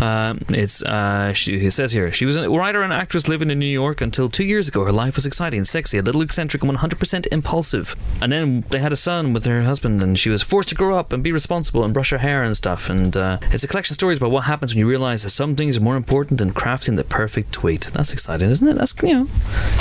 Um, 0.00 0.40
it's 0.48 0.82
uh, 0.82 1.32
she, 1.32 1.66
it 1.66 1.72
says 1.72 1.92
here 1.92 2.10
she 2.12 2.24
was 2.24 2.36
a 2.36 2.48
writer 2.48 2.82
and 2.82 2.92
actress 2.92 3.28
living 3.28 3.50
in 3.50 3.58
New 3.58 3.66
York 3.66 4.00
until 4.00 4.28
two 4.28 4.44
years 4.44 4.68
ago. 4.68 4.84
Her 4.84 4.92
life 4.92 5.16
was 5.16 5.26
exciting, 5.26 5.64
sexy, 5.64 5.98
a 5.98 6.02
little 6.02 6.22
eccentric, 6.22 6.62
and 6.62 6.76
100% 6.76 7.26
impulsive. 7.32 7.94
And 8.22 8.32
then 8.32 8.64
they 8.70 8.78
had 8.78 8.92
a 8.92 8.96
son 8.96 9.32
with 9.32 9.44
her 9.44 9.62
husband, 9.62 10.02
and 10.02 10.18
she 10.18 10.30
was 10.30 10.42
forced 10.42 10.70
to 10.70 10.74
grow 10.74 10.96
up 10.96 11.12
and 11.12 11.22
be 11.22 11.32
responsible 11.32 11.84
and 11.84 11.92
brush 11.92 12.10
her 12.10 12.18
hair 12.18 12.42
and 12.42 12.56
stuff. 12.56 12.88
And 12.88 13.16
uh, 13.16 13.38
it's 13.52 13.64
a 13.64 13.68
collection 13.68 13.92
of 13.92 13.96
stories 13.96 14.18
about 14.18 14.30
what 14.30 14.42
happens 14.42 14.72
when 14.72 14.78
you 14.78 14.88
realize 14.88 15.22
that 15.22 15.30
some 15.30 15.56
things 15.56 15.76
are 15.76 15.80
more 15.80 15.96
important 15.96 16.38
than 16.38 16.52
crafting 16.52 16.96
the 16.96 17.04
perfect 17.04 17.52
tweet. 17.52 17.90
That's 17.92 18.12
exciting, 18.12 18.48
isn't 18.50 18.66
it? 18.66 18.74
That's 18.74 18.94
you 19.02 19.14
know, 19.14 19.28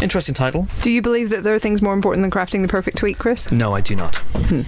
interesting 0.01 0.35
title. 0.35 0.67
Do 0.81 0.91
you 0.91 1.01
believe 1.01 1.29
that 1.29 1.43
there 1.43 1.53
are 1.53 1.59
things 1.59 1.81
more 1.81 1.93
important 1.93 2.23
than 2.23 2.31
crafting 2.31 2.62
the 2.62 2.67
perfect 2.67 2.97
tweet, 2.97 3.17
Chris? 3.17 3.38
No, 3.52 3.73
I 3.73 3.82
do 3.82 3.95
not. 3.95 4.15
Hmm. 4.15 4.62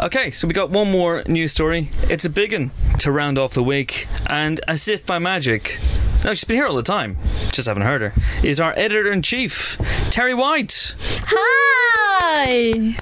Okay, 0.00 0.30
so 0.32 0.48
we 0.48 0.54
got 0.54 0.70
one 0.70 0.90
more 0.90 1.22
news 1.28 1.52
story. 1.52 1.90
It's 2.10 2.24
a 2.24 2.30
big 2.30 2.52
one 2.52 2.72
to 2.98 3.12
round 3.12 3.38
off 3.38 3.52
the 3.54 3.62
week, 3.62 4.08
and 4.26 4.60
as 4.66 4.88
if 4.88 5.06
by 5.06 5.18
magic, 5.18 5.78
no, 6.24 6.34
she's 6.34 6.44
been 6.44 6.56
here 6.56 6.66
all 6.66 6.74
the 6.74 6.82
time, 6.82 7.16
just 7.52 7.68
haven't 7.68 7.84
heard 7.84 8.00
her, 8.00 8.12
is 8.42 8.58
our 8.60 8.72
editor 8.76 9.12
in 9.12 9.22
chief, 9.22 9.78
Terri 10.10 10.36
White. 10.36 10.94
Hi. 11.28 12.96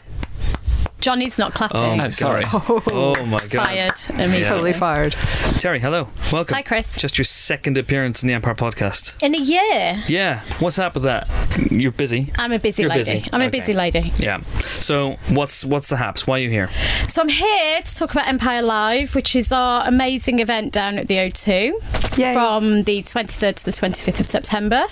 Johnny's 1.03 1.37
not 1.39 1.53
clapping. 1.53 1.77
Oh, 1.81 1.97
my 1.97 2.05
I'm 2.05 2.13
sorry. 2.13 2.45
God. 2.45 2.63
Oh 2.93 3.27
my 3.27 3.45
god. 3.49 3.67
Fired 3.67 3.93
immediately. 4.11 4.45
Totally 4.45 4.73
fired. 4.73 5.13
Terri, 5.13 5.81
hello. 5.81 6.09
Welcome. 6.33 6.55
Hi, 6.55 6.63
Chris. 6.63 6.97
Just 6.99 7.19
your 7.19 7.25
second 7.25 7.77
appearance 7.77 8.23
in 8.23 8.29
the 8.29 8.35
Empire 8.35 8.55
podcast. 8.55 9.21
In 9.23 9.35
a 9.35 9.39
year, 9.39 10.03
Yeah, 10.07 10.41
what's 10.61 10.79
up 10.79 10.95
with 10.95 11.03
that? 11.03 11.29
You're 11.71 11.91
busy. 11.93 12.31
I'm 12.39 12.53
a 12.53 12.59
busy 12.59 12.83
You're 12.83 12.91
lady. 12.91 13.01
busy. 13.01 13.25
I'm 13.33 13.43
a 13.43 13.51
busy 13.51 13.73
lady. 13.73 14.13
Yeah. 14.17 14.41
So 14.81 15.17
what's 15.29 15.65
what's 15.65 15.89
the 15.89 15.97
haps? 15.97 16.27
Why 16.27 16.39
are 16.39 16.43
you 16.43 16.51
here? 16.51 16.71
So 17.09 17.21
I'm 17.21 17.29
here 17.29 17.83
to 17.83 17.95
talk 17.95 18.13
about 18.13 18.29
Empire 18.29 18.63
Live, 18.63 19.15
which 19.17 19.35
is 19.37 19.51
our 19.53 19.87
amazing 19.87 20.39
event 20.39 20.73
down 20.73 20.99
at 20.99 21.09
the 21.09 21.17
O2 21.17 22.17
Yay. 22.19 22.33
from 22.33 22.85
the 22.85 23.03
23rd 23.03 23.57
to 23.57 23.65
the 23.65 23.71
25th 23.73 24.21
of 24.21 24.27
September, 24.27 24.85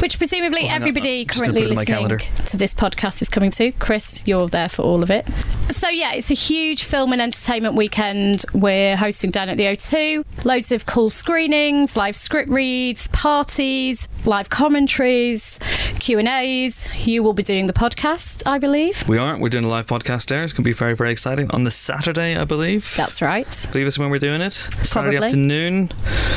which 0.00 0.18
presumably 0.18 0.62
hang 0.62 0.70
on. 0.70 0.76
everybody 0.76 1.22
I'm 1.22 1.26
just 1.26 1.40
gonna 1.40 1.52
currently 1.52 1.62
put 1.74 1.88
it 1.88 1.88
in 1.88 1.94
my 1.96 2.08
listening 2.14 2.44
to 2.46 2.56
this 2.56 2.74
podcast 2.74 3.22
is 3.22 3.28
coming 3.28 3.50
to. 3.52 3.72
Chris, 3.72 4.22
you're 4.26 4.48
there 4.48 4.68
for 4.68 4.82
all 4.82 5.02
of 5.02 5.10
it. 5.10 5.28
So 5.70 5.88
yeah, 5.88 6.14
it's 6.14 6.30
a 6.30 6.34
huge 6.34 6.84
film 6.84 7.12
and 7.12 7.20
entertainment 7.20 7.74
weekend 7.76 8.44
we're 8.52 8.96
hosting 8.96 9.30
down 9.30 9.48
at 9.48 9.56
the 9.56 9.64
O2. 9.64 10.44
Loads 10.44 10.72
of 10.72 10.86
cool 10.86 11.10
screenings, 11.10 11.96
live 11.96 12.16
script 12.16 12.50
reads, 12.50 13.08
parties, 13.08 14.08
live 14.24 14.48
commentaries, 14.48 15.58
Q 16.00 16.18
and 16.18 16.28
A's. 16.28 16.88
You 17.06 17.22
will 17.22 17.32
be 17.32 17.42
doing 17.42 17.66
the 17.66 17.72
podcast, 17.72 18.46
I 18.46 18.58
believe. 18.58 19.08
We 19.08 19.18
are. 19.18 19.38
We're 19.38 19.50
doing 19.50 19.64
a 19.64 19.68
live 19.68 19.86
podcast 19.86 20.26
there. 20.26 20.42
It's 20.42 20.52
going 20.52 20.64
to 20.64 20.68
be 20.68 20.72
very, 20.72 20.96
very 20.96 21.12
exciting 21.12 21.50
on 21.52 21.64
the 21.64 21.70
Saturday, 21.70 22.36
I 22.36 22.44
believe. 22.44 22.94
That's 22.96 23.22
right. 23.22 23.46
Leave 23.74 23.86
us 23.86 23.98
when 23.98 24.10
we're 24.10 24.18
doing 24.18 24.40
it. 24.40 24.52
Saturday 24.52 25.18
Probably. 25.18 25.26
afternoon. 25.26 25.90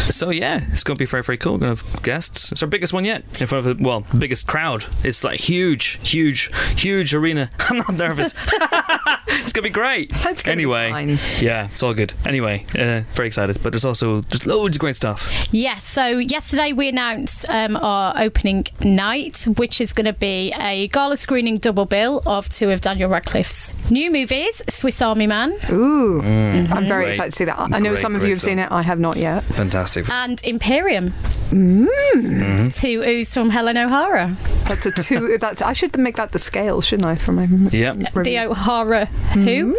So 0.09 0.29
yeah, 0.29 0.61
it's 0.71 0.83
going 0.83 0.97
to 0.97 1.01
be 1.01 1.05
very 1.05 1.23
very 1.23 1.37
cool. 1.37 1.53
We're 1.53 1.59
going 1.59 1.75
to 1.75 1.83
have 1.83 2.03
guests. 2.03 2.51
It's 2.51 2.61
our 2.61 2.67
biggest 2.67 2.93
one 2.93 3.05
yet. 3.05 3.23
In 3.41 3.47
front 3.47 3.65
of 3.65 3.77
the 3.77 3.83
well, 3.83 4.05
biggest 4.17 4.45
crowd. 4.45 4.85
It's 5.03 5.23
like 5.23 5.39
huge, 5.39 5.99
huge, 6.07 6.51
huge 6.79 7.13
arena. 7.13 7.49
I'm 7.59 7.77
not 7.77 7.93
nervous. 7.93 8.35
it's 9.27 9.53
going 9.53 9.63
to 9.63 9.69
be 9.69 9.69
great. 9.69 10.09
That's 10.11 10.43
gonna 10.43 10.55
be 10.57 10.63
anyway, 10.63 10.91
fine. 10.91 11.17
yeah, 11.39 11.69
it's 11.71 11.83
all 11.83 11.93
good. 11.93 12.13
Anyway, 12.25 12.65
uh, 12.77 13.01
very 13.13 13.27
excited. 13.27 13.61
But 13.63 13.73
there's 13.73 13.85
also 13.85 14.21
there's 14.21 14.45
loads 14.45 14.75
of 14.75 14.79
great 14.79 14.95
stuff. 14.95 15.31
Yes, 15.51 15.83
so 15.83 16.17
yesterday 16.17 16.73
we 16.73 16.89
announced 16.89 17.45
um, 17.49 17.75
our 17.77 18.13
opening 18.17 18.65
night, 18.83 19.45
which 19.57 19.81
is 19.81 19.93
going 19.93 20.05
to 20.05 20.13
be 20.13 20.53
a 20.57 20.87
gala 20.89 21.17
screening 21.17 21.57
double 21.57 21.85
bill 21.85 22.21
of 22.25 22.49
two 22.49 22.69
of 22.71 22.81
Daniel 22.81 23.09
Radcliffe's 23.09 23.73
new 23.91 24.11
movies, 24.11 24.61
Swiss 24.69 25.01
Army 25.01 25.27
Man 25.27 25.53
Ooh, 25.71 26.21
I'm 26.21 26.87
very 26.87 27.05
Great. 27.05 27.09
excited 27.09 27.31
to 27.31 27.35
see 27.35 27.45
that. 27.45 27.59
I 27.59 27.79
know 27.79 27.89
Great, 27.91 27.99
some 27.99 28.15
of 28.15 28.23
you 28.23 28.29
have 28.29 28.41
seen 28.41 28.59
it. 28.59 28.71
I 28.71 28.81
have 28.81 28.99
not 28.99 29.17
yet. 29.17 29.43
Fantastic. 29.43 30.09
and 30.09 30.41
Imperium. 30.45 31.11
Mm. 31.51 32.73
Two 32.79 33.01
oohs 33.01 33.33
from 33.33 33.49
Helen 33.49 33.77
O'Hara. 33.77 34.35
That's 34.65 34.85
a 34.85 34.91
two. 34.91 35.37
that's 35.37 35.61
I 35.61 35.73
should 35.73 35.97
make 35.97 36.15
that 36.15 36.31
the 36.31 36.39
scale, 36.39 36.81
shouldn't 36.81 37.05
I? 37.05 37.15
For 37.15 37.31
my 37.33 37.45
Yeah. 37.71 37.93
The 37.93 38.09
reviews. 38.13 38.57
O'Hara 38.91 39.05
who? 39.05 39.75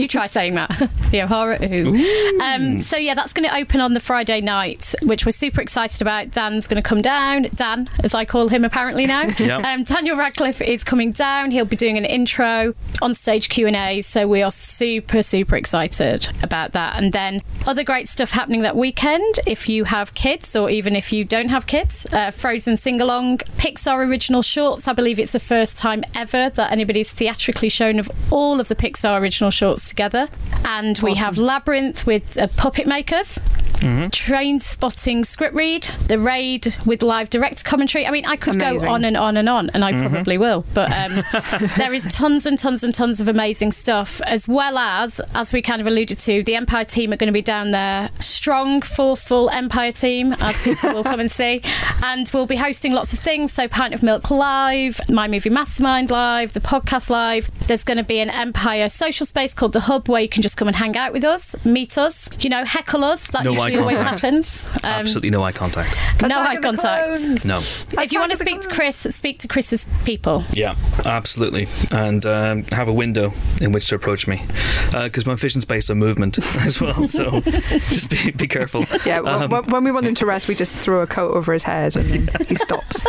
You 0.00 0.08
try 0.08 0.26
saying 0.26 0.54
that. 0.54 0.68
the 1.10 1.22
O'Hara 1.22 1.56
who. 1.66 1.96
Um, 2.42 2.80
so 2.80 2.96
yeah, 2.96 3.14
that's 3.14 3.32
going 3.32 3.48
to 3.48 3.54
open 3.56 3.80
on 3.80 3.94
the 3.94 4.00
Friday 4.00 4.40
night, 4.40 4.94
which 5.02 5.24
we're 5.24 5.32
super 5.32 5.60
excited 5.60 6.02
about. 6.02 6.30
Dan's 6.30 6.66
going 6.66 6.82
to 6.82 6.86
come 6.86 7.02
down. 7.02 7.42
Dan, 7.54 7.88
as 8.02 8.14
I 8.14 8.24
call 8.24 8.48
him 8.48 8.64
apparently 8.64 9.06
now. 9.06 9.28
Yep. 9.38 9.64
um, 9.64 9.82
Daniel 9.84 10.16
Radcliffe 10.16 10.60
is 10.60 10.82
coming 10.84 11.12
down. 11.12 11.52
He'll 11.52 11.64
be 11.64 11.76
doing 11.76 11.96
an 11.96 12.04
intro 12.04 12.74
on 13.00 13.14
stage 13.14 13.48
Q 13.48 13.66
and 13.68 13.76
A. 13.76 14.00
So 14.00 14.26
we 14.26 14.42
are 14.42 14.50
super 14.50 15.22
super 15.22 15.56
excited 15.56 16.28
about 16.42 16.72
that. 16.72 16.96
And 16.96 17.12
then 17.12 17.40
other 17.66 17.84
great 17.84 18.08
stuff 18.08 18.32
happening 18.32 18.62
that 18.62 18.76
weekend. 18.76 19.40
If 19.46 19.68
you 19.68 19.84
have 19.84 20.12
kids, 20.14 20.56
or 20.56 20.68
even 20.70 20.96
if 20.96 21.12
you 21.12 21.24
don't 21.24 21.48
have 21.48 21.66
kids, 21.66 22.06
uh, 22.12 22.30
Frozen 22.32 22.76
sing 22.78 23.00
along, 23.00 23.38
Pixar 23.58 24.06
original 24.06 24.42
shorts. 24.42 24.88
I 24.88 24.92
believe 24.92 25.18
it's 25.18 25.32
the 25.32 25.40
first 25.40 25.76
time 25.76 26.02
ever 26.14 26.50
that 26.50 26.72
anybody's 26.72 27.12
theatrically 27.12 27.68
shown 27.68 27.98
of 27.98 28.10
all 28.30 28.47
of 28.60 28.68
the 28.68 28.76
Pixar 28.76 29.20
original 29.20 29.50
shorts 29.50 29.88
together. 29.88 30.28
And 30.64 30.98
we 31.00 31.14
have 31.14 31.38
Labyrinth 31.38 32.06
with 32.06 32.36
uh, 32.36 32.46
puppet 32.56 32.86
makers. 32.86 33.38
Trainspotting 33.80 35.24
script 35.24 35.54
read, 35.54 35.84
the 36.08 36.18
raid 36.18 36.74
with 36.84 37.02
live 37.02 37.30
direct 37.30 37.64
commentary. 37.64 38.06
I 38.06 38.10
mean, 38.10 38.26
I 38.26 38.36
could 38.36 38.56
Amazing. 38.56 38.86
go 38.86 38.92
on 38.92 39.04
and 39.04 39.16
on 39.16 39.36
and 39.36 39.48
on, 39.48 39.70
and 39.70 39.84
I 39.84 39.92
probably 39.92 40.38
will. 40.38 40.64
But 40.74 40.90
um, 40.92 41.70
there 41.76 41.92
is 41.92 42.04
tons 42.04 42.46
and 42.46 42.58
tons 42.58 42.82
and 42.84 42.94
tons 42.94 43.20
of 43.20 43.28
amazing 43.28 43.72
stuff, 43.72 44.20
as 44.22 44.48
well 44.48 44.78
as, 44.78 45.20
as 45.34 45.52
we 45.52 45.62
kind 45.62 45.80
of 45.80 45.86
alluded 45.86 46.18
to, 46.18 46.42
the 46.42 46.56
Empire 46.56 46.84
team 46.84 47.12
are 47.12 47.16
going 47.16 47.28
to 47.28 47.32
be 47.32 47.42
down 47.42 47.70
there. 47.70 48.10
Strong, 48.20 48.82
forceful 48.82 49.50
Empire 49.50 49.92
team, 49.92 50.32
as 50.40 50.62
people 50.62 50.92
will 50.92 51.04
come 51.04 51.20
and 51.20 51.30
see. 51.30 51.62
And 52.00 52.30
we'll 52.32 52.46
be 52.46 52.56
hosting 52.56 52.92
lots 52.92 53.12
of 53.12 53.18
things. 53.18 53.52
So, 53.52 53.66
Pint 53.66 53.92
of 53.92 54.04
Milk 54.04 54.30
Live, 54.30 55.00
My 55.10 55.26
Movie 55.26 55.50
Mastermind 55.50 56.10
Live, 56.12 56.52
the 56.52 56.60
podcast 56.60 57.10
live. 57.10 57.50
There's 57.66 57.82
going 57.82 57.98
to 57.98 58.04
be 58.04 58.20
an 58.20 58.30
Empire 58.30 58.88
social 58.88 59.26
space 59.26 59.52
called 59.52 59.72
The 59.72 59.80
Hub 59.80 60.08
where 60.08 60.22
you 60.22 60.28
can 60.28 60.42
just 60.42 60.56
come 60.56 60.68
and 60.68 60.76
hang 60.76 60.96
out 60.96 61.12
with 61.12 61.24
us, 61.24 61.56
meet 61.64 61.98
us, 61.98 62.30
you 62.38 62.50
know, 62.50 62.64
heckle 62.64 63.02
us. 63.02 63.26
That 63.28 63.44
No 63.44 63.52
eye 63.68 63.76
usually 63.76 63.94
always 63.96 63.96
happens. 64.20 64.66
Um, 64.76 64.80
Absolutely 64.84 65.30
no 65.30 65.42
eye 65.42 65.52
contact. 65.52 65.96
no 66.22 66.38
eye 66.38 66.56
contact. 66.56 67.06
Clones. 67.06 67.46
No. 67.46 67.58
If 67.58 68.12
you 68.12 68.20
want 68.20 68.32
to 68.32 68.36
Attack 68.36 68.46
of 68.46 68.48
speak 68.48 68.60
to 68.62 68.68
Chris, 68.68 68.96
speak 68.96 69.38
to 69.40 69.48
Chris's 69.48 69.86
people. 70.04 70.44
Yeah, 70.52 70.74
absolutely, 71.04 71.68
and 71.92 72.24
um, 72.26 72.62
have 72.72 72.88
a 72.88 72.92
window 72.92 73.32
in 73.60 73.72
which 73.72 73.86
to 73.88 73.94
approach 73.94 74.26
me 74.26 74.42
because 74.92 75.26
my 75.26 75.34
vision's 75.34 75.64
based 75.64 75.90
on 75.90 75.98
movement 75.98 76.38
as 76.66 76.80
well. 76.80 77.06
So 77.08 77.40
just 77.90 78.10
be, 78.10 78.30
be 78.32 78.48
careful. 78.48 78.84
Yeah, 79.04 79.20
Um, 79.20 79.50
when- 79.50 79.64
when 79.66 79.84
we 79.84 79.92
want 79.92 80.06
him 80.06 80.14
to 80.16 80.26
rest, 80.26 80.48
we 80.48 80.54
just 80.54 80.74
throw 80.74 81.00
a 81.02 81.06
coat 81.06 81.34
over 81.34 81.52
his 81.52 81.62
head 81.62 81.96
and 81.96 82.06
then 82.28 82.46
he 82.46 82.54
stops. 82.66 83.04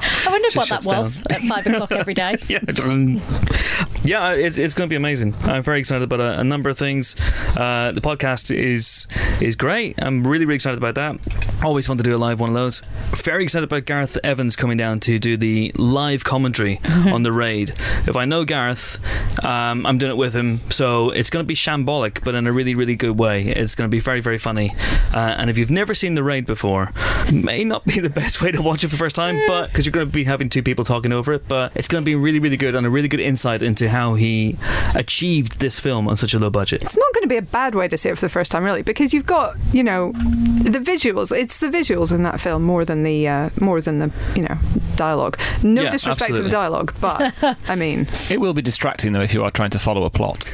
I 0.00 0.30
wondered 0.30 0.52
She 0.52 0.58
what 0.58 0.68
that 0.68 0.84
was 0.84 1.24
at 1.30 1.40
five 1.40 1.66
o'clock 1.66 1.92
every 1.92 2.14
day. 2.14 2.36
yeah. 2.48 2.60
Yeah, 4.04 4.32
it's, 4.32 4.58
it's 4.58 4.74
going 4.74 4.88
to 4.88 4.92
be 4.92 4.96
amazing. 4.96 5.34
I'm 5.44 5.62
very 5.62 5.78
excited 5.78 6.02
about 6.02 6.20
a, 6.20 6.40
a 6.40 6.44
number 6.44 6.68
of 6.68 6.76
things. 6.76 7.14
Uh, 7.56 7.92
the 7.92 8.00
podcast 8.00 8.54
is 8.54 9.06
is 9.40 9.54
great. 9.54 9.94
I'm 10.02 10.26
really 10.26 10.44
really 10.44 10.56
excited 10.56 10.78
about 10.78 10.96
that. 10.96 11.64
Always 11.64 11.86
fun 11.86 11.98
to 11.98 12.02
do 12.02 12.14
a 12.14 12.18
live 12.18 12.40
one 12.40 12.48
of 12.48 12.54
those. 12.54 12.80
Very 13.14 13.44
excited 13.44 13.64
about 13.64 13.84
Gareth 13.84 14.18
Evans 14.24 14.56
coming 14.56 14.76
down 14.76 14.98
to 15.00 15.18
do 15.18 15.36
the 15.36 15.72
live 15.76 16.24
commentary 16.24 16.80
on 16.84 17.22
the 17.22 17.32
raid. 17.32 17.70
If 18.08 18.16
I 18.16 18.24
know 18.24 18.44
Gareth, 18.44 18.98
um, 19.44 19.86
I'm 19.86 19.98
doing 19.98 20.10
it 20.10 20.16
with 20.16 20.34
him, 20.34 20.60
so 20.70 21.10
it's 21.10 21.30
going 21.30 21.44
to 21.44 21.46
be 21.46 21.54
shambolic, 21.54 22.24
but 22.24 22.34
in 22.34 22.46
a 22.46 22.52
really 22.52 22.74
really 22.74 22.96
good 22.96 23.18
way. 23.18 23.44
It's 23.44 23.76
going 23.76 23.88
to 23.88 23.94
be 23.94 24.00
very 24.00 24.20
very 24.20 24.38
funny. 24.38 24.72
Uh, 25.14 25.34
and 25.38 25.48
if 25.48 25.58
you've 25.58 25.70
never 25.70 25.94
seen 25.94 26.14
the 26.14 26.24
raid 26.24 26.44
before, 26.46 26.92
may 27.32 27.62
not 27.62 27.84
be 27.84 28.00
the 28.00 28.10
best 28.22 28.42
way 28.42 28.50
to 28.50 28.62
watch 28.62 28.82
it 28.82 28.88
for 28.88 28.92
the 28.94 28.98
first 28.98 29.14
time, 29.14 29.38
but 29.46 29.72
because 29.82 29.94
you're 29.94 30.04
going 30.04 30.10
to 30.10 30.14
be 30.14 30.24
having 30.24 30.48
two 30.48 30.62
people 30.62 30.84
talking 30.84 31.12
over 31.12 31.32
it, 31.32 31.48
but 31.48 31.72
it's 31.74 31.88
going 31.88 32.02
to 32.02 32.04
be 32.04 32.14
really 32.14 32.38
really 32.38 32.56
good 32.56 32.74
and 32.74 32.86
a 32.86 32.90
really 32.90 33.08
good 33.08 33.20
insight 33.20 33.62
into 33.62 33.88
how 33.88 34.14
he 34.14 34.56
achieved 34.94 35.58
this 35.58 35.80
film 35.80 36.08
on 36.08 36.16
such 36.16 36.34
a 36.34 36.38
low 36.38 36.50
budget. 36.50 36.82
It's 36.82 36.96
not 36.96 37.12
going 37.14 37.22
to 37.22 37.28
be 37.28 37.36
a 37.36 37.42
bad 37.42 37.74
way 37.74 37.88
to 37.88 37.96
see 37.96 38.08
it 38.08 38.14
for 38.16 38.20
the 38.20 38.28
first 38.28 38.52
time, 38.52 38.64
really, 38.64 38.82
because 38.82 39.12
you've 39.12 39.26
got 39.26 39.56
you 39.72 39.82
know 39.82 40.12
the 40.12 40.78
visuals. 40.78 41.36
It's 41.36 41.58
the 41.58 41.68
visuals 41.68 42.12
in 42.12 42.22
that 42.22 42.40
film 42.40 42.62
more 42.62 42.84
than 42.84 43.02
the 43.02 43.28
uh, 43.28 43.50
more 43.60 43.80
than 43.80 43.98
the 43.98 44.10
you 44.36 44.42
know 44.42 44.56
dialogue. 44.96 45.38
No 45.62 45.82
Yeah, 45.82 45.90
disrespect 45.90 46.34
to 46.34 46.42
the 46.42 46.50
dialogue, 46.50 46.94
but 47.00 47.32
I 47.68 47.74
mean, 47.74 48.06
It 48.30 48.40
will 48.40 48.54
be 48.54 48.62
distracting 48.62 49.12
though 49.12 49.22
if 49.22 49.34
you 49.34 49.42
are 49.42 49.50
trying 49.50 49.70
to 49.70 49.78
follow 49.78 50.04
a 50.04 50.10
plot. 50.10 50.44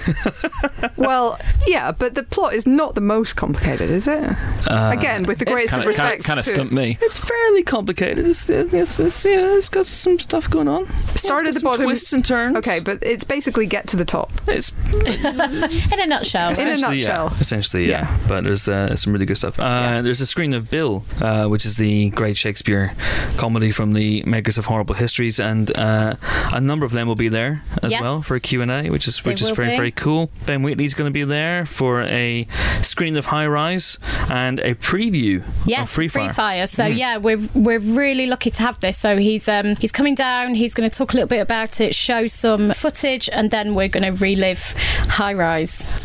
well, 0.97 1.39
yeah, 1.67 1.93
but 1.93 2.15
the 2.15 2.23
plot 2.23 2.55
is 2.55 2.67
not 2.67 2.95
the 2.95 3.01
most 3.01 3.37
complicated, 3.37 3.91
is 3.91 4.09
it? 4.09 4.23
Again, 4.67 5.25
with 5.25 5.39
the 5.39 5.45
greatest 5.45 5.71
Kind 5.71 5.85
of 5.85 5.91
of, 5.91 5.97
kind 5.97 6.09
respect. 6.15 6.21
of, 6.21 6.27
kind 6.27 6.39
of 6.39 6.45
to- 6.47 6.51
stumped 6.51 6.73
me. 6.73 6.99
It's 7.03 7.19
fairly 7.19 7.63
complicated. 7.63 8.27
It's, 8.27 8.49
it's, 8.49 9.01
it's, 9.01 9.18
yeah, 9.25 9.57
it's 9.57 9.69
got 9.69 9.87
some 9.87 10.19
stuff 10.19 10.49
going 10.51 10.69
on. 10.69 10.85
Start 11.17 11.47
It's 11.47 11.49
at 11.49 11.55
the 11.55 11.61
some 11.61 11.71
bottom. 11.73 11.85
twists 11.87 12.13
and 12.13 12.25
turns. 12.25 12.57
Okay, 12.57 12.81
but 12.81 12.99
it's 13.03 13.25
basically 13.25 13.67
get 13.67 13.87
to 13.89 13.97
the 13.97 14.05
top. 14.05 14.31
It's 14.49 14.73
In 15.93 16.01
a 16.01 16.07
nutshell. 16.07 16.51
In 16.59 16.69
a 16.69 16.77
nutshell. 16.77 16.93
Yeah. 17.33 17.41
Essentially, 17.41 17.89
yeah. 17.89 18.19
But 18.29 18.45
there's 18.45 18.69
uh, 18.69 18.95
some 18.97 19.13
really 19.13 19.27
good 19.27 19.37
stuff. 19.37 19.59
Uh, 19.59 20.03
There's 20.03 20.21
a 20.21 20.27
screen 20.27 20.55
of 20.55 20.71
Bill, 20.71 21.05
uh, 21.21 21.47
which 21.47 21.65
is 21.65 21.77
the 21.77 22.11
great 22.11 22.37
Shakespeare 22.37 22.93
comedy 23.37 23.71
from 23.71 23.93
the 23.95 24.23
makers 24.25 24.59
of 24.59 24.67
Horrible 24.67 24.95
Histories, 24.95 25.39
and 25.41 25.75
uh, 25.77 26.15
a 26.53 26.61
number 26.61 26.85
of 26.87 26.93
them 26.93 27.07
will 27.09 27.15
be 27.17 27.29
there 27.29 27.63
as 27.83 27.93
Yes. 27.93 28.03
well 28.03 28.23
for 28.23 28.35
a 28.35 28.41
Q 28.41 28.63
and 28.63 28.71
A, 28.71 28.91
which 28.91 29.07
is 29.09 29.21
They 29.21 29.31
which 29.31 29.43
is 29.43 29.51
very 29.51 29.71
be. 29.71 29.77
very 29.77 29.91
cool. 29.93 30.31
Ben 30.47 30.63
Wheatley's 30.63 30.95
going 30.95 31.09
to 31.11 31.13
be 31.13 31.25
there 31.25 31.65
for 31.67 32.03
a 32.03 32.47
screen 32.83 33.17
of 33.17 33.27
High 33.27 33.47
Rise 33.47 33.99
and 34.31 34.59
a 34.61 34.75
preview 34.75 35.43
Yes, 35.67 35.83
of 35.83 35.91
Free 35.91 36.09
Fire. 36.09 36.29
Free 36.29 36.35
Fire. 36.35 36.67
So 36.67 36.87
yeah, 36.87 37.17
we're 37.19 37.41
we're 37.55 37.79
really 37.81 38.27
lucky 38.27 38.51
to 38.51 38.63
have 38.63 38.79
this. 38.81 38.99
So 38.99 39.08
he's 39.17 39.49
um 39.49 39.77
he's 39.77 39.93
coming 39.93 40.15
down. 40.15 40.55
He's 40.55 40.75
going 40.75 40.89
to 40.89 40.97
talk 40.97 41.13
a 41.13 41.17
little 41.17 41.29
bit 41.29 41.41
about 41.41 41.81
it, 41.81 41.95
show 41.95 42.27
some 42.27 42.73
footage, 42.73 43.29
and 43.33 43.51
then 43.51 43.75
we're 43.75 43.89
going 43.89 44.05
to 44.05 44.13
relive 44.13 44.75
High 45.09 45.35
Rise 45.35 46.05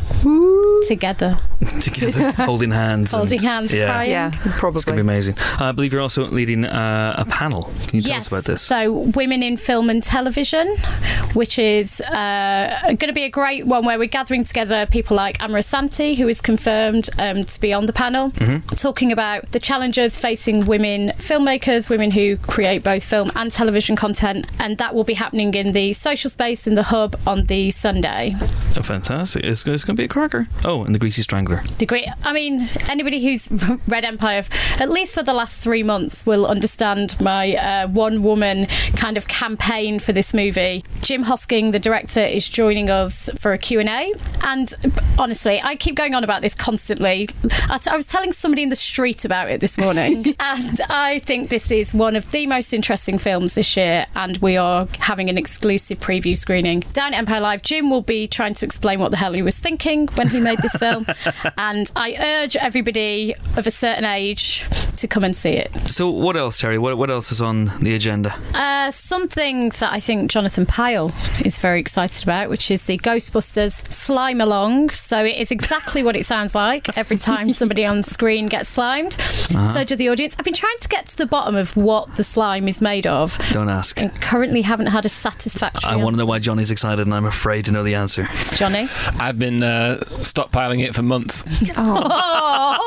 together, 0.88 1.40
together, 1.82 2.32
holding 2.32 2.72
hands, 2.72 3.12
holding 3.12 3.40
and- 3.40 3.48
hands, 3.48 3.74
yeah. 3.74 3.86
crying. 3.86 4.12
Yeah, 4.12 4.28
It's 4.28 4.36
going 4.36 4.52
to 4.52 4.72
be 4.74 4.82
probably. 4.84 5.00
amazing. 5.02 5.36
I 5.60 5.72
believe 5.72 5.94
you're 5.94 6.02
also 6.02 6.26
leading 6.26 6.66
uh, 6.66 7.16
a 7.18 7.26
panel. 7.26 7.64
Can 7.88 7.96
you 7.98 8.02
tell 8.02 8.12
yes. 8.16 8.20
us 8.26 8.28
about 8.28 8.44
this? 8.46 8.62
So, 8.62 8.92
Women 8.92 9.44
in 9.44 9.58
Film 9.58 9.90
and 9.90 10.04
Television, 10.04 10.68
which 11.34 11.58
is 11.58 12.02
uh, 12.02 12.80
going 12.86 12.98
to 13.08 13.14
be 13.14 13.24
a 13.24 13.30
great 13.30 13.66
one 13.66 13.86
where 13.86 13.98
we're 13.98 14.08
gathering 14.08 14.44
together 14.44 14.86
people 14.86 15.16
like 15.18 15.42
Amma 15.42 15.60
Asante, 15.60 16.16
who 16.18 16.28
is 16.28 16.42
confirmed 16.42 17.10
um, 17.18 17.44
to 17.44 17.62
be 17.62 17.74
on 17.74 17.86
the 17.86 17.94
panel, 17.94 18.32
Mm-hmm. 18.44 18.76
talking 18.76 19.12
about 19.12 19.52
the 19.52 19.60
challenges 19.60 20.18
facing 20.18 20.66
women 20.66 21.10
filmmakers, 21.18 21.90
women 21.90 22.12
who 22.12 22.38
create 22.38 22.84
both 22.84 22.93
film 23.00 23.32
and 23.36 23.52
television 23.52 23.96
content. 23.96 24.48
And 24.60 24.78
that 24.78 24.94
will 24.94 25.04
be 25.04 25.14
happening 25.14 25.54
in 25.54 25.72
the 25.72 25.94
social 25.94 26.30
space 26.30 26.68
in 26.68 26.76
the 26.76 26.84
hub 26.84 27.16
on 27.26 27.46
the 27.46 27.72
Sunday. 27.72 28.36
Oh, 28.76 28.82
fantastic! 28.84 29.44
It's, 29.44 29.66
it's 29.66 29.84
going 29.84 29.96
to 29.96 30.02
be 30.02 30.06
a 30.06 30.10
cracker. 30.10 30.48
Oh, 30.66 30.84
and 30.84 30.94
the 30.94 31.00
Greasy 31.00 31.22
Strangler. 31.22 31.64
The 31.78 31.86
great, 31.86 32.08
I 32.24 32.34
mean, 32.34 32.70
anybody 32.90 33.24
who's 33.24 33.52
read 33.88 34.06
Empire, 34.06 34.44
at 34.80 34.90
least 34.90 35.14
for 35.14 35.24
the 35.24 35.34
last 35.34 35.62
three 35.62 35.84
months, 35.84 36.26
will 36.26 36.46
understand 36.46 37.16
my 37.22 37.56
uh, 37.56 37.88
one 37.88 38.24
woman 38.24 38.68
kind 38.96 39.18
of 39.18 39.28
campaign 39.28 40.00
for 40.00 40.12
this 40.12 40.34
movie. 40.34 40.84
Jim 41.02 41.24
Hosking, 41.24 41.72
the 41.72 41.80
director, 41.80 42.22
is 42.22 42.50
joining 42.50 42.90
us 42.90 43.30
for 43.40 43.54
a 43.54 43.58
Q&A. 43.58 44.14
And 44.44 44.74
honestly, 45.18 45.62
I 45.64 45.76
keep 45.76 45.96
going 45.96 46.16
on 46.16 46.24
about 46.24 46.42
this 46.42 46.56
constantly. 46.56 47.30
I, 47.70 47.78
t- 47.78 47.90
I 47.90 47.96
was 47.96 48.06
telling 48.06 48.32
somebody 48.32 48.64
in 48.64 48.70
the 48.70 48.76
street 48.76 49.26
about 49.26 49.50
it 49.50 49.62
this 49.62 49.78
morning. 49.78 50.36
and 50.40 50.82
I 50.90 51.20
think 51.20 51.50
this 51.50 51.72
is 51.72 51.94
one 51.94 52.16
of 52.16 52.32
the 52.32 52.48
most 52.48 52.74
interesting 52.84 53.18
films 53.18 53.54
this 53.54 53.78
year. 53.78 54.06
And 54.14 54.38
we 54.40 54.58
are 54.58 54.86
having 55.00 55.30
an 55.30 55.38
exclusive 55.38 56.02
preview 56.02 56.36
screening 56.36 56.82
down 56.92 57.14
at 57.14 57.20
Empire 57.20 57.40
Live. 57.40 57.62
Jim 57.62 57.90
will 57.90 58.02
be 58.02 58.28
trying 58.28 58.54
to 58.56 58.66
explain 58.66 59.00
what 59.00 59.10
the 59.10 59.16
hell 59.16 59.32
he 59.32 59.42
was 59.42 59.58
thinking 59.58 60.08
when 60.16 60.28
he 60.28 60.42
made 60.42 60.58
this 60.58 60.74
film. 60.74 61.06
and 61.58 61.90
I 61.96 62.42
urge 62.44 62.58
everybody 62.58 63.36
of 63.56 63.66
a 63.66 63.72
certain 63.72 64.04
age 64.04 64.66
to 64.98 65.08
come 65.08 65.24
and 65.24 65.34
see 65.34 65.52
it. 65.52 65.74
So, 65.90 66.10
what 66.10 66.36
else, 66.36 66.62
Terri? 66.62 66.78
What, 66.78 66.98
what 66.98 67.10
else 67.10 67.32
is 67.32 67.42
on 67.42 67.72
the 67.80 67.96
agenda? 67.96 68.36
Uh, 68.54 68.92
something 68.92 69.70
that 69.70 69.94
I 69.94 70.02
think 70.02 70.30
Jonathan 70.30 70.66
Pile 70.66 71.14
is 71.46 71.60
very 71.60 71.80
excited 71.80 72.22
about, 72.22 72.50
which 72.50 72.70
is 72.70 72.84
the 72.84 72.98
Ghostbusters 72.98 73.90
Slime 73.90 74.42
Along. 74.42 74.90
So 74.90 75.24
it 75.24 75.38
is 75.38 75.52
exactly 75.52 76.04
what 76.04 76.18
it 76.18 76.26
sounds 76.26 76.54
like 76.54 76.98
every 76.98 77.18
time 77.18 77.52
somebody 77.52 77.86
on 77.86 78.04
screen 78.04 78.50
gets 78.50 78.68
slimed. 78.68 79.14
So 79.72 79.86
do 79.86 79.96
the 79.96 80.10
audience. 80.10 80.36
I've 80.38 80.46
been 80.46 80.54
trying 80.54 80.78
to 80.80 80.90
get 80.90 81.06
to 81.08 81.18
the 81.18 81.26
bottom 81.26 81.56
of 81.56 81.78
what 81.78 82.16
the 82.18 82.24
slime 82.24 82.68
is 82.68 82.73
made 82.82 83.08
of 83.08 83.38
Don't 83.52 83.70
ask. 83.70 84.00
and 84.00 84.14
currently 84.22 84.62
haven't 84.62 84.88
had 84.88 85.06
a 85.06 85.10
satisfactory 85.10 85.90
I 85.90 85.96
want 85.96 86.16
to 86.16 86.18
know 86.18 86.26
why 86.26 86.40
Johnny's 86.40 86.72
excited, 86.72 87.06
and 87.06 87.14
I'm 87.14 87.26
afraid 87.26 87.66
to 87.66 87.72
know 87.72 87.84
the 87.84 87.96
answer. 87.96 88.28
Johnny. 88.56 88.88
I've 89.20 89.40
been 89.40 89.64
uh, 89.64 89.98
stockpiling 90.02 90.84
it 90.84 90.94
for 90.96 91.04
months. 91.04 91.44
oh. 91.78 92.80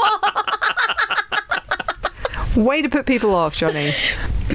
Way 2.57 2.81
to 2.83 2.89
put 2.89 3.07
people 3.07 3.35
off, 3.35 3.55
Johnny. 3.57 3.91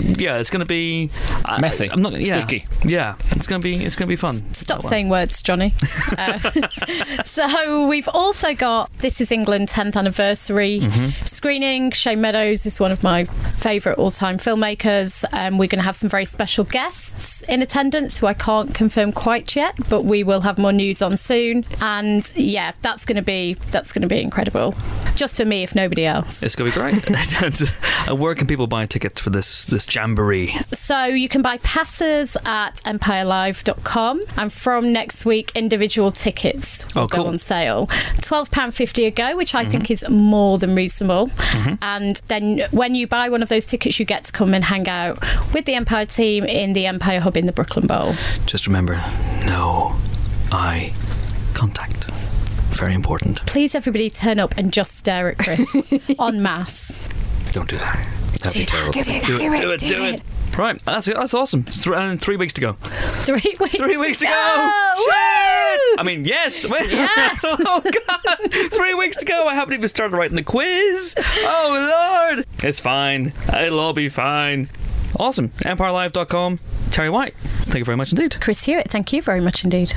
Yeah, 0.01 0.37
it's 0.37 0.49
going 0.49 0.59
to 0.61 0.65
be 0.65 1.09
I- 1.45 1.59
Messy. 1.61 1.89
I'm 1.89 2.01
not 2.01 2.13
yeah, 2.19 2.39
Sticky. 2.39 2.65
Yeah, 2.85 3.15
it's 3.31 3.47
going 3.47 3.61
to 3.61 3.63
be 3.67 3.83
it's 3.85 3.95
going 3.95 4.07
to 4.07 4.11
be 4.11 4.15
fun. 4.15 4.41
Stop 4.53 4.83
well. 4.83 4.89
saying 4.89 5.09
words, 5.09 5.41
Johnny. 5.41 5.73
Uh, 6.17 6.37
so 7.23 7.87
we've 7.87 8.09
also 8.13 8.53
got 8.53 8.91
This 8.99 9.21
Is 9.21 9.31
England 9.31 9.67
10th 9.69 9.95
anniversary 9.95 10.79
Mm-hmm. 10.81 11.25
screening. 11.25 11.91
Shane 11.91 12.21
Meadows 12.21 12.65
is 12.65 12.79
one 12.79 12.91
of 12.91 13.03
my 13.03 13.23
favourite 13.25 13.97
all-time 13.97 14.37
filmmakers. 14.37 15.23
Um, 15.31 15.57
we're 15.57 15.67
going 15.67 15.79
to 15.79 15.85
have 15.85 15.95
some 15.95 16.09
very 16.09 16.25
special 16.25 16.63
guests 16.63 17.41
in 17.43 17.61
attendance 17.61 18.17
who 18.17 18.27
I 18.27 18.33
can't 18.33 18.73
confirm 18.73 19.11
quite 19.11 19.55
yet, 19.55 19.77
but 19.89 20.03
we 20.05 20.23
will 20.23 20.41
have 20.41 20.57
more 20.57 20.73
news 20.73 21.01
on 21.01 21.17
soon. 21.17 21.65
And 21.81 22.29
yeah, 22.35 22.71
that's 22.81 23.05
going 23.05 23.15
to 23.17 23.21
be 23.21 23.55
that's 23.71 23.91
going 23.91 24.01
to 24.03 24.07
be 24.07 24.21
incredible, 24.21 24.75
just 25.15 25.37
for 25.37 25.45
me, 25.45 25.63
if 25.63 25.75
nobody 25.75 26.05
else. 26.05 26.41
It's 26.43 26.55
going 26.55 26.71
to 26.71 26.77
be 26.77 26.81
great. 26.81 27.07
and, 27.43 27.61
uh, 28.09 28.15
where 28.15 28.35
can 28.35 28.47
people 28.47 28.67
buy 28.67 28.85
tickets 28.85 29.21
for 29.21 29.29
this 29.29 29.65
this 29.65 29.85
jamboree? 29.93 30.47
So 30.71 31.05
you 31.05 31.27
can 31.29 31.41
buy 31.41 31.57
passes 31.57 32.35
at 32.45 32.75
empirelive.com 32.85 34.21
and 34.37 34.51
from 34.53 34.91
next 34.93 35.25
week 35.25 35.51
individual 35.55 36.11
tickets 36.11 36.85
will 36.95 37.03
Oh, 37.03 37.07
go 37.07 37.15
cool. 37.17 37.23
Mm-hmm. 37.25 37.33
on 37.33 37.37
sale. 37.37 37.87
£12.50 37.87 39.07
a 39.07 39.11
go, 39.11 39.35
which 39.37 39.55
I 39.55 39.65
think 39.65 39.89
is 39.91 40.07
more 40.09 40.57
than 40.57 40.75
reasonable. 40.75 41.29
And 41.81 42.15
then 42.27 42.61
when 42.71 42.95
you 42.95 43.07
buy 43.07 43.29
one 43.29 43.41
of 43.43 43.49
those 43.49 43.65
tickets 43.65 43.99
you 43.99 44.05
get 44.05 44.23
to 44.25 44.31
come 44.31 44.53
and 44.53 44.63
hang 44.63 44.87
out 44.87 45.19
with 45.53 45.65
the 45.65 45.73
Empire 45.75 46.05
team 46.05 46.43
in 46.45 46.73
the 46.73 46.85
Empire 46.85 47.19
Hub 47.19 47.35
in 47.37 47.45
the 47.45 47.51
Brooklyn 47.53 47.87
Bowl. 47.87 48.13
Just 48.45 48.67
remember, 48.67 48.95
no 49.45 49.95
eye 50.51 50.93
contact. 51.53 52.05
Very 52.75 52.93
important. 52.93 53.45
Please 53.45 53.75
everybody 53.75 54.09
turn 54.09 54.39
up 54.39 54.57
and 54.57 54.71
just 54.71 54.97
stare 54.97 55.29
at 55.29 55.37
Chris 55.37 55.91
en 56.19 56.41
masse. 56.41 56.97
Don't 57.51 57.69
do 57.69 57.77
that. 57.77 58.07
That'd 58.39 58.53
be 58.53 58.65
terrible. 58.65 58.91
do 58.91 58.99
it, 59.01 59.05
do 59.05 59.11
it, 59.11 59.25
do 59.25 59.37
do 59.37 59.53
it, 59.53 59.59
it, 59.61 59.79
do 59.81 59.87
do 59.87 60.03
it. 60.03 60.15
it. 60.15 60.57
Right, 60.57 60.83
that's 60.83 61.07
that's 61.07 61.33
awesome. 61.33 61.63
It's 61.67 61.81
th- 61.83 61.95
and 61.95 62.19
uh, 62.19 62.23
three 62.23 62.35
weeks 62.35 62.53
to 62.53 62.61
go. 62.61 62.73
Three 62.73 63.55
weeks. 63.59 63.75
Three 63.75 63.97
weeks 63.97 64.17
to 64.19 64.25
go. 64.25 64.31
Woo! 64.97 65.03
Shit! 65.05 65.99
I 65.99 66.03
mean, 66.03 66.25
yes. 66.25 66.65
Yes. 66.69 67.39
oh 67.43 67.81
God! 67.83 68.51
Three 68.73 68.93
weeks 68.93 69.17
to 69.17 69.25
go. 69.25 69.47
I 69.47 69.55
haven't 69.55 69.73
even 69.73 69.87
started 69.87 70.15
writing 70.15 70.35
the 70.35 70.43
quiz. 70.43 71.15
Oh 71.17 72.31
Lord! 72.35 72.45
It's 72.63 72.79
fine. 72.79 73.31
It'll 73.57 73.79
all 73.79 73.93
be 73.93 74.09
fine. 74.09 74.67
Awesome. 75.19 75.49
EmpireLive.com. 75.49 76.57
Terri 76.89 77.11
White. 77.11 77.35
Thank 77.35 77.79
you 77.79 77.85
very 77.85 77.97
much 77.97 78.11
indeed. 78.11 78.37
Chris 78.41 78.63
Hewitt, 78.65 78.89
thank 78.89 79.13
you 79.13 79.21
very 79.21 79.39
much 79.39 79.63
indeed. 79.63 79.93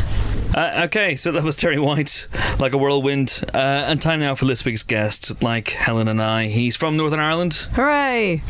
Uh, 0.54 0.82
okay, 0.84 1.16
so 1.16 1.32
that 1.32 1.42
was 1.42 1.56
Terri 1.56 1.82
White, 1.82 2.28
like 2.60 2.72
a 2.74 2.78
whirlwind. 2.78 3.42
Uh, 3.52 3.56
and 3.56 4.00
time 4.00 4.20
now 4.20 4.36
for 4.36 4.44
this 4.44 4.64
week's 4.64 4.84
guest, 4.84 5.42
like 5.42 5.70
Helen 5.70 6.06
and 6.06 6.22
I. 6.22 6.46
He's 6.46 6.76
from 6.76 6.96
Northern 6.96 7.18
Ireland, 7.18 7.54
Hooray! 7.72 8.40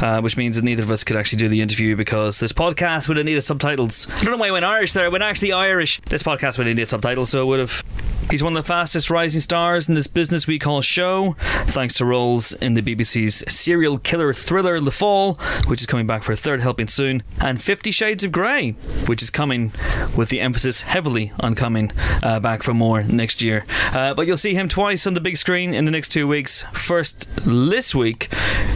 uh, 0.00 0.20
which 0.22 0.38
means 0.38 0.56
that 0.56 0.64
neither 0.64 0.82
of 0.82 0.90
us 0.90 1.04
could 1.04 1.16
actually 1.16 1.36
do 1.38 1.48
the 1.48 1.60
interview 1.60 1.94
because 1.94 2.40
this 2.40 2.52
podcast 2.54 3.08
would 3.08 3.18
have 3.18 3.26
needed 3.26 3.42
subtitles. 3.42 4.08
I 4.10 4.22
don't 4.24 4.32
know 4.32 4.38
why 4.38 4.48
I 4.48 4.52
went 4.52 4.64
Irish 4.64 4.94
there. 4.94 5.04
I 5.04 5.08
went 5.08 5.24
actually 5.24 5.52
Irish. 5.52 6.00
This 6.02 6.22
podcast 6.22 6.56
would 6.56 6.66
have 6.66 6.74
needed 6.76 6.88
subtitles, 6.88 7.28
so 7.28 7.42
it 7.42 7.46
would 7.46 7.60
have. 7.60 7.84
He's 8.30 8.42
one 8.42 8.56
of 8.56 8.62
the 8.64 8.66
fastest 8.66 9.10
rising 9.10 9.40
stars 9.42 9.88
in 9.88 9.94
this 9.94 10.06
business 10.06 10.46
we 10.46 10.58
call 10.58 10.80
show, 10.80 11.32
thanks 11.66 11.94
to 11.94 12.06
roles 12.06 12.54
in 12.54 12.72
the 12.72 12.80
BBC's 12.80 13.44
serial 13.52 13.98
killer 13.98 14.32
thriller 14.32 14.80
The 14.80 14.92
Fall, 14.92 15.34
which 15.66 15.80
is 15.82 15.86
coming 15.86 16.01
back 16.06 16.22
for 16.22 16.32
a 16.32 16.36
third 16.36 16.60
helping 16.60 16.88
soon, 16.88 17.22
and 17.40 17.60
Fifty 17.60 17.90
Shades 17.90 18.24
of 18.24 18.32
Grey, 18.32 18.72
which 19.06 19.22
is 19.22 19.30
coming 19.30 19.72
with 20.16 20.28
the 20.28 20.40
emphasis 20.40 20.82
heavily 20.82 21.32
on 21.40 21.54
coming 21.54 21.92
uh, 22.22 22.40
back 22.40 22.62
for 22.62 22.74
more 22.74 23.02
next 23.02 23.42
year. 23.42 23.64
Uh, 23.92 24.14
but 24.14 24.26
you'll 24.26 24.36
see 24.36 24.54
him 24.54 24.68
twice 24.68 25.06
on 25.06 25.14
the 25.14 25.20
big 25.20 25.36
screen 25.36 25.74
in 25.74 25.84
the 25.84 25.90
next 25.90 26.10
two 26.10 26.26
weeks. 26.26 26.62
First 26.72 27.28
this 27.44 27.94
week 27.94 28.28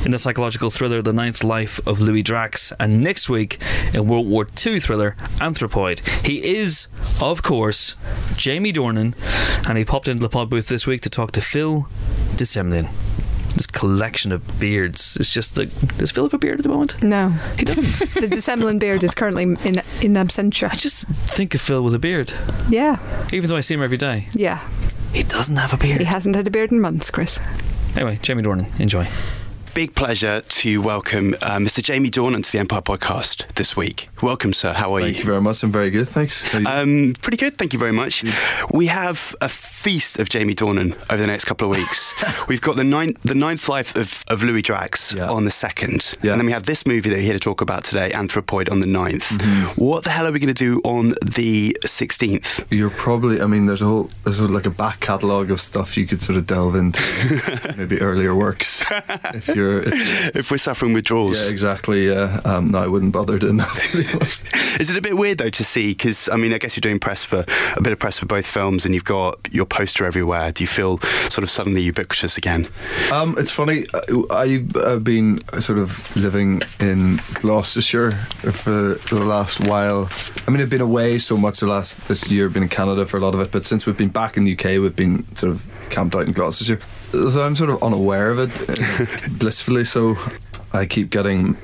in 0.05 0.11
the 0.11 0.19
psychological 0.19 0.71
thriller 0.71 1.03
The 1.03 1.13
Ninth 1.13 1.43
Life 1.43 1.85
of 1.87 2.01
Louis 2.01 2.23
Drax, 2.23 2.73
and 2.79 3.01
next 3.01 3.29
week 3.29 3.59
in 3.93 4.07
World 4.07 4.29
War 4.29 4.47
II 4.65 4.81
thriller 4.81 5.17
Anthropoid. 5.39 6.01
He 6.25 6.57
is, 6.57 6.89
of 7.21 7.43
course, 7.43 7.97
Jamie 8.37 8.73
Dornan, 8.73 9.15
and 9.69 9.79
he 9.79 9.85
popped 9.85 10.09
into 10.09 10.23
the 10.23 10.29
pod 10.29 10.51
booth 10.51 10.69
this 10.69 10.87
week 10.87 11.03
to 11.03 11.11
talk 11.11 11.33
to 11.33 11.41
Phil 11.41 11.89
de 12.37 12.45
Semlyen. 12.45 12.89
This 13.57 13.67
collection 13.67 14.33
of 14.33 14.61
beards. 14.61 15.17
It's 15.19 15.31
just 15.31 15.57
like 15.57 15.71
does 15.97 16.11
Phil 16.11 16.25
have 16.25 16.35
a 16.35 16.39
beard 16.39 16.61
at 16.61 16.63
the 16.63 16.69
moment? 16.69 17.03
No, 17.03 17.31
He 17.59 17.65
doesn't. 17.65 18.13
the 18.21 18.27
de 18.29 18.37
Semlyen 18.37 18.79
beard 18.79 19.03
is 19.03 19.15
currently 19.15 19.43
in 19.45 19.57
in 20.03 20.15
absentia. 20.15 20.71
I 20.71 20.75
just 20.77 21.07
think 21.09 21.55
of 21.55 21.61
Phil 21.63 21.83
with 21.83 21.95
a 21.95 21.99
beard, 21.99 22.33
Yeah, 22.69 22.99
even 23.33 23.49
though 23.49 23.57
I 23.57 23.63
see 23.63 23.75
him 23.75 23.83
every 23.83 23.97
day. 23.97 24.29
yeah. 24.35 24.61
He 25.15 25.23
doesn't 25.23 25.57
have 25.57 25.73
a 25.73 25.79
beard. 25.79 26.01
He 26.01 26.05
hasn't 26.05 26.37
had 26.37 26.47
a 26.47 26.51
beard 26.51 26.71
in 26.71 26.81
months, 26.81 27.11
Chris. 27.11 27.41
Anyway, 27.97 28.19
Jamie 28.21 28.43
Dornan, 28.43 28.79
enjoy. 28.79 29.09
Big 29.77 29.95
pleasure 29.95 30.41
to 30.41 30.81
welcome 30.81 31.35
uh, 31.43 31.59
Mr. 31.59 31.83
Jamie 31.83 32.09
Dornan 32.09 32.43
to 32.43 32.51
the 32.51 32.59
Empire 32.59 32.81
Podcast 32.81 33.47
this 33.57 33.77
week. 33.77 34.09
Welcome, 34.23 34.55
sir. 34.55 34.73
How 34.73 34.95
are 34.95 35.01
Thank 35.03 35.09
you? 35.09 35.15
Thank 35.17 35.25
you 35.27 35.31
very 35.33 35.43
much. 35.43 35.63
I'm 35.63 35.71
very 35.71 35.91
good, 35.91 36.09
thanks. 36.09 36.55
Um, 36.55 37.15
pretty 37.21 37.37
good, 37.37 37.59
thank 37.59 37.75
you 37.75 37.79
very 37.79 37.93
much. 37.93 38.25
We 38.73 38.87
have 38.87 39.37
a 39.43 39.51
feast 39.51 40.19
of 40.19 40.31
Jamie 40.31 40.55
Dornan 40.55 40.95
over 41.13 41.21
the 41.21 41.27
next 41.27 41.45
couple 41.45 41.71
of 41.71 41.77
weeks. 41.77 42.15
We've 42.49 42.63
got 42.63 42.77
the 42.77 42.85
ninth, 42.85 43.21
the 43.23 43.35
ninth 43.35 43.69
life 43.69 43.95
of, 43.99 44.25
of 44.31 44.43
Louis 44.43 44.63
Drax 44.63 45.13
Yeah. 45.13 45.25
on 45.29 45.45
the 45.45 45.51
second, 45.51 46.15
Yeah. 46.23 46.33
and 46.33 46.41
then 46.41 46.47
we 46.47 46.53
have 46.53 46.63
this 46.65 46.87
movie 46.87 47.11
that 47.11 47.17
we're 47.17 47.21
here 47.23 47.35
to 47.35 47.39
talk 47.39 47.61
about 47.61 47.85
today, 47.85 48.11
Anthropoid, 48.15 48.73
on 48.73 48.81
the 48.81 48.87
9th. 48.87 49.37
Mm-hmm. 49.37 49.85
What 49.85 50.05
the 50.05 50.11
hell 50.11 50.27
are 50.27 50.33
we 50.33 50.39
going 50.39 50.55
to 50.55 50.55
do 50.55 50.81
on 50.85 51.11
the 51.23 51.77
sixteenth? 51.85 52.65
You're 52.73 52.89
probably. 52.89 53.43
I 53.43 53.47
mean, 53.47 53.67
there's 53.67 53.83
a 53.83 53.87
whole. 53.87 54.09
There's 54.25 54.41
like 54.41 54.65
a 54.65 54.71
back 54.71 55.01
catalogue 55.01 55.51
of 55.51 55.61
stuff 55.61 55.99
you 55.99 56.07
could 56.07 56.23
sort 56.23 56.39
of 56.39 56.47
delve 56.47 56.77
into. 56.77 57.75
maybe 57.77 58.01
earlier 58.01 58.35
works 58.35 58.83
if 59.35 59.49
you're. 59.49 59.66
If, 59.85 60.37
If 60.37 60.51
we're 60.51 60.59
suffering 60.59 60.93
withdrawals, 60.93 61.43
yeah, 61.43 61.51
exactly. 61.51 62.09
Yeah. 62.09 62.41
Um, 62.45 62.69
no, 62.69 62.79
I 62.81 62.87
wouldn't 62.87 63.13
bother 63.13 63.39
doing 63.39 63.57
that. 63.59 63.75
To 63.75 63.99
be 64.03 64.09
honest. 64.15 64.45
Is 64.81 64.91
it 64.91 64.97
a 64.97 65.01
bit 65.01 65.17
weird 65.17 65.39
though 65.39 65.51
to 65.51 65.65
see? 65.65 65.93
Because 65.93 66.29
I 66.29 66.37
mean, 66.37 66.53
I 66.53 66.59
guess 66.59 66.77
you're 66.77 66.83
doing 66.83 66.99
press 66.99 67.25
for 67.25 67.45
a 67.77 67.83
bit 67.83 67.93
of 67.93 67.99
press 67.99 68.19
for 68.19 68.27
both 68.27 68.47
films, 68.47 68.85
and 68.85 68.95
you've 68.95 69.05
got 69.05 69.37
your 69.53 69.67
poster 69.67 70.05
everywhere. 70.05 70.53
Do 70.53 70.63
you 70.65 70.69
feel 70.69 70.99
sort 71.31 71.43
of 71.43 71.51
suddenly 71.51 71.83
ubiquitous 71.83 72.37
again? 72.37 72.69
Um, 73.13 73.35
it's 73.39 73.51
funny. 73.51 73.85
I- 74.31 74.65
I've 74.87 75.05
been 75.05 75.41
sort 75.61 75.79
of 75.79 76.15
living 76.17 76.63
in 76.81 77.21
Gloucestershire 77.41 78.13
for 78.13 78.95
the 79.11 79.21
last 79.25 79.61
while. 79.61 80.09
I 80.47 80.51
mean, 80.51 80.61
I've 80.61 80.71
been 80.71 80.81
away 80.81 81.19
so 81.19 81.37
much 81.37 81.61
the 81.61 81.67
last 81.67 82.07
this 82.09 82.29
year. 82.31 82.49
Been 82.49 82.63
in 82.65 82.69
Canada 82.69 83.07
for 83.07 83.17
a 83.17 83.21
lot 83.21 83.35
of 83.35 83.41
it, 83.41 83.51
but 83.51 83.65
since 83.65 83.87
we've 83.87 83.97
been 83.97 84.09
back 84.11 84.37
in 84.37 84.45
the 84.45 84.53
UK, 84.53 84.81
we've 84.81 84.95
been 84.97 85.25
sort 85.37 85.51
of 85.53 85.67
camped 85.91 86.15
out 86.15 86.27
in 86.27 86.33
Gloucestershire. 86.33 86.81
So 87.13 87.43
I'm 87.43 87.57
sort 87.57 87.71
of 87.71 87.83
unaware 87.83 88.31
of 88.31 88.39
it, 88.39 88.51
uh, 88.69 89.29
blissfully. 89.39 89.85
So 89.85 90.17
I 90.73 90.87
keep 90.87 91.11
getting 91.11 91.57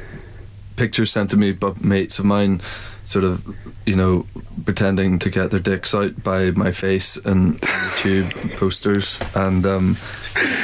pictures 0.76 1.10
sent 1.10 1.30
to 1.30 1.36
me 1.36 1.52
by 1.52 1.72
mates 1.80 2.18
of 2.18 2.24
mine, 2.24 2.60
sort 3.04 3.24
of, 3.24 3.56
you 3.84 3.96
know, 3.96 4.26
pretending 4.64 5.18
to 5.18 5.30
get 5.30 5.50
their 5.50 5.60
dicks 5.60 5.94
out 5.94 6.22
by 6.22 6.50
my 6.52 6.72
face 6.72 7.16
and 7.16 7.60
YouTube 7.60 8.56
posters 8.58 9.20
and 9.34 9.66
um, 9.66 9.96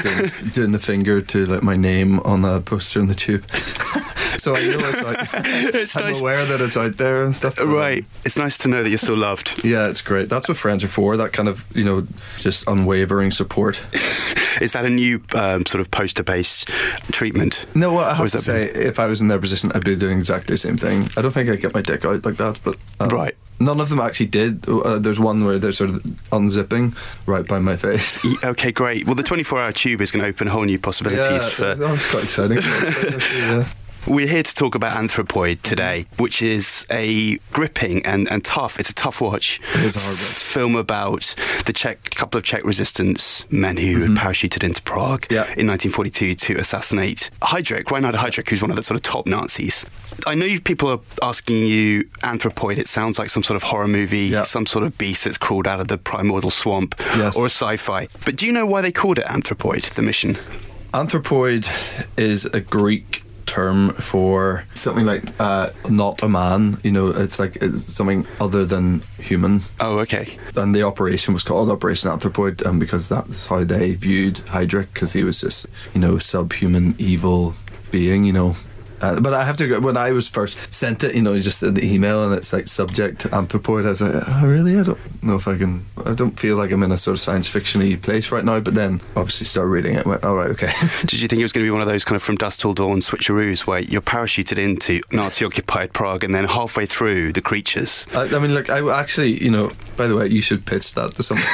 doing, 0.02 0.30
doing 0.52 0.72
the 0.72 0.78
finger 0.78 1.20
to 1.20 1.46
like 1.46 1.62
my 1.62 1.76
name 1.76 2.20
on 2.20 2.44
a 2.44 2.60
poster 2.60 3.00
in 3.00 3.06
the 3.06 3.14
tube. 3.14 3.44
so 4.42 4.54
I 4.54 4.60
know 4.60 4.78
it's 4.78 5.02
like 5.02 5.28
It's 5.74 5.96
I'm 5.96 6.04
nice. 6.06 6.20
aware 6.20 6.44
that 6.46 6.60
it's 6.60 6.76
out 6.76 6.96
there 6.96 7.24
and 7.24 7.34
stuff. 7.34 7.60
Right. 7.60 8.04
It's 8.24 8.36
nice 8.38 8.56
to 8.58 8.68
know 8.68 8.82
that 8.82 8.88
you're 8.88 8.98
still 8.98 9.16
loved. 9.16 9.62
Yeah, 9.68 9.88
it's 9.88 10.00
great. 10.00 10.28
That's 10.30 10.48
what 10.48 10.56
friends 10.56 10.82
are 10.84 10.88
for. 10.88 11.16
That 11.18 11.32
kind 11.32 11.48
of, 11.48 11.66
you 11.76 11.84
know, 11.84 12.06
just 12.38 12.66
unwavering 12.66 13.30
support. 13.32 13.80
Is 14.62 14.72
that 14.72 14.84
a 14.86 14.88
new 14.90 15.22
um, 15.34 15.66
sort 15.66 15.80
of 15.82 15.90
poster-based 15.90 16.68
treatment? 17.12 17.66
No, 17.74 17.92
well, 17.94 18.04
I 18.04 18.14
have 18.14 18.30
to 18.30 18.40
say, 18.40 18.64
if 18.64 18.98
I 18.98 19.06
was 19.06 19.20
in 19.20 19.28
their 19.28 19.38
position, 19.38 19.70
I'd 19.74 19.84
be 19.84 19.94
doing 19.96 20.16
exactly 20.18 20.54
the 20.54 20.58
same 20.58 20.76
thing. 20.78 21.10
I 21.16 21.22
don't 21.22 21.32
think 21.32 21.50
I'd 21.50 21.60
get 21.60 21.74
my 21.74 21.82
dick 21.82 22.04
out 22.04 22.24
like 22.24 22.36
that, 22.36 22.58
but 22.64 22.76
um, 23.00 23.08
Right. 23.08 23.36
None 23.60 23.80
of 23.80 23.88
them 23.88 23.98
actually 24.00 24.26
did. 24.26 24.66
Uh, 24.68 24.98
there's 25.00 25.18
one 25.18 25.44
where 25.44 25.58
they're 25.58 25.72
sort 25.72 25.90
of 25.90 25.96
unzipping 26.30 26.96
right 27.26 27.44
by 27.46 27.58
my 27.58 27.76
face. 27.76 28.18
Okay, 28.44 28.70
great. 28.70 29.04
Well, 29.04 29.16
the 29.16 29.24
24-hour 29.24 29.72
tube 29.72 30.00
is 30.00 30.12
going 30.12 30.22
to 30.22 30.28
open 30.28 30.46
a 30.46 30.50
whole 30.52 30.64
new 30.64 30.78
possibilities 30.78 31.48
for. 31.50 31.74
that 31.74 31.90
was 31.90 32.06
quite 32.06 32.24
exciting. 32.24 32.58
yeah. 33.36 33.64
We're 34.10 34.26
here 34.26 34.42
to 34.42 34.54
talk 34.54 34.74
about 34.74 34.96
Anthropoid 34.96 35.60
today, 35.60 36.06
which 36.16 36.40
is 36.40 36.86
a 36.90 37.36
gripping 37.52 38.06
and, 38.06 38.26
and 38.30 38.42
tough. 38.42 38.80
It's 38.80 38.88
a 38.88 38.94
tough 38.94 39.20
watch. 39.20 39.60
It 39.74 39.82
is 39.84 39.96
a 39.96 39.98
hard 40.00 40.12
watch. 40.16 40.18
film 40.24 40.76
about 40.76 41.34
the 41.66 41.74
Czech 41.74 42.02
couple 42.14 42.38
of 42.38 42.44
Czech 42.44 42.64
resistance 42.64 43.44
men 43.50 43.76
who 43.76 44.00
had 44.00 44.10
parachuted 44.16 44.64
into 44.64 44.80
Prague 44.82 45.20
Mm-hmm. 45.28 45.34
Yeah. 45.34 45.42
in 45.60 45.66
1942 45.66 46.34
to 46.36 46.56
assassinate 46.56 47.28
Heydrich, 47.42 47.90
Reinhard 47.90 48.14
Heydrich, 48.14 48.48
who's 48.48 48.62
one 48.62 48.70
of 48.70 48.76
the 48.76 48.82
sort 48.82 48.98
of 48.98 49.02
top 49.02 49.26
Nazis. 49.26 49.84
I 50.26 50.34
know 50.34 50.46
you- 50.46 50.60
people 50.62 50.88
are 50.88 51.00
asking 51.22 51.56
you 51.66 52.04
Anthropoid. 52.22 52.78
It 52.78 52.88
sounds 52.88 53.18
like 53.18 53.28
some 53.28 53.42
sort 53.42 53.56
of 53.56 53.62
horror 53.64 53.88
movie, 53.88 54.28
Yeah. 54.28 54.42
some 54.42 54.64
sort 54.64 54.84
of 54.86 54.96
beast 54.96 55.24
that's 55.24 55.36
crawled 55.38 55.66
out 55.68 55.80
of 55.80 55.88
the 55.88 55.98
primordial 55.98 56.50
swamp, 56.50 56.94
Yes. 57.14 57.36
or 57.36 57.42
a 57.44 57.50
sci-fi. 57.50 58.08
But 58.24 58.36
do 58.36 58.46
you 58.46 58.52
know 58.52 58.64
why 58.64 58.80
they 58.80 58.90
called 58.92 59.18
it 59.18 59.26
Anthropoid? 59.26 59.92
The 59.94 60.02
mission. 60.02 60.38
Anthropoid 60.94 61.68
is 62.16 62.46
a 62.46 62.60
Greek 62.62 63.22
term 63.48 63.90
for 63.94 64.64
something 64.74 65.06
like 65.06 65.24
uh, 65.40 65.70
not 65.88 66.22
a 66.22 66.28
man. 66.28 66.78
You 66.84 66.92
know, 66.92 67.08
it's 67.08 67.38
like 67.38 67.56
it's 67.56 67.92
something 67.92 68.26
other 68.40 68.64
than 68.64 69.02
human. 69.18 69.62
Oh, 69.80 69.98
okay. 70.00 70.38
And 70.54 70.74
the 70.74 70.82
operation 70.82 71.34
was 71.34 71.42
called 71.42 71.70
Operation 71.70 72.10
Anthropoid, 72.10 72.64
um, 72.64 72.78
because 72.78 73.08
that's 73.08 73.46
how 73.46 73.64
they 73.64 73.94
viewed 73.94 74.36
Heydrich, 74.52 74.92
because 74.92 75.12
he 75.12 75.24
was 75.24 75.40
this, 75.40 75.66
you 75.94 76.00
know, 76.00 76.18
subhuman 76.18 76.94
evil 76.98 77.54
being. 77.90 78.24
You 78.24 78.32
know. 78.32 78.56
Uh, 79.00 79.20
but 79.20 79.34
I 79.34 79.44
have 79.44 79.56
to 79.58 79.66
go. 79.68 79.80
When 79.80 79.96
I 79.96 80.12
was 80.12 80.28
first 80.28 80.56
sent 80.72 81.04
it, 81.04 81.14
you 81.14 81.22
know, 81.22 81.38
just 81.38 81.62
in 81.62 81.74
the 81.74 81.84
email, 81.84 82.24
and 82.24 82.34
it's 82.34 82.52
like 82.52 82.68
subject 82.68 83.24
anthropoid. 83.30 83.86
I 83.86 83.90
was 83.90 84.00
like, 84.00 84.24
oh, 84.26 84.46
really? 84.46 84.78
I 84.78 84.82
don't 84.82 85.22
know 85.22 85.36
if 85.36 85.46
I 85.48 85.56
can. 85.56 85.84
I 86.04 86.14
don't 86.14 86.38
feel 86.38 86.56
like 86.56 86.70
I'm 86.70 86.82
in 86.82 86.92
a 86.92 86.98
sort 86.98 87.14
of 87.14 87.20
science 87.20 87.48
fictiony 87.48 88.00
place 88.00 88.30
right 88.30 88.44
now. 88.44 88.60
But 88.60 88.74
then, 88.74 89.00
obviously, 89.16 89.46
start 89.46 89.68
reading 89.68 89.94
it. 89.94 89.98
and 89.98 90.06
Went, 90.06 90.24
all 90.24 90.36
right, 90.36 90.50
okay. 90.50 90.72
Did 91.06 91.20
you 91.20 91.28
think 91.28 91.40
it 91.40 91.44
was 91.44 91.52
going 91.52 91.64
to 91.64 91.66
be 91.66 91.72
one 91.72 91.82
of 91.82 91.88
those 91.88 92.04
kind 92.04 92.16
of 92.16 92.22
from 92.22 92.36
dusk 92.36 92.60
till 92.60 92.74
dawn 92.74 92.98
switcheroos 93.00 93.66
where 93.66 93.80
you're 93.80 94.00
parachuted 94.00 94.58
into 94.58 95.00
Nazi 95.12 95.44
occupied 95.44 95.92
Prague 95.92 96.24
and 96.24 96.34
then 96.34 96.44
halfway 96.44 96.86
through 96.86 97.32
the 97.32 97.40
creatures? 97.42 98.06
I, 98.12 98.24
I 98.24 98.38
mean, 98.38 98.54
look, 98.54 98.70
I 98.70 98.80
actually, 99.00 99.42
you 99.42 99.50
know, 99.50 99.70
by 99.96 100.06
the 100.06 100.16
way, 100.16 100.28
you 100.28 100.40
should 100.40 100.64
pitch 100.64 100.94
that 100.94 101.12
to 101.12 101.22
someone. 101.22 101.46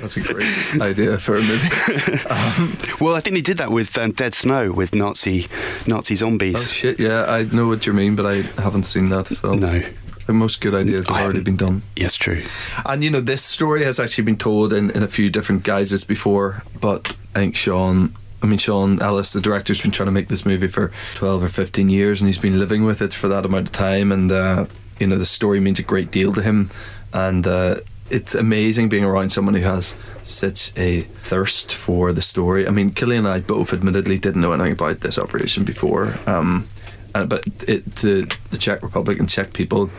That's 0.00 0.16
a, 0.16 0.20
great 0.20 0.46
idea 0.80 1.18
for 1.18 1.36
a 1.36 1.42
movie. 1.42 1.68
Um, 2.30 2.76
Well, 3.00 3.14
I 3.14 3.20
think 3.20 3.34
they 3.34 3.42
did 3.42 3.58
that 3.58 3.70
with 3.70 3.96
um, 3.98 4.12
Dead 4.12 4.34
Snow 4.34 4.72
with 4.72 4.94
Nazi 4.94 5.48
Nazi 5.86 6.14
oh 6.14 6.16
zombies. 6.16 6.79
Shit, 6.80 6.98
yeah, 7.00 7.24
I 7.28 7.44
know 7.44 7.68
what 7.68 7.86
you 7.86 7.92
mean, 7.92 8.16
but 8.16 8.26
I 8.26 8.36
haven't 8.62 8.84
seen 8.84 9.08
that 9.10 9.26
film. 9.28 9.60
no, 9.60 9.82
The 10.26 10.32
most 10.32 10.60
good 10.60 10.74
ideas 10.74 11.08
have 11.08 11.16
I 11.16 11.22
already 11.24 11.40
been 11.42 11.56
done. 11.56 11.82
yes, 11.96 12.16
true. 12.16 12.42
And 12.86 13.04
you 13.04 13.10
know, 13.10 13.20
this 13.20 13.42
story 13.42 13.84
has 13.84 14.00
actually 14.00 14.24
been 14.24 14.38
told 14.38 14.72
in, 14.72 14.90
in 14.90 15.02
a 15.02 15.08
few 15.08 15.28
different 15.30 15.62
guises 15.62 16.04
before, 16.04 16.62
but 16.80 17.16
I 17.34 17.38
think 17.40 17.56
Sean. 17.56 18.14
I 18.42 18.46
mean, 18.46 18.56
Sean 18.58 19.02
Ellis, 19.02 19.34
the 19.34 19.40
director's 19.42 19.82
been 19.82 19.90
trying 19.90 20.06
to 20.06 20.12
make 20.12 20.28
this 20.28 20.46
movie 20.46 20.66
for 20.68 20.90
12 21.16 21.44
or 21.44 21.48
15 21.50 21.90
years, 21.90 22.22
and 22.22 22.26
he's 22.28 22.38
been 22.38 22.58
living 22.58 22.84
with 22.86 23.02
it 23.02 23.12
for 23.12 23.28
that 23.28 23.44
amount 23.44 23.66
of 23.68 23.72
time. 23.72 24.10
And, 24.10 24.32
uh, 24.32 24.64
you 24.98 25.06
know, 25.06 25.16
the 25.18 25.26
story 25.26 25.60
means 25.60 25.78
a 25.78 25.82
great 25.82 26.10
deal 26.10 26.32
to 26.32 26.40
him. 26.40 26.70
And 27.12 27.46
uh, 27.46 27.76
it's 28.10 28.34
amazing 28.34 28.88
being 28.88 29.04
around 29.04 29.30
someone 29.30 29.54
who 29.54 29.62
has 29.62 29.96
such 30.24 30.72
a 30.76 31.02
thirst 31.22 31.72
for 31.72 32.12
the 32.12 32.22
story. 32.22 32.66
I 32.66 32.70
mean, 32.70 32.90
Cillian 32.90 33.18
and 33.18 33.28
I 33.28 33.40
both 33.40 33.72
admittedly 33.72 34.18
didn't 34.18 34.40
know 34.40 34.52
anything 34.52 34.72
about 34.72 35.00
this 35.00 35.18
operation 35.18 35.64
before. 35.64 36.18
Um, 36.26 36.68
and, 37.14 37.28
but 37.28 37.44
it, 37.66 37.96
to 37.96 38.26
the 38.50 38.58
Czech 38.58 38.82
Republic 38.82 39.18
and 39.18 39.28
Czech 39.28 39.52
people, 39.52 39.90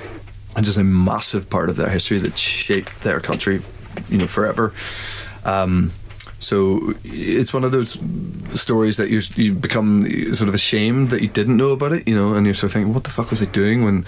and 0.56 0.66
just 0.66 0.78
a 0.78 0.84
massive 0.84 1.50
part 1.50 1.70
of 1.70 1.78
their 1.78 1.90
history 1.90 2.20
that 2.20 2.38
shaped 2.38 3.02
their 3.04 3.20
country, 3.20 3.62
you 4.10 4.18
know, 4.18 4.28
forever. 4.28 4.74
Um, 5.46 5.92
so 6.40 6.94
it's 7.04 7.54
one 7.54 7.64
of 7.64 7.72
those 7.72 8.00
stories 8.60 8.98
that 8.98 9.10
you 9.10 9.22
you 9.36 9.54
become 9.54 10.04
sort 10.34 10.50
of 10.50 10.56
ashamed 10.56 11.12
that 11.12 11.22
you 11.22 11.28
didn't 11.28 11.56
know 11.56 11.70
about 11.70 11.94
it, 11.94 12.08
you 12.08 12.16
know, 12.16 12.34
and 12.34 12.46
you're 12.46 12.56
sort 12.56 12.70
of 12.70 12.74
thinking, 12.74 12.94
what 12.94 13.04
the 13.04 13.12
fuck 13.12 13.30
was 13.30 13.42
I 13.42 13.46
doing 13.46 13.84
when 13.84 14.06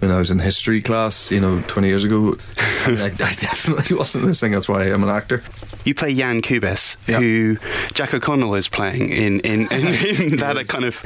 when 0.00 0.10
I 0.10 0.18
was 0.18 0.30
in 0.30 0.38
history 0.38 0.80
class, 0.82 1.30
you 1.30 1.40
know, 1.40 1.62
20 1.66 1.88
years 1.88 2.04
ago. 2.04 2.36
I, 2.86 3.04
I 3.04 3.08
definitely 3.10 3.96
wasn't 3.98 4.24
listening. 4.24 4.52
That's 4.52 4.68
why 4.68 4.84
I'm 4.84 5.02
an 5.02 5.08
actor. 5.08 5.42
You 5.86 5.94
play 5.94 6.12
Jan 6.14 6.42
Kubis, 6.42 6.96
Yeah. 7.08 7.20
who 7.20 7.56
Jack 7.94 8.12
O'Connell 8.12 8.54
is 8.56 8.68
playing 8.68 9.10
in 9.10 9.40
in, 9.40 9.60
in, 9.72 9.86
in 10.32 10.36
that 10.38 10.66
kind 10.68 10.84
of 10.84 11.02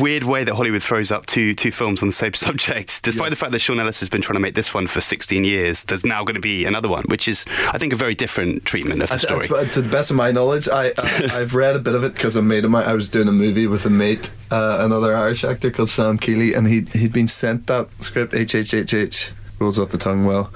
weird 0.00 0.24
way 0.24 0.44
that 0.44 0.54
Hollywood 0.54 0.82
throws 0.82 1.10
up 1.10 1.26
two 1.26 1.54
two 1.54 1.70
films 1.70 2.02
on 2.02 2.08
the 2.08 2.12
same 2.12 2.34
subject. 2.48 3.02
Despite 3.02 3.30
the 3.30 3.36
fact 3.36 3.52
that 3.52 3.60
Sean 3.60 3.80
Ellis 3.80 4.00
has 4.00 4.08
been 4.08 4.20
trying 4.20 4.34
to 4.36 4.40
make 4.40 4.54
this 4.54 4.72
one 4.74 4.86
for 4.86 5.00
16 5.00 5.44
years, 5.44 5.84
there's 5.84 6.04
now 6.04 6.22
going 6.22 6.34
to 6.34 6.40
be 6.40 6.66
another 6.66 6.88
one, 6.88 7.04
which 7.08 7.26
is, 7.26 7.44
I 7.72 7.78
think, 7.78 7.92
a 7.92 7.96
very 7.96 8.14
different 8.14 8.64
treatment 8.64 9.02
of 9.02 9.08
the 9.08 9.14
I- 9.14 9.18
story. 9.18 9.48
to 9.48 9.80
the 9.82 9.88
best 9.88 10.10
of 10.10 10.16
my 10.16 10.30
knowledge, 10.30 10.68
I, 10.68 10.88
I 10.98 11.30
I've 11.40 11.54
read 11.54 11.74
a 11.76 11.78
bit 11.80 11.94
of 11.94 12.04
it 12.04 12.12
because 12.14 12.36
a 12.36 12.42
mate 12.42 12.64
of 12.64 12.70
mine. 12.70 12.84
I 12.86 12.92
was 12.94 13.08
doing 13.08 13.26
a 13.28 13.32
movie 13.32 13.66
with 13.66 13.86
a 13.86 13.90
mate, 13.90 14.30
uh, 14.50 14.78
another 14.80 15.16
Irish 15.16 15.44
actor 15.44 15.70
called 15.70 15.88
Sam 15.90 16.18
Keeley, 16.18 16.54
and 16.54 16.66
he 16.66 16.82
he'd 16.92 17.12
been 17.12 17.28
sent 17.28 17.66
that 17.68 17.88
script. 18.02 18.34
HHHH 18.34 19.30
rolls 19.58 19.78
off 19.78 19.90
the 19.90 19.98
tongue 19.98 20.24
well, 20.24 20.50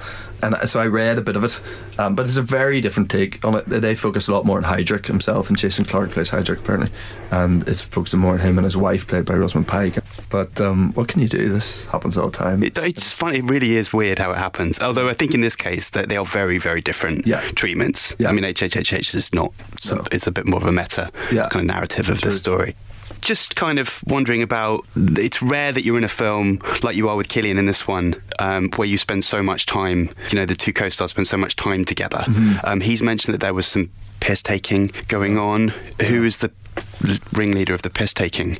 and 0.45 0.68
so 0.68 0.78
I 0.80 0.86
read 0.86 1.18
a 1.18 1.22
bit 1.22 1.36
of 1.36 1.45
it. 1.45 1.61
Um, 1.99 2.14
but 2.14 2.26
it's 2.26 2.36
a 2.36 2.42
very 2.42 2.80
different 2.80 3.11
take 3.11 3.45
on 3.45 3.55
it. 3.55 3.64
They 3.66 3.95
focus 3.95 4.28
a 4.28 4.32
lot 4.32 4.45
more 4.45 4.57
on 4.59 4.64
Heydrich 4.64 5.07
himself, 5.07 5.49
and 5.49 5.57
Jason 5.59 5.84
Clarke 5.84 6.11
plays 6.11 6.30
Heydrich 6.30 6.59
apparently, 6.61 6.90
and 7.30 7.66
it's 7.68 7.80
focusing 7.80 8.20
more 8.20 8.34
on 8.34 8.40
him 8.40 8.59
and 8.59 8.64
his 8.64 8.76
wife, 8.76 9.07
played 9.07 9.24
by 9.24 9.34
Rosamund 9.34 9.68
Pike. 9.68 9.99
But 10.30 10.61
um, 10.61 10.92
what 10.95 11.09
can 11.09 11.20
you 11.20 11.28
do? 11.28 11.49
This 11.49 11.84
happens 11.86 12.16
all 12.16 12.30
the 12.30 12.36
time. 12.36 12.62
It, 12.62 12.76
it's 12.78 13.12
funny. 13.12 13.38
It 13.38 13.45
really 13.51 13.76
is 13.76 13.92
weird 13.92 14.18
how 14.18 14.32
it 14.32 14.36
happens. 14.38 14.80
Although 14.80 15.09
I 15.09 15.12
think 15.14 15.34
in 15.34 15.40
this 15.40 15.57
case 15.57 15.90
that 15.90 16.09
they 16.09 16.16
are 16.16 16.24
very, 16.24 16.59
very 16.59 16.80
different 16.80 17.26
Yeah. 17.26 17.40
treatments. 17.55 18.14
Yeah. 18.18 18.28
I 18.28 18.32
mean, 18.32 18.45
HHHH 18.45 19.14
is 19.14 19.32
not. 19.32 19.53
So 19.80 19.97
No. 19.97 20.03
It's 20.12 20.26
a 20.26 20.32
bit 20.32 20.47
more 20.47 20.61
of 20.61 20.66
a 20.66 20.72
meta 20.72 21.11
Yeah. 21.32 21.49
kind 21.51 21.68
of 21.70 21.74
narrative 21.74 22.09
of 22.11 22.20
the 22.20 22.32
story. 22.32 22.74
Just 23.25 23.57
kind 23.57 23.79
of 23.79 24.05
wondering 24.07 24.43
about. 24.43 24.85
It's 24.95 25.43
rare 25.43 25.72
that 25.72 25.83
you're 25.83 25.97
in 25.97 26.05
a 26.05 26.09
film 26.09 26.61
like 26.83 26.95
you 26.95 27.09
are 27.09 27.16
with 27.16 27.29
Cillian 27.29 27.59
in 27.59 27.64
this 27.64 27.89
one, 27.89 28.16
um, 28.39 28.70
where 28.77 28.87
you 28.87 28.99
spend 28.99 29.25
so 29.25 29.43
much 29.43 29.64
time. 29.64 30.11
You 30.31 30.37
know, 30.37 30.45
the 30.45 30.55
two 30.55 30.75
co-stars 30.75 31.11
spend 31.11 31.27
so 31.27 31.39
much 31.39 31.57
time 31.57 31.87
together. 31.87 32.18
Mm-hmm. 32.18 32.66
Um, 32.66 32.81
he's 32.83 33.01
mentioned 33.01 33.33
that 33.33 33.41
there 33.41 33.55
was 33.55 33.66
some 33.66 33.91
piss 34.20 34.43
taking 34.43 34.91
going 35.09 35.39
on. 35.39 35.68
Who 36.07 36.22
is 36.25 36.39
the 36.39 36.53
ringleader 37.33 37.72
of 37.72 37.81
the 37.81 37.91
piss 37.91 38.12
taking? 38.12 38.59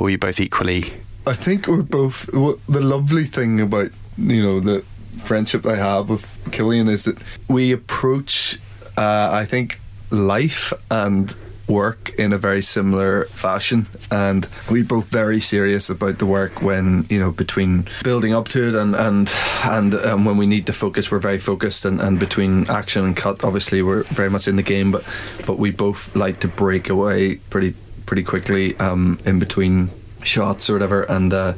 Or 0.00 0.06
are 0.06 0.10
you 0.10 0.18
both 0.18 0.40
equally? 0.40 0.92
I 1.26 1.34
think 1.34 1.66
we're 1.66 1.82
both. 1.82 2.32
What 2.32 2.58
the 2.68 2.80
lovely 2.80 3.24
thing 3.24 3.60
about 3.60 3.90
you 4.16 4.42
know 4.42 4.60
the 4.60 4.82
friendship 5.22 5.66
I 5.66 5.76
have 5.76 6.08
with 6.08 6.24
Cillian 6.52 6.88
is 6.88 7.04
that 7.04 7.18
we 7.48 7.72
approach, 7.72 8.58
uh, 8.96 9.28
I 9.30 9.44
think, 9.44 9.78
life 10.10 10.72
and 10.90 11.34
work 11.68 12.10
in 12.18 12.32
a 12.32 12.38
very 12.38 12.62
similar 12.62 13.24
fashion. 13.26 13.86
And 14.10 14.46
we 14.70 14.82
both 14.82 15.08
very 15.08 15.40
serious 15.40 15.90
about 15.90 16.18
the 16.18 16.26
work 16.26 16.62
when 16.62 17.06
you 17.08 17.18
know 17.18 17.32
between 17.32 17.86
building 18.02 18.32
up 18.32 18.48
to 18.48 18.68
it 18.68 18.74
and 18.74 18.94
and 18.94 19.30
and 19.64 19.94
um, 19.94 20.24
when 20.24 20.36
we 20.36 20.46
need 20.46 20.66
to 20.66 20.72
focus 20.72 21.10
we're 21.10 21.18
very 21.18 21.38
focused. 21.38 21.84
And, 21.84 22.00
and 22.00 22.18
between 22.18 22.68
action 22.70 23.04
and 23.04 23.16
cut 23.16 23.44
obviously 23.44 23.82
we're 23.82 24.04
very 24.04 24.30
much 24.30 24.48
in 24.48 24.56
the 24.56 24.62
game. 24.62 24.90
But 24.90 25.08
but 25.46 25.58
we 25.58 25.70
both 25.70 26.14
like 26.14 26.40
to 26.40 26.48
break 26.48 26.88
away 26.88 27.36
pretty 27.50 27.74
pretty 28.06 28.22
quickly 28.22 28.76
um, 28.78 29.18
in 29.24 29.38
between 29.38 29.90
shots 30.22 30.68
or 30.68 30.72
whatever 30.72 31.02
and 31.04 31.32
uh, 31.32 31.54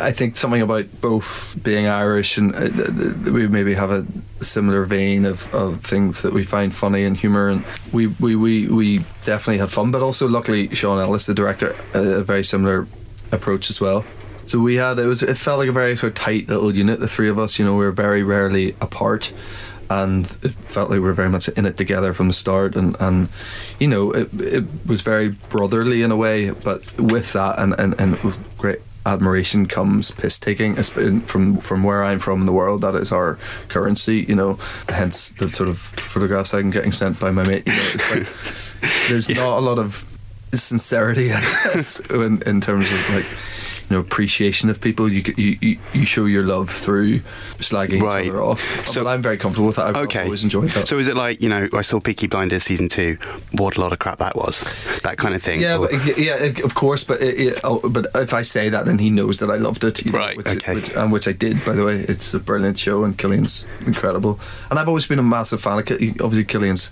I 0.00 0.12
think 0.12 0.36
something 0.36 0.62
about 0.62 0.86
both 1.00 1.56
being 1.62 1.86
Irish 1.86 2.38
and 2.38 2.54
uh, 2.54 3.30
we 3.30 3.46
maybe 3.46 3.74
have 3.74 3.90
a 3.90 4.06
similar 4.40 4.84
vein 4.84 5.24
of, 5.24 5.52
of 5.54 5.80
things 5.82 6.22
that 6.22 6.32
we 6.32 6.44
find 6.44 6.74
funny 6.74 7.04
and 7.04 7.16
humour 7.16 7.48
and 7.48 7.64
we, 7.92 8.06
we, 8.06 8.36
we, 8.36 8.68
we 8.68 8.98
definitely 9.24 9.58
had 9.58 9.70
fun 9.70 9.90
but 9.90 10.02
also 10.02 10.28
luckily 10.28 10.74
Sean 10.74 10.98
Ellis 10.98 11.26
the 11.26 11.34
director 11.34 11.74
uh, 11.94 12.18
a 12.20 12.22
very 12.22 12.44
similar 12.44 12.86
approach 13.32 13.70
as 13.70 13.80
well. 13.80 14.04
So 14.46 14.60
we 14.60 14.76
had 14.76 14.98
it 15.00 15.06
was 15.06 15.22
it 15.22 15.36
felt 15.36 15.58
like 15.58 15.68
a 15.68 15.72
very 15.72 15.96
sort 15.96 16.10
of 16.10 16.14
tight 16.14 16.48
little 16.48 16.74
unit 16.74 17.00
the 17.00 17.08
three 17.08 17.28
of 17.28 17.36
us 17.38 17.58
you 17.58 17.64
know 17.64 17.72
we 17.72 17.84
were 17.84 17.90
very 17.90 18.22
rarely 18.22 18.76
apart 18.80 19.32
and 19.90 20.36
it 20.42 20.52
felt 20.52 20.90
like 20.90 20.96
we 20.96 21.00
were 21.00 21.12
very 21.12 21.28
much 21.28 21.48
in 21.48 21.66
it 21.66 21.76
together 21.76 22.12
from 22.12 22.28
the 22.28 22.34
start 22.34 22.76
and, 22.76 22.96
and 23.00 23.28
you 23.78 23.88
know 23.88 24.10
it, 24.12 24.28
it 24.40 24.64
was 24.86 25.00
very 25.00 25.28
brotherly 25.28 26.02
in 26.02 26.10
a 26.10 26.16
way 26.16 26.50
but 26.50 26.98
with 26.98 27.32
that 27.32 27.58
and, 27.58 27.78
and, 27.78 27.98
and 28.00 28.18
with 28.22 28.38
great 28.58 28.80
admiration 29.06 29.66
comes 29.66 30.10
piss 30.10 30.38
taking 30.38 30.74
from 30.74 31.56
from 31.58 31.82
where 31.84 32.02
I'm 32.02 32.18
from 32.18 32.40
in 32.40 32.46
the 32.46 32.52
world 32.52 32.80
that 32.82 32.96
is 32.96 33.12
our 33.12 33.38
currency 33.68 34.26
you 34.28 34.34
know. 34.34 34.58
Hence 34.88 35.30
the 35.30 35.48
sort 35.48 35.68
of 35.68 35.78
photographs 35.78 36.52
I'm 36.52 36.70
getting 36.70 36.92
sent 36.92 37.20
by 37.20 37.30
my 37.30 37.44
mate 37.44 37.66
you 37.66 37.72
know, 37.72 37.90
it's 37.94 38.10
like, 38.10 39.08
there's 39.08 39.28
not 39.28 39.58
a 39.58 39.60
lot 39.60 39.78
of 39.78 40.04
sincerity 40.52 41.30
in, 42.10 42.42
in 42.46 42.60
terms 42.60 42.90
of 42.90 43.10
like 43.10 43.26
know 43.94 44.00
appreciation 44.00 44.68
of 44.68 44.80
people 44.80 45.10
you 45.10 45.22
you 45.36 45.56
you, 45.60 45.78
you 45.92 46.04
show 46.04 46.24
your 46.24 46.42
love 46.44 46.68
through 46.70 47.20
slagging 47.58 48.02
Right. 48.02 48.24
each 48.24 48.30
other 48.30 48.42
off 48.42 48.86
So- 48.86 49.04
but 49.04 49.10
I'm 49.10 49.22
very 49.22 49.36
comfortable 49.38 49.66
with 49.68 49.76
that 49.76 49.86
I've 49.86 49.96
Okay. 49.96 50.24
always 50.24 50.42
enjoyed 50.44 50.70
that 50.72 50.88
So 50.88 50.98
is 50.98 51.08
it 51.08 51.16
like 51.16 51.40
you 51.40 51.48
know 51.48 51.68
I 51.72 51.82
saw 51.82 52.00
Peaky 52.00 52.26
Blinders 52.26 52.64
season 52.64 52.88
two? 52.88 53.16
What 53.52 53.76
a 53.76 53.80
lot 53.80 53.92
of 53.92 53.98
crap 53.98 54.18
that 54.18 54.34
was. 54.36 54.64
That 55.02 55.16
kind 55.18 55.34
of 55.34 55.42
thing. 55.42 55.60
yeah, 55.60 55.76
Or- 55.78 55.88
but, 55.88 56.18
yeah, 56.18 56.34
of 56.64 56.74
course. 56.74 57.04
But 57.04 57.22
it, 57.22 57.38
it, 57.40 57.60
oh, 57.64 57.80
but 57.88 58.06
if 58.14 58.32
I 58.34 58.42
say 58.42 58.68
that, 58.70 58.86
then 58.86 58.98
he 58.98 59.10
knows 59.10 59.38
that 59.38 59.50
I 59.50 59.56
loved 59.56 59.84
it, 59.84 60.04
you 60.04 60.12
know, 60.12 60.18
Right, 60.18 60.36
Which, 60.36 60.46
okay. 60.48 60.74
which, 60.74 60.90
and 60.90 61.12
which 61.12 61.26
I 61.28 61.32
did, 61.32 61.64
by 61.64 61.72
the 61.72 61.84
way. 61.84 62.00
It's 62.08 62.34
a 62.34 62.38
brilliant 62.40 62.78
show, 62.78 63.04
and 63.04 63.16
Cillian's 63.16 63.66
incredible. 63.86 64.38
And 64.70 64.78
I've 64.78 64.88
always 64.88 65.06
been 65.06 65.18
a 65.18 65.22
massive 65.22 65.60
fan 65.60 65.78
of. 65.78 65.86
Obviously, 65.88 66.44
Cillian's 66.44 66.90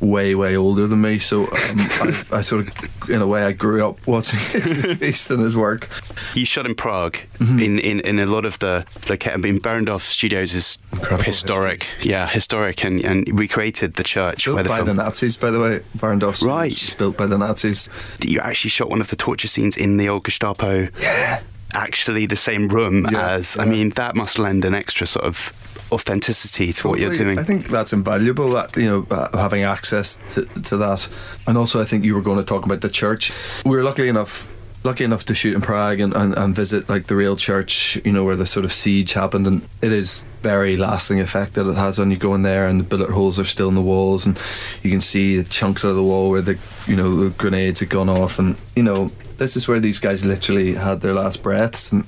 way, 0.00 0.34
way 0.34 0.56
older 0.56 0.86
than 0.86 1.00
me, 1.00 1.18
so 1.18 1.44
um, 1.44 1.50
I, 1.52 2.24
I 2.32 2.40
sort 2.42 2.68
of, 2.68 3.10
in 3.10 3.22
a 3.22 3.26
way, 3.26 3.44
I 3.44 3.52
grew 3.52 3.86
up 3.88 4.06
watching 4.06 4.38
and 4.54 5.00
his 5.00 5.56
work. 5.56 5.88
You 6.34 6.44
shot 6.44 6.66
in 6.66 6.74
Prague. 6.74 7.14
Mm-hmm. 7.38 7.58
In, 7.58 7.78
in 7.78 8.00
in 8.00 8.18
a 8.18 8.26
lot 8.26 8.44
of 8.44 8.58
the 8.58 8.84
loca- 9.08 9.32
I 9.34 9.36
mean, 9.36 9.58
Barrandov 9.60 10.00
Studios 10.00 10.54
is 10.54 10.78
Incredible 10.92 11.24
historic. 11.24 11.86
Yeah, 12.02 12.26
historic, 12.28 12.84
and 12.84 13.04
and 13.04 13.26
recreated 13.38 13.94
the 13.94 14.02
church 14.04 14.46
where 14.46 14.56
Built 14.56 14.64
the 14.64 14.68
by 14.70 14.76
film. 14.76 14.88
the 14.96 15.02
Nazis, 15.02 15.36
by 15.36 15.50
the 15.50 15.60
way. 15.60 15.80
Barrandov. 15.98 16.42
Right. 16.42 16.94
Built 16.98 17.16
by 17.16 17.26
the 17.26 17.38
Nazis. 17.38 17.88
you 18.20 18.40
actually 18.40 18.70
shot 18.70 18.90
one 18.90 19.00
of 19.00 19.08
the 19.08 19.16
torture 19.16 19.48
scenes 19.48 19.76
in 19.76 19.96
the 19.96 20.08
old 20.08 20.24
Gestapo. 20.24 20.88
Yeah. 21.00 21.40
Actually, 21.74 22.26
the 22.26 22.36
same 22.36 22.68
room 22.68 23.06
Yeah, 23.12 23.32
as. 23.32 23.56
I 23.58 23.66
mean, 23.66 23.90
that 23.90 24.14
must 24.16 24.38
lend 24.38 24.64
an 24.64 24.74
extra 24.74 25.06
sort 25.06 25.26
of 25.26 25.52
authenticity 25.92 26.72
to 26.72 26.88
what 26.88 26.98
you're 26.98 27.12
doing. 27.12 27.38
I 27.38 27.44
think 27.44 27.68
that's 27.68 27.92
invaluable. 27.92 28.50
That 28.50 28.76
you 28.76 28.86
know, 28.86 29.06
uh, 29.10 29.36
having 29.36 29.62
access 29.62 30.18
to, 30.30 30.44
to 30.44 30.76
that, 30.78 31.08
and 31.46 31.56
also 31.56 31.80
I 31.80 31.84
think 31.84 32.04
you 32.04 32.14
were 32.14 32.22
going 32.22 32.38
to 32.38 32.44
talk 32.44 32.64
about 32.64 32.80
the 32.80 32.88
church. 32.88 33.32
We 33.64 33.76
were 33.76 33.82
lucky 33.82 34.08
enough. 34.08 34.52
Lucky 34.84 35.02
enough 35.02 35.24
to 35.24 35.34
shoot 35.34 35.56
in 35.56 35.62
Prague 35.62 35.98
and, 35.98 36.14
and, 36.14 36.32
and 36.38 36.54
visit 36.54 36.88
like 36.88 37.08
the 37.08 37.16
real 37.16 37.34
church, 37.34 37.98
you 38.04 38.12
know, 38.12 38.22
where 38.22 38.36
the 38.36 38.46
sort 38.46 38.64
of 38.64 38.72
siege 38.72 39.14
happened, 39.14 39.44
and 39.44 39.68
it 39.82 39.90
is 39.90 40.22
very 40.42 40.76
lasting 40.76 41.18
effect 41.18 41.54
that 41.54 41.68
it 41.68 41.74
has 41.74 41.98
on 41.98 42.12
you. 42.12 42.16
Go 42.16 42.36
in 42.36 42.42
there, 42.42 42.66
and 42.66 42.78
the 42.78 42.84
bullet 42.84 43.10
holes 43.10 43.36
are 43.40 43.44
still 43.44 43.68
in 43.68 43.74
the 43.74 43.82
walls, 43.82 44.24
and 44.24 44.38
you 44.84 44.90
can 44.92 45.00
see 45.00 45.40
the 45.40 45.48
chunks 45.48 45.84
out 45.84 45.88
of 45.88 45.96
the 45.96 46.04
wall 46.04 46.30
where 46.30 46.42
the 46.42 46.56
you 46.86 46.94
know 46.94 47.16
the 47.16 47.30
grenades 47.30 47.80
had 47.80 47.88
gone 47.88 48.08
off, 48.08 48.38
and 48.38 48.54
you 48.76 48.82
know 48.84 49.10
this 49.38 49.56
is 49.56 49.66
where 49.66 49.80
these 49.80 49.98
guys 49.98 50.24
literally 50.24 50.74
had 50.74 51.00
their 51.00 51.14
last 51.14 51.42
breaths, 51.42 51.90
and 51.90 52.04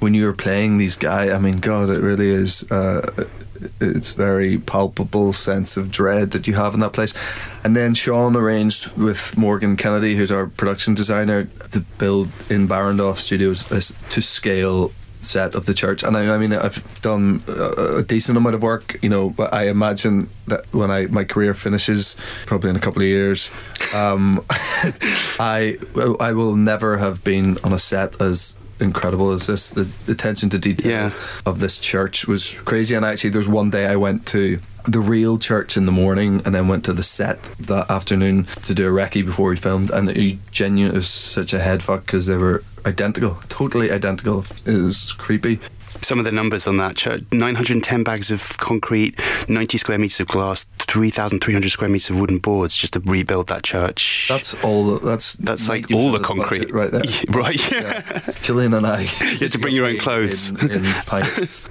when 0.00 0.14
you 0.14 0.24
were 0.26 0.32
playing 0.32 0.78
these 0.78 0.96
guys, 0.96 1.30
I 1.30 1.38
mean, 1.38 1.58
God, 1.60 1.90
it 1.90 2.00
really 2.00 2.28
is. 2.28 2.70
Uh, 2.70 3.26
it's 3.80 4.12
very 4.12 4.58
palpable 4.58 5.32
sense 5.32 5.76
of 5.76 5.90
dread 5.90 6.32
that 6.32 6.46
you 6.46 6.54
have 6.54 6.74
in 6.74 6.80
that 6.80 6.92
place. 6.92 7.14
And 7.62 7.76
then 7.76 7.94
Sean 7.94 8.36
arranged 8.36 8.96
with 8.96 9.36
Morgan 9.36 9.76
Kennedy, 9.76 10.16
who's 10.16 10.30
our 10.30 10.46
production 10.46 10.94
designer, 10.94 11.44
to 11.70 11.80
build 11.98 12.28
in 12.50 12.68
Barrandov 12.68 13.16
Studios 13.16 13.70
a 13.70 13.80
to 14.10 14.22
scale 14.22 14.92
set 15.26 15.54
of 15.54 15.66
the 15.66 15.74
church. 15.74 16.02
And 16.02 16.16
I, 16.16 16.34
I 16.34 16.38
mean, 16.38 16.52
I've 16.52 16.82
done 17.00 17.42
a, 17.48 17.98
a 17.98 18.02
decent 18.02 18.36
amount 18.36 18.54
of 18.54 18.62
work, 18.62 18.98
you 19.02 19.08
know, 19.08 19.30
but 19.30 19.52
I 19.52 19.68
imagine 19.68 20.28
that 20.46 20.62
when 20.72 20.90
I 20.90 21.06
my 21.06 21.24
career 21.24 21.54
finishes, 21.54 22.16
probably 22.46 22.70
in 22.70 22.76
a 22.76 22.80
couple 22.80 23.02
of 23.02 23.08
years, 23.08 23.50
um, 23.94 24.44
I 25.40 25.78
I 26.20 26.32
will 26.32 26.56
never 26.56 26.98
have 26.98 27.24
been 27.24 27.58
on 27.64 27.72
a 27.72 27.78
set 27.78 28.20
as 28.20 28.56
incredible 28.80 29.32
as 29.32 29.46
this. 29.46 29.70
The 29.70 29.86
attention 30.08 30.50
to 30.50 30.58
detail 30.58 30.90
Yeah. 30.90 31.10
of 31.46 31.58
this 31.60 31.78
church 31.78 32.26
was 32.26 32.54
crazy. 32.64 32.94
And 32.94 33.04
actually, 33.04 33.30
there's 33.30 33.48
one 33.48 33.70
day 33.70 33.86
I 33.86 33.96
went 33.96 34.26
to 34.26 34.58
the 34.86 35.00
real 35.00 35.38
church 35.38 35.76
in 35.78 35.86
the 35.86 35.92
morning 35.92 36.42
and 36.44 36.54
then 36.54 36.68
went 36.68 36.84
to 36.84 36.92
the 36.92 37.02
set 37.02 37.42
that 37.58 37.90
afternoon 37.90 38.46
to 38.66 38.74
do 38.74 38.86
a 38.86 38.90
recce 38.90 39.24
before 39.24 39.48
we 39.50 39.56
filmed. 39.56 39.90
And 39.90 40.10
it 40.10 40.38
genuine 40.50 40.92
it 40.94 40.96
was 40.98 41.08
such 41.08 41.52
a 41.54 41.58
head 41.60 41.82
fuck 41.82 42.04
because 42.04 42.26
they 42.26 42.36
were 42.36 42.62
identical, 42.84 43.38
totally 43.48 43.90
identical. 43.90 44.44
It 44.66 44.74
was 44.82 45.12
creepy. 45.12 45.58
Some 46.04 46.18
of 46.18 46.26
the 46.26 46.32
numbers 46.32 46.66
on 46.66 46.76
that 46.76 46.96
church 46.96 47.22
910 47.32 48.04
bags 48.04 48.30
of 48.30 48.58
concrete, 48.58 49.18
90 49.48 49.78
square 49.78 49.98
meters 49.98 50.20
of 50.20 50.26
glass, 50.26 50.64
3,300 50.78 51.70
square 51.70 51.88
meters 51.88 52.10
of 52.10 52.20
wooden 52.20 52.38
boards 52.38 52.76
just 52.76 52.92
to 52.92 53.00
rebuild 53.00 53.48
that 53.48 53.62
church. 53.62 54.26
That's 54.28 54.52
all. 54.62 54.84
the- 54.84 55.06
That's 55.06 55.32
That's 55.34 55.66
like 55.68 55.90
all 55.92 56.12
the 56.12 56.18
concrete. 56.18 56.70
right 56.72 56.90
there. 56.90 57.00
Right, 57.30 57.56
Yeah. 57.72 58.02
Cillian 58.44 58.76
and 58.76 58.86
I. 58.86 59.00
You 59.00 59.38
had 59.38 59.52
to 59.52 59.58
bring 59.58 59.74
your 59.74 59.86
own 59.86 59.98
clothes. 59.98 60.50
in, 60.62 60.70
in 60.70 60.84
pints. 61.06 61.66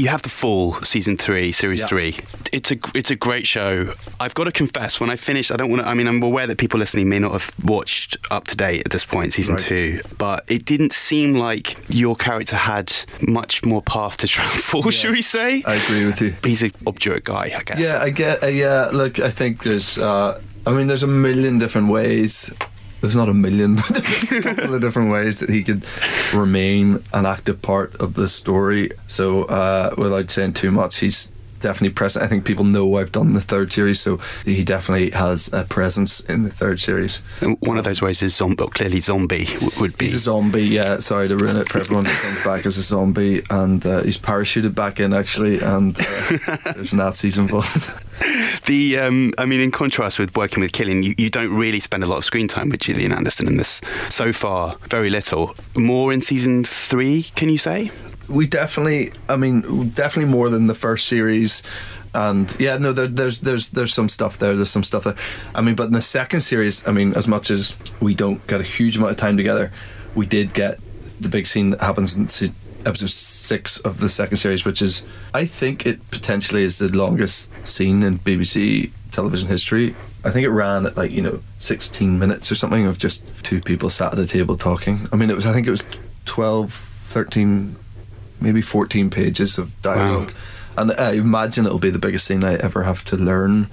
You 0.00 0.08
have 0.08 0.22
the 0.22 0.28
Fall 0.28 0.74
season 0.82 1.16
three, 1.16 1.52
series 1.52 1.80
Yeah. 1.80 1.86
three. 1.86 2.16
It's 2.52 2.70
a 2.72 2.76
it's 2.94 3.10
a 3.10 3.16
great 3.16 3.46
show. 3.46 3.92
I've 4.18 4.34
got 4.34 4.44
to 4.44 4.52
confess, 4.52 5.00
when 5.00 5.10
I 5.10 5.16
finished, 5.16 5.52
I 5.52 5.56
don't 5.56 5.70
want 5.70 5.82
to. 5.82 5.88
I 5.88 5.94
mean, 5.94 6.06
I'm 6.08 6.22
aware 6.22 6.46
that 6.46 6.58
people 6.58 6.78
listening 6.80 7.08
may 7.08 7.18
not 7.18 7.32
have 7.32 7.50
watched 7.64 8.16
up 8.30 8.44
to 8.48 8.56
date 8.56 8.82
at 8.86 8.90
this 8.92 9.04
point, 9.04 9.32
season 9.34 9.54
Right. 9.56 9.64
two, 9.64 10.00
but 10.18 10.44
it 10.50 10.64
didn't 10.64 10.92
seem 10.92 11.34
like 11.34 11.76
your 11.88 12.16
character 12.16 12.56
had 12.56 12.92
much 13.20 13.64
more 13.64 13.82
path 13.82 14.16
to 14.18 14.26
travel. 14.34 14.90
Should 14.90 15.12
we 15.12 15.22
say? 15.22 15.62
I 15.66 15.74
agree 15.76 16.06
with 16.06 16.20
you. 16.20 16.34
He's 16.44 16.62
an 16.62 16.72
obdurate 16.86 17.24
guy, 17.24 17.52
I 17.56 17.62
guess. 17.64 17.78
Yeah, 17.80 17.98
I 18.02 18.10
get. 18.10 18.42
Uh, 18.42 18.46
yeah, 18.48 18.88
look, 18.92 19.18
I 19.20 19.30
think 19.30 19.62
there's. 19.62 19.98
Uh, 19.98 20.40
I 20.66 20.72
mean, 20.72 20.86
there's 20.88 21.02
a 21.04 21.06
million 21.26 21.58
different 21.58 21.88
ways. 21.88 22.50
There's 23.00 23.16
not 23.16 23.28
a 23.28 23.34
million, 23.34 23.76
but 23.76 23.88
there's 23.88 24.44
a 24.44 24.54
couple 24.54 24.74
of 24.74 24.80
different 24.80 25.10
ways 25.10 25.40
that 25.40 25.50
he 25.50 25.62
could 25.62 25.84
remain 26.34 27.02
an 27.12 27.26
active 27.26 27.62
part 27.62 27.94
of 27.96 28.14
the 28.14 28.28
story. 28.28 28.90
So, 29.08 29.44
uh, 29.44 29.94
without 29.96 30.30
saying 30.30 30.52
too 30.54 30.70
much, 30.70 30.98
he's 30.98 31.32
definitely 31.60 31.94
present. 31.94 32.24
I 32.24 32.28
think 32.28 32.44
people 32.44 32.64
know 32.64 32.96
I've 32.96 33.12
done 33.12 33.32
the 33.32 33.40
third 33.40 33.72
series, 33.72 34.00
so 34.00 34.18
he 34.44 34.64
definitely 34.64 35.10
has 35.10 35.52
a 35.52 35.64
presence 35.64 36.20
in 36.20 36.42
the 36.42 36.50
third 36.50 36.80
series. 36.80 37.22
And 37.40 37.56
one 37.60 37.78
of 37.78 37.84
those 37.84 38.02
ways 38.02 38.22
is 38.22 38.34
zombie. 38.34 38.66
Clearly, 38.68 39.00
zombie 39.00 39.48
would 39.78 39.96
be. 39.96 40.06
He's 40.06 40.14
a 40.14 40.18
zombie, 40.18 40.64
yeah. 40.64 40.98
Sorry 40.98 41.28
to 41.28 41.36
ruin 41.36 41.56
it 41.56 41.68
for 41.68 41.78
everyone 41.78 42.04
who 42.04 42.12
comes 42.12 42.44
back 42.44 42.66
as 42.66 42.78
a 42.78 42.82
zombie, 42.82 43.42
and 43.50 43.84
uh, 43.86 44.02
he's 44.02 44.18
parachuted 44.18 44.74
back 44.74 45.00
in 45.00 45.12
actually, 45.12 45.60
and 45.60 45.96
uh, 45.98 46.56
there's 46.74 46.94
Nazis 46.94 47.38
involved. 47.38 48.04
The 48.66 48.98
um, 48.98 49.32
I 49.38 49.46
mean, 49.46 49.60
in 49.60 49.70
contrast 49.70 50.18
with 50.18 50.36
working 50.36 50.60
with 50.60 50.72
Cillian, 50.72 51.02
you, 51.02 51.14
you 51.16 51.30
don't 51.30 51.52
really 51.54 51.80
spend 51.80 52.04
a 52.04 52.06
lot 52.06 52.18
of 52.18 52.24
screen 52.24 52.48
time 52.48 52.68
with 52.68 52.80
Gillian 52.80 53.12
Anderson 53.12 53.46
in 53.46 53.56
this 53.56 53.80
so 54.08 54.32
far. 54.32 54.76
Very 54.88 55.10
little. 55.10 55.54
More 55.76 56.12
in 56.12 56.20
season 56.20 56.64
three, 56.64 57.22
can 57.34 57.48
you 57.48 57.58
say? 57.58 57.90
We 58.30 58.46
definitely 58.46 59.10
i 59.28 59.36
mean 59.36 59.90
definitely 59.90 60.30
more 60.30 60.48
than 60.50 60.66
the 60.66 60.74
first 60.74 61.06
series. 61.06 61.62
And 62.12 62.54
yeah 62.58 62.76
no 62.76 62.92
there, 62.92 63.06
there's 63.06 63.40
there's 63.40 63.70
there's 63.70 63.94
some 63.94 64.08
stuff 64.08 64.38
there. 64.38 64.56
There's 64.56 64.70
some 64.70 64.82
stuff 64.82 65.04
there. 65.04 65.16
I 65.54 65.60
mean 65.60 65.74
but 65.74 65.84
in 65.84 65.92
the 65.92 66.02
second 66.02 66.40
series 66.40 66.86
i 66.88 66.90
mean 66.92 67.14
as 67.14 67.28
much 67.28 67.50
as 67.50 67.76
we 68.00 68.14
don't 68.14 68.44
get 68.46 68.60
a 68.60 68.64
huge 68.64 68.96
amount 68.96 69.12
of 69.12 69.18
time 69.18 69.36
together 69.36 69.72
we 70.14 70.26
did 70.26 70.54
get 70.54 70.80
the 71.20 71.28
big 71.28 71.46
scene 71.46 71.70
that 71.70 71.80
happens 71.80 72.16
in 72.16 72.54
episode 72.84 73.10
six 73.10 73.78
of 73.80 74.00
the 74.00 74.08
second 74.08 74.38
series 74.38 74.64
which 74.64 74.80
is 74.80 75.02
i 75.34 75.44
think 75.44 75.84
it 75.84 76.10
potentially 76.10 76.64
is 76.64 76.78
the 76.78 76.88
longest 76.88 77.46
scene 77.68 78.02
in 78.02 78.18
bbc 78.18 78.90
television 79.10 79.48
history. 79.48 79.94
I 80.24 80.30
think 80.30 80.44
it 80.44 80.50
ran 80.50 80.86
at 80.86 80.96
like 80.96 81.10
you 81.10 81.22
know 81.22 81.40
16 81.58 82.18
minutes 82.18 82.50
or 82.50 82.54
something 82.54 82.86
of 82.86 82.98
just 82.98 83.24
two 83.42 83.60
people 83.60 83.90
sat 83.90 84.12
at 84.12 84.18
a 84.18 84.26
table 84.26 84.56
talking. 84.56 85.08
I 85.12 85.16
mean 85.16 85.30
it 85.30 85.36
was 85.36 85.46
i 85.46 85.52
think 85.52 85.66
it 85.66 85.70
was 85.70 85.84
12 86.26 86.72
13 86.72 87.76
maybe 88.40 88.62
14 88.62 89.10
pages 89.10 89.58
of 89.58 89.80
dialogue. 89.82 90.32
And 90.76 90.92
I 90.92 91.12
imagine 91.12 91.66
it'll 91.66 91.78
be 91.78 91.90
the 91.90 91.98
biggest 91.98 92.26
scene 92.26 92.44
I 92.44 92.54
ever 92.54 92.84
have 92.84 93.04
to 93.06 93.16
learn. 93.16 93.68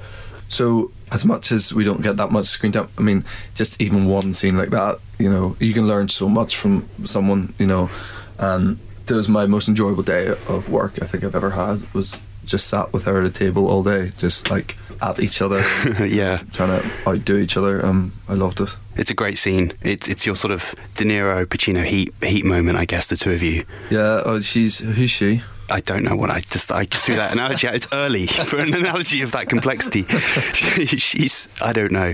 So, 0.49 0.91
as 1.11 1.25
much 1.25 1.51
as 1.51 1.73
we 1.73 1.83
don't 1.83 2.01
get 2.01 2.17
that 2.17 2.31
much 2.31 2.47
screen 2.47 2.71
time, 2.71 2.89
I 2.97 3.01
mean, 3.01 3.23
just 3.55 3.81
even 3.81 4.07
one 4.07 4.33
scene 4.33 4.57
like 4.57 4.69
that, 4.69 4.99
you 5.19 5.29
know, 5.29 5.55
you 5.59 5.73
can 5.73 5.87
learn 5.87 6.09
so 6.09 6.27
much 6.27 6.55
from 6.55 6.87
someone, 7.05 7.53
you 7.59 7.67
know. 7.67 7.89
And 8.37 8.79
it 9.07 9.13
was 9.13 9.29
my 9.29 9.45
most 9.45 9.67
enjoyable 9.67 10.03
day 10.03 10.27
of 10.27 10.69
work 10.69 11.01
I 11.01 11.05
think 11.05 11.23
I've 11.23 11.35
ever 11.35 11.51
had, 11.51 11.93
was 11.93 12.17
just 12.45 12.67
sat 12.67 12.93
with 12.93 13.03
her 13.05 13.19
at 13.21 13.25
a 13.25 13.29
table 13.29 13.67
all 13.67 13.83
day, 13.83 14.11
just 14.17 14.49
like 14.49 14.77
at 15.01 15.19
each 15.19 15.41
other, 15.41 15.63
yeah, 16.05 16.41
trying 16.51 16.81
to 16.81 16.89
outdo 17.07 17.37
each 17.37 17.57
other. 17.57 17.85
Um, 17.85 18.13
I 18.27 18.33
loved 18.33 18.59
it. 18.61 18.75
it's 18.95 19.09
a 19.09 19.13
great 19.13 19.37
scene. 19.37 19.73
It's 19.81 20.07
it's 20.07 20.25
your 20.25 20.35
sort 20.35 20.51
of 20.51 20.73
De 20.95 21.03
Niro 21.03 21.45
Pacino 21.45 21.83
heat 21.83 22.13
heat 22.23 22.45
moment, 22.45 22.77
I 22.77 22.85
guess. 22.85 23.07
The 23.07 23.15
two 23.15 23.31
of 23.31 23.41
you. 23.43 23.63
Yeah, 23.89 24.21
oh, 24.25 24.39
she's, 24.41 24.79
who's 24.79 25.11
she? 25.11 25.41
I 25.69 25.81
don't 25.81 26.03
know 26.03 26.15
what 26.15 26.29
I 26.29 26.39
just 26.39 26.71
I 26.71 26.85
just 26.85 27.05
threw 27.05 27.15
that 27.15 27.33
analogy. 27.33 27.67
out. 27.67 27.75
It's 27.75 27.87
early 27.91 28.27
for 28.49 28.57
an 28.57 28.73
analogy 28.73 29.21
of 29.21 29.33
that 29.33 29.49
complexity. 29.49 30.03
she's 30.53 31.47
I 31.61 31.73
don't 31.73 31.91
know. 31.91 32.13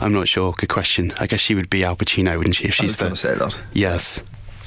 I'm 0.00 0.12
not 0.12 0.28
sure. 0.28 0.52
Good 0.52 0.68
question. 0.68 1.12
I 1.18 1.26
guess 1.26 1.40
she 1.40 1.54
would 1.54 1.68
be 1.68 1.82
Al 1.84 1.96
Pacino, 1.96 2.36
wouldn't 2.38 2.54
she? 2.56 2.66
If 2.66 2.80
I 2.80 2.84
was 2.84 2.90
she's 2.92 2.96
the 2.96 3.14
say 3.16 3.34
that. 3.34 3.58
Yes. 3.72 4.20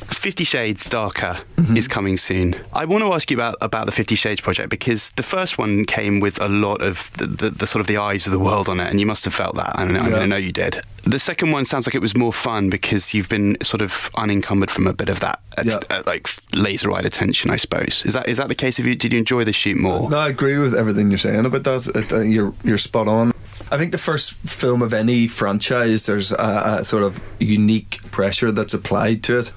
Fifty 0.09 0.43
Shades 0.43 0.85
Darker 0.85 1.37
Mm-hmm. 1.57 1.75
is 1.75 1.87
coming 1.87 2.17
soon. 2.17 2.55
I 2.71 2.85
want 2.85 3.03
to 3.03 3.11
ask 3.13 3.29
you 3.31 3.35
about, 3.35 3.55
about 3.61 3.87
the 3.87 3.91
Fifty 3.91 4.13
Shades 4.15 4.39
project 4.39 4.69
because 4.69 5.09
the 5.11 5.23
first 5.23 5.57
one 5.57 5.85
came 5.85 6.19
with 6.19 6.39
a 6.41 6.47
lot 6.47 6.81
of 6.83 7.11
the, 7.17 7.25
the, 7.25 7.49
the 7.49 7.67
sort 7.67 7.81
of 7.81 7.87
the 7.87 7.97
eyes 7.97 8.25
of 8.27 8.31
the 8.31 8.39
world 8.39 8.69
on 8.69 8.79
it, 8.79 8.89
and 8.89 8.99
you 8.99 9.05
must 9.07 9.25
have 9.25 9.33
felt 9.33 9.55
that. 9.55 9.77
And 9.79 9.97
I, 9.97 10.01
mean, 10.03 10.11
Yeah. 10.11 10.19
I 10.19 10.25
know 10.27 10.37
you 10.37 10.51
did. 10.53 10.79
The 11.03 11.19
second 11.19 11.51
one 11.51 11.65
sounds 11.65 11.87
like 11.87 11.95
it 11.95 11.99
was 12.01 12.15
more 12.15 12.31
fun 12.31 12.69
because 12.69 13.13
you've 13.13 13.27
been 13.27 13.57
sort 13.61 13.81
of 13.81 14.09
unencumbered 14.15 14.69
from 14.71 14.87
a 14.87 14.93
bit 14.93 15.09
of 15.09 15.19
that, 15.21 15.39
uh, 15.57 15.63
Yeah. 15.65 15.79
uh, 15.89 16.03
like 16.05 16.29
laser-eyed 16.53 17.05
attention, 17.05 17.49
I 17.51 17.55
suppose. 17.57 18.03
Is 18.05 18.13
that 18.13 18.29
is 18.29 18.37
that 18.37 18.47
the 18.47 18.55
case? 18.55 18.79
Of 18.79 18.85
you? 18.85 18.95
Did 18.95 19.11
you 19.13 19.19
enjoy 19.19 19.43
the 19.43 19.51
shoot 19.53 19.77
more? 19.77 20.09
No, 20.09 20.19
I 20.19 20.29
agree 20.29 20.57
with 20.59 20.73
everything 20.75 21.09
you're 21.09 21.17
saying 21.17 21.45
about 21.45 21.63
that. 21.63 22.13
I 22.13 22.21
you're 22.23 22.53
you're 22.63 22.77
spot 22.77 23.07
on. 23.07 23.33
I 23.71 23.77
think 23.77 23.91
the 23.91 23.97
first 23.97 24.33
film 24.33 24.81
of 24.81 24.93
any 24.93 25.27
franchise, 25.27 26.05
there's 26.05 26.31
a, 26.31 26.77
a 26.79 26.83
sort 26.85 27.03
of 27.03 27.21
unique 27.39 27.99
pressure 28.11 28.51
that's 28.53 28.73
applied 28.73 29.23
to 29.23 29.39
it. 29.39 29.51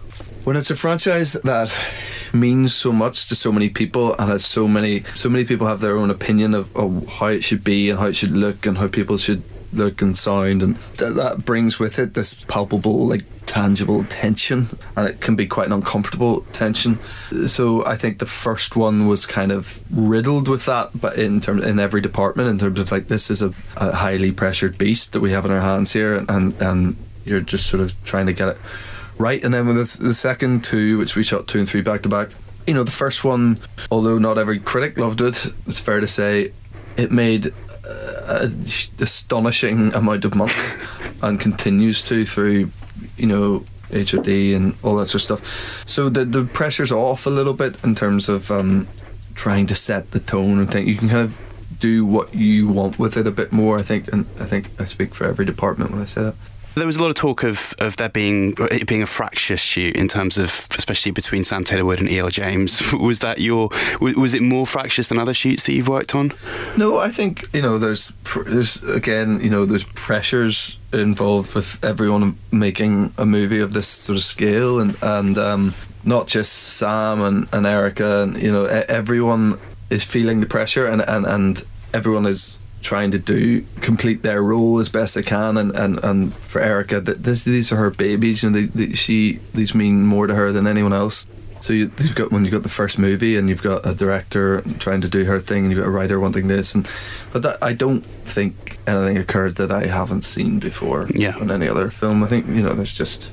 When 0.50 0.56
it's 0.56 0.68
a 0.68 0.74
franchise 0.74 1.34
that 1.34 1.72
means 2.32 2.74
so 2.74 2.90
much 2.90 3.28
to 3.28 3.36
so 3.36 3.52
many 3.52 3.68
people 3.68 4.16
and 4.16 4.28
has 4.28 4.44
so 4.44 4.66
many 4.66 5.02
so 5.14 5.28
many 5.28 5.44
people 5.44 5.68
have 5.68 5.80
their 5.80 5.96
own 5.96 6.10
opinion 6.10 6.54
of, 6.54 6.76
of 6.76 7.06
how 7.06 7.26
it 7.26 7.44
should 7.44 7.62
be 7.62 7.88
and 7.88 8.00
how 8.00 8.06
it 8.06 8.16
should 8.16 8.32
look 8.32 8.66
and 8.66 8.76
how 8.78 8.88
people 8.88 9.16
should 9.16 9.44
look 9.72 10.02
and 10.02 10.18
sound 10.18 10.60
and 10.60 10.76
th- 10.98 11.14
that 11.14 11.44
brings 11.44 11.78
with 11.78 12.00
it 12.00 12.14
this 12.14 12.34
palpable 12.46 13.06
like 13.06 13.22
tangible 13.46 14.02
tension 14.02 14.66
and 14.96 15.08
it 15.08 15.20
can 15.20 15.36
be 15.36 15.46
quite 15.46 15.68
an 15.68 15.72
uncomfortable 15.72 16.40
tension. 16.52 16.98
So 17.46 17.86
i 17.86 17.94
think 17.94 18.18
the 18.18 18.26
first 18.26 18.74
one 18.74 19.06
was 19.06 19.26
kind 19.26 19.52
of 19.52 19.78
riddled 19.96 20.48
with 20.48 20.64
that 20.64 21.00
but 21.00 21.16
in 21.16 21.40
terms 21.40 21.64
in 21.64 21.78
every 21.78 22.00
department 22.00 22.48
in 22.48 22.58
terms 22.58 22.80
of 22.80 22.90
like 22.90 23.06
this 23.06 23.30
is 23.30 23.40
a, 23.40 23.54
a 23.76 23.92
highly 23.92 24.32
pressured 24.32 24.78
beast 24.78 25.12
that 25.12 25.20
we 25.20 25.30
have 25.30 25.44
in 25.44 25.52
our 25.52 25.60
hands 25.60 25.92
here 25.92 26.16
and, 26.16 26.28
and 26.28 26.60
and 26.60 26.96
you're 27.24 27.40
just 27.40 27.66
sort 27.66 27.80
of 27.80 27.94
trying 28.04 28.26
to 28.26 28.32
get 28.32 28.48
it 28.48 28.58
right 29.20 29.44
and 29.44 29.52
then 29.54 29.66
with 29.66 29.76
the, 29.76 30.08
the 30.08 30.14
second 30.14 30.64
two 30.64 30.98
which 30.98 31.14
we 31.14 31.22
shot 31.22 31.46
two 31.46 31.58
and 31.58 31.68
three 31.68 31.82
back 31.82 32.02
to 32.02 32.08
back 32.08 32.30
you 32.66 32.74
know 32.74 32.82
the 32.82 32.90
first 32.90 33.22
one 33.24 33.58
although 33.90 34.18
not 34.18 34.38
every 34.38 34.58
critic 34.58 34.98
loved 34.98 35.20
it 35.20 35.46
it's 35.66 35.80
fair 35.80 36.00
to 36.00 36.06
say 36.06 36.52
it 36.96 37.12
made 37.12 37.52
an 38.26 38.64
astonishing 38.98 39.94
amount 39.94 40.24
of 40.24 40.34
money 40.34 40.52
and 41.22 41.38
continues 41.40 42.02
to 42.02 42.24
through 42.24 42.70
you 43.16 43.26
know 43.26 43.64
HOD 43.92 44.28
and 44.28 44.76
all 44.84 44.96
that 44.96 45.08
sort 45.08 45.16
of 45.16 45.22
stuff. 45.22 45.88
So 45.88 46.08
the 46.08 46.24
the 46.24 46.44
pressure's 46.44 46.92
off 46.92 47.26
a 47.26 47.30
little 47.30 47.54
bit 47.54 47.82
in 47.84 47.94
terms 47.94 48.28
of 48.28 48.50
um, 48.50 48.86
trying 49.34 49.66
to 49.66 49.74
set 49.74 50.12
the 50.12 50.20
tone 50.20 50.58
and 50.58 50.70
think 50.70 50.86
you 50.86 50.96
can 50.96 51.08
kind 51.08 51.22
of 51.22 51.40
do 51.78 52.04
what 52.04 52.34
you 52.34 52.68
want 52.68 52.98
with 52.98 53.16
it 53.16 53.26
a 53.26 53.30
bit 53.30 53.52
more 53.52 53.78
I 53.78 53.82
think 53.82 54.12
and 54.12 54.26
I 54.38 54.44
think 54.44 54.68
I 54.78 54.84
speak 54.84 55.14
for 55.14 55.24
every 55.24 55.46
department 55.46 55.92
when 55.92 56.02
I 56.02 56.04
say 56.04 56.22
that 56.22 56.34
There 56.74 56.86
was 56.86 56.96
a 56.96 57.02
lot 57.02 57.08
of 57.08 57.16
talk 57.16 57.42
of, 57.42 57.74
of 57.80 57.96
there 57.96 58.08
being 58.08 58.54
it 58.70 58.86
being 58.86 59.02
a 59.02 59.06
fractious 59.06 59.60
shoot 59.60 59.96
in 59.96 60.06
terms 60.06 60.38
of 60.38 60.66
especially 60.78 61.10
between 61.10 61.42
Sam 61.42 61.64
Taylor 61.64 61.84
Wood 61.84 61.98
and 61.98 62.08
E.L. 62.08 62.30
James. 62.30 62.92
Was 63.00 63.20
that 63.20 63.38
your 63.38 63.70
was, 64.00 64.34
it 64.34 64.42
more 64.42 64.66
fractious 64.66 65.08
than 65.08 65.18
other 65.18 65.34
shoots 65.34 65.66
that 65.66 65.72
you've 65.72 65.88
worked 65.88 66.14
on? 66.14 66.32
No, 66.76 66.98
I 66.98 67.08
think 67.08 67.52
you 67.52 67.60
know 67.60 67.78
there's 67.78 68.12
there's 68.46 68.82
again 68.84 69.40
you 69.40 69.50
know 69.50 69.64
there's 69.64 69.84
pressures 69.84 70.78
involved 70.92 71.54
with 71.54 71.82
everyone 71.84 72.38
making 72.52 73.12
a 73.18 73.26
movie 73.26 73.60
of 73.60 73.72
this 73.72 73.88
sort 73.88 74.16
of 74.16 74.22
scale 74.22 74.78
and 74.78 74.96
and 75.02 75.38
um, 75.38 75.74
not 76.04 76.28
just 76.28 76.52
Sam 76.52 77.20
and, 77.20 77.48
and 77.52 77.66
Erika 77.66 78.22
and 78.22 78.40
you 78.40 78.52
know 78.52 78.64
everyone 78.64 79.58
is 79.90 80.04
feeling 80.04 80.40
the 80.40 80.46
pressure 80.46 80.86
and 80.86 81.02
and, 81.02 81.26
and 81.26 81.64
everyone 81.92 82.26
is 82.26 82.58
trying 82.82 83.10
to 83.10 83.18
do 83.18 83.62
complete 83.82 84.22
their 84.22 84.42
role 84.42 84.78
as 84.78 84.88
best 84.88 85.14
they 85.14 85.22
can. 85.22 85.56
And, 85.56 85.70
and, 85.76 86.02
and 86.02 86.34
for 86.34 86.60
Erika 86.60 87.00
th- 87.00 87.18
this, 87.18 87.44
these 87.44 87.70
are 87.72 87.76
her 87.76 87.90
babies 87.90 88.42
you 88.42 88.50
know 88.50 88.60
they, 88.60 88.66
they, 88.66 88.92
she 88.94 89.38
these 89.54 89.74
mean 89.74 90.06
more 90.06 90.26
to 90.26 90.34
her 90.34 90.50
than 90.52 90.66
anyone 90.66 90.92
else. 90.92 91.26
So 91.60 91.74
you, 91.74 91.90
you've 91.98 92.14
got 92.14 92.32
when 92.32 92.44
you've 92.44 92.52
got 92.54 92.62
the 92.62 92.70
first 92.70 92.98
movie 92.98 93.36
and 93.36 93.48
you've 93.50 93.62
got 93.62 93.84
a 93.84 93.94
director 93.94 94.62
trying 94.78 95.02
to 95.02 95.10
do 95.10 95.24
her 95.24 95.38
thing 95.40 95.64
and 95.64 95.72
you've 95.72 95.80
got 95.82 95.88
a 95.88 95.92
writer 95.92 96.18
wanting 96.18 96.48
this 96.48 96.74
and 96.74 96.88
but 97.34 97.42
that, 97.42 97.58
I 97.62 97.74
don't 97.74 98.00
think 98.24 98.78
anything 98.86 99.18
occurred 99.18 99.56
that 99.56 99.70
I 99.70 99.84
haven't 99.86 100.22
seen 100.22 100.58
before 100.58 101.06
Yeah. 101.14 101.38
in 101.38 101.50
any 101.50 101.68
other 101.68 101.90
film. 101.90 102.24
I 102.24 102.28
think 102.28 102.46
you 102.48 102.62
know 102.62 102.72
there's 102.72 102.94
just 102.94 103.28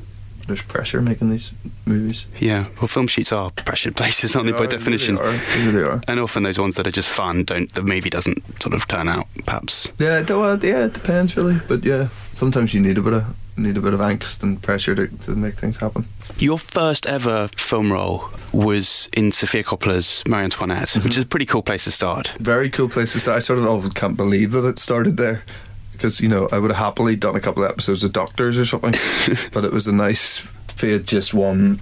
there's 0.47 0.61
pressure 0.61 1.01
making 1.01 1.29
these 1.29 1.51
movies 1.85 2.25
Yeah, 2.39 2.67
well, 2.77 2.87
film 2.87 3.07
shoots 3.07 3.31
are 3.31 3.51
pressured 3.51 3.95
places, 3.95 4.35
aren't 4.35 4.47
they, 4.47 4.53
by 4.53 4.63
are, 4.63 4.67
definition? 4.67 5.15
they 5.15 5.21
really 5.21 5.35
are, 5.35 5.57
they 5.57 5.67
really 5.67 5.89
are. 5.89 6.01
And 6.07 6.19
often 6.19 6.43
those 6.43 6.59
ones 6.59 6.75
that 6.75 6.87
are 6.87 6.91
just 6.91 7.09
fun 7.09 7.43
don't. 7.43 7.71
The 7.73 7.83
movie 7.83 8.09
doesn't 8.09 8.61
sort 8.61 8.73
of 8.73 8.87
turn 8.87 9.07
out, 9.07 9.27
perhaps. 9.45 9.91
Yeah, 9.99 10.19
it- 10.19 10.29
well, 10.29 10.57
yeah, 10.63 10.85
it 10.85 10.93
depends 10.93 11.35
really, 11.37 11.59
but 11.67 11.83
yeah, 11.83 12.09
sometimes 12.33 12.73
you 12.73 12.81
need 12.81 12.97
a 12.97 13.01
bit 13.01 13.13
of 13.13 13.35
need 13.57 13.75
a 13.75 13.81
bit 13.81 13.93
of 13.93 13.99
angst 13.99 14.43
and 14.43 14.61
pressure 14.61 14.93
to, 14.93 15.07
to 15.07 15.31
make 15.31 15.55
things 15.55 15.77
happen. 15.77 16.05
Your 16.37 16.59
first 16.59 17.07
ever 17.07 17.49
film 17.57 17.91
role 17.91 18.29
was 18.53 19.09
in 19.13 19.31
Sofia 19.31 19.63
Coppola's 19.63 20.21
Marie 20.27 20.43
Antoinette, 20.43 20.93
which 20.95 21.03
mm-hmm. 21.03 21.19
is 21.19 21.23
a 21.23 21.25
pretty 21.25 21.45
cool 21.47 21.63
place 21.63 21.85
to 21.85 21.91
start. 21.91 22.35
Very 22.39 22.69
cool 22.69 22.87
place 22.87 23.13
to 23.13 23.19
start. 23.19 23.37
I 23.37 23.39
sort 23.39 23.59
of 23.59 23.65
often 23.65 23.91
can't 23.91 24.15
believe 24.15 24.51
that 24.51 24.65
it 24.65 24.79
started 24.79 25.17
there. 25.17 25.43
Because, 25.97 26.21
you 26.21 26.29
know, 26.29 26.47
I 26.51 26.59
would 26.59 26.71
have 26.71 26.79
happily 26.79 27.15
done 27.15 27.35
a 27.35 27.39
couple 27.39 27.63
of 27.63 27.69
episodes 27.69 28.03
of 28.03 28.13
Doctors 28.13 28.57
or 28.57 28.65
something. 28.65 28.93
but 29.51 29.65
it 29.65 29.73
was 29.73 29.87
a 29.87 29.91
nice, 29.91 30.47
he 30.79 30.91
had 30.91 31.07
just 31.07 31.33
won 31.33 31.81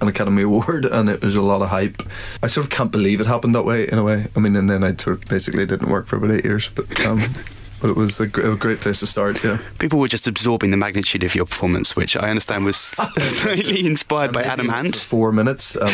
an 0.00 0.08
Academy 0.08 0.42
Award, 0.42 0.84
and 0.90 1.08
it 1.08 1.22
was 1.22 1.36
a 1.36 1.42
lot 1.42 1.62
of 1.62 1.68
hype. 1.68 2.02
I 2.42 2.46
sort 2.46 2.66
of 2.66 2.70
can't 2.70 2.92
believe 2.92 3.20
it 3.20 3.26
happened 3.26 3.54
that 3.54 3.64
way. 3.64 3.88
In 3.88 3.98
a 3.98 4.04
way, 4.04 4.28
I 4.36 4.40
mean, 4.40 4.56
and 4.56 4.70
then 4.70 4.84
I 4.84 4.94
sort 4.94 5.22
of 5.22 5.28
basically 5.28 5.66
didn't 5.66 5.90
work 5.90 6.06
for 6.06 6.16
about 6.16 6.30
eight 6.30 6.44
years, 6.44 6.68
but. 6.68 7.06
Um, 7.06 7.22
but 7.80 7.90
it 7.90 7.96
was 7.96 8.18
a, 8.18 8.26
gr- 8.26 8.52
a 8.52 8.56
great 8.56 8.80
place 8.80 9.00
to 9.00 9.06
start. 9.06 9.42
Yeah, 9.44 9.58
People 9.78 10.00
were 10.00 10.08
just 10.08 10.26
absorbing 10.26 10.72
the 10.72 10.76
magnitude 10.76 11.22
of 11.22 11.34
your 11.34 11.44
performance, 11.44 11.94
which 11.94 12.16
I 12.16 12.28
understand 12.28 12.64
was 12.64 12.76
slightly 12.76 13.86
inspired 13.86 14.32
by 14.32 14.42
Adam 14.42 14.70
Ant. 14.70 14.96
Four 14.96 15.32
minutes. 15.32 15.76
Um, 15.76 15.92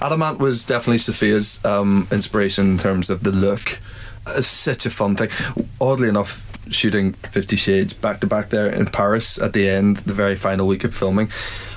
Adam 0.00 0.22
Ant 0.22 0.38
was 0.38 0.64
definitely 0.64 0.98
Sofia's 0.98 1.62
um, 1.64 2.08
inspiration 2.10 2.70
in 2.70 2.78
terms 2.78 3.10
of 3.10 3.22
the 3.22 3.32
look. 3.32 3.78
It's 4.28 4.46
such 4.46 4.86
a 4.86 4.90
fun 4.90 5.16
thing. 5.16 5.30
Oddly 5.80 6.08
enough, 6.08 6.44
shooting 6.70 7.12
Fifty 7.12 7.56
Shades 7.56 7.92
back 7.92 8.20
to 8.20 8.26
back 8.26 8.50
there 8.50 8.68
in 8.68 8.86
Paris 8.86 9.38
at 9.38 9.52
the 9.52 9.68
end, 9.68 9.98
the 9.98 10.14
very 10.14 10.36
final 10.36 10.66
week 10.66 10.84
of 10.84 10.94
filming, 10.94 11.30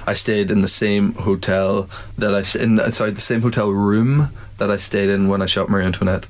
I 0.08 0.14
stayed 0.14 0.50
in 0.50 0.62
the 0.62 0.68
same 0.68 1.14
hotel 1.14 1.90
that 2.18 2.34
I 2.34 2.40
in 2.60 2.80
sorry 2.92 3.12
the 3.12 3.22
same 3.22 3.42
hotel 3.42 3.70
room 3.70 4.30
that 4.58 4.72
I 4.72 4.78
stayed 4.78 5.10
in 5.10 5.28
when 5.28 5.42
I 5.42 5.46
shot 5.46 5.70
Marie 5.70 5.86
Antoinette. 5.86 6.28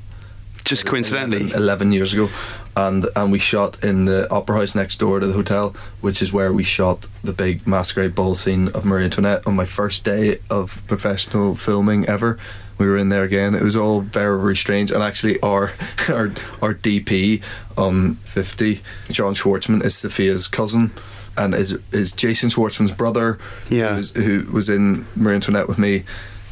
Just 0.65 0.85
coincidentally. 0.85 1.45
11, 1.51 1.61
11 1.61 1.91
years 1.93 2.13
ago 2.13 2.29
and 2.75 3.07
and 3.15 3.31
we 3.31 3.39
shot 3.39 3.83
in 3.83 4.05
the 4.05 4.29
opera 4.29 4.59
house 4.59 4.75
next 4.75 4.97
door 4.97 5.19
to 5.19 5.27
the 5.27 5.33
hotel 5.33 5.75
which 6.01 6.21
is 6.21 6.31
where 6.31 6.53
we 6.53 6.63
shot 6.63 7.07
the 7.23 7.33
big 7.33 7.65
masquerade 7.65 8.13
ball 8.13 8.35
scene 8.35 8.67
of 8.69 8.85
Marie 8.85 9.03
Antoinette 9.03 9.45
on 9.47 9.55
my 9.55 9.65
first 9.65 10.03
day 10.03 10.39
of 10.49 10.81
professional 10.87 11.55
filming 11.55 12.05
ever 12.07 12.37
we 12.79 12.87
were 12.87 12.97
in 12.97 13.09
there 13.09 13.23
again. 13.23 13.53
It 13.53 13.61
was 13.61 13.75
all 13.75 14.01
very 14.01 14.39
very 14.41 14.55
strange. 14.55 14.89
And 14.91 15.03
actually 15.03 15.39
our 15.41 15.73
our, 16.09 16.31
our 16.61 16.73
DP 16.73 17.41
on 17.77 17.87
um, 17.87 18.15
50 18.23 18.81
John 19.09 19.33
Schwartzman 19.35 19.83
is 19.85 19.95
Sofia's 19.95 20.47
cousin 20.47 20.91
and 21.37 21.53
is 21.53 21.77
is 21.91 22.11
Jason 22.11 22.49
Schwartzman's 22.49 22.91
brother 22.91 23.37
Yeah. 23.69 23.89
who 23.91 23.95
was, 23.97 24.11
who 24.11 24.47
was 24.51 24.69
in 24.69 25.05
Marie 25.15 25.35
Antoinette 25.35 25.67
with 25.67 25.77
me. 25.77 26.03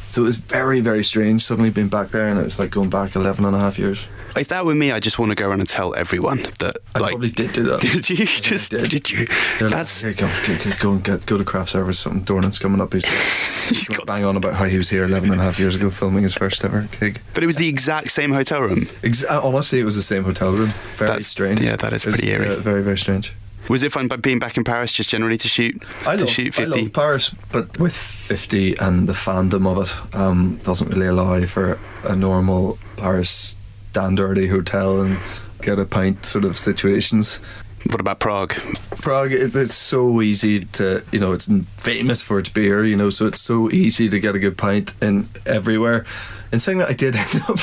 So 0.06 0.22
it 0.22 0.26
was 0.26 0.36
very 0.36 0.80
very 0.80 1.02
strange 1.02 1.42
suddenly 1.42 1.70
being 1.70 1.88
back 1.88 2.10
there. 2.10 2.28
And 2.28 2.38
it 2.38 2.44
was 2.44 2.58
like 2.58 2.70
going 2.70 2.90
back 2.90 3.16
11 3.16 3.44
and 3.44 3.56
a 3.56 3.58
half 3.58 3.78
years 3.78 4.06
If 4.40 4.48
that 4.48 4.64
were 4.64 4.74
me, 4.74 4.90
I 4.92 5.00
just 5.00 5.18
want 5.18 5.30
to 5.30 5.34
go 5.34 5.48
around 5.48 5.60
and 5.60 5.68
tell 5.68 5.94
everyone 5.94 6.46
that. 6.58 6.76
I 6.94 6.98
like, 7.00 7.10
probably 7.12 7.30
did 7.30 7.52
do 7.52 7.62
that. 7.64 7.80
Did 7.92 8.10
you 8.10 8.26
just? 8.26 8.70
did. 8.70 8.90
Did 8.90 9.10
you? 9.10 9.26
They're 9.58 9.70
That's. 9.70 10.02
like, 10.02 10.18
here, 10.18 10.28
go, 10.28 10.64
go, 10.64 10.70
go 10.80 10.90
and 10.92 11.04
get 11.04 11.26
go 11.26 11.38
to 11.38 11.44
craft 11.44 11.70
service. 11.70 11.98
Something 12.00 12.24
Dornan's 12.24 12.58
coming 12.58 12.80
up. 12.80 12.92
He's, 12.92 13.04
he's 13.68 13.88
got- 13.88 14.06
bang 14.06 14.24
on 14.24 14.36
about 14.36 14.54
how 14.54 14.64
he 14.64 14.78
was 14.78 14.88
here 14.90 15.04
11 15.04 15.30
and 15.32 15.40
a 15.40 15.44
half 15.44 15.58
years 15.58 15.74
ago 15.76 15.90
filming 15.90 16.22
his 16.24 16.34
first 16.34 16.64
ever 16.64 16.88
gig. 17.00 17.20
But 17.34 17.42
it 17.42 17.46
was 17.46 17.56
the 17.56 17.68
exact 17.68 18.10
same 18.10 18.32
hotel 18.32 18.60
room. 18.62 18.88
Ex- 19.02 19.24
uh, 19.24 19.40
honestly, 19.46 19.78
it 19.80 19.84
was 19.84 19.96
the 19.96 20.02
same 20.02 20.24
hotel 20.24 20.52
room. 20.52 20.70
Very 20.96 21.08
That's- 21.08 21.26
strange. 21.26 21.60
yeah, 21.60 21.76
that 21.76 21.92
is 21.92 22.04
It 22.04 22.10
was, 22.12 22.14
pretty 22.20 22.32
eerie. 22.32 22.48
uh, 22.48 22.56
very 22.56 22.82
very 22.82 22.98
strange. 22.98 23.32
Was 23.68 23.82
it 23.82 23.92
fun 23.92 24.08
by 24.08 24.16
being 24.16 24.38
back 24.38 24.56
in 24.56 24.64
Paris 24.64 24.92
just 24.92 25.10
generally 25.10 25.36
to 25.36 25.46
shoot? 25.48 25.76
I 26.06 26.16
to 26.16 26.24
love, 26.24 26.30
shoot 26.30 26.48
I 26.58 26.64
fifty. 26.64 26.82
love 26.84 26.92
Paris, 26.94 27.34
but 27.52 27.78
with 27.78 27.94
50 27.94 28.76
and 28.78 29.06
the 29.06 29.12
fandom 29.12 29.66
of 29.66 29.84
it, 29.84 30.14
um, 30.16 30.56
doesn't 30.64 30.88
really 30.88 31.06
allow 31.06 31.44
for 31.44 31.78
a 32.02 32.16
normal 32.16 32.78
Paris 32.96 33.56
standardy 33.98 34.48
hotel 34.48 35.00
and 35.00 35.18
get 35.60 35.78
a 35.78 35.84
pint 35.84 36.24
sort 36.24 36.44
of 36.44 36.58
situations. 36.58 37.40
What 37.86 38.00
about 38.00 38.20
Prague? 38.20 38.54
Prague, 39.02 39.32
it, 39.32 39.54
it's 39.54 39.74
so 39.74 40.20
easy 40.20 40.60
to, 40.60 41.02
you 41.12 41.20
know, 41.20 41.32
it's 41.32 41.48
famous 41.78 42.22
for 42.22 42.38
its 42.38 42.48
beer, 42.48 42.84
you 42.84 42.96
know, 42.96 43.10
so 43.10 43.26
it's 43.26 43.40
so 43.40 43.70
easy 43.70 44.08
to 44.08 44.20
get 44.20 44.34
a 44.34 44.38
good 44.38 44.58
pint 44.58 44.92
in 45.00 45.28
everywhere. 45.46 46.04
And 46.50 46.62
saying 46.62 46.78
that, 46.78 46.90
I 46.90 46.94
did 46.94 47.14
end 47.16 47.42
up, 47.48 47.58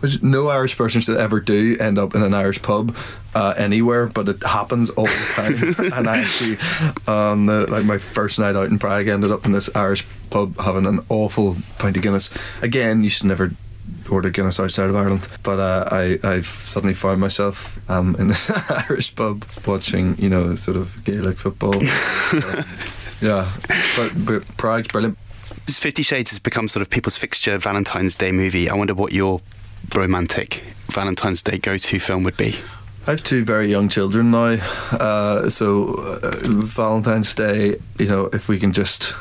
which 0.00 0.22
no 0.22 0.48
Irish 0.48 0.76
person 0.76 1.00
should 1.00 1.16
ever 1.16 1.40
do, 1.40 1.76
end 1.78 1.98
up 1.98 2.14
in 2.14 2.22
an 2.22 2.34
Irish 2.34 2.62
pub 2.62 2.96
uh, 3.34 3.54
anywhere, 3.56 4.06
but 4.06 4.28
it 4.28 4.42
happens 4.42 4.90
all 4.90 5.06
the 5.06 5.74
time. 5.78 5.92
and 5.92 6.08
I 6.08 6.18
actually, 6.18 6.58
on 7.06 7.46
the, 7.46 7.70
like 7.70 7.84
my 7.84 7.98
first 7.98 8.38
night 8.38 8.56
out 8.56 8.68
in 8.68 8.78
Prague, 8.78 9.08
ended 9.08 9.30
up 9.30 9.44
in 9.44 9.52
this 9.52 9.68
Irish 9.74 10.06
pub 10.30 10.58
having 10.58 10.86
an 10.86 11.00
awful 11.08 11.56
pint 11.78 11.96
of 11.96 12.02
Guinness. 12.02 12.30
Again, 12.62 13.04
you 13.04 13.10
should 13.10 13.26
never 13.26 13.52
order 14.10 14.30
Guinness 14.30 14.60
outside 14.60 14.90
of 14.90 14.96
Ireland. 14.96 15.28
But 15.42 15.58
uh, 15.58 15.88
I, 15.90 16.18
I've 16.22 16.46
suddenly 16.46 16.94
found 16.94 17.20
myself 17.20 17.78
um, 17.90 18.16
in 18.18 18.28
this 18.28 18.50
Irish 18.70 19.14
pub 19.14 19.44
watching, 19.66 20.16
you 20.18 20.28
know, 20.28 20.54
sort 20.54 20.76
of 20.76 21.04
Gaelic 21.04 21.38
football. 21.38 21.74
Um, 22.34 22.64
yeah, 23.20 23.50
but, 23.96 24.12
but 24.26 24.56
Prague, 24.56 24.88
brilliant. 24.92 25.16
This 25.66 25.78
Fifty 25.78 26.02
Shades 26.02 26.30
has 26.30 26.38
become 26.38 26.68
sort 26.68 26.82
of 26.82 26.90
people's 26.90 27.16
fixture 27.16 27.56
Valentine's 27.58 28.16
Day 28.16 28.32
movie. 28.32 28.68
I 28.68 28.74
wonder 28.74 28.92
what 28.92 29.12
your 29.12 29.40
romantic 29.94 30.62
Valentine's 30.90 31.40
Day 31.40 31.58
go-to 31.58 32.00
film 32.00 32.24
would 32.24 32.36
be. 32.36 32.56
I 33.06 33.10
have 33.12 33.22
two 33.22 33.44
very 33.44 33.66
young 33.66 33.88
children 33.88 34.30
now, 34.30 34.58
uh, 34.92 35.48
so 35.48 35.94
uh, 35.94 36.32
Valentine's 36.42 37.34
Day, 37.34 37.76
you 37.98 38.06
know, 38.08 38.26
if 38.32 38.48
we 38.48 38.58
can 38.58 38.72
just 38.72 39.14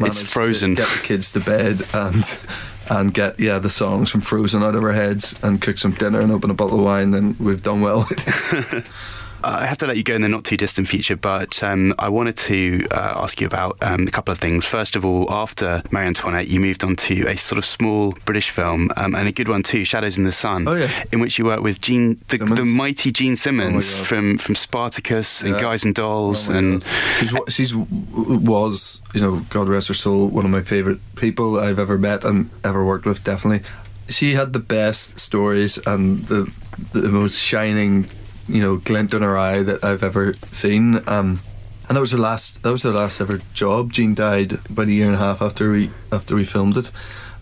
manage 0.00 0.18
to 0.18 0.26
Frozen. 0.26 0.74
get 0.74 0.88
the 0.88 1.00
kids 1.02 1.32
to 1.32 1.40
bed 1.40 1.82
and 1.94 2.24
and 2.90 3.12
get 3.14 3.38
yeah 3.38 3.58
the 3.58 3.70
songs 3.70 4.10
from 4.10 4.20
Frozen 4.20 4.62
out 4.62 4.74
of 4.74 4.82
our 4.82 4.92
heads 4.92 5.34
and 5.42 5.60
cook 5.60 5.78
some 5.78 5.92
dinner 5.92 6.20
and 6.20 6.32
open 6.32 6.50
a 6.50 6.54
bottle 6.54 6.78
of 6.78 6.84
wine, 6.84 7.10
then 7.10 7.36
we've 7.38 7.62
done 7.62 7.80
well. 7.80 8.08
I 9.44 9.66
have 9.66 9.78
to 9.78 9.86
let 9.86 9.96
you 9.96 10.02
go 10.02 10.14
in 10.14 10.22
the 10.22 10.28
not 10.28 10.44
too 10.44 10.56
distant 10.56 10.88
future, 10.88 11.16
but 11.16 11.62
um, 11.62 11.94
I 11.98 12.08
wanted 12.08 12.36
to 12.38 12.86
uh, 12.90 13.14
ask 13.22 13.40
you 13.40 13.46
about 13.46 13.76
um, 13.82 14.02
a 14.06 14.10
couple 14.10 14.32
of 14.32 14.38
things. 14.38 14.64
First 14.64 14.96
of 14.96 15.04
all, 15.04 15.30
after 15.32 15.82
Marie 15.90 16.06
Antoinette, 16.06 16.48
you 16.48 16.60
moved 16.60 16.84
on 16.84 16.96
to 16.96 17.26
a 17.28 17.36
sort 17.36 17.58
of 17.58 17.64
small 17.64 18.12
British 18.24 18.50
film 18.50 18.90
um, 18.96 19.14
and 19.14 19.26
a 19.28 19.32
good 19.32 19.48
one 19.48 19.62
too, 19.62 19.84
Shadows 19.84 20.18
in 20.18 20.24
the 20.24 20.32
Sun, 20.32 20.66
Oh, 20.68 20.74
yeah. 20.74 20.90
in 21.12 21.20
which 21.20 21.38
you 21.38 21.44
worked 21.46 21.62
with 21.62 21.80
Jean, 21.80 22.14
the, 22.28 22.38
the 22.38 22.64
mighty 22.64 23.10
Jean 23.12 23.36
Simmons 23.36 23.98
Oh, 23.98 24.02
from 24.04 24.38
from 24.38 24.54
Spartacus 24.54 25.42
and 25.42 25.54
Yeah. 25.54 25.60
Guys 25.60 25.84
and 25.84 25.94
Dolls, 25.94 26.48
Oh 26.48 26.54
and 26.54 26.84
she's, 27.18 27.32
she's 27.48 27.74
was 27.74 29.00
you 29.14 29.20
know 29.20 29.40
God 29.50 29.68
rest 29.68 29.88
her 29.88 29.94
soul 29.94 30.28
one 30.28 30.44
of 30.44 30.50
my 30.50 30.62
favorite 30.62 30.98
people 31.16 31.58
I've 31.58 31.78
ever 31.78 31.98
met 31.98 32.24
and 32.24 32.50
ever 32.64 32.84
worked 32.84 33.04
with 33.06 33.22
definitely 33.24 33.66
she 34.08 34.34
had 34.34 34.52
the 34.52 34.58
best 34.58 35.18
stories 35.18 35.78
and 35.86 36.24
the 36.26 36.52
the 36.92 37.08
most 37.08 37.38
shining 37.38 38.06
you 38.52 38.62
know 38.62 38.76
glint 38.76 39.14
in 39.14 39.22
her 39.22 39.36
eye 39.36 39.62
that 39.62 39.82
I've 39.82 40.02
ever 40.02 40.34
seen 40.50 40.96
um 41.08 41.40
and 41.88 41.96
that 41.96 42.00
was 42.00 42.12
her 42.12 42.18
last 42.18 42.62
that 42.62 42.70
was 42.70 42.82
her 42.82 42.92
last 42.92 43.20
ever 43.20 43.40
job 43.54 43.92
Jean 43.92 44.14
died 44.14 44.52
about 44.70 44.88
a 44.88 44.92
year 44.92 45.06
and 45.06 45.14
a 45.14 45.18
half 45.18 45.42
after 45.42 45.70
we 45.70 45.90
after 46.12 46.34
we 46.34 46.44
filmed 46.44 46.76
it 46.76 46.90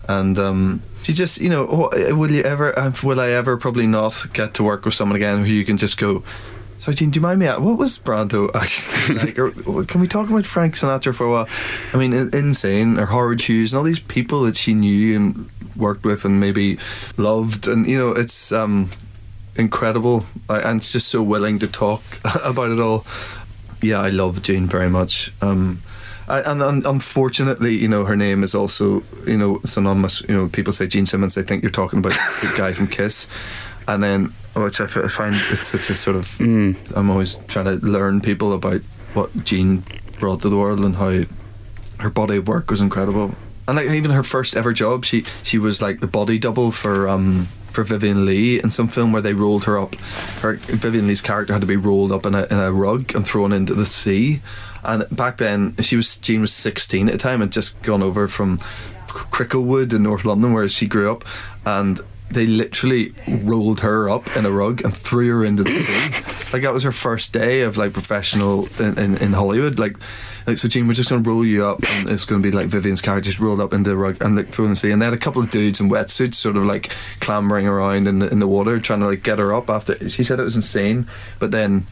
and 0.07 0.39
um 0.39 0.81
she 1.03 1.13
just 1.13 1.39
you 1.39 1.49
know 1.49 1.65
wh- 1.67 2.17
will 2.17 2.31
you 2.31 2.43
ever 2.43 2.77
uh, 2.77 2.91
will 3.03 3.19
I 3.19 3.29
ever 3.29 3.57
probably 3.57 3.87
not 3.87 4.27
get 4.33 4.53
to 4.55 4.63
work 4.63 4.85
with 4.85 4.93
someone 4.93 5.15
again 5.15 5.45
who 5.45 5.51
you 5.51 5.65
can 5.65 5.77
just 5.77 5.97
go 5.97 6.23
so, 6.81 6.91
Jean, 6.91 7.11
do 7.11 7.17
you 7.17 7.21
mind 7.21 7.39
me? 7.39 7.45
What 7.45 7.77
was 7.77 7.99
Brando 7.99 8.49
actually 8.55 9.33
like? 9.35 9.87
Can 9.87 10.01
we 10.01 10.07
talk 10.07 10.31
about 10.31 10.47
Frank 10.47 10.73
Sinatra 10.73 11.13
for 11.13 11.27
a 11.27 11.29
while? 11.29 11.47
I 11.93 11.97
mean, 11.97 12.11
insane 12.11 12.97
or 12.97 13.05
Howard 13.05 13.41
Hughes 13.41 13.71
and 13.71 13.77
all 13.77 13.83
these 13.83 13.99
people 13.99 14.41
that 14.45 14.57
she 14.57 14.73
knew 14.73 15.15
and 15.15 15.49
worked 15.75 16.03
with 16.03 16.25
and 16.25 16.39
maybe 16.39 16.79
loved, 17.17 17.67
and 17.67 17.87
you 17.87 17.99
know, 17.99 18.09
it's 18.13 18.51
um, 18.51 18.89
incredible. 19.55 20.25
And 20.49 20.81
just 20.81 21.07
so 21.07 21.21
willing 21.21 21.59
to 21.59 21.67
talk 21.67 22.01
about 22.43 22.71
it 22.71 22.79
all. 22.79 23.05
Yeah, 23.81 23.99
I 23.99 24.09
love 24.09 24.41
Jane 24.41 24.67
very 24.67 24.89
much. 24.89 25.33
Um, 25.41 25.81
I, 26.27 26.41
and 26.41 26.61
un- 26.61 26.83
unfortunately, 26.85 27.75
you 27.75 27.87
know, 27.87 28.05
her 28.05 28.15
name 28.15 28.43
is 28.43 28.53
also, 28.53 29.03
you 29.25 29.37
know, 29.37 29.59
synonymous. 29.65 30.21
You 30.21 30.35
know, 30.35 30.47
people 30.49 30.71
say 30.71 30.87
Gene 30.87 31.05
Simmons, 31.05 31.35
they 31.35 31.43
think 31.43 31.63
you're 31.63 31.71
talking 31.71 31.99
about 31.99 32.13
the 32.13 32.53
guy 32.57 32.73
from 32.73 32.87
Kiss. 32.87 33.27
And 33.87 34.03
then, 34.03 34.33
which 34.55 34.79
I 34.79 34.87
find 34.87 35.35
it's 35.49 35.67
such 35.67 35.89
a 35.89 35.95
sort 35.95 36.15
of, 36.15 36.39
I'm 36.39 37.09
always 37.09 37.35
trying 37.47 37.65
to 37.65 37.85
learn 37.85 38.21
people 38.21 38.53
about 38.53 38.81
what 39.13 39.43
Jean 39.43 39.83
brought 40.19 40.41
to 40.43 40.49
the 40.49 40.57
world 40.57 40.79
and 40.81 40.95
how 40.95 41.23
her 41.97 42.09
body 42.09 42.37
of 42.37 42.47
work 42.47 42.69
was 42.69 42.79
incredible. 42.79 43.35
And 43.67 43.77
like 43.77 43.89
even 43.89 44.11
her 44.11 44.23
first 44.23 44.55
ever 44.55 44.73
job, 44.73 45.05
she 45.05 45.25
she 45.43 45.57
was 45.57 45.81
like 45.81 45.99
the 45.99 46.07
body 46.07 46.37
double 46.39 46.71
for 46.71 47.07
um 47.07 47.47
for 47.71 47.83
Vivien 47.83 48.25
Leigh 48.25 48.59
in 48.59 48.69
some 48.69 48.87
film 48.87 49.11
where 49.11 49.21
they 49.21 49.33
rolled 49.33 49.65
her 49.65 49.77
up. 49.77 49.95
Her 50.41 50.55
Vivien 50.55 51.07
Leigh's 51.07 51.21
character 51.21 51.53
had 51.53 51.61
to 51.61 51.67
be 51.67 51.75
rolled 51.75 52.11
up 52.11 52.25
in 52.25 52.35
a 52.35 52.43
in 52.43 52.59
a 52.59 52.71
rug 52.71 53.15
and 53.15 53.25
thrown 53.25 53.51
into 53.51 53.73
the 53.73 53.85
sea. 53.85 54.41
And 54.83 55.05
back 55.15 55.37
then, 55.37 55.75
she 55.81 55.95
was 55.95 56.17
Jean 56.17 56.41
was 56.41 56.53
16 56.53 57.07
at 57.07 57.11
the 57.11 57.17
time 57.17 57.41
and 57.41 57.51
just 57.51 57.81
gone 57.81 58.01
over 58.01 58.27
from 58.27 58.57
Cricklewood 59.07 59.93
in 59.93 60.03
North 60.03 60.25
London 60.25 60.53
where 60.53 60.67
she 60.69 60.87
grew 60.87 61.11
up, 61.11 61.23
and 61.65 61.99
they 62.31 62.47
literally 62.47 63.13
rolled 63.27 63.81
her 63.81 64.09
up 64.09 64.35
in 64.35 64.45
a 64.45 64.51
rug 64.51 64.83
and 64.83 64.95
threw 64.95 65.29
her 65.29 65.45
into 65.45 65.63
the 65.63 65.71
sea. 65.71 66.53
like 66.53 66.63
that 66.63 66.73
was 66.73 66.83
her 66.83 66.91
first 66.91 67.33
day 67.33 67.61
of 67.61 67.77
like 67.77 67.93
professional 67.93 68.67
in, 68.79 68.97
in, 68.97 69.17
in 69.17 69.33
Hollywood. 69.33 69.77
Like, 69.77 69.97
like 70.47 70.57
so, 70.57 70.67
Jean, 70.67 70.87
we're 70.87 70.93
just 70.93 71.09
going 71.09 71.23
to 71.23 71.29
roll 71.29 71.45
you 71.45 71.65
up, 71.65 71.79
and 71.83 72.09
it's 72.09 72.25
going 72.25 72.41
to 72.41 72.47
be 72.47 72.55
like 72.55 72.67
Vivien's 72.67 73.01
character 73.01 73.29
just 73.29 73.39
rolled 73.39 73.61
up 73.61 73.73
into 73.73 73.89
the 73.89 73.97
rug 73.97 74.17
and 74.21 74.35
like 74.35 74.49
thrown 74.49 74.67
in 74.67 74.71
the 74.71 74.75
sea. 74.75 74.91
And 74.91 75.01
they 75.01 75.05
had 75.05 75.13
a 75.13 75.17
couple 75.17 75.41
of 75.41 75.49
dudes 75.49 75.79
in 75.79 75.89
wetsuits, 75.89 76.35
sort 76.35 76.57
of 76.57 76.65
like 76.65 76.91
clambering 77.19 77.67
around 77.67 78.07
in 78.07 78.19
the 78.19 78.29
in 78.29 78.39
the 78.39 78.47
water, 78.47 78.79
trying 78.79 79.01
to 79.01 79.07
like 79.07 79.23
get 79.23 79.39
her 79.39 79.53
up. 79.53 79.69
After 79.69 80.09
she 80.09 80.23
said 80.23 80.39
it 80.39 80.43
was 80.43 80.55
insane, 80.55 81.07
but 81.39 81.51
then 81.51 81.85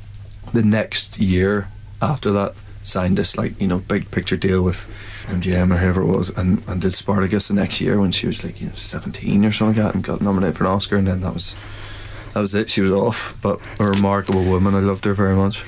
the 0.53 0.63
next 0.63 1.19
year 1.19 1.67
after 2.01 2.31
that 2.31 2.55
signed 2.83 3.17
this 3.17 3.37
like 3.37 3.59
you 3.59 3.67
know 3.67 3.79
big 3.79 4.09
picture 4.11 4.37
deal 4.37 4.63
with 4.63 4.87
MGM 5.27 5.71
or 5.71 5.77
whoever 5.77 6.01
it 6.01 6.07
was 6.07 6.29
and, 6.31 6.63
and 6.67 6.81
did 6.81 6.93
Spartacus 6.93 7.47
the 7.47 7.53
next 7.53 7.79
year 7.79 7.99
when 7.99 8.11
she 8.11 8.25
was 8.25 8.43
like 8.43 8.59
you 8.59 8.67
know 8.67 8.73
17 8.73 9.45
or 9.45 9.51
something 9.51 9.81
like 9.81 9.91
that 9.91 9.95
and 9.95 10.03
got 10.03 10.21
nominated 10.21 10.57
for 10.57 10.63
an 10.63 10.71
Oscar 10.71 10.97
and 10.97 11.07
then 11.07 11.21
that 11.21 11.33
was 11.33 11.55
that 12.33 12.39
was 12.39 12.55
it 12.55 12.69
she 12.69 12.81
was 12.81 12.91
off 12.91 13.37
but 13.41 13.59
a 13.79 13.85
remarkable 13.85 14.43
woman 14.43 14.73
I 14.73 14.79
loved 14.79 15.05
her 15.05 15.13
very 15.13 15.35
much 15.35 15.63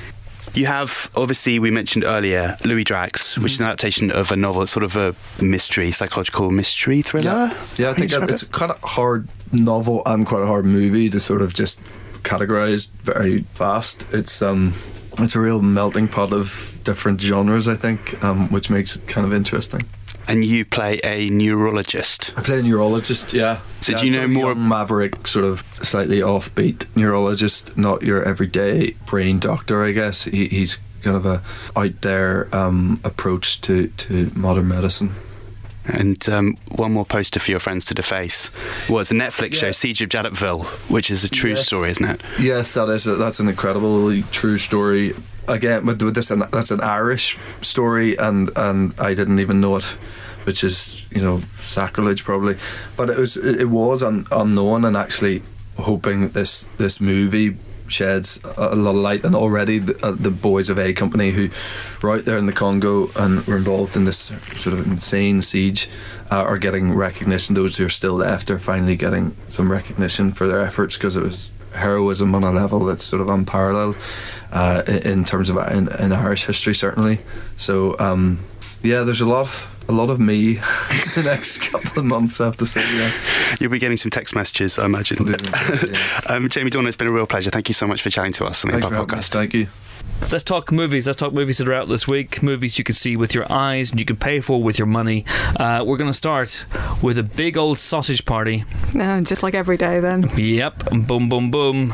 You 0.53 0.65
have, 0.65 1.09
obviously, 1.15 1.59
we 1.59 1.71
mentioned 1.71 2.03
earlier, 2.03 2.57
Louis 2.65 2.83
Drax, 2.83 3.37
which 3.37 3.53
is 3.53 3.59
an 3.59 3.65
adaptation 3.67 4.11
of 4.11 4.31
a 4.31 4.35
novel. 4.35 4.61
It's 4.63 4.71
sort 4.71 4.83
of 4.83 4.95
a 4.97 5.15
mystery, 5.41 5.91
psychological 5.91 6.51
mystery 6.51 7.01
thriller. 7.01 7.25
Yeah, 7.25 7.57
yeah 7.77 7.89
I 7.91 7.93
think 7.93 8.11
it's 8.11 8.43
kind 8.45 8.71
of 8.71 8.79
hard 8.81 9.29
novel 9.53 10.03
and 10.05 10.25
quite 10.25 10.43
a 10.43 10.45
hard 10.45 10.65
movie 10.65 11.09
to 11.09 11.19
sort 11.19 11.41
of 11.41 11.53
just 11.53 11.81
categorize 12.23 12.89
very 12.89 13.43
fast. 13.53 14.05
It's 14.11 14.41
um, 14.41 14.73
it's 15.19 15.35
a 15.35 15.39
real 15.39 15.61
melting 15.61 16.09
pot 16.09 16.33
of 16.33 16.79
different 16.83 17.21
genres, 17.21 17.67
I 17.67 17.75
think, 17.75 18.21
um, 18.23 18.49
which 18.51 18.69
makes 18.69 18.95
it 18.95 19.07
kind 19.07 19.25
of 19.25 19.33
interesting. 19.33 19.85
And 20.27 20.45
you 20.45 20.63
play 20.63 20.99
a 21.03 21.29
neurologist. 21.29 22.33
I 22.37 22.41
play 22.41 22.59
a 22.59 22.61
neurologist, 22.63 23.33
yeah. 23.33 23.59
So 23.81 23.91
yeah, 23.93 23.97
do 23.99 24.07
you 24.07 24.11
know 24.13 24.27
more- 24.27 24.55
maverick, 24.55 25.27
sort 25.27 25.45
of 25.45 25.61
slightly 25.81 26.19
offbeat 26.19 26.85
neurologist, 26.95 27.77
not 27.77 28.03
your 28.03 28.23
everyday 28.23 28.91
brain 29.05 29.39
doctor, 29.39 29.83
I 29.83 29.91
guess. 29.91 30.23
He, 30.23 30.47
he's 30.47 30.77
kind 31.01 31.17
of 31.17 31.25
a 31.25 31.41
out 31.75 32.01
there 32.01 32.47
um, 32.55 32.99
approach 33.03 33.59
to, 33.61 33.87
to 33.87 34.31
modern 34.35 34.67
medicine. 34.67 35.15
And 35.85 36.29
um, 36.29 36.57
one 36.69 36.93
more 36.93 37.05
poster 37.05 37.39
for 37.39 37.49
your 37.49 37.59
friends 37.59 37.85
to 37.85 37.95
deface 37.95 38.51
was 38.87 39.09
a 39.09 39.15
Netflix 39.15 39.55
show, 39.55 39.71
Siege 39.71 40.01
of 40.03 40.09
Jadotville, 40.09 40.63
which 40.91 41.09
is 41.09 41.23
a 41.23 41.29
true 41.29 41.51
Yes. 41.53 41.65
story, 41.65 41.89
isn't 41.89 42.05
it? 42.05 42.21
Yes, 42.39 42.75
that 42.75 42.87
is 42.89 43.07
a, 43.07 43.15
that's 43.15 43.39
an 43.39 43.47
incredibly 43.49 44.21
true 44.31 44.59
story. 44.59 45.13
Again, 45.51 45.85
with, 45.85 46.01
with 46.01 46.15
this, 46.15 46.29
that's 46.29 46.71
an 46.71 46.81
Irish 46.81 47.37
story, 47.61 48.15
and 48.15 48.49
and 48.55 48.97
I 48.99 49.13
didn't 49.13 49.39
even 49.39 49.59
know 49.59 49.75
it, 49.75 49.83
which 50.45 50.63
is 50.63 51.07
you 51.11 51.21
know 51.21 51.41
sacrilege 51.59 52.23
probably. 52.23 52.55
But 52.95 53.09
it 53.09 53.17
was 53.17 53.35
it, 53.35 53.69
was 53.69 54.01
un, 54.01 54.27
unknown, 54.31 54.85
and 54.85 54.95
actually 54.95 55.43
hoping 55.77 56.21
that 56.21 56.33
this 56.33 56.67
this 56.77 57.01
movie 57.01 57.57
sheds 57.91 58.39
a, 58.45 58.69
a 58.73 58.75
lot 58.75 58.91
of 58.91 59.01
light. 59.01 59.25
And 59.25 59.35
already 59.35 59.79
the, 59.79 60.05
uh, 60.05 60.11
the 60.11 60.31
boys 60.31 60.69
of 60.69 60.79
A 60.79 60.93
Company 60.93 61.31
who 61.31 61.49
were 62.01 62.15
out 62.15 62.25
there 62.25 62.37
in 62.37 62.45
the 62.45 62.53
Congo 62.53 63.09
and 63.17 63.45
were 63.45 63.57
involved 63.57 63.95
in 63.95 64.05
this 64.05 64.17
sort 64.17 64.77
of 64.77 64.87
insane 64.87 65.41
siege 65.41 65.89
uh, 66.31 66.43
are 66.43 66.57
getting 66.57 66.93
recognition. 66.93 67.55
Those 67.55 67.77
who 67.77 67.85
are 67.85 67.89
still 67.89 68.13
left 68.13 68.49
are 68.49 68.59
finally 68.59 68.95
getting 68.95 69.35
some 69.49 69.71
recognition 69.71 70.31
for 70.31 70.47
their 70.47 70.61
efforts 70.61 70.95
because 70.95 71.17
it 71.17 71.23
was 71.23 71.51
heroism 71.73 72.35
on 72.35 72.43
a 72.43 72.51
level 72.51 72.85
that's 72.85 73.03
sort 73.03 73.21
of 73.21 73.29
unparalleled 73.29 73.97
uh, 74.51 74.83
in, 74.87 74.97
in 75.11 75.25
terms 75.25 75.49
of 75.49 75.57
in, 75.71 75.87
in 75.99 76.11
Irish 76.11 76.45
history, 76.45 76.75
certainly. 76.75 77.19
So 77.57 77.97
um, 77.99 78.39
yeah, 78.83 79.03
there's 79.03 79.21
a 79.21 79.27
lot, 79.27 79.47
a 79.91 79.93
lot 79.93 80.09
of 80.09 80.19
me 80.19 80.53
the 81.15 81.21
next 81.25 81.59
couple 81.59 81.99
of 81.99 82.05
months. 82.05 82.39
I 82.41 82.45
have 82.45 82.57
to 82.57 82.65
say, 82.65 82.81
yeah. 82.97 83.11
You'll 83.59 83.71
be 83.71 83.79
getting 83.79 83.97
some 83.97 84.09
text 84.09 84.33
messages, 84.33 84.79
I 84.79 84.85
imagine. 84.85 85.27
Yeah. 85.27 85.35
um, 86.29 86.49
Jamie 86.49 86.69
Dornan, 86.71 86.87
it's 86.87 86.95
been 86.95 87.07
a 87.07 87.11
real 87.11 87.27
pleasure. 87.27 87.49
Thank 87.51 87.67
you 87.69 87.73
so 87.73 87.85
much 87.87 88.01
for 88.01 88.09
chatting 88.09 88.31
to 88.33 88.45
us 88.45 88.63
on 88.63 88.71
the 88.71 88.73
Thanks 88.79 88.87
for 88.87 88.93
Empire 88.93 89.05
having 89.07 89.15
me. 89.17 89.21
podcast. 89.21 89.29
Thank 89.29 89.53
you. 89.53 89.67
Let's 90.31 90.43
talk 90.43 90.71
movies. 90.71 91.07
Let's 91.07 91.17
talk 91.17 91.33
movies 91.33 91.57
that 91.57 91.67
are 91.67 91.73
out 91.73 91.87
this 91.89 92.07
week. 92.07 92.41
Movies 92.41 92.77
you 92.77 92.83
can 92.83 92.95
see 92.95 93.17
with 93.17 93.35
your 93.35 93.51
eyes 93.51 93.91
and 93.91 93.99
you 93.99 94.05
can 94.05 94.15
pay 94.15 94.39
for 94.39 94.61
with 94.63 94.79
your 94.79 94.85
money. 94.87 95.25
Uh, 95.59 95.83
we're 95.85 95.97
going 95.97 96.09
to 96.09 96.17
start 96.17 96.65
with 97.01 97.17
a 97.17 97.23
big 97.23 97.57
old 97.57 97.77
sausage 97.79 98.23
party. 98.25 98.63
No, 98.93 99.21
just 99.21 99.43
like 99.43 99.53
every 99.55 99.77
day 99.77 99.99
then. 99.99 100.29
Yep. 100.37 101.07
Boom, 101.07 101.27
boom, 101.27 101.51
boom. 101.51 101.93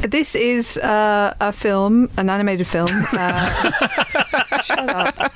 This 0.00 0.34
is 0.36 0.76
uh, 0.78 1.34
a 1.40 1.52
film, 1.52 2.10
an 2.16 2.30
animated 2.30 2.66
film. 2.66 2.88
Uh, 3.12 3.48
shut 4.62 4.88
up. 4.90 5.32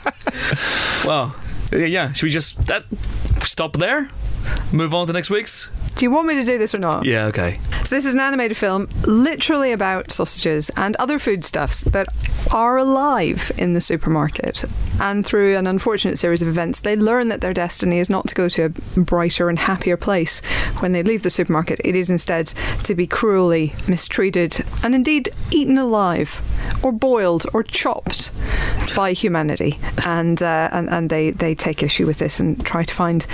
Well, 1.04 1.34
yeah, 1.72 1.86
yeah. 1.86 2.12
Should 2.12 2.24
we 2.24 2.30
just 2.30 2.66
that 2.66 2.84
stop 3.42 3.76
there? 3.76 4.08
Move 4.72 4.94
on 4.94 5.06
to 5.06 5.12
next 5.12 5.30
week's? 5.30 5.70
Do 5.96 6.06
you 6.06 6.10
want 6.10 6.26
me 6.26 6.34
to 6.34 6.44
do 6.44 6.58
this 6.58 6.74
or 6.74 6.78
not? 6.78 7.04
Yeah, 7.04 7.26
okay. 7.26 7.58
So 7.84 7.94
this 7.94 8.06
is 8.06 8.14
an 8.14 8.20
animated 8.20 8.56
film 8.56 8.88
literally 9.06 9.72
about 9.72 10.10
sausages 10.10 10.70
and 10.76 10.96
other 10.96 11.18
foodstuffs 11.18 11.82
that 11.84 12.08
are 12.52 12.76
alive 12.78 13.52
in 13.58 13.74
the 13.74 13.80
supermarket. 13.80 14.64
And 15.00 15.24
through 15.24 15.56
an 15.56 15.66
unfortunate 15.66 16.18
series 16.18 16.42
of 16.42 16.48
events, 16.48 16.80
they 16.80 16.96
learn 16.96 17.28
that 17.28 17.40
their 17.40 17.52
destiny 17.52 17.98
is 17.98 18.10
not 18.10 18.26
to 18.28 18.34
go 18.34 18.48
to 18.48 18.64
a 18.64 19.00
brighter 19.00 19.48
and 19.48 19.58
happier 19.58 19.96
place 19.96 20.40
when 20.80 20.92
they 20.92 21.02
leave 21.02 21.22
the 21.22 21.30
supermarket. 21.30 21.80
It 21.84 21.94
is 21.94 22.10
instead 22.10 22.46
to 22.84 22.94
be 22.94 23.06
cruelly 23.06 23.74
mistreated 23.86 24.64
and 24.82 24.94
indeed 24.94 25.28
eaten 25.50 25.78
alive 25.78 26.40
or 26.82 26.92
boiled 26.92 27.46
or 27.52 27.62
chopped 27.62 28.32
by 28.96 29.12
humanity. 29.12 29.78
And, 30.06 30.42
uh, 30.42 30.68
and, 30.72 30.88
and 30.88 31.10
they, 31.10 31.30
they 31.30 31.54
take 31.62 31.82
issue 31.82 32.06
with 32.06 32.18
this 32.18 32.40
and 32.40 32.64
try 32.66 32.82
to 32.82 32.92
find 32.92 33.26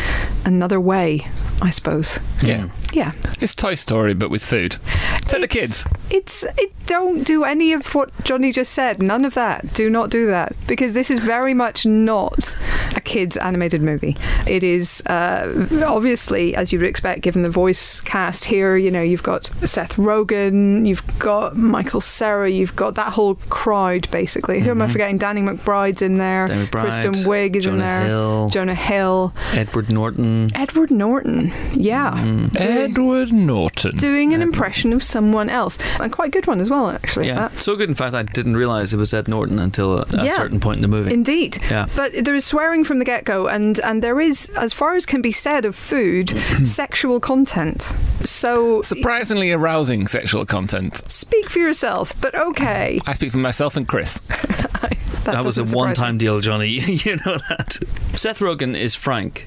another 0.45 0.79
way, 0.79 1.27
I 1.63 1.71
suppose. 1.71 2.19
Yeah. 2.43 2.69
Yeah. 2.93 3.13
It's 3.41 3.55
Toy 3.55 3.75
Story, 3.75 4.15
but 4.15 4.31
with 4.31 4.45
food. 4.45 4.77
Take 5.23 5.41
the 5.41 5.49
kids. 5.49 5.87
It's 6.11 6.45
it 6.57 6.73
don't 6.87 7.23
do 7.23 7.45
any 7.45 7.73
of 7.73 7.95
what 7.95 8.11
Johnny 8.25 8.51
just 8.51 8.73
said. 8.73 9.03
None 9.03 9.25
of 9.25 9.35
that. 9.35 9.75
Do 9.75 9.91
not 9.91 10.11
do 10.11 10.27
that 10.29 10.57
because 10.67 10.95
this 10.95 11.11
is 11.11 11.19
very 11.19 11.53
much 11.53 11.85
not 11.85 12.57
a 12.97 13.01
kids 13.01 13.37
animated 13.37 13.83
movie. 13.83 14.17
It 14.47 14.65
is 14.65 15.03
uh, 15.07 15.69
obviously, 15.87 16.55
as 16.57 16.73
you 16.73 16.79
would 16.79 16.89
expect, 16.89 17.21
given 17.21 17.43
the 17.43 17.51
voice 17.51 18.01
cast 18.01 18.47
here. 18.47 18.77
You 18.77 18.91
know, 18.91 19.03
you've 19.03 19.23
got 19.23 19.47
Seth 19.65 19.97
Rogen, 19.97 20.87
you've 20.87 21.05
got 21.19 21.57
Michael 21.57 22.01
Cera, 22.01 22.51
you've 22.51 22.77
got 22.77 22.95
that 22.95 23.13
whole 23.13 23.35
crowd 23.51 24.11
basically. 24.11 24.61
Who 24.61 24.71
am 24.71 24.81
I 24.81 24.89
forgetting? 24.89 25.19
Danny 25.19 25.43
McBride's 25.43 26.01
in 26.01 26.17
there. 26.17 26.47
Kristen 26.71 27.13
Wiig 27.25 27.57
is 27.57 27.67
in 27.67 27.79
there. 27.79 28.08
Hill. 28.09 28.49
Jonah 28.51 28.75
Hill. 28.75 29.33
Edward 29.53 29.93
Norton. 29.93 30.51
Edward 30.55 30.91
Norton. 30.91 31.53
Yeah. 31.75 32.13
Mm. 32.13 32.53
Doing- 32.53 32.69
Edward 32.79 33.33
Norton. 33.33 33.97
Doing 33.97 34.35
an 34.35 34.43
impression 34.43 34.93
of 34.93 35.03
someone 35.03 35.49
else, 35.49 35.79
and 36.01 36.11
quite 36.13 36.29
a 36.29 36.31
good 36.31 36.47
one 36.47 36.61
as 36.61 36.71
well, 36.71 36.91
actually. 36.91 37.27
Yeah. 37.27 37.49
That- 37.49 37.59
So 37.61 37.77
good, 37.77 37.89
in 37.89 37.95
fact, 37.95 38.15
I 38.15 38.23
didn't 38.23 38.57
realise 38.57 38.93
it 38.93 38.97
was 38.97 39.13
Ed 39.15 39.29
Norton 39.29 39.59
until 39.59 39.99
a, 39.99 40.03
a 40.13 40.25
Yeah. 40.25 40.37
certain 40.37 40.61
point 40.61 40.77
in 40.79 40.83
the 40.83 40.89
movie. 40.89 41.13
Indeed. 41.13 41.59
Yeah. 41.71 41.87
But 41.97 42.13
there 42.25 42.35
is 42.35 42.45
swearing 42.45 42.85
from 42.85 42.99
the 42.99 43.05
get 43.05 43.25
go, 43.25 43.47
and, 43.47 43.79
and 43.81 44.03
there 44.03 44.21
is, 44.21 44.49
as 44.57 44.73
far 44.73 44.95
as 44.95 45.07
can 45.07 45.21
be 45.23 45.33
said 45.33 45.65
of 45.65 45.75
food, 45.77 46.31
sexual 46.65 47.21
content. 47.21 47.89
So 48.25 48.83
Surprisingly 48.83 49.53
arousing 49.53 50.07
sexual 50.07 50.45
content. 50.47 50.97
speak 51.11 51.49
for 51.49 51.59
yourself, 51.59 52.13
but 52.21 52.35
okay. 52.35 53.01
I 53.07 53.15
speak 53.15 53.33
for 53.33 53.39
myself 53.39 53.77
and 53.77 53.87
Chris. 53.87 54.21
that 55.25 55.43
was 55.45 55.59
a 55.59 55.77
one-time 55.77 56.15
me. 56.17 56.19
deal, 56.21 56.41
Johnny. 56.41 56.69
you 56.79 57.17
know 57.27 57.37
that. 57.49 57.79
Seth 58.15 58.41
Rogen 58.41 58.77
is 58.77 58.95
Frank, 58.95 59.47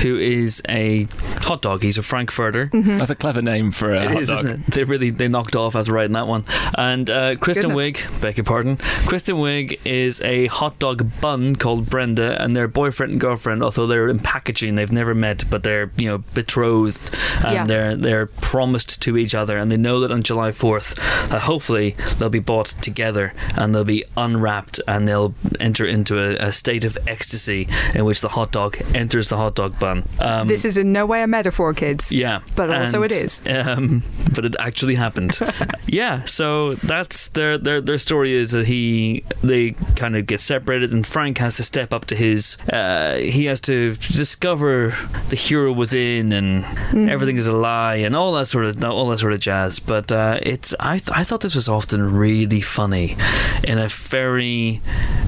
who 0.00 0.16
is 0.16 0.62
a 0.68 1.04
hot 1.42 1.62
dog. 1.62 1.82
He's 1.82 1.98
a 1.98 2.02
Frankfurter. 2.02 2.66
Mm-hmm. 2.66 2.96
That's 2.98 3.10
a 3.10 3.14
clever 3.14 3.42
name 3.42 3.70
for 3.70 3.94
a 3.94 4.02
It 4.02 4.08
hot 4.10 4.22
is, 4.22 4.28
dog. 4.28 4.38
isn't 4.44 4.50
it? 4.50 4.66
They 4.72 4.84
really 4.84 5.10
they 5.10 5.28
knocked 5.28 5.54
off 5.54 5.76
as 5.76 5.88
right 5.90 6.06
in 6.06 6.12
that 6.12 6.26
one. 6.26 6.44
And 6.76 7.08
uh, 7.08 7.36
Kristen 7.36 7.70
Goodness. 7.74 8.00
Wiig, 8.02 8.20
beg 8.22 8.36
your 8.38 8.44
pardon. 8.44 8.76
Kristen 9.06 9.36
Wiig 9.36 9.78
is 9.84 10.20
a 10.22 10.46
hot 10.46 10.78
dog 10.78 11.08
bun 11.20 11.54
called 11.56 11.88
Brenda, 11.88 12.42
and 12.42 12.56
their 12.56 12.66
boyfriend 12.68 13.12
and 13.12 13.20
girlfriend. 13.20 13.62
Although 13.62 13.86
they're 13.86 14.08
in 14.08 14.18
packaging, 14.18 14.74
they've 14.74 14.90
never 14.92 15.14
met, 15.14 15.44
but 15.50 15.62
they're 15.62 15.90
you 15.96 16.08
know 16.08 16.18
betrothed, 16.34 17.14
and 17.44 17.52
Yeah. 17.54 17.64
they're 17.66 17.96
they're 18.02 18.26
promised 18.26 19.00
to 19.02 19.16
each 19.16 19.34
other, 19.34 19.56
and 19.58 19.70
they 19.70 19.76
know 19.76 20.00
that 20.00 20.10
on 20.12 20.22
July 20.22 20.52
fourth, 20.52 20.98
uh, 21.32 21.38
hopefully 21.38 21.94
they'll 22.18 22.28
be 22.28 22.38
bought 22.38 22.66
together, 22.82 23.32
and 23.56 23.74
they'll 23.74 23.84
be 23.84 24.04
unwrapped, 24.16 24.80
and 24.86 25.06
they'll 25.06 25.34
enter 25.60 25.84
into 25.86 26.18
a, 26.18 26.48
a 26.48 26.52
state 26.52 26.84
of 26.84 26.96
ecstasy 27.06 27.68
in 27.94 28.04
which 28.04 28.20
the 28.20 28.28
hot 28.28 28.52
dog 28.52 28.76
enters 28.94 29.28
the 29.28 29.36
hot 29.36 29.54
dog 29.54 29.78
bun. 29.78 30.04
Um, 30.18 30.48
This 30.48 30.64
is 30.64 30.76
in 30.78 30.92
no 30.92 31.06
way 31.06 31.22
a 31.22 31.26
metaphor, 31.26 31.74
kids. 31.74 32.10
yeah, 32.12 32.40
But 32.56 32.70
also 32.70 33.02
and, 33.02 33.12
it 33.12 33.16
is. 33.16 33.42
Um, 33.46 34.02
but 34.34 34.44
it 34.44 34.56
actually 34.58 34.94
happened. 34.94 35.38
yeah, 35.86 36.24
so 36.24 36.74
that's 36.76 37.28
their 37.28 37.58
their 37.58 37.80
their 37.80 37.98
story 37.98 38.32
is 38.32 38.52
that 38.52 38.66
he 38.66 39.22
they 39.42 39.72
kind 39.96 40.16
of 40.16 40.26
get 40.26 40.40
separated, 40.40 40.92
and 40.92 41.06
Frank 41.06 41.38
has 41.38 41.56
to 41.56 41.62
step 41.62 41.92
up 41.92 42.04
to 42.06 42.16
his. 42.16 42.56
Uh, 42.72 43.16
he 43.16 43.44
has 43.46 43.60
to 43.62 43.94
discover 43.96 44.94
the 45.28 45.36
hero 45.36 45.72
within, 45.72 46.32
and 46.32 46.64
everything 47.10 47.36
is 47.36 47.46
a 47.46 47.52
and 47.96 48.16
all 48.16 48.32
that 48.32 48.46
sort 48.46 48.64
of 48.64 48.84
all 48.84 49.08
that 49.08 49.18
sort 49.18 49.32
of 49.32 49.40
jazz. 49.40 49.78
But 49.78 50.10
uh, 50.12 50.38
it's 50.42 50.74
I 50.80 50.98
th- 50.98 51.16
I 51.16 51.24
thought 51.24 51.40
this 51.40 51.54
was 51.54 51.68
often 51.68 52.16
really 52.16 52.60
funny, 52.60 53.16
in 53.64 53.78
a 53.78 53.88
very 53.88 54.80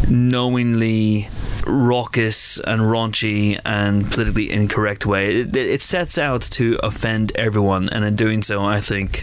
knowingly 0.08 1.28
raucous 1.66 2.58
and 2.60 2.82
raunchy 2.82 3.60
and 3.64 4.10
politically 4.10 4.50
incorrect 4.50 5.06
way. 5.06 5.40
It, 5.40 5.56
it 5.56 5.80
sets 5.80 6.18
out 6.18 6.42
to 6.42 6.78
offend 6.82 7.32
everyone, 7.36 7.88
and 7.90 8.04
in 8.04 8.16
doing 8.16 8.42
so, 8.42 8.62
I 8.62 8.80
think 8.80 9.22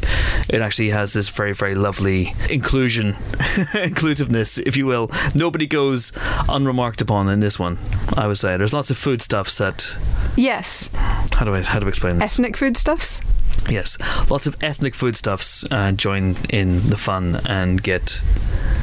it 0.50 0.62
actually 0.62 0.90
has 0.90 1.14
this 1.14 1.30
very, 1.30 1.54
very 1.54 1.76
lovely 1.76 2.34
inclusion, 2.50 3.16
inclusiveness, 3.74 4.58
if 4.58 4.78
you 4.78 4.86
will. 4.86 5.12
Nobody 5.36 5.68
goes 5.68 6.12
unremarked 6.48 7.02
upon 7.02 7.30
in 7.30 7.40
this 7.40 7.60
one. 7.60 7.78
I 8.18 8.28
would 8.28 8.38
say 8.38 8.58
there's 8.58 8.74
lots 8.74 8.90
of 8.90 8.98
foodstuffs 8.98 9.58
that. 9.58 9.96
Yes. 10.36 10.90
How 10.94 11.46
do 11.46 11.54
I 11.54 11.62
how 11.64 11.80
do 11.80 11.86
I 11.86 11.90
explain 11.90 12.18
this? 12.18 12.34
Ethnic 12.34 12.58
foodstuffs. 12.58 13.22
Yes, 13.70 13.98
lots 14.32 14.48
of 14.48 14.56
ethnic 14.64 14.96
foodstuffs 14.96 15.64
uh, 15.72 15.92
join 15.92 16.36
in 16.50 16.90
the 16.90 16.98
fun 16.98 17.40
and 17.46 17.82
get 17.84 18.20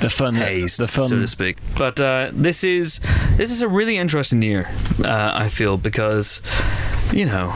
The 0.01 0.09
fun, 0.11 0.35
hazed, 0.37 0.79
the 0.79 0.87
fun. 0.89 1.09
so 1.09 1.17
to 1.19 1.27
speak. 1.27 1.59
But 1.77 2.01
uh, 2.01 2.31
this 2.33 2.62
is 2.62 3.01
this 3.37 3.51
is 3.51 3.62
a 3.62 3.69
really 3.69 3.97
interesting 3.97 4.43
year. 4.43 4.69
Uh, 5.05 5.33
I 5.35 5.49
feel 5.49 5.77
because 5.77 6.41
you 7.12 7.27
know 7.27 7.53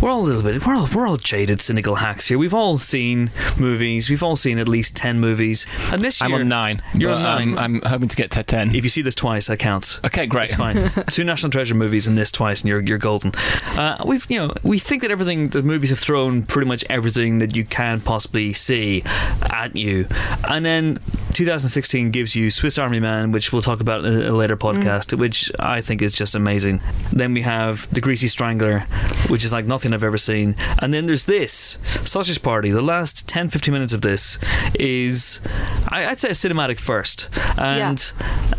we're 0.00 0.10
all 0.10 0.20
a 0.20 0.26
little 0.26 0.42
bit 0.42 0.66
we're 0.66 0.74
all 0.74 0.88
we're 0.94 1.06
all 1.06 1.16
jaded, 1.16 1.60
cynical 1.60 1.94
hacks 1.94 2.26
here. 2.26 2.38
We've 2.38 2.54
all 2.54 2.78
seen 2.78 3.30
movies. 3.58 4.10
We've 4.10 4.22
all 4.22 4.36
seen 4.36 4.58
at 4.58 4.68
least 4.68 4.96
ten 4.96 5.20
movies, 5.20 5.66
and 5.92 6.02
this 6.02 6.20
year 6.20 6.28
I'm 6.28 6.34
on 6.34 6.48
nine. 6.48 6.82
You're 6.94 7.12
on 7.12 7.22
nine. 7.22 7.58
I'm, 7.58 7.76
I'm 7.76 7.82
hoping 7.82 8.08
to 8.08 8.16
get 8.16 8.30
to 8.32 8.42
ten. 8.42 8.74
If 8.74 8.84
you 8.84 8.90
see 8.90 9.02
this 9.02 9.14
twice, 9.14 9.46
that 9.46 9.58
counts. 9.58 10.00
Okay, 10.04 10.26
great. 10.26 10.44
It's 10.50 10.54
fine. 10.54 10.90
Two 11.10 11.24
National 11.24 11.50
Treasure 11.50 11.74
movies 11.74 12.06
and 12.06 12.16
this 12.18 12.30
twice, 12.30 12.62
and 12.62 12.68
you're 12.68 12.80
you're 12.80 12.98
golden. 12.98 13.32
Uh, 13.76 14.02
we've 14.06 14.26
you 14.30 14.38
know 14.38 14.52
we 14.62 14.78
think 14.78 15.02
that 15.02 15.10
everything 15.10 15.48
the 15.48 15.62
movies 15.62 15.90
have 15.90 15.98
thrown 15.98 16.42
pretty 16.44 16.68
much 16.68 16.84
everything 16.90 17.38
that 17.38 17.56
you 17.56 17.64
can 17.64 18.00
possibly 18.00 18.52
see 18.52 19.02
at 19.50 19.76
you, 19.76 20.06
and 20.48 20.64
then 20.64 20.98
2016 21.34 22.10
gives 22.10 22.34
you 22.34 22.50
Swiss 22.50 22.78
Army 22.78 23.00
Man, 23.00 23.32
which 23.32 23.52
we'll 23.52 23.62
talk 23.62 23.80
about 23.80 24.04
in 24.04 24.22
a 24.22 24.32
later 24.32 24.56
mm. 24.56 24.60
podcast, 24.60 25.18
which 25.18 25.50
I 25.58 25.80
think 25.80 26.00
is 26.00 26.14
just 26.14 26.34
amazing. 26.34 26.80
Then 27.12 27.34
we 27.34 27.42
have 27.42 27.92
The 27.92 28.00
Greasy 28.00 28.28
Strangler, 28.28 28.80
which 29.28 29.44
is 29.44 29.52
like 29.52 29.66
nothing 29.66 29.92
I've 29.92 30.04
ever 30.04 30.16
seen, 30.16 30.56
and 30.78 30.94
then 30.94 31.06
there's 31.06 31.26
this 31.26 31.78
Sausage 32.04 32.42
Party. 32.42 32.70
The 32.70 32.80
last 32.80 33.28
10 33.28 33.48
15 33.48 33.74
minutes 33.74 33.92
of 33.92 34.00
this 34.00 34.38
is 34.74 35.40
I, 35.88 36.06
I'd 36.06 36.18
say 36.18 36.28
a 36.28 36.32
cinematic 36.32 36.80
first, 36.80 37.28
and 37.58 38.12
yeah, 38.16 38.53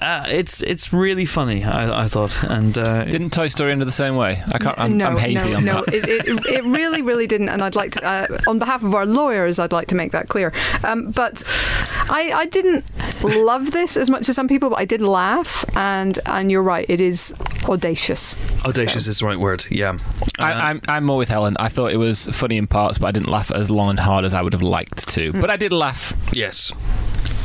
uh, 0.00 0.26
it's 0.28 0.62
it's 0.62 0.92
really 0.92 1.26
funny. 1.26 1.64
I, 1.64 2.04
I 2.04 2.08
thought, 2.08 2.42
and 2.44 2.76
uh, 2.76 3.04
Didn't 3.04 3.30
Toy 3.30 3.48
Story 3.48 3.72
end 3.72 3.82
the 3.82 3.90
same 3.90 4.16
way? 4.16 4.42
I 4.52 4.58
can't. 4.58 4.78
I'm, 4.78 4.96
no, 4.96 5.06
I'm 5.06 5.16
hazy 5.16 5.50
no, 5.50 5.56
on 5.56 5.64
no, 5.64 5.84
that. 5.84 5.94
it, 5.94 6.08
it, 6.08 6.46
it 6.46 6.64
really, 6.64 7.02
really 7.02 7.26
didn't. 7.26 7.48
And 7.48 7.62
I'd 7.62 7.76
like 7.76 7.92
to, 7.92 8.04
uh, 8.04 8.38
on 8.48 8.58
behalf 8.58 8.82
of 8.82 8.94
our 8.94 9.06
lawyers, 9.06 9.58
I'd 9.58 9.72
like 9.72 9.88
to 9.88 9.94
make 9.94 10.12
that 10.12 10.28
clear. 10.28 10.52
Um, 10.82 11.10
but 11.10 11.42
I, 11.46 12.32
I 12.34 12.46
didn't 12.46 12.84
love 13.22 13.70
this 13.70 13.96
as 13.96 14.10
much 14.10 14.28
as 14.28 14.36
some 14.36 14.48
people, 14.48 14.70
but 14.70 14.78
I 14.78 14.84
did 14.84 15.00
laugh. 15.00 15.64
And 15.76 16.18
and 16.26 16.50
you're 16.50 16.62
right, 16.62 16.86
it 16.88 17.00
is 17.00 17.34
audacious. 17.68 18.36
audacious 18.64 19.06
is 19.06 19.18
the 19.18 19.26
right 19.26 19.38
word. 19.38 19.64
Yeah, 19.70 19.98
I, 20.38 20.52
I'm, 20.52 20.80
I'm 20.88 21.04
more 21.04 21.18
with 21.18 21.28
Helen. 21.28 21.56
I 21.58 21.68
thought 21.68 21.92
it 21.92 21.98
was 21.98 22.26
funny 22.26 22.56
in 22.56 22.66
parts, 22.66 22.98
but 22.98 23.06
I 23.08 23.12
didn't 23.12 23.28
laugh 23.30 23.50
as 23.50 23.70
long 23.70 23.90
and 23.90 23.98
hard 23.98 24.24
as 24.24 24.34
I 24.34 24.42
would 24.42 24.52
have 24.52 24.62
liked 24.62 25.08
to. 25.10 25.32
But 25.32 25.50
I 25.50 25.56
did 25.56 25.72
laugh. 25.72 26.14
Yes. 26.32 26.72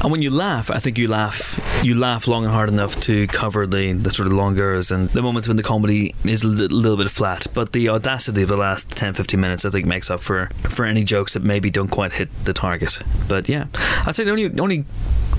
And 0.01 0.11
when 0.11 0.21
you 0.21 0.29
laugh, 0.29 0.71
I 0.71 0.79
think 0.79 0.97
you 0.97 1.07
laugh 1.07 1.59
you 1.83 1.95
laugh 1.95 2.27
long 2.27 2.43
and 2.43 2.53
hard 2.53 2.69
enough 2.69 2.99
to 3.01 3.27
cover 3.27 3.65
the, 3.65 3.93
the 3.93 4.11
sort 4.11 4.27
of 4.27 4.33
longers 4.33 4.91
and 4.91 5.09
the 5.09 5.21
moments 5.21 5.47
when 5.47 5.57
the 5.57 5.63
comedy 5.63 6.13
is 6.25 6.43
a 6.43 6.47
li- 6.47 6.67
little 6.67 6.97
bit 6.97 7.09
flat. 7.09 7.47
But 7.53 7.71
the 7.71 7.89
audacity 7.89 8.41
of 8.41 8.49
the 8.49 8.57
last 8.57 8.91
10, 8.91 9.13
15 9.13 9.39
minutes, 9.39 9.65
I 9.65 9.69
think, 9.69 9.85
makes 9.85 10.09
up 10.11 10.19
for, 10.19 10.47
for 10.69 10.85
any 10.85 11.03
jokes 11.03 11.33
that 11.33 11.43
maybe 11.43 11.69
don't 11.69 11.87
quite 11.89 12.13
hit 12.13 12.29
the 12.43 12.53
target. 12.53 12.99
But 13.27 13.47
yeah, 13.47 13.67
I'd 14.05 14.15
say 14.15 14.23
the 14.23 14.31
only, 14.31 14.59
only 14.59 14.85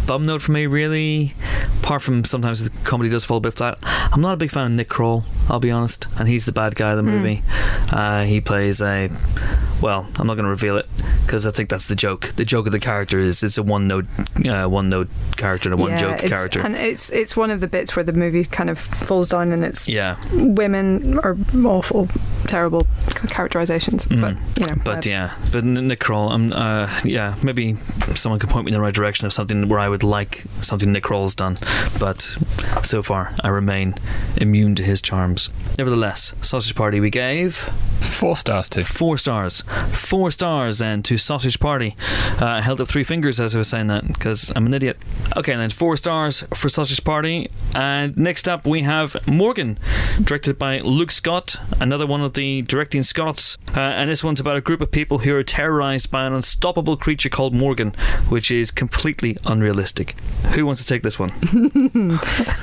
bum 0.06 0.26
note 0.26 0.42
for 0.42 0.52
me, 0.52 0.66
really, 0.66 1.34
apart 1.82 2.02
from 2.02 2.24
sometimes 2.24 2.64
the 2.64 2.70
comedy 2.84 3.10
does 3.10 3.24
fall 3.24 3.36
a 3.38 3.40
bit 3.40 3.54
flat, 3.54 3.78
I'm 3.82 4.20
not 4.20 4.32
a 4.34 4.36
big 4.36 4.50
fan 4.50 4.66
of 4.66 4.72
Nick 4.72 4.88
Kroll, 4.88 5.24
I'll 5.48 5.60
be 5.60 5.70
honest. 5.70 6.06
And 6.18 6.26
he's 6.26 6.46
the 6.46 6.52
bad 6.52 6.74
guy 6.74 6.92
of 6.92 6.96
the 6.96 7.02
movie. 7.02 7.42
Uh, 7.92 8.24
he 8.24 8.40
plays 8.40 8.80
a. 8.80 9.10
Well, 9.82 10.06
I'm 10.16 10.26
not 10.26 10.34
going 10.34 10.44
to 10.44 10.50
reveal 10.50 10.76
it 10.76 10.86
because 11.24 11.46
I 11.46 11.50
think 11.50 11.70
that's 11.70 11.86
the 11.86 11.94
joke. 11.94 12.32
The 12.36 12.44
joke 12.44 12.66
of 12.66 12.72
the 12.72 12.80
character 12.80 13.18
is 13.18 13.42
it's 13.42 13.56
a 13.56 13.62
one 13.62 13.88
note, 13.88 14.04
uh, 14.50 14.66
one 14.68 14.88
note 14.88 15.08
character 15.36 15.70
and 15.70 15.78
a 15.78 15.82
one 15.82 15.96
joke 15.98 16.18
character. 16.18 16.60
and 16.60 16.74
it's 16.76 17.10
it's 17.10 17.36
one 17.36 17.50
of 17.50 17.60
the 17.60 17.68
bits 17.68 17.94
where 17.96 18.04
the 18.04 18.12
movie 18.12 18.44
kind 18.44 18.68
of 18.70 18.78
falls 18.78 19.28
down, 19.28 19.52
and 19.52 19.64
it's 19.64 19.88
yeah, 19.88 20.16
women 20.32 21.18
are 21.20 21.36
awful, 21.64 22.08
terrible 22.44 22.86
characterizations. 23.28 24.06
But 24.06 24.16
you 24.58 24.66
know, 24.66 24.74
Mm. 24.74 24.84
but 24.84 25.02
that's- 25.02 25.06
yeah, 25.06 25.30
but 25.52 25.62
N- 25.64 25.88
Nick 25.88 26.00
Kroll, 26.00 26.30
um, 26.32 26.52
uh, 26.54 26.88
yeah, 27.04 27.34
maybe 27.42 27.76
someone 28.14 28.38
could 28.38 28.50
point 28.50 28.64
me 28.66 28.70
in 28.70 28.74
the 28.74 28.80
right 28.80 28.94
direction 28.94 29.26
of 29.26 29.32
something 29.32 29.68
where 29.68 29.78
I 29.78 29.88
would 29.88 30.02
like 30.02 30.44
something 30.60 30.92
Nick 30.92 31.04
Kroll's 31.04 31.34
done. 31.34 31.56
But 31.98 32.36
so 32.82 33.02
far, 33.02 33.32
I 33.44 33.48
remain 33.48 33.94
immune 34.36 34.74
to 34.76 34.82
his 34.82 35.00
charms. 35.00 35.50
Nevertheless, 35.78 36.34
Sausage 36.40 36.74
Party 36.74 37.00
we 37.00 37.10
gave 37.10 37.70
Four 38.00 38.36
stars 38.36 38.68
to. 38.70 38.84
four 38.84 39.16
stars, 39.18 39.62
four 39.92 40.30
stars, 40.30 40.82
and 40.82 41.04
to 41.04 41.16
Sausage 41.18 41.58
Party. 41.58 41.96
Uh, 42.40 42.46
I 42.46 42.60
held 42.60 42.80
up 42.80 42.88
three 42.88 43.04
fingers 43.04 43.40
as 43.40 43.54
I 43.54 43.58
was 43.58 43.68
saying 43.68 43.86
that 43.88 44.06
because 44.06 44.39
I'm 44.54 44.66
an 44.66 44.74
idiot. 44.74 44.96
Okay, 45.36 45.54
then 45.54 45.70
four 45.70 45.96
stars 45.96 46.44
for 46.54 46.68
Sausage 46.68 47.02
Party. 47.04 47.50
And 47.74 48.16
next 48.16 48.48
up, 48.48 48.66
we 48.66 48.82
have 48.82 49.16
Morgan, 49.26 49.78
directed 50.22 50.58
by 50.58 50.78
Luke 50.80 51.10
Scott, 51.10 51.56
another 51.80 52.06
one 52.06 52.20
of 52.20 52.34
the 52.34 52.62
directing 52.62 53.02
Scots. 53.02 53.58
Uh, 53.76 53.80
and 53.80 54.08
this 54.08 54.24
one's 54.24 54.40
about 54.40 54.56
a 54.56 54.60
group 54.60 54.80
of 54.80 54.90
people 54.90 55.18
who 55.18 55.34
are 55.36 55.42
terrorized 55.42 56.10
by 56.10 56.24
an 56.26 56.32
unstoppable 56.32 56.96
creature 56.96 57.28
called 57.28 57.54
Morgan, 57.54 57.90
which 58.28 58.50
is 58.50 58.70
completely 58.70 59.36
unrealistic. 59.46 60.12
Who 60.54 60.66
wants 60.66 60.82
to 60.82 60.88
take 60.88 61.02
this 61.02 61.18
one? 61.18 61.32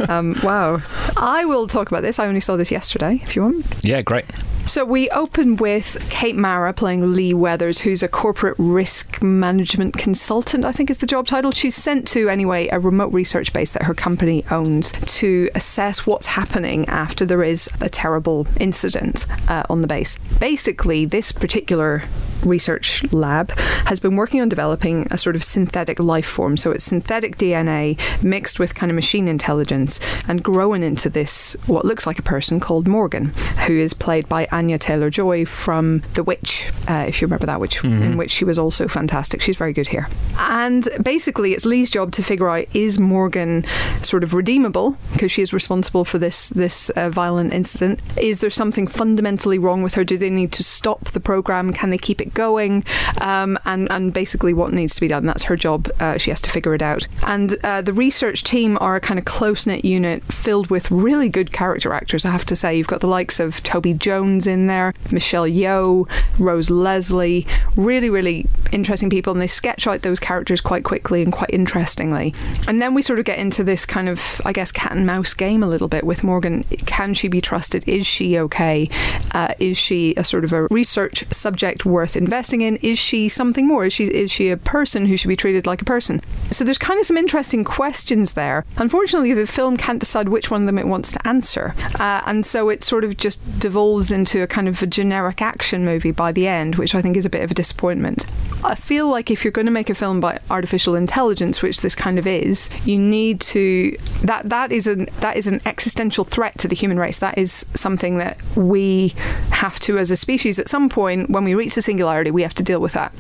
Um, 0.10 0.36
wow. 0.44 0.80
I 1.18 1.46
will 1.46 1.68
talk 1.68 1.90
about 1.90 2.02
this. 2.02 2.20
I 2.20 2.28
only 2.28 2.40
saw 2.40 2.56
this 2.56 2.72
yesterday, 2.72 3.20
if 3.24 3.36
you 3.36 3.42
want. 3.42 3.84
Yeah, 3.84 4.02
great. 4.02 4.26
So 4.68 4.84
we 4.84 5.10
open 5.12 5.56
with 5.56 6.06
Kate 6.10 6.36
Mara 6.36 6.74
playing 6.74 7.14
Lee 7.14 7.34
Weathers, 7.34 7.80
who's 7.80 8.04
a 8.04 8.08
corporate 8.08 8.56
risk 8.58 9.22
management 9.24 9.98
consultant, 9.98 10.66
I 10.66 10.74
think 10.74 10.90
is 10.90 10.98
the 10.98 11.06
job 11.06 11.26
title. 11.26 11.52
She's 11.68 11.76
sent 11.76 12.08
to, 12.08 12.30
anyway, 12.30 12.70
a 12.70 12.80
remote 12.80 13.12
research 13.12 13.52
base 13.52 13.74
that 13.74 13.84
her 13.84 13.94
company 13.94 14.46
owns 14.50 14.94
to 15.18 15.50
assess 15.54 16.08
what's 16.08 16.28
happening 16.28 16.88
after 16.88 17.26
there 17.26 17.44
is 17.44 17.70
a 17.82 17.90
terrible 17.90 18.48
incident 18.58 19.26
uh, 19.50 19.64
on 19.70 19.82
the 19.82 19.88
base. 19.88 20.18
Basically, 20.40 21.04
this 21.04 21.34
particular 21.34 22.04
research 22.46 23.12
lab 23.12 23.52
has 23.86 24.00
been 24.00 24.16
working 24.16 24.42
on 24.42 24.50
developing 24.50 25.08
a 25.12 25.18
sort 25.18 25.36
of 25.36 25.44
synthetic 25.44 26.00
life 26.00 26.26
form. 26.26 26.58
So 26.58 26.72
it's 26.72 26.84
synthetic 26.84 27.38
DNA 27.38 27.98
mixed 28.24 28.60
with 28.60 28.76
kind 28.76 28.92
of 28.92 28.96
machine 28.96 29.28
intelligence 29.28 30.00
and 30.28 30.44
growing 30.44 30.84
into 30.84 31.10
this, 31.10 31.56
what 31.68 31.86
looks 31.86 32.06
like 32.06 32.20
a 32.20 32.24
person 32.24 32.60
called 32.60 32.88
Morgan, 32.88 33.26
who 33.66 33.78
is 33.78 33.94
played 33.94 34.28
by 34.30 34.48
Anya 34.52 34.78
Taylor 34.78 35.10
Joy 35.10 35.46
from 35.46 36.04
The 36.14 36.24
Witch, 36.24 36.70
uh, 36.90 37.06
if 37.08 37.22
you 37.22 37.28
remember 37.28 37.46
that, 37.46 37.60
which 37.60 37.84
in 37.84 38.18
which 38.18 38.32
she 38.32 38.46
was 38.46 38.60
also 38.60 38.88
fantastic. 38.88 39.42
She's 39.42 39.58
very 39.58 39.74
good 39.74 39.88
here. 39.88 40.08
And 40.40 40.88
basically, 41.02 41.54
it's 41.54 41.66
Lee's 41.66 41.90
job 41.90 42.12
to 42.14 42.24
figure 42.24 42.50
out 42.50 42.66
is 42.74 43.00
Morgan 43.00 43.66
sort 44.04 44.24
of 44.24 44.34
redeemable 44.34 44.98
because 45.14 45.32
she 45.32 45.42
is 45.42 45.54
responsible 45.54 46.06
for 46.06 46.18
this 46.18 46.50
this 46.50 46.90
uh, 46.92 47.10
violent 47.10 47.54
incident. 47.54 48.00
Is 48.18 48.40
there 48.40 48.50
something 48.50 48.88
fundamentally 48.88 49.58
wrong 49.60 49.84
with 49.84 49.96
her? 49.96 50.04
Do 50.04 50.18
they 50.18 50.30
need 50.30 50.52
to 50.54 50.64
stop 50.64 51.06
the 51.12 51.20
program? 51.20 51.74
Can 51.74 51.90
they 51.90 51.98
keep 51.98 52.22
it 52.22 52.27
going? 52.34 52.84
Um, 53.22 53.58
and 53.66 53.90
and 53.92 54.14
basically, 54.14 54.54
what 54.54 54.74
needs 54.74 54.96
to 54.96 55.02
be 55.02 55.08
done? 55.08 55.26
That's 55.26 55.44
her 55.44 55.56
job. 55.56 55.90
Uh, 56.00 56.18
she 56.18 56.32
has 56.32 56.42
to 56.42 56.50
figure 56.50 56.74
it 56.74 56.82
out. 56.82 57.08
And 57.26 57.58
uh, 57.64 57.82
the 57.82 57.94
research 57.94 58.44
team 58.44 58.78
are 58.82 58.96
a 58.96 59.02
kind 59.02 59.20
of 59.20 59.26
close 59.26 59.66
knit 59.66 59.86
unit 59.86 60.24
filled 60.24 60.70
with 60.70 60.92
really 60.92 61.30
good 61.30 61.52
character 61.52 61.94
actors. 61.94 62.26
I 62.26 62.32
have 62.32 62.46
to 62.46 62.56
say, 62.56 62.78
you've 62.78 62.88
got 62.88 63.02
the 63.02 63.08
likes 63.08 63.40
of 63.40 63.64
Toby 63.64 63.94
Jones 63.94 64.48
in 64.48 64.68
there, 64.68 64.94
Michelle 65.12 65.48
Yeoh, 65.48 66.10
Rose 66.40 66.70
Leslie, 66.70 67.48
really 67.76 68.10
really 68.10 68.48
interesting 68.72 69.10
people, 69.10 69.32
and 69.32 69.42
they 69.42 69.48
sketch 69.48 69.88
out 69.88 70.02
those 70.02 70.20
characters 70.20 70.62
quite 70.62 70.84
quickly 70.84 71.22
and 71.22 71.32
quite 71.32 71.50
interestingly. 71.52 72.34
And 72.68 72.82
then 72.82 72.94
we 72.94 73.02
sort 73.02 73.20
of 73.20 73.26
get 73.26 73.40
into 73.40 73.64
this 73.64 73.86
kind 73.86 74.10
of, 74.10 74.42
I 74.46 74.54
guess, 74.54 74.72
cat 74.72 74.92
and 74.92 75.06
mouse 75.06 75.34
game 75.34 75.64
a 75.64 75.68
little 75.68 75.88
bit 75.88 76.04
with 76.04 76.24
Morgan. 76.24 76.64
Can 76.86 77.14
she 77.14 77.28
be 77.28 77.42
trusted? 77.42 77.88
Is 77.88 78.06
she 78.06 78.38
okay? 78.40 78.90
Uh, 79.32 79.54
is 79.60 79.78
she 79.78 80.14
a 80.16 80.24
sort 80.24 80.44
of 80.44 80.54
a 80.54 80.68
research 80.68 81.26
subject 81.32 81.86
worth 81.86 82.16
investing 82.18 82.62
in? 82.62 82.78
Is 82.78 83.00
she 83.00 83.30
something 83.30 83.68
more? 83.68 83.86
Is 83.86 83.94
she 83.94 84.06
is 84.06 84.32
she 84.32 84.50
a 84.50 84.58
person 84.58 85.06
who 85.06 85.18
should 85.18 85.28
be 85.28 85.36
treated 85.36 85.68
like 85.68 85.82
a 85.82 85.86
person? 85.86 86.20
So 86.52 86.64
there's 86.64 86.78
kind 86.78 87.00
of 87.00 87.06
some 87.06 87.18
interesting 87.18 87.64
questions 87.64 88.34
there. 88.34 88.66
Unfortunately, 88.78 89.34
the 89.34 89.48
film 89.48 89.78
can't 89.78 90.00
decide 90.00 90.30
which 90.30 90.50
one 90.52 90.62
of 90.62 90.66
them 90.68 90.78
it 90.78 90.88
wants 90.88 91.12
to 91.14 91.28
answer, 91.28 91.76
uh, 92.00 92.22
and 92.26 92.46
so 92.46 92.70
it 92.70 92.84
sort 92.84 93.04
of 93.04 93.18
just 93.18 93.60
devolves 93.60 94.12
into 94.12 94.42
a 94.42 94.48
kind 94.48 94.68
of 94.68 94.82
a 94.82 94.88
generic 94.88 95.42
action 95.42 95.86
movie 95.86 96.12
by 96.12 96.32
the 96.32 96.48
end, 96.48 96.76
which 96.76 96.96
I 96.96 97.02
think 97.02 97.18
is 97.18 97.26
a 97.26 97.30
bit 97.30 97.44
of 97.44 97.52
a 97.52 97.54
disappointment. 97.54 98.26
I 98.64 98.76
feel 98.76 99.08
like 99.08 99.30
if 99.30 99.44
you're 99.44 99.52
going 99.52 99.68
to 99.68 99.72
make 99.72 99.90
a 99.90 99.96
film 99.96 100.18
about 100.18 100.40
artificial 100.50 100.96
intelligence, 100.96 101.62
which 101.62 101.82
this 101.82 101.96
kind 101.96 102.18
of 102.18 102.26
is, 102.26 102.70
you 102.86 102.98
need 102.98 103.40
to 103.42 103.96
that 104.24 104.50
that 104.50 104.72
is 104.72 104.88
an 104.88 105.08
that 105.20 105.38
is 105.38 105.48
an 105.48 105.62
existential 105.66 106.24
threat 106.24 106.58
to 106.60 106.68
the 106.68 106.76
human 106.76 106.98
race. 106.98 107.20
That 107.20 107.38
is 107.38 107.66
something 107.76 108.18
that 108.18 108.38
we 108.56 109.14
have 109.52 109.80
to, 109.82 109.98
as 109.98 110.12
a 110.12 110.16
species, 110.16 110.60
at 110.60 110.70
some 110.70 110.90
point 110.90 111.30
when 111.30 111.44
we 111.44 111.56
reach 111.56 111.76
the 111.76 111.82
singularity, 112.08 112.32
we 112.32 112.44
have 112.44 112.54
to 112.56 112.64
deal 112.64 112.80
with 112.80 112.94
that. 112.94 113.14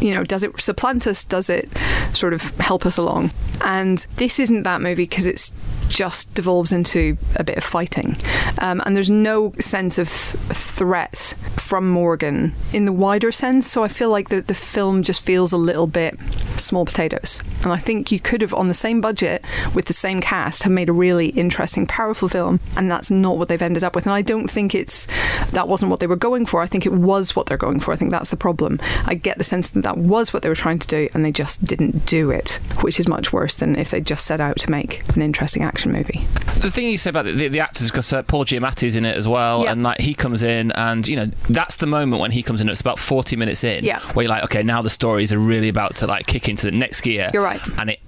You 0.00 0.14
know, 0.14 0.24
does 0.24 0.42
it 0.42 0.60
supplant 0.60 1.06
us? 1.06 1.22
Does 1.24 1.48
it 1.48 1.68
sort 2.12 2.34
of 2.34 2.42
help 2.58 2.84
us 2.84 2.96
along? 2.96 3.30
And 3.60 3.98
this 4.16 4.40
isn't 4.40 4.64
that 4.64 4.80
movie 4.80 5.04
because 5.04 5.26
it's 5.26 5.52
just 5.88 6.34
devolves 6.34 6.72
into 6.72 7.16
a 7.36 7.44
bit 7.44 7.56
of 7.58 7.62
fighting. 7.64 8.16
Um, 8.58 8.82
and 8.84 8.96
there's 8.96 9.10
no 9.10 9.52
sense 9.60 9.98
of 9.98 10.08
threat 10.08 11.34
from 11.56 11.88
Morgan 11.88 12.54
in 12.72 12.86
the 12.86 12.92
wider 12.92 13.30
sense. 13.30 13.70
So 13.70 13.84
I 13.84 13.88
feel 13.88 14.08
like 14.08 14.28
the, 14.28 14.40
the 14.40 14.54
film 14.54 15.02
just 15.02 15.20
feels 15.20 15.52
a 15.52 15.58
little 15.58 15.86
bit 15.86 16.18
small 16.56 16.84
potatoes. 16.84 17.42
And 17.62 17.72
I 17.72 17.76
think 17.76 18.10
you 18.10 18.18
could 18.18 18.40
have, 18.40 18.54
on 18.54 18.68
the 18.68 18.74
same 18.74 19.00
budget 19.00 19.44
with 19.74 19.84
the 19.84 19.92
same 19.92 20.20
cast, 20.20 20.64
have 20.64 20.72
made 20.72 20.88
a 20.88 20.92
really 20.92 21.28
interesting, 21.28 21.86
powerful 21.86 22.28
film. 22.28 22.58
And 22.76 22.90
that's 22.90 23.10
not 23.10 23.38
what 23.38 23.48
they've 23.48 23.62
ended 23.62 23.84
up 23.84 23.94
with. 23.94 24.06
And 24.06 24.14
I 24.14 24.22
don't 24.22 24.48
think 24.48 24.74
it's 24.74 25.06
that 25.52 25.68
wasn't 25.68 25.90
what 25.90 26.00
they 26.00 26.06
were 26.06 26.16
going 26.16 26.46
for. 26.46 26.62
I 26.62 26.66
think 26.66 26.86
it 26.86 26.92
was 26.92 27.36
what 27.36 27.46
they're 27.46 27.56
going 27.56 27.80
for. 27.80 27.92
I 27.92 27.96
think 27.96 28.10
that's 28.10 28.31
the 28.32 28.36
problem. 28.36 28.80
I 29.06 29.14
get 29.14 29.38
the 29.38 29.44
sense 29.44 29.70
that 29.70 29.82
that 29.82 29.96
was 29.96 30.32
what 30.32 30.42
they 30.42 30.48
were 30.48 30.56
trying 30.56 30.80
to 30.80 30.88
do 30.88 31.08
and 31.14 31.24
they 31.24 31.30
just 31.30 31.64
didn't 31.64 32.04
do 32.06 32.30
it, 32.32 32.58
which 32.80 32.98
is 32.98 33.06
much 33.06 33.32
worse 33.32 33.54
than 33.54 33.76
if 33.76 33.90
they 33.92 34.00
just 34.00 34.26
set 34.26 34.40
out 34.40 34.58
to 34.58 34.70
make 34.70 35.06
an 35.14 35.22
interesting 35.22 35.62
action 35.62 35.92
movie. 35.92 36.24
the 36.58 36.70
thing 36.70 36.88
you 36.88 36.98
say 36.98 37.10
about 37.10 37.26
the, 37.26 37.32
the, 37.32 37.46
the 37.48 37.60
actors 37.60 37.90
because 37.90 38.12
uh, 38.12 38.22
Paul 38.24 38.44
Giamatti's 38.44 38.96
in 38.96 39.04
it 39.04 39.16
as 39.16 39.28
well, 39.28 39.62
Yeah. 39.62 39.70
and 39.72 39.84
like 39.84 40.00
he 40.00 40.14
comes 40.14 40.42
in, 40.42 40.72
and 40.72 41.06
you 41.06 41.14
know 41.14 41.26
that's 41.48 41.76
the 41.76 41.86
moment 41.86 42.20
when 42.20 42.32
he 42.32 42.42
comes 42.42 42.60
in. 42.60 42.68
It's 42.68 42.80
about 42.80 42.98
forty 42.98 43.36
minutes 43.36 43.62
in, 43.62 43.84
Yeah. 43.84 44.00
where 44.14 44.24
you're 44.24 44.30
like, 44.30 44.44
okay, 44.44 44.62
now 44.64 44.82
the 44.82 44.90
stories 44.90 45.32
are 45.32 45.38
really 45.38 45.68
about 45.68 45.94
to 45.96 46.06
like 46.06 46.26
kick 46.26 46.48
into 46.48 46.66
the 46.66 46.72
next 46.76 47.02
gear. 47.02 47.30
You're 47.32 47.42
right. 47.44 47.60
and 47.78 47.90
it 47.90 48.00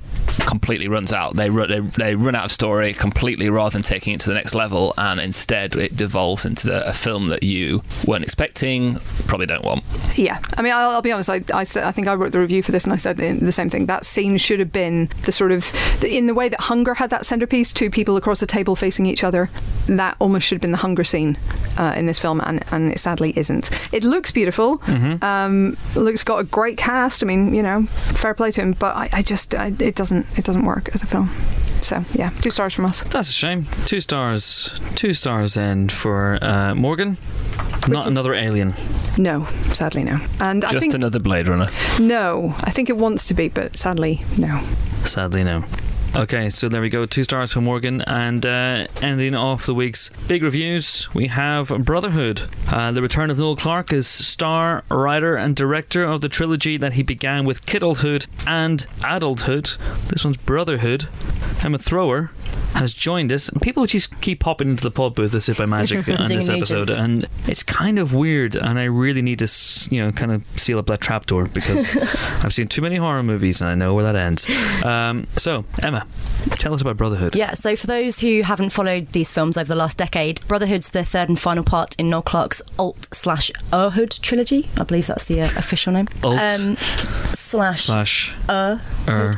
completely 0.46 0.88
runs 0.88 1.12
out. 1.12 1.36
They 1.36 1.50
run, 1.50 1.68
they, 1.68 1.80
they 1.80 2.14
run 2.14 2.34
out 2.34 2.46
of 2.46 2.52
story 2.52 2.92
completely, 2.92 3.48
rather 3.50 3.72
than 3.72 3.82
taking 3.82 4.14
it 4.14 4.20
to 4.20 4.28
the 4.28 4.34
next 4.34 4.54
level, 4.54 4.94
and 4.96 5.20
instead 5.20 5.76
it 5.76 5.96
devolves 5.96 6.44
into 6.44 6.68
the, 6.68 6.86
a 6.86 6.92
film 6.92 7.28
that 7.28 7.42
you 7.42 7.82
weren't 8.06 8.24
expecting, 8.24 8.96
probably 9.26 9.46
don't 9.46 9.64
want. 9.64 9.84
Yeah, 10.16 10.40
I 10.56 10.62
mean, 10.62 10.72
I'll, 10.72 10.90
I'll 10.90 11.02
be 11.02 11.12
honest. 11.12 11.30
I, 11.30 11.42
I, 11.52 11.64
said, 11.64 11.84
I 11.84 11.92
think 11.92 12.08
I 12.08 12.14
wrote 12.14 12.32
the 12.32 12.40
review 12.40 12.62
for 12.62 12.72
this, 12.72 12.84
and 12.84 12.92
I 12.92 12.96
said 12.96 13.16
the, 13.16 13.32
the 13.32 13.52
same 13.52 13.70
thing. 13.70 13.86
That 13.86 14.04
scene 14.04 14.36
should 14.36 14.60
have 14.60 14.72
been 14.72 15.08
the 15.24 15.32
sort 15.32 15.52
of 15.52 15.72
in 16.04 16.26
the 16.26 16.34
way 16.34 16.48
that 16.48 16.60
Hunger 16.60 16.94
had 16.94 17.10
that 17.10 17.26
centerpiece, 17.26 17.72
two 17.72 17.90
people 17.90 18.16
across 18.16 18.42
a 18.42 18.46
table 18.46 18.76
facing 18.76 19.06
each 19.06 19.24
other. 19.24 19.50
That 19.86 20.16
almost 20.18 20.46
should 20.46 20.56
have 20.56 20.62
been 20.62 20.72
the 20.72 20.78
Hunger 20.78 21.04
scene 21.04 21.36
uh, 21.78 21.94
in 21.96 22.06
this 22.06 22.18
film, 22.18 22.40
and, 22.40 22.64
and 22.70 22.92
it 22.92 22.98
sadly 22.98 23.36
isn't. 23.36 23.70
It 23.92 24.04
looks 24.04 24.30
beautiful. 24.30 24.80
Um, 25.22 25.76
Luke's 25.96 26.24
got 26.24 26.38
a 26.38 26.44
great 26.44 26.78
cast. 26.78 27.22
I 27.22 27.26
mean, 27.26 27.54
you 27.54 27.62
know, 27.62 27.84
fair 27.86 28.34
play 28.34 28.50
to 28.52 28.62
him, 28.62 28.72
but 28.72 28.96
I, 28.96 29.08
I 29.12 29.22
just 29.22 29.54
I, 29.54 29.72
it 29.78 29.94
doesn't 29.94 30.13
it 30.36 30.44
doesn't 30.44 30.64
work 30.64 30.88
as 30.94 31.02
a 31.02 31.06
film. 31.06 31.28
So 31.82 32.02
yeah, 32.14 32.30
two 32.40 32.50
stars 32.50 32.72
from 32.74 32.86
us. 32.86 33.00
That's 33.02 33.28
a 33.28 33.32
shame. 33.32 33.66
Two 33.86 34.00
stars. 34.00 34.80
Two 34.94 35.12
stars 35.12 35.54
then 35.54 35.88
for 35.88 36.38
uh, 36.42 36.74
Morgan. 36.74 37.16
Not 37.88 38.02
is- 38.06 38.06
another 38.06 38.32
alien. 38.34 38.72
No, 39.18 39.44
sadly 39.72 40.02
no. 40.04 40.18
And 40.40 40.64
I 40.64 40.70
Just 40.72 40.80
think 40.82 40.94
another 40.94 41.18
Blade 41.20 41.46
Runner. 41.48 41.70
no, 42.00 42.54
I 42.60 42.70
think 42.70 42.88
it 42.90 42.96
wants 42.96 43.26
to 43.28 43.34
be, 43.34 43.48
but 43.48 43.76
sadly 43.76 44.22
no. 44.38 44.60
Sadly, 45.04 45.44
no. 45.44 45.62
Okay, 46.16 46.48
so 46.48 46.68
there 46.68 46.80
we 46.80 46.90
go. 46.90 47.06
Two 47.06 47.24
stars 47.24 47.52
for 47.52 47.60
Morgan. 47.60 48.00
And 48.02 48.46
uh, 48.46 48.86
ending 49.02 49.34
off 49.34 49.66
the 49.66 49.74
week's 49.74 50.10
big 50.28 50.44
reviews, 50.44 51.12
we 51.12 51.26
have 51.26 51.68
Brotherhood. 51.84 52.42
Uh, 52.70 52.92
the 52.92 53.02
return 53.02 53.30
of 53.30 53.38
Noel 53.38 53.56
Clarke 53.56 53.92
as 53.92 54.06
star, 54.06 54.84
writer, 54.88 55.34
and 55.34 55.56
director 55.56 56.04
of 56.04 56.20
the 56.20 56.28
trilogy 56.28 56.76
that 56.76 56.92
he 56.92 57.02
began 57.02 57.44
with 57.44 57.66
Kidulthood 57.66 58.28
and 58.46 58.86
Adulthood. 59.02 59.70
This 60.06 60.24
one's 60.24 60.36
Brotherhood. 60.36 61.08
Emma 61.64 61.78
Thrower 61.78 62.30
has 62.74 62.92
joined 62.92 63.32
us. 63.32 63.50
People 63.62 63.86
just 63.86 64.20
keep 64.20 64.40
popping 64.40 64.68
into 64.68 64.82
the 64.82 64.90
pod 64.90 65.14
booth 65.14 65.34
as 65.34 65.48
if 65.48 65.58
by 65.58 65.66
magic 65.66 66.08
on 66.20 66.26
this 66.26 66.48
episode, 66.48 66.90
agent. 66.90 66.98
and 66.98 67.28
it's 67.48 67.62
kind 67.62 67.98
of 67.98 68.12
weird. 68.12 68.54
And 68.56 68.78
I 68.78 68.84
really 68.84 69.22
need 69.22 69.38
to, 69.40 69.48
you 69.94 70.04
know, 70.04 70.12
kind 70.12 70.30
of 70.32 70.44
seal 70.60 70.78
up 70.78 70.86
that 70.86 71.00
trapdoor 71.00 71.46
because 71.46 71.96
I've 72.44 72.52
seen 72.52 72.68
too 72.68 72.82
many 72.82 72.96
horror 72.96 73.22
movies 73.22 73.60
and 73.60 73.70
I 73.70 73.74
know 73.74 73.94
where 73.94 74.04
that 74.04 74.16
ends. 74.16 74.46
Um, 74.84 75.26
so, 75.36 75.64
Emma, 75.82 76.03
tell 76.58 76.74
us 76.74 76.80
about 76.80 76.96
Brotherhood. 76.96 77.34
Yeah, 77.34 77.54
so 77.54 77.74
for 77.76 77.86
those 77.86 78.20
who 78.20 78.42
haven't 78.42 78.70
followed 78.70 79.08
these 79.08 79.30
films 79.32 79.56
over 79.56 79.72
the 79.72 79.78
last 79.78 79.98
decade, 79.98 80.46
Brotherhood's 80.48 80.90
the 80.90 81.04
third 81.04 81.28
and 81.28 81.38
final 81.38 81.64
part 81.64 81.94
in 81.98 82.10
Noel 82.10 82.22
Clarke's 82.22 82.62
Alt 82.78 83.08
slash 83.12 83.50
Erhood 83.72 84.20
trilogy. 84.20 84.68
I 84.78 84.84
believe 84.84 85.06
that's 85.06 85.24
the 85.26 85.42
uh, 85.42 85.46
official 85.46 85.92
name. 85.92 86.08
Alt 86.22 86.38
Um, 86.38 86.76
slash 87.32 87.84
slash 87.84 88.34
Er. 88.48 88.80
er. 89.08 89.32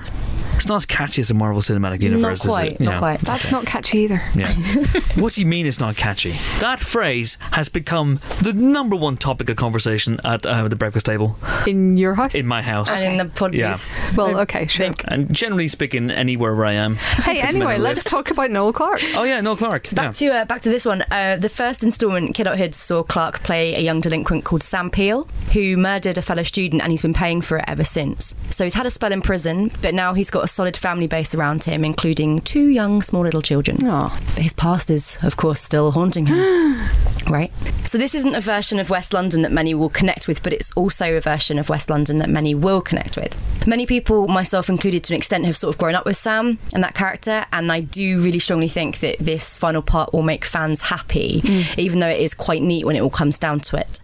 It's 0.57 0.67
not 0.69 0.77
as 0.77 0.87
catchy 0.87 1.21
as 1.21 1.29
the 1.29 1.35
Marvel 1.35 1.61
Cinematic 1.63 2.01
Universe, 2.01 2.45
Not 2.45 2.53
quite, 2.53 2.73
is 2.73 2.81
it? 2.81 2.85
not 2.85 2.93
Yeah. 2.93 2.99
quite. 2.99 3.21
That's 3.21 3.51
not 3.53 3.67
catchy 3.67 3.99
either. 3.99 4.23
Yeah. 4.35 4.49
what 5.17 5.35
do 5.35 5.41
you 5.41 5.47
mean 5.47 5.67
it's 5.67 5.79
not 5.79 5.97
catchy? 5.97 6.33
That 6.61 6.81
phrase 6.81 7.37
has 7.53 7.69
become 7.69 8.21
the 8.43 8.53
number 8.53 8.97
one 8.97 9.17
topic 9.17 9.49
of 9.49 9.57
conversation 9.57 10.19
at 10.25 10.45
uh, 10.45 10.67
the 10.69 10.77
breakfast 10.77 11.07
table 11.07 11.37
In 11.67 11.97
your 11.97 12.15
house? 12.15 12.35
in 12.35 12.47
my 12.47 12.63
house. 12.63 12.91
And 12.91 13.13
in 13.21 13.27
the 13.27 13.33
pod 13.33 13.55
Yeah. 13.55 13.73
booth. 13.73 14.17
well, 14.17 14.41
okay, 14.41 14.67
sure. 14.67 14.91
and 15.09 15.33
generally 15.33 15.69
speaking, 15.69 16.11
anywhere 16.11 16.55
where 16.55 16.67
I 16.67 16.73
am. 16.73 16.97
Hey, 16.97 17.41
anyway, 17.41 17.79
let's 17.79 18.03
talk 18.05 18.31
about 18.31 18.51
Noel 18.51 18.73
Clarke. 18.73 19.01
Oh 19.15 19.25
yeah, 19.25 19.41
Noel 19.41 19.57
Clarke. 19.57 19.91
Back 19.95 20.07
yeah. 20.21 20.31
to 20.31 20.39
uh, 20.39 20.45
back 20.47 20.63
to 20.63 20.71
this 20.71 20.85
one. 20.85 21.03
Uh, 21.11 21.37
the 21.37 21.49
first 21.49 21.83
instalment, 21.83 22.35
Kidulthood, 22.37 22.75
saw 22.75 23.03
Clarke 23.03 23.43
play 23.43 23.75
a 23.75 23.81
young 23.81 24.01
delinquent 24.01 24.45
called 24.45 24.63
Sam 24.63 24.91
Peel, 24.91 25.25
who 25.53 25.77
murdered 25.77 26.17
a 26.19 26.23
fellow 26.23 26.43
student, 26.43 26.83
and 26.83 26.91
he's 26.93 27.03
been 27.03 27.15
paying 27.15 27.41
for 27.41 27.59
it 27.59 27.65
ever 27.69 27.85
since. 27.85 28.35
So 28.51 28.65
he's 28.65 28.75
had 28.75 28.87
a 28.87 28.91
spell 28.91 29.13
in 29.13 29.21
prison, 29.23 29.71
but 29.83 29.95
now 29.95 30.15
he's 30.15 30.31
got 30.31 30.46
a 30.47 30.49
solid 30.49 30.77
family 30.77 31.09
base 31.09 31.35
around 31.35 31.65
him, 31.65 31.85
including 31.85 32.41
two 32.41 32.69
young, 32.69 33.03
small 33.03 33.23
little 33.23 33.43
children. 33.43 33.85
Aw. 33.85 34.09
But 34.35 34.43
his 34.45 34.53
past 34.53 34.89
is, 34.91 35.19
of 35.23 35.37
course, 35.37 35.61
still 35.61 35.91
haunting 35.91 36.27
him. 36.27 36.39
right. 37.29 37.53
So 37.85 37.99
this 37.99 38.15
isn't 38.15 38.37
a 38.37 38.41
version 38.41 38.79
of 38.79 38.89
West 38.89 39.13
London 39.13 39.43
that 39.43 39.51
many 39.51 39.75
will 39.75 39.89
connect 39.89 40.29
with, 40.29 40.45
but 40.45 40.53
it's 40.53 40.71
also 40.73 41.17
a 41.17 41.21
version 41.21 41.59
of 41.59 41.69
West 41.69 41.91
London 41.91 42.19
that 42.19 42.31
many 42.31 42.55
will 42.55 42.81
connect 42.81 43.17
with. 43.17 43.35
Many 43.67 43.87
people, 43.87 44.29
myself 44.29 44.69
included, 44.69 45.03
to 45.05 45.13
an 45.13 45.17
extent, 45.17 45.47
have 45.47 45.57
sort 45.57 45.75
of 45.75 45.79
grown 45.79 45.97
up 45.97 46.07
with 46.07 46.17
Sam 46.17 46.59
and 46.73 46.85
that 46.85 46.95
character, 46.95 47.45
and 47.53 47.73
I 47.73 47.81
do 47.81 48.21
really 48.21 48.39
strongly 48.39 48.69
think 48.69 49.01
that 49.01 49.19
this 49.19 49.59
final 49.59 49.83
part 49.83 50.13
will 50.13 50.23
make 50.23 50.45
fans 50.45 50.83
happy, 50.83 51.41
mm. 51.41 51.77
even 51.79 51.99
though 51.99 52.09
it 52.09 52.21
is 52.21 52.35
quite 52.35 52.63
neat 52.63 52.85
when 52.85 52.95
it 52.95 53.01
all 53.01 53.11
comes 53.11 53.37
down 53.37 53.59
to 53.61 53.77
it. 53.77 54.01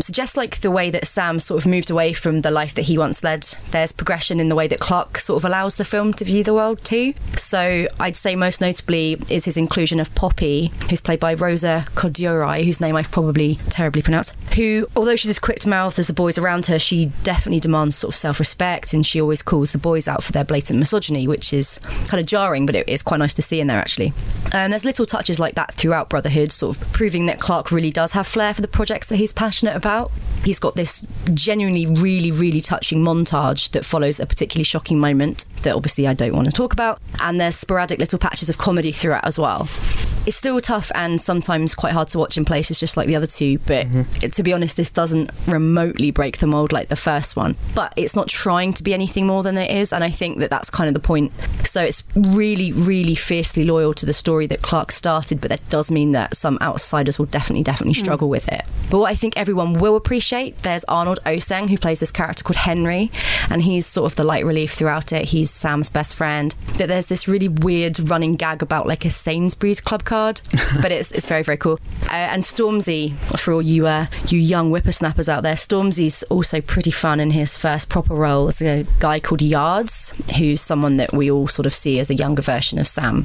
So 0.00 0.12
just 0.12 0.36
like 0.36 0.60
the 0.60 0.70
way 0.70 0.90
that 0.90 1.06
Sam 1.06 1.38
sort 1.38 1.62
of 1.62 1.70
moved 1.70 1.90
away 1.90 2.12
from 2.12 2.40
the 2.40 2.50
life 2.50 2.74
that 2.74 2.82
he 2.82 2.96
once 2.96 3.22
led, 3.22 3.42
there's 3.70 3.92
progression 3.92 4.40
in 4.40 4.48
the 4.48 4.54
way 4.54 4.66
that 4.66 4.80
Clarke 4.80 5.18
sort 5.18 5.42
of 5.42 5.44
allows 5.44 5.76
the 5.76 5.84
film 5.84 6.14
to 6.14 6.24
view 6.24 6.42
the 6.42 6.54
world 6.54 6.82
too. 6.84 7.12
So 7.36 7.86
I'd 8.00 8.16
say 8.16 8.34
most 8.34 8.60
notably 8.60 9.18
is 9.28 9.44
his 9.44 9.56
inclusion 9.56 10.00
of 10.00 10.14
Poppy, 10.14 10.72
who's 10.88 11.00
played 11.00 11.20
by 11.20 11.34
Rosa 11.34 11.84
Cordiori, 11.94 12.64
whose 12.64 12.80
name 12.80 12.96
I've 12.96 13.10
probably 13.10 13.56
terribly 13.68 14.00
pronounced, 14.00 14.34
who, 14.54 14.86
although 14.96 15.16
she's 15.16 15.30
as 15.30 15.38
quick 15.38 15.58
to 15.60 15.68
mouth 15.68 15.98
as 15.98 16.06
the 16.06 16.12
boys 16.12 16.38
around 16.38 16.66
her, 16.66 16.78
she 16.78 17.12
definitely 17.22 17.60
demands 17.60 17.96
sort 17.96 18.14
of 18.14 18.16
self-respect 18.16 18.94
and 18.94 19.04
she 19.04 19.20
always 19.20 19.42
calls 19.42 19.72
the 19.72 19.78
boys 19.78 20.08
out 20.08 20.22
for 20.22 20.32
their 20.32 20.44
blatant 20.44 20.78
misogyny, 20.78 21.28
which 21.28 21.52
is 21.52 21.78
kind 22.06 22.20
of 22.20 22.26
jarring, 22.26 22.64
but 22.64 22.74
it 22.74 22.88
is 22.88 23.02
quite 23.02 23.18
nice 23.18 23.34
to 23.34 23.42
see 23.42 23.60
in 23.60 23.66
there 23.66 23.78
actually. 23.78 24.12
And 24.52 24.72
there's 24.72 24.84
little 24.84 25.06
touches 25.06 25.38
like 25.38 25.56
that 25.56 25.74
throughout 25.74 26.08
Brotherhood, 26.08 26.52
sort 26.52 26.76
of 26.76 26.92
proving 26.92 27.26
that 27.26 27.38
Clarke 27.38 27.70
really 27.70 27.90
does 27.90 28.12
have 28.12 28.26
flair 28.26 28.54
for 28.54 28.62
the 28.62 28.68
projects 28.68 29.06
that 29.08 29.16
he's 29.16 29.32
passionate 29.32 29.76
about. 29.76 29.89
He's 30.44 30.58
got 30.58 30.74
this 30.74 31.04
genuinely, 31.34 31.86
really, 31.86 32.30
really 32.30 32.60
touching 32.60 33.04
montage 33.04 33.70
that 33.72 33.84
follows 33.84 34.20
a 34.20 34.26
particularly 34.26 34.64
shocking 34.64 34.98
moment 34.98 35.44
that 35.62 35.74
obviously 35.74 36.06
I 36.06 36.14
don't 36.14 36.34
want 36.34 36.46
to 36.46 36.52
talk 36.52 36.72
about. 36.72 37.00
And 37.20 37.40
there's 37.40 37.56
sporadic 37.56 37.98
little 37.98 38.18
patches 38.18 38.48
of 38.48 38.56
comedy 38.56 38.92
throughout 38.92 39.26
as 39.26 39.38
well. 39.38 39.68
It's 40.26 40.36
still 40.36 40.60
tough 40.60 40.92
and 40.94 41.20
sometimes 41.20 41.74
quite 41.74 41.92
hard 41.92 42.08
to 42.08 42.18
watch 42.18 42.36
in 42.36 42.44
places, 42.44 42.78
just 42.78 42.96
like 42.96 43.06
the 43.06 43.16
other 43.16 43.26
two. 43.26 43.58
But 43.60 43.86
mm-hmm. 43.86 44.24
it, 44.24 44.32
to 44.34 44.42
be 44.42 44.52
honest, 44.52 44.76
this 44.76 44.90
doesn't 44.90 45.30
remotely 45.46 46.10
break 46.10 46.38
the 46.38 46.46
mold 46.46 46.72
like 46.72 46.88
the 46.88 46.96
first 46.96 47.36
one. 47.36 47.56
But 47.74 47.92
it's 47.96 48.14
not 48.14 48.28
trying 48.28 48.72
to 48.74 48.82
be 48.82 48.94
anything 48.94 49.26
more 49.26 49.42
than 49.42 49.56
it 49.56 49.70
is, 49.70 49.92
and 49.92 50.04
I 50.04 50.10
think 50.10 50.38
that 50.38 50.50
that's 50.50 50.70
kind 50.70 50.88
of 50.88 50.94
the 50.94 51.00
point. 51.00 51.32
So 51.64 51.82
it's 51.82 52.02
really, 52.14 52.72
really 52.72 53.14
fiercely 53.14 53.64
loyal 53.64 53.94
to 53.94 54.06
the 54.06 54.12
story 54.12 54.46
that 54.48 54.62
Clarke 54.62 54.92
started, 54.92 55.40
but 55.40 55.48
that 55.48 55.66
does 55.70 55.90
mean 55.90 56.12
that 56.12 56.36
some 56.36 56.58
outsiders 56.60 57.18
will 57.18 57.26
definitely, 57.26 57.62
definitely 57.62 57.94
mm. 57.94 58.04
struggle 58.04 58.28
with 58.28 58.48
it. 58.52 58.66
But 58.90 58.98
what 58.98 59.10
I 59.10 59.14
think 59.14 59.36
everyone 59.36 59.74
will 59.74 59.96
appreciate, 59.96 60.62
there's 60.62 60.84
Arnold 60.84 61.20
Oceng 61.24 61.68
who 61.70 61.78
plays 61.78 62.00
this 62.00 62.10
character 62.10 62.44
called 62.44 62.56
Henry, 62.56 63.10
and 63.48 63.62
he's 63.62 63.86
sort 63.86 64.10
of 64.10 64.16
the 64.16 64.24
light 64.24 64.44
relief 64.44 64.72
throughout 64.72 65.12
it. 65.12 65.26
He's 65.26 65.50
Sam's 65.50 65.88
best 65.88 66.14
friend. 66.14 66.54
But 66.76 66.88
there's 66.88 67.06
this 67.06 67.28
really 67.28 67.48
weird 67.48 68.10
running 68.10 68.32
gag 68.32 68.62
about 68.62 68.86
like 68.86 69.04
a 69.04 69.10
Sainsbury's 69.10 69.80
club 69.80 70.04
card, 70.10 70.40
but 70.82 70.90
it's 70.90 71.12
it's 71.12 71.24
very 71.24 71.42
very 71.42 71.56
cool. 71.56 71.78
Uh, 72.06 72.28
and 72.34 72.42
Stormzy, 72.42 73.14
for 73.38 73.54
all 73.54 73.62
you 73.62 73.86
uh, 73.86 74.06
you 74.26 74.38
young 74.38 74.70
whippersnappers 74.70 75.28
out 75.28 75.42
there, 75.42 75.54
Stormzy's 75.54 76.24
also 76.24 76.60
pretty 76.60 76.90
fun 76.90 77.20
in 77.20 77.30
his 77.30 77.56
first 77.56 77.88
proper 77.88 78.14
role 78.14 78.48
as 78.48 78.60
a 78.60 78.84
guy 78.98 79.20
called 79.20 79.40
Yards, 79.40 80.12
who's 80.36 80.60
someone 80.60 80.96
that 80.96 81.12
we 81.12 81.30
all 81.30 81.46
sort 81.46 81.66
of 81.66 81.72
see 81.72 82.00
as 82.00 82.10
a 82.10 82.14
younger 82.14 82.42
version 82.42 82.78
of 82.78 82.88
Sam. 82.88 83.24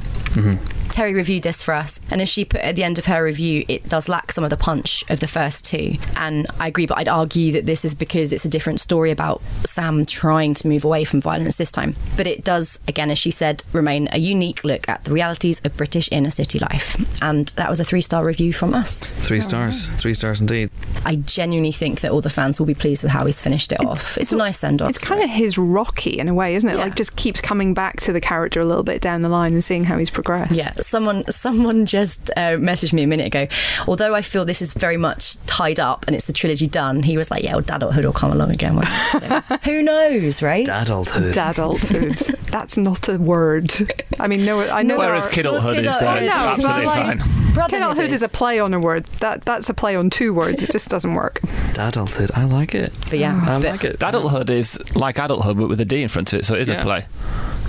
Terri 0.96 1.14
reviewed 1.14 1.42
this 1.42 1.62
for 1.62 1.74
us, 1.74 2.00
and 2.10 2.22
as 2.22 2.28
she 2.28 2.44
put 2.44 2.60
at 2.60 2.76
the 2.76 2.84
end 2.84 2.98
of 2.98 3.06
her 3.06 3.22
review, 3.22 3.64
it 3.68 3.88
does 3.88 4.08
lack 4.08 4.32
some 4.32 4.44
of 4.44 4.50
the 4.50 4.56
punch 4.56 5.04
of 5.10 5.20
the 5.20 5.26
first 5.26 5.66
two. 5.66 5.96
And 6.16 6.46
I 6.58 6.68
agree, 6.68 6.86
but 6.86 6.96
I'd 6.96 7.08
argue 7.08 7.52
that 7.52 7.66
this 7.66 7.84
is 7.84 7.94
because 7.94 8.32
it's 8.32 8.44
a 8.44 8.48
different 8.48 8.80
story 8.80 9.10
about 9.10 9.42
Sam 9.64 10.06
trying 10.06 10.54
to 10.54 10.68
move 10.68 10.84
away 10.84 11.04
from 11.04 11.20
violence 11.20 11.56
this 11.56 11.72
time. 11.72 11.94
But 12.16 12.26
it 12.26 12.44
does, 12.44 12.78
again, 12.88 13.10
as 13.10 13.18
she 13.18 13.30
said, 13.30 13.64
remain 13.72 14.08
a 14.12 14.18
unique 14.18 14.64
look 14.64 14.88
at 14.88 15.04
the 15.04 15.10
realities 15.10 15.60
of 15.64 15.76
British 15.76 16.08
inner 16.12 16.30
city 16.30 16.58
life. 16.60 16.75
And 17.22 17.48
that 17.56 17.68
was 17.70 17.80
a 17.80 17.84
three 17.84 18.00
star 18.00 18.24
review 18.24 18.52
from 18.52 18.74
us. 18.74 19.04
Three 19.04 19.40
stars. 19.40 19.88
Three 20.00 20.14
stars 20.14 20.40
indeed. 20.40 20.70
I 21.04 21.16
genuinely 21.16 21.72
think 21.72 22.00
that 22.00 22.10
all 22.10 22.20
the 22.20 22.30
fans 22.30 22.58
will 22.58 22.66
be 22.66 22.74
pleased 22.74 23.02
with 23.02 23.12
how 23.12 23.26
he's 23.26 23.42
finished 23.42 23.72
it 23.72 23.84
off. 23.84 24.16
It's 24.18 24.32
a 24.32 24.36
nice 24.36 24.58
send 24.58 24.82
off. 24.82 24.90
It's 24.90 24.98
kind 24.98 25.22
of 25.22 25.30
his 25.30 25.58
Rocky 25.58 26.18
in 26.18 26.28
a 26.28 26.34
way, 26.34 26.54
isn't 26.54 26.68
it? 26.68 26.74
Yeah. 26.74 26.84
Like 26.84 26.94
just 26.94 27.16
keeps 27.16 27.40
coming 27.40 27.74
back 27.74 28.00
to 28.00 28.12
the 28.12 28.20
character 28.20 28.60
a 28.60 28.64
little 28.64 28.84
bit 28.84 29.00
down 29.00 29.22
the 29.22 29.28
line 29.28 29.52
and 29.52 29.64
seeing 29.64 29.84
how 29.84 29.98
he's 29.98 30.10
progressed. 30.10 30.56
Yeah, 30.56 30.72
someone 30.80 31.24
someone 31.30 31.86
just 31.96 32.30
uh, 32.36 32.56
messaged 32.56 32.92
me 32.92 33.02
a 33.02 33.06
minute 33.06 33.26
ago. 33.26 33.46
Although 33.88 34.14
I 34.14 34.22
feel 34.22 34.44
this 34.44 34.62
is 34.62 34.72
very 34.72 34.96
much 34.96 35.38
tied 35.46 35.80
up 35.80 36.06
and 36.06 36.14
it's 36.14 36.26
the 36.26 36.32
trilogy 36.32 36.66
done, 36.66 37.02
he 37.02 37.16
was 37.16 37.30
like, 37.30 37.42
"Yeah, 37.42 37.54
well, 37.54 37.64
Dadulthood 37.64 38.04
will 38.04 38.12
come 38.12 38.32
along 38.32 38.50
again." 38.50 38.76
one. 38.76 38.86
So, 38.86 39.40
who 39.64 39.82
knows, 39.82 40.42
right? 40.42 40.68
Adulthood. 40.68 41.34
Dadulthood. 41.34 42.34
That's 42.56 42.78
not 42.78 43.06
a 43.10 43.18
word. 43.18 43.70
I 44.18 44.28
mean, 44.28 44.46
no, 44.46 44.58
I 44.62 44.82
know. 44.82 44.96
Whereas 45.04 45.26
there 45.26 45.44
Kidulthood 45.44 45.78
is 45.84 45.88
uh, 45.88 46.00
Kidulthood. 46.00 46.20
No, 46.22 46.28
but 46.28 46.52
absolutely 46.54 46.86
like- 46.86 47.18
fine. 47.18 47.18
Brotherhood 47.56 47.96
Kidulthood 47.98 48.08
is 48.12 48.22
a 48.22 48.28
play 48.28 48.58
on 48.60 48.72
a 48.72 48.80
word. 48.80 49.04
That 49.20 49.42
that's 49.44 49.68
a 49.68 49.74
play 49.74 49.94
on 49.94 50.08
two 50.08 50.32
words. 50.32 50.62
It 50.62 50.70
just 50.72 50.88
doesn't 50.88 51.12
work. 51.14 51.40
Adulthood. 51.78 52.30
I 52.34 52.44
like 52.44 52.74
it. 52.74 52.94
but 53.10 53.18
yeah, 53.18 53.38
I 53.46 53.58
but 53.60 53.64
like 53.72 53.84
it. 53.84 54.02
Adulthood 54.02 54.48
is 54.48 54.78
like 54.96 55.18
adulthood, 55.18 55.58
but 55.58 55.68
with 55.68 55.80
a 55.82 55.84
D 55.84 56.00
in 56.02 56.08
front 56.08 56.32
of 56.32 56.38
it, 56.38 56.44
so 56.46 56.54
it 56.54 56.62
is 56.62 56.70
Yeah. 56.70 56.80
a 56.80 56.82
play. 56.82 57.06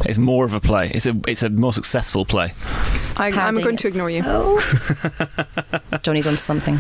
It's 0.06 0.18
more 0.18 0.46
of 0.46 0.54
a 0.54 0.62
play. 0.62 0.90
It's 0.94 1.06
a 1.06 1.20
it's 1.28 1.44
a 1.44 1.50
more 1.50 1.74
successful 1.74 2.24
play. 2.26 2.52
I, 3.18 3.32
I'm 3.32 3.56
going 3.56 3.76
to 3.78 3.88
ignore 3.90 4.10
you. 4.10 4.20
itself. 4.20 6.02
Johnny's 6.04 6.28
onto 6.28 6.38
something. 6.38 6.80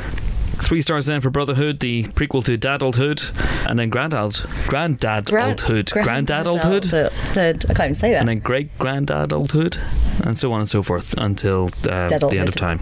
Three 0.58 0.82
stars 0.82 1.06
then 1.06 1.22
for 1.22 1.30
Brotherhood, 1.30 1.80
the 1.80 2.04
prequel 2.04 2.44
to 2.46 2.58
Dadulthood, 2.58 3.68
and 3.70 3.80
then 3.80 3.90
Grandad, 3.90 4.32
Granddadulthood, 4.68 5.86
Granddadulthood, 6.04 6.84
Grandadulthood. 6.92 7.70
I 7.70 7.74
can't 7.74 7.80
even 7.80 7.96
say 7.96 8.12
that. 8.12 8.20
and 8.20 8.28
then 8.28 8.40
Great 8.40 8.76
Granddadulthood, 8.78 9.78
and 10.26 10.38
so 10.38 10.52
on 10.52 10.60
and 10.60 10.70
so 10.70 10.84
forth 10.84 11.14
until 11.18 11.66
uh, 11.90 12.08
the 12.10 12.38
end 12.40 12.50
of 12.50 12.56
time. 12.56 12.80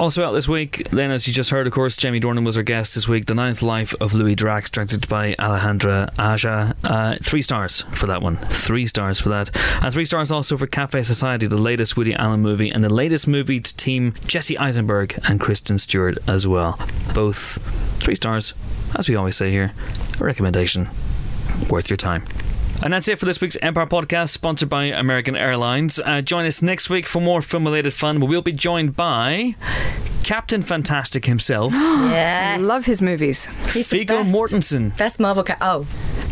Also 0.00 0.24
out 0.24 0.32
this 0.32 0.48
week, 0.48 0.88
then 0.90 1.10
as 1.10 1.28
you 1.28 1.34
just 1.34 1.50
heard, 1.50 1.66
of 1.66 1.72
course, 1.72 1.96
Jamie 1.96 2.18
Dornan 2.18 2.44
was 2.46 2.56
our 2.56 2.62
guest 2.62 2.94
this 2.94 3.06
week. 3.06 3.26
The 3.26 3.34
Ninth 3.34 3.62
Life 3.62 3.94
of 4.00 4.14
Louis 4.14 4.34
Drax, 4.34 4.70
directed 4.70 5.06
by 5.08 5.34
Alexandre 5.38 6.08
Aja. 6.18 6.74
Uh, 6.82 7.16
three 7.22 7.42
stars 7.42 7.82
for 7.92 8.06
that 8.06 8.20
one. 8.22 8.36
Three 8.36 8.86
stars 8.86 9.20
for 9.20 9.28
that, 9.28 9.50
and 9.82 9.92
three 9.92 10.06
stars 10.06 10.32
also 10.32 10.56
for 10.56 10.66
Cafe 10.66 11.02
Society, 11.02 11.46
the 11.46 11.56
latest 11.58 11.96
Woody 11.96 12.14
Allen 12.14 12.40
movie, 12.40 12.70
and 12.70 12.82
the 12.82 12.92
latest 12.92 13.28
movie 13.28 13.60
to 13.60 13.76
team 13.76 14.14
Jesse 14.26 14.58
Eisenberg 14.58 15.18
and 15.28 15.38
Kristen 15.40 15.78
Stewart 15.78 16.18
as 16.26 16.46
well. 16.46 16.78
Both 17.14 17.58
three 18.02 18.14
stars, 18.14 18.54
as 18.96 19.08
we 19.08 19.14
always 19.16 19.36
say 19.36 19.50
here. 19.50 19.72
A 20.20 20.24
recommendation 20.24 20.88
worth 21.68 21.88
your 21.90 21.96
time. 21.96 22.24
And 22.82 22.92
that's 22.92 23.06
it 23.06 23.18
for 23.20 23.26
this 23.26 23.40
week's 23.40 23.56
Empire 23.62 23.86
podcast, 23.86 24.30
sponsored 24.30 24.68
by 24.68 24.84
American 24.86 25.36
Airlines. 25.36 26.00
Uh, 26.00 26.20
join 26.20 26.46
us 26.46 26.62
next 26.62 26.90
week 26.90 27.06
for 27.06 27.20
more 27.22 27.40
film 27.40 27.64
related 27.64 27.92
fun. 27.92 28.18
where 28.18 28.28
We'll 28.28 28.42
be 28.42 28.50
joined 28.52 28.96
by 28.96 29.54
Captain 30.24 30.62
Fantastic 30.62 31.26
himself, 31.26 31.68
I 31.72 32.10
yes. 32.56 32.66
love 32.66 32.86
his 32.86 33.00
movies. 33.00 33.46
He's 33.72 33.88
the 33.88 33.98
Viggo. 33.98 34.24
Mortensen. 34.24 34.96
Best 34.96 35.20
Marvel 35.20 35.44
cat. 35.44 35.58
Oh, 35.60 35.86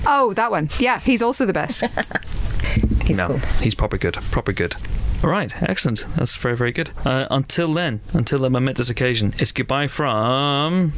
Oh, 0.07 0.32
that 0.35 0.51
one. 0.51 0.69
Yeah, 0.78 0.98
he's 0.98 1.23
also 1.23 1.44
the 1.47 1.52
best. 1.52 1.82
he's 3.04 3.16
no, 3.16 3.26
cool. 3.28 3.38
he's 3.60 3.74
proper 3.74 3.96
good. 3.98 4.14
Proper 4.14 4.52
good. 4.52 4.76
All 5.22 5.28
right, 5.28 5.52
excellent. 5.62 6.06
That's 6.16 6.34
very, 6.36 6.56
very 6.56 6.72
good. 6.72 6.92
Uh, 7.04 7.26
until 7.30 7.74
then, 7.74 8.00
until 8.14 8.38
the 8.38 8.48
momentous 8.48 8.88
occasion, 8.88 9.34
it's 9.38 9.52
goodbye 9.52 9.86
from. 9.86 10.90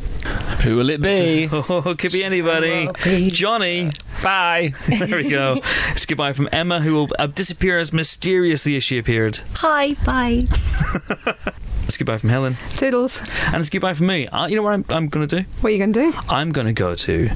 Who 0.63 0.77
will 0.77 0.91
it 0.91 1.03
be? 1.03 1.49
Oh, 1.53 1.95
could 1.99 2.13
be 2.13 2.23
anybody. 2.23 2.89
Johnny. 3.31 3.91
Bye. 4.23 4.75
There 4.89 5.17
we 5.17 5.29
go. 5.29 5.61
It's 5.91 6.07
goodbye 6.07 6.35
from 6.35 6.49
Emma, 6.53 6.81
who 6.81 6.95
will 6.95 7.09
uh, 7.19 7.27
disappear 7.27 7.79
as 7.79 7.93
mysteriously 7.93 8.77
as 8.77 8.85
she 8.85 8.99
appeared. 8.99 9.41
Hi, 9.57 9.95
bye. 10.05 10.41
It's 11.85 11.97
goodbye 11.99 12.17
from 12.19 12.31
Helen. 12.31 12.57
Toodles. 12.71 13.21
And 13.47 13.57
it's 13.57 13.69
goodbye 13.69 13.93
from 13.95 14.07
me. 14.07 14.27
Uh, 14.29 14.47
you 14.47 14.57
know 14.57 14.63
what 14.63 14.73
I'm, 14.73 14.85
I'm 14.89 15.09
going 15.09 15.27
to 15.27 15.43
do? 15.43 15.49
What 15.61 15.69
are 15.69 15.73
you 15.73 15.79
going 15.79 15.93
to 15.93 16.11
do? 16.13 16.19
I'm 16.29 16.53
going 16.53 16.67
to 16.69 16.73
go 16.73 16.95
to 16.95 17.29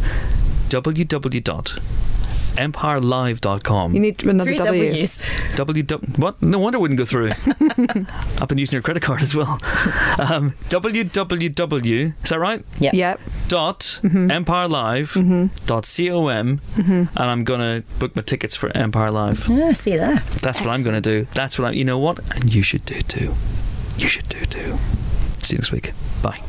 www.empirelive.com. 2.56 3.94
You 3.94 4.00
need 4.00 4.24
another 4.24 4.50
Three 4.50 4.58
W. 4.58 4.92
W's. 4.92 5.18
www. 5.18 6.18
What? 6.18 6.42
No 6.42 6.58
wonder 6.58 6.78
it 6.78 6.80
wouldn't 6.80 6.98
go 6.98 7.04
through. 7.04 7.30
I've 8.40 8.48
been 8.48 8.58
using 8.58 8.72
your 8.72 8.82
credit 8.82 9.02
card 9.02 9.22
as 9.22 9.34
well. 9.34 9.52
Um, 10.18 10.54
www. 10.68 12.24
Is 12.24 12.30
that 12.30 12.38
right? 12.38 12.64
Yep. 12.78 12.94
Yep. 12.94 13.20
Dot 13.48 14.00
mm-hmm. 14.02 14.30
empirelive 14.30 15.12
mm-hmm. 15.14 15.66
dot 15.66 15.84
com 15.84 16.58
mm-hmm. 16.58 16.92
and 16.92 17.30
I'm 17.30 17.44
gonna 17.44 17.82
book 17.98 18.16
my 18.16 18.22
tickets 18.22 18.56
for 18.56 18.74
Empire 18.76 19.10
Live. 19.10 19.48
Yeah, 19.48 19.72
see 19.72 19.92
you 19.92 19.98
there. 19.98 20.18
That's 20.40 20.60
what 20.60 20.70
I'm 20.70 20.82
gonna 20.82 21.00
do. 21.00 21.26
That's 21.34 21.58
what 21.58 21.68
I'm. 21.68 21.74
You 21.74 21.84
know 21.84 21.98
what? 21.98 22.18
And 22.34 22.54
you 22.54 22.62
should 22.62 22.84
do 22.84 23.02
too. 23.02 23.34
You 23.96 24.08
should 24.08 24.28
do 24.28 24.44
too. 24.44 24.78
See 25.38 25.54
you 25.54 25.58
next 25.58 25.72
week. 25.72 25.92
Bye. 26.22 26.40